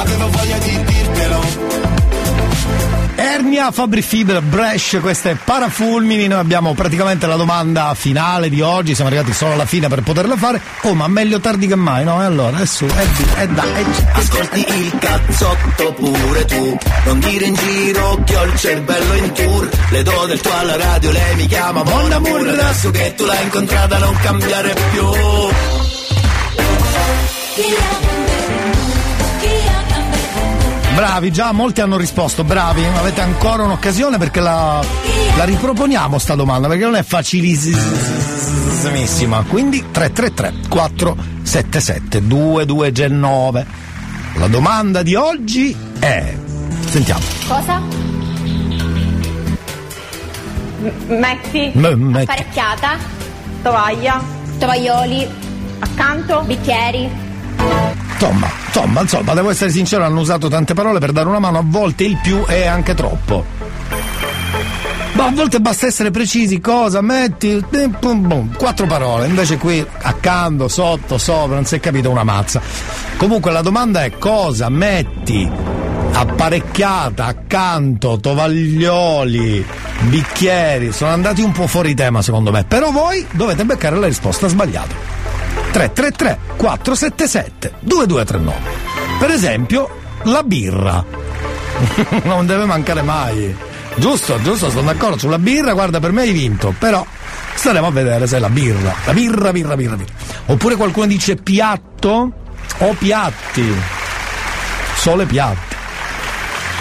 avevo 0.00 0.28
voglia 0.30 0.58
di 0.58 0.84
dirtelo. 0.84 1.76
Ernia, 3.20 3.72
Fabri 3.72 4.00
Fiber, 4.00 4.40
Brescia, 4.42 5.00
queste 5.00 5.36
parafulmini, 5.42 6.28
noi 6.28 6.38
abbiamo 6.38 6.72
praticamente 6.74 7.26
la 7.26 7.34
domanda 7.34 7.92
finale 7.94 8.48
di 8.48 8.60
oggi, 8.60 8.94
siamo 8.94 9.10
arrivati 9.10 9.32
solo 9.32 9.54
alla 9.54 9.66
fine 9.66 9.88
per 9.88 10.02
poterla 10.02 10.36
fare. 10.36 10.60
Oh, 10.82 10.94
ma 10.94 11.08
meglio 11.08 11.40
tardi 11.40 11.66
che 11.66 11.74
mai, 11.74 12.04
no? 12.04 12.22
E 12.22 12.24
allora, 12.24 12.58
è 12.60 12.66
su, 12.66 12.86
è 12.86 13.06
di, 13.16 13.26
è 13.34 13.46
da, 13.48 13.64
è 13.64 13.84
Ascolti 14.12 14.64
il 14.68 14.98
cazzotto 14.98 15.92
pure 15.94 16.44
tu, 16.44 16.78
non 17.06 17.18
dire 17.18 17.44
in 17.46 17.54
giro 17.54 18.22
che 18.24 18.36
ho 18.36 18.44
il 18.44 18.56
cervello 18.56 19.14
in 19.14 19.32
tour. 19.32 19.68
Le 19.90 20.02
do 20.04 20.26
del 20.26 20.40
tuo 20.40 20.56
alla 20.56 20.76
radio, 20.76 21.10
lei 21.10 21.34
mi 21.34 21.46
chiama 21.46 21.82
Mon 21.82 22.12
Amour, 22.12 22.48
adesso 22.48 22.90
che 22.92 23.14
tu 23.16 23.24
l'hai 23.24 23.42
incontrata 23.42 23.98
non 23.98 24.16
cambiare 24.20 24.74
più. 24.92 25.06
Bravi, 30.98 31.30
già 31.30 31.52
molti 31.52 31.80
hanno 31.80 31.96
risposto, 31.96 32.42
bravi, 32.42 32.84
avete 32.84 33.20
ancora 33.20 33.62
un'occasione 33.62 34.18
perché 34.18 34.40
la, 34.40 34.84
la 35.36 35.44
riproponiamo 35.44 36.18
sta 36.18 36.34
domanda, 36.34 36.66
perché 36.66 36.82
non 36.82 36.96
è 36.96 37.04
facilissima. 37.04 39.44
Quindi 39.48 39.84
333 39.92 40.68
477 40.68 42.20
22 42.20 42.64
La 44.38 44.48
domanda 44.48 45.04
di 45.04 45.14
oggi 45.14 45.76
è. 46.00 46.34
Sentiamo. 46.88 47.22
Cosa? 47.46 47.80
Metti 51.06 51.70
M- 51.74 51.86
metti. 51.86 52.28
apparecchiata, 52.28 52.96
tovaglia, 53.62 54.20
tovaglioli, 54.58 55.28
accanto, 55.78 56.42
bicchieri. 56.44 57.08
Insomma, 58.20 58.50
insomma, 58.66 59.00
insomma, 59.02 59.32
devo 59.32 59.50
essere 59.50 59.70
sincero, 59.70 60.04
hanno 60.04 60.18
usato 60.18 60.48
tante 60.48 60.74
parole 60.74 60.98
per 60.98 61.12
dare 61.12 61.28
una 61.28 61.38
mano, 61.38 61.58
a 61.58 61.62
volte 61.64 62.02
il 62.02 62.18
più 62.20 62.44
è 62.44 62.66
anche 62.66 62.94
troppo. 62.94 63.44
a 65.16 65.30
volte 65.30 65.60
basta 65.60 65.86
essere 65.86 66.10
precisi, 66.10 66.60
cosa 66.60 67.00
metti, 67.00 67.52
eh, 67.52 67.88
pum, 67.88 68.26
pum, 68.26 68.56
quattro 68.56 68.86
parole, 68.86 69.28
invece 69.28 69.56
qui 69.56 69.86
accanto, 70.00 70.66
sotto, 70.66 71.16
sopra, 71.16 71.54
non 71.54 71.64
si 71.64 71.76
è 71.76 71.80
capito 71.80 72.10
una 72.10 72.24
mazza. 72.24 72.60
Comunque 73.16 73.52
la 73.52 73.62
domanda 73.62 74.02
è 74.02 74.18
cosa 74.18 74.68
metti 74.68 75.48
apparecchiata, 76.10 77.24
accanto, 77.24 78.18
tovaglioli, 78.18 79.64
bicchieri, 80.08 80.90
sono 80.90 81.12
andati 81.12 81.42
un 81.42 81.52
po' 81.52 81.68
fuori 81.68 81.94
tema 81.94 82.20
secondo 82.20 82.50
me, 82.50 82.64
però 82.64 82.90
voi 82.90 83.24
dovete 83.30 83.64
beccare 83.64 83.96
la 83.96 84.06
risposta 84.06 84.48
sbagliata. 84.48 85.17
333 85.78 86.56
477 86.56 87.72
2239. 87.80 88.58
Per 89.20 89.30
esempio, 89.30 89.88
la 90.24 90.42
birra. 90.42 91.04
non 92.24 92.46
deve 92.46 92.64
mancare 92.64 93.02
mai. 93.02 93.56
Giusto, 93.94 94.40
giusto, 94.42 94.70
sono 94.70 94.92
d'accordo. 94.92 95.18
Sulla 95.18 95.38
birra, 95.38 95.74
guarda, 95.74 96.00
per 96.00 96.10
me 96.10 96.22
hai 96.22 96.32
vinto, 96.32 96.74
però 96.76 97.06
staremo 97.54 97.86
a 97.86 97.90
vedere 97.92 98.26
se 98.26 98.38
è 98.38 98.40
la 98.40 98.50
birra. 98.50 98.92
La 99.04 99.12
birra, 99.12 99.52
birra, 99.52 99.76
birra, 99.76 99.96
birra. 99.96 100.12
Oppure 100.46 100.74
qualcuno 100.74 101.06
dice 101.06 101.36
piatto 101.36 102.32
o 102.78 102.94
piatti. 102.98 103.72
Sole 104.96 105.26
piatti. 105.26 105.76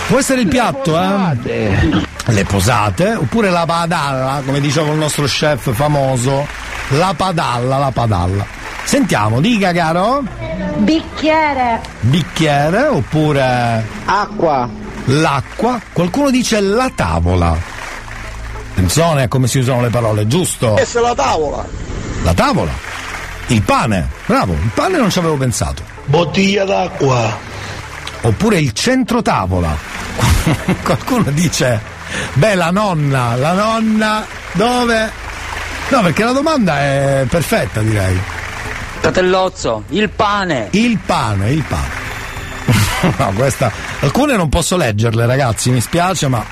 Può 0.08 0.18
essere 0.18 0.42
il 0.42 0.48
piatto, 0.48 1.00
eh? 1.00 2.06
Le 2.30 2.44
posate, 2.46 3.14
oppure 3.14 3.52
la 3.52 3.66
padalla, 3.66 4.42
come 4.44 4.60
diceva 4.60 4.92
il 4.92 4.98
nostro 4.98 5.26
chef 5.26 5.72
famoso. 5.72 6.67
La 6.90 7.14
padalla, 7.16 7.78
la 7.78 7.92
padalla. 7.92 8.46
Sentiamo, 8.86 9.42
dica 9.42 9.74
caro. 9.74 10.24
Bicchiere. 10.78 11.82
Bicchiere 12.00 12.88
oppure. 12.88 13.86
Acqua. 14.06 14.70
L'acqua. 15.06 15.82
Qualcuno 15.92 16.30
dice 16.30 16.62
la 16.62 16.90
tavola. 16.96 17.58
Attenzione 18.72 19.24
a 19.24 19.28
come 19.28 19.48
si 19.48 19.60
usano 19.60 19.82
le 19.82 19.90
parole, 19.90 20.28
giusto? 20.28 20.74
Questa 20.74 21.00
è 21.00 21.02
la 21.02 21.16
tavola. 21.16 21.66
La 22.24 22.34
tavola. 22.34 22.72
Il 23.48 23.62
pane. 23.64 24.08
Bravo, 24.26 24.54
il 24.54 24.72
pane 24.74 24.98
non 24.98 25.10
ci 25.10 25.20
avevo 25.20 25.36
pensato. 25.36 25.84
Bottiglia 26.06 26.64
d'acqua. 26.64 27.38
Oppure 28.22 28.60
il 28.60 28.72
centro 28.72 29.22
tavola. 29.22 29.76
Qualcuno 30.84 31.32
dice. 31.32 31.82
Beh, 32.34 32.56
la 32.56 32.72
nonna, 32.72 33.36
la 33.36 33.52
nonna 33.52 34.26
dove? 34.54 35.27
No, 35.90 36.02
perché 36.02 36.24
la 36.24 36.34
domanda 36.34 36.80
è 36.80 37.26
perfetta, 37.30 37.82
direi. 37.82 38.20
Catellozzo, 39.00 39.84
il 39.90 40.10
pane. 40.10 40.68
Il 40.72 40.98
pane, 40.98 41.52
il 41.52 41.64
pane. 41.64 42.06
no, 43.18 43.32
questa. 43.34 43.72
Alcune 44.00 44.36
non 44.36 44.50
posso 44.50 44.76
leggerle, 44.76 45.26
ragazzi, 45.26 45.70
mi 45.70 45.80
spiace, 45.80 46.28
ma 46.28 46.44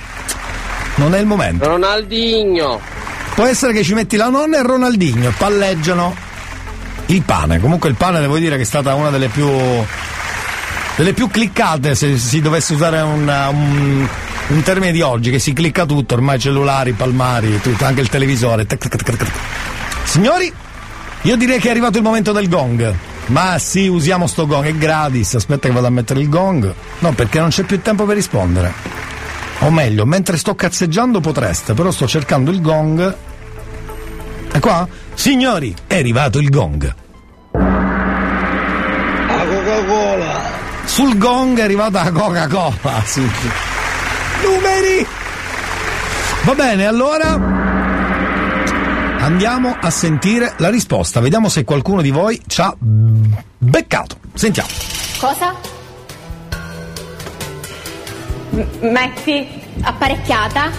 non 0.95 1.13
è 1.13 1.19
il 1.19 1.25
momento. 1.25 1.67
Ronaldinho. 1.67 2.79
Può 3.35 3.45
essere 3.45 3.73
che 3.73 3.83
ci 3.83 3.93
metti 3.93 4.15
la 4.15 4.29
nonna 4.29 4.57
e 4.57 4.63
Ronaldinho, 4.63 5.33
palleggiano 5.37 6.15
il 7.07 7.21
pane. 7.23 7.59
Comunque 7.59 7.89
il 7.89 7.95
pane 7.95 8.19
devo 8.21 8.37
dire 8.37 8.55
che 8.55 8.61
è 8.61 8.65
stata 8.65 8.93
una 8.95 9.09
delle 9.09 9.27
più. 9.27 9.49
delle 10.95 11.13
più 11.13 11.27
cliccate 11.27 11.93
se 11.95 12.17
si 12.17 12.39
dovesse 12.39 12.73
usare 12.73 13.01
un, 13.01 13.27
un, 13.27 14.07
un 14.47 14.61
termine 14.61 14.91
di 14.91 15.01
oggi, 15.01 15.31
che 15.31 15.39
si 15.39 15.53
clicca 15.53 15.85
tutto, 15.85 16.13
ormai 16.13 16.39
cellulari, 16.39 16.93
palmari, 16.93 17.59
tutto, 17.61 17.85
anche 17.85 18.01
il 18.01 18.09
televisore. 18.09 18.67
Signori, 20.03 20.53
io 21.21 21.35
direi 21.35 21.59
che 21.59 21.67
è 21.67 21.71
arrivato 21.71 21.97
il 21.97 22.03
momento 22.03 22.31
del 22.31 22.47
gong. 22.47 22.93
Ma 23.27 23.57
sì, 23.57 23.87
usiamo 23.87 24.27
sto 24.27 24.45
gong, 24.45 24.65
è 24.65 24.73
gratis. 24.75 25.33
Aspetta 25.33 25.67
che 25.67 25.73
vado 25.73 25.87
a 25.87 25.89
mettere 25.89 26.19
il 26.19 26.29
gong. 26.29 26.73
No, 26.99 27.13
perché 27.13 27.39
non 27.39 27.49
c'è 27.49 27.63
più 27.63 27.81
tempo 27.81 28.05
per 28.05 28.15
rispondere. 28.15 28.71
O 29.59 29.71
meglio, 29.71 30.05
mentre 30.05 30.37
sto 30.37 30.53
cazzeggiando 30.53 31.21
potreste, 31.21 31.73
però 31.73 31.89
sto 31.89 32.07
cercando 32.07 32.51
il 32.51 32.61
gong. 32.61 33.15
È 34.51 34.59
qua? 34.59 34.87
Signori, 35.15 35.73
è 35.87 35.97
arrivato 35.97 36.37
il 36.37 36.49
gong. 36.49 36.95
La 37.53 39.45
Coca-Cola. 39.47 40.41
Sul 40.85 41.17
gong 41.17 41.57
è 41.57 41.63
arrivata 41.63 42.03
la 42.03 42.11
Coca-Cola. 42.11 43.01
Sì. 43.03 43.27
Numeri! 44.45 45.07
Va 46.43 46.53
bene, 46.53 46.85
allora 46.85 47.33
andiamo 49.19 49.75
a 49.79 49.89
sentire 49.89 50.53
la 50.57 50.69
risposta. 50.69 51.19
Vediamo 51.19 51.49
se 51.49 51.63
qualcuno 51.63 52.01
di 52.01 52.11
voi 52.11 52.39
ci 52.45 52.61
ha 52.61 52.73
beccato. 52.77 54.17
Sentiamo. 54.35 54.69
Cosa? 55.17 55.55
M- 58.51 58.89
metti 58.91 59.47
apparecchiata, 59.81 60.69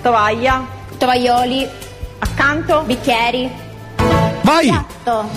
tovaglia, 0.00 0.66
tovaglioli, 0.96 1.68
accanto, 2.18 2.82
bicchieri. 2.86 3.50
Vai! 4.42 4.68
Piatto. 4.68 5.28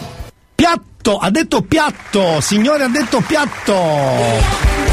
Piatto, 0.55 1.17
ha 1.17 1.29
detto 1.29 1.61
piatto, 1.61 2.39
signore 2.39 2.85
ha 2.85 2.87
detto 2.87 3.19
piatto. 3.19 3.73
E 3.73 4.84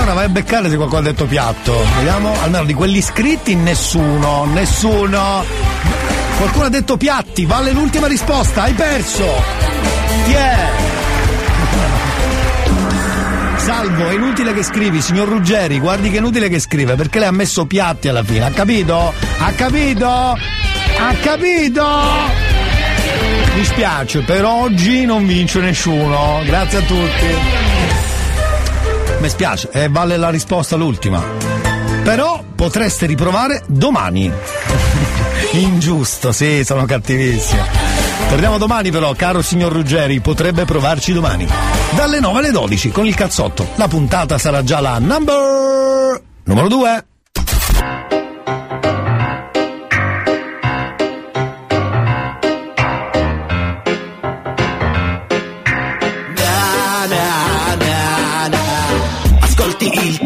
ora 0.00 0.12
vai 0.12 0.24
a 0.24 0.28
beccare 0.28 0.68
se 0.68 0.76
qualcuno 0.76 1.00
ha 1.00 1.04
detto 1.04 1.26
piatto. 1.26 1.74
Vediamo, 1.96 2.34
almeno 2.42 2.64
di 2.64 2.74
quelli 2.74 2.98
iscritti 2.98 3.54
nessuno, 3.54 4.44
nessuno. 4.46 5.44
Qualcuno 6.36 6.64
ha 6.66 6.68
detto 6.68 6.96
piatti, 6.96 7.46
vale 7.46 7.72
l'ultima 7.72 8.06
risposta, 8.06 8.62
hai 8.62 8.72
perso. 8.72 9.26
È? 10.26 10.56
Salvo, 13.56 14.08
è 14.08 14.14
inutile 14.14 14.54
che 14.54 14.62
scrivi, 14.62 15.02
signor 15.02 15.28
Ruggeri, 15.28 15.78
guardi 15.78 16.08
che 16.08 16.16
è 16.16 16.18
inutile 16.20 16.48
che 16.48 16.58
scrive, 16.58 16.94
perché 16.94 17.18
lei 17.18 17.28
ha 17.28 17.32
messo 17.32 17.66
piatti 17.66 18.08
alla 18.08 18.22
fine, 18.22 18.46
ha 18.46 18.50
capito? 18.50 19.12
Ha 19.38 19.52
capito? 19.52 20.08
Ha 20.08 21.14
capito? 21.22 21.86
Mi 23.54 23.64
spiace, 23.64 24.20
per 24.20 24.44
oggi 24.44 25.04
non 25.04 25.26
vince 25.26 25.60
nessuno, 25.60 26.40
grazie 26.46 26.78
a 26.78 26.82
tutti. 26.82 27.67
Mi 29.20 29.28
spiace, 29.28 29.68
e 29.72 29.88
vale 29.88 30.16
la 30.16 30.30
risposta 30.30 30.76
l'ultima. 30.76 31.22
Però 32.04 32.42
potreste 32.54 33.06
riprovare 33.06 33.62
domani. 33.66 34.30
Ingiusto, 35.52 36.32
sì, 36.32 36.64
sono 36.64 36.84
cattivissimo. 36.84 37.62
Torniamo 38.28 38.58
domani 38.58 38.90
però, 38.90 39.12
caro 39.14 39.42
signor 39.42 39.72
Ruggeri, 39.72 40.20
potrebbe 40.20 40.64
provarci 40.64 41.12
domani. 41.12 41.46
Dalle 41.94 42.20
9 42.20 42.38
alle 42.38 42.50
12 42.50 42.90
con 42.90 43.06
il 43.06 43.14
cazzotto. 43.14 43.68
La 43.76 43.88
puntata 43.88 44.38
sarà 44.38 44.62
già 44.62 44.80
la 44.80 44.98
number 44.98 46.22
numero 46.44 46.68
2. 46.68 47.06